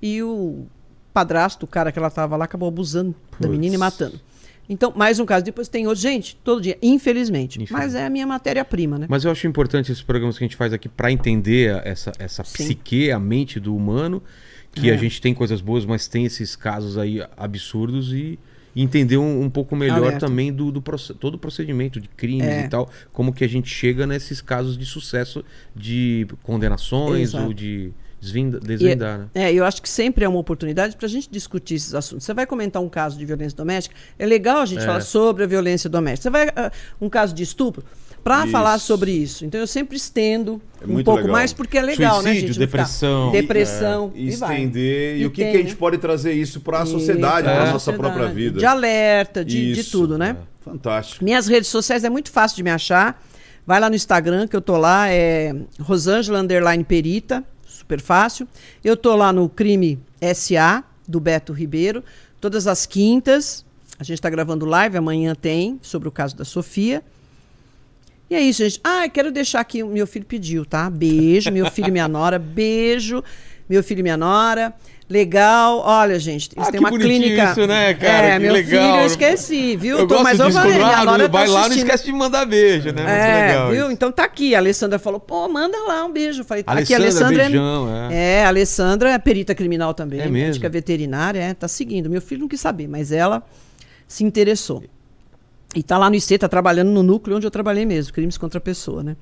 [0.00, 0.64] e o
[1.20, 3.50] padrasto, o cara que ela estava lá, acabou abusando da Puts.
[3.50, 4.18] menina e matando.
[4.68, 5.44] Então, mais um caso.
[5.44, 6.00] Depois tem outro.
[6.00, 7.56] Gente, todo dia, infelizmente.
[7.60, 7.72] Infelizmente.
[7.72, 9.06] Mas é a minha matéria-prima, né?
[9.08, 12.44] Mas eu acho importante esses programas que a gente faz aqui pra entender essa, essa
[12.44, 12.52] Sim.
[12.64, 14.22] psique, a mente do humano,
[14.72, 14.94] que É.
[14.94, 18.38] a gente tem coisas boas, mas tem esses casos aí absurdos e
[18.76, 20.20] entender um, um pouco melhor Alerta.
[20.20, 20.80] também do, do
[21.18, 22.64] todo o procedimento de crimes É.
[22.66, 27.46] e tal, como que a gente chega nesses casos de sucesso de condenações Exato.
[27.46, 27.92] ou de
[28.22, 29.26] E- desvendar, né?
[29.34, 32.24] É, eu acho que sempre é uma oportunidade para a gente discutir esses assuntos.
[32.26, 34.86] Você vai comentar um caso de violência doméstica, é legal a gente É.
[34.86, 36.24] falar sobre a violência doméstica.
[36.24, 37.82] Você vai ah, um caso de estupro
[38.22, 39.46] para falar sobre isso.
[39.46, 41.32] Então eu sempre estendo É um pouco legal.
[41.32, 42.60] mais porque é legal, né, Suicídio, gente?
[42.60, 43.32] não ficar- depressão.
[43.32, 45.16] depressão E e estender.
[45.16, 45.76] E, E o que, tem, que a gente né?
[45.78, 47.72] pode trazer isso para a sociedade, para a É.
[47.72, 48.58] nossa própria vida.
[48.58, 50.36] De alerta, de, de Isso, tudo, né?
[50.62, 51.24] Fantástico.
[51.24, 53.22] Minhas redes sociais é muito fácil de me achar.
[53.66, 56.42] Vai lá no Instagram, que eu tô lá, é Rosângela
[56.86, 57.42] Perita,
[57.90, 58.46] super fácil.
[58.84, 59.98] Eu tô lá no Crime
[60.34, 62.04] SA, do Beto Ribeiro,
[62.40, 63.64] todas as quintas.
[63.98, 67.02] A gente está gravando live, amanhã tem, sobre o caso da Sofia.
[68.30, 68.80] E é isso, gente.
[68.84, 70.88] Ah, quero deixar aqui, meu filho pediu, tá?
[70.88, 73.24] Beijo, meu filho e minha nora, beijo,
[73.68, 74.72] meu filho e minha nora.
[75.10, 77.50] Legal, olha, gente, eles Ah, têm uma clínica.
[77.50, 78.26] isso, né, cara?
[78.28, 78.80] É, Que meu legal.
[78.92, 79.98] filho, eu esqueci, viu?
[79.98, 81.74] Eu Tô- gosto mas eu disso, falei, quando minha lá, nora tá vai lá, não
[81.76, 83.02] esquece de mandar beijo, né?
[83.02, 83.82] Muito É, legal viu?
[83.86, 83.90] isso.
[83.92, 84.54] Então tá aqui.
[84.54, 86.42] A Alessandra falou, pô, manda lá um beijo.
[86.42, 88.34] Eu falei, aqui a Alessandra, Alessandra beijão, é, é.
[88.38, 90.46] é, a Alessandra é perita criminal também, É mesmo?
[90.46, 92.08] médica veterinária, é, tá seguindo.
[92.08, 93.42] Meu filho não quis saber, mas ela
[94.06, 94.80] se interessou.
[95.74, 98.58] E tá lá no IC, tá trabalhando no núcleo onde eu trabalhei mesmo, crimes contra
[98.58, 99.16] a pessoa, né?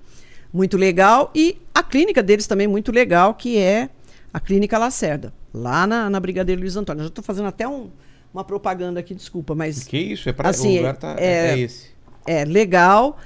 [0.52, 1.30] Muito legal.
[1.34, 3.88] E a clínica deles também muito legal, que é
[4.34, 7.00] a Clínica Lacerda, lá na, na Brigadeiro Luiz Antônio.
[7.00, 7.88] Eu já tô fazendo até um-
[8.32, 10.28] uma propaganda aqui, desculpa, mas Que isso?
[10.28, 11.86] É pra, Assim, o lugar tá, é- é, esse.
[12.26, 13.18] é legal.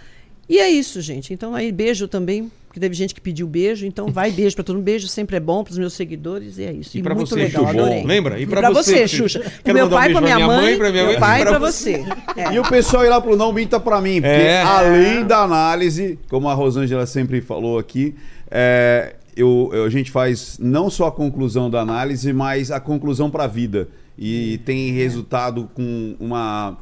[0.49, 1.33] E é isso, gente.
[1.33, 4.77] Então aí beijo também, porque teve gente que pediu beijo, então vai beijo pra todo
[4.77, 4.85] mundo.
[4.85, 6.97] Beijo sempre é bom pros meus seguidores e é isso.
[6.99, 7.81] E pra muito você, legal, Xuxa.
[7.81, 8.05] adorei.
[8.05, 8.39] Lembra?
[8.39, 9.41] E E pra pra, você, você, Xuxa.
[9.63, 11.41] Pro meu um pai, beijo pra minha minha mãe, mãe, pra minha meu mãe, pai
[11.41, 11.99] e pra pra você.
[11.99, 12.41] você.
[12.41, 12.53] É.
[12.55, 14.63] E o pessoal ir lá pro Não Minta Pra Mim, porque É.
[14.63, 18.15] além da análise, como a Rosângela sempre falou aqui,
[18.51, 23.31] é, eu, eu- a gente faz não só a conclusão da análise, mas a conclusão
[23.31, 23.89] para a vida.
[24.19, 26.77] E tem resultado com uma,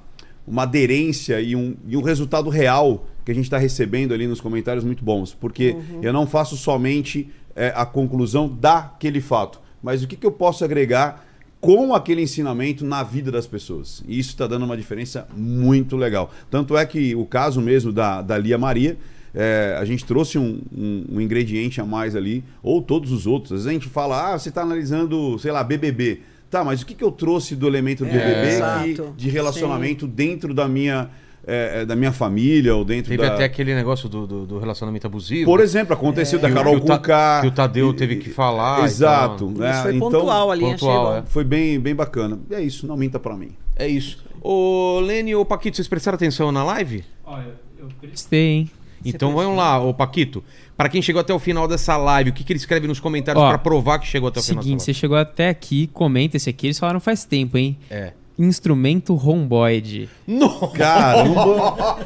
[0.46, 4.40] uma aderência e um, e um resultado real que a gente está recebendo ali nos
[4.40, 5.32] comentários muito bons.
[5.32, 10.32] Porque eu não faço somente é, a conclusão daquele fato, mas o que, que eu
[10.32, 11.24] posso agregar
[11.60, 14.02] com aquele ensinamento na vida das pessoas.
[14.08, 16.30] E isso está dando uma diferença muito legal.
[16.50, 18.96] Tanto é que o caso mesmo da, da Lia Maria,
[19.34, 23.52] é, a gente trouxe um, um- um ingrediente a mais ali, ou todos os outros.
[23.52, 26.20] Às vezes a gente fala, ah, você está analisando, sei lá, BBB.
[26.50, 29.14] Tá, mas o que, que eu trouxe do elemento do BBB que- Exato.
[29.16, 31.08] de relacionamento dentro da minha,
[31.46, 33.34] é, é, da minha família ou dentro Teve da...
[33.34, 35.44] até aquele negócio do, do, do relacionamento abusivo.
[35.48, 37.40] Por exemplo, aconteceu da Que o- Carol Ta- Conká.
[37.42, 39.46] que o Tadeu teve que falar e Exato.
[39.46, 39.50] tal.
[39.62, 39.70] né?
[39.70, 41.22] Isso foi Então, pontual ali, pontual, achei é.
[41.26, 42.36] Foi bem, bem bacana.
[42.50, 43.50] E é isso, não minta pra mim.
[43.76, 44.18] É isso.
[44.42, 47.04] Ô, Lene ou Paquito, vocês prestaram atenção na live?
[47.24, 48.70] Olha, eu prestei, hein?
[49.04, 50.42] Então vamos lá, ô Paquito.
[50.76, 53.42] Pra quem chegou até o final dessa live, o que, que ele escreve nos comentários
[53.42, 56.48] Ó, pra provar que chegou até o final Seguinte, você chegou até aqui, comenta esse
[56.48, 56.66] aqui.
[56.66, 57.78] Eles falaram faz tempo, hein?
[57.90, 58.12] É.
[58.40, 60.08] Instrumento romboide.
[60.26, 60.68] Nossa!
[60.68, 61.98] Caramba!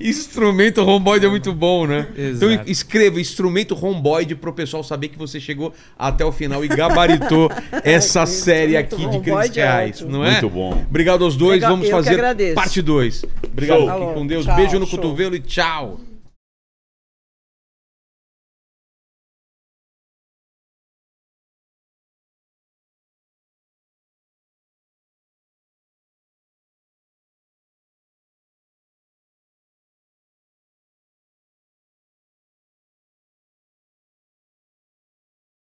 [0.00, 2.08] Instrumento romboide é muito bom, né?
[2.16, 2.52] Exato.
[2.52, 7.48] Então escreva instrumento romboide pro pessoal saber que você chegou até o final e gabaritou
[7.84, 10.32] essa série aqui de romboide é não é?
[10.32, 10.84] Muito bom.
[10.88, 12.54] Obrigado aos dois, Legal, vamos fazer agradeço.
[12.54, 13.24] parte 2.
[13.52, 14.26] Obrigado, com.
[14.26, 14.44] Deus.
[14.44, 14.98] Tchau, Beijo no show.
[14.98, 16.00] cotovelo e tchau.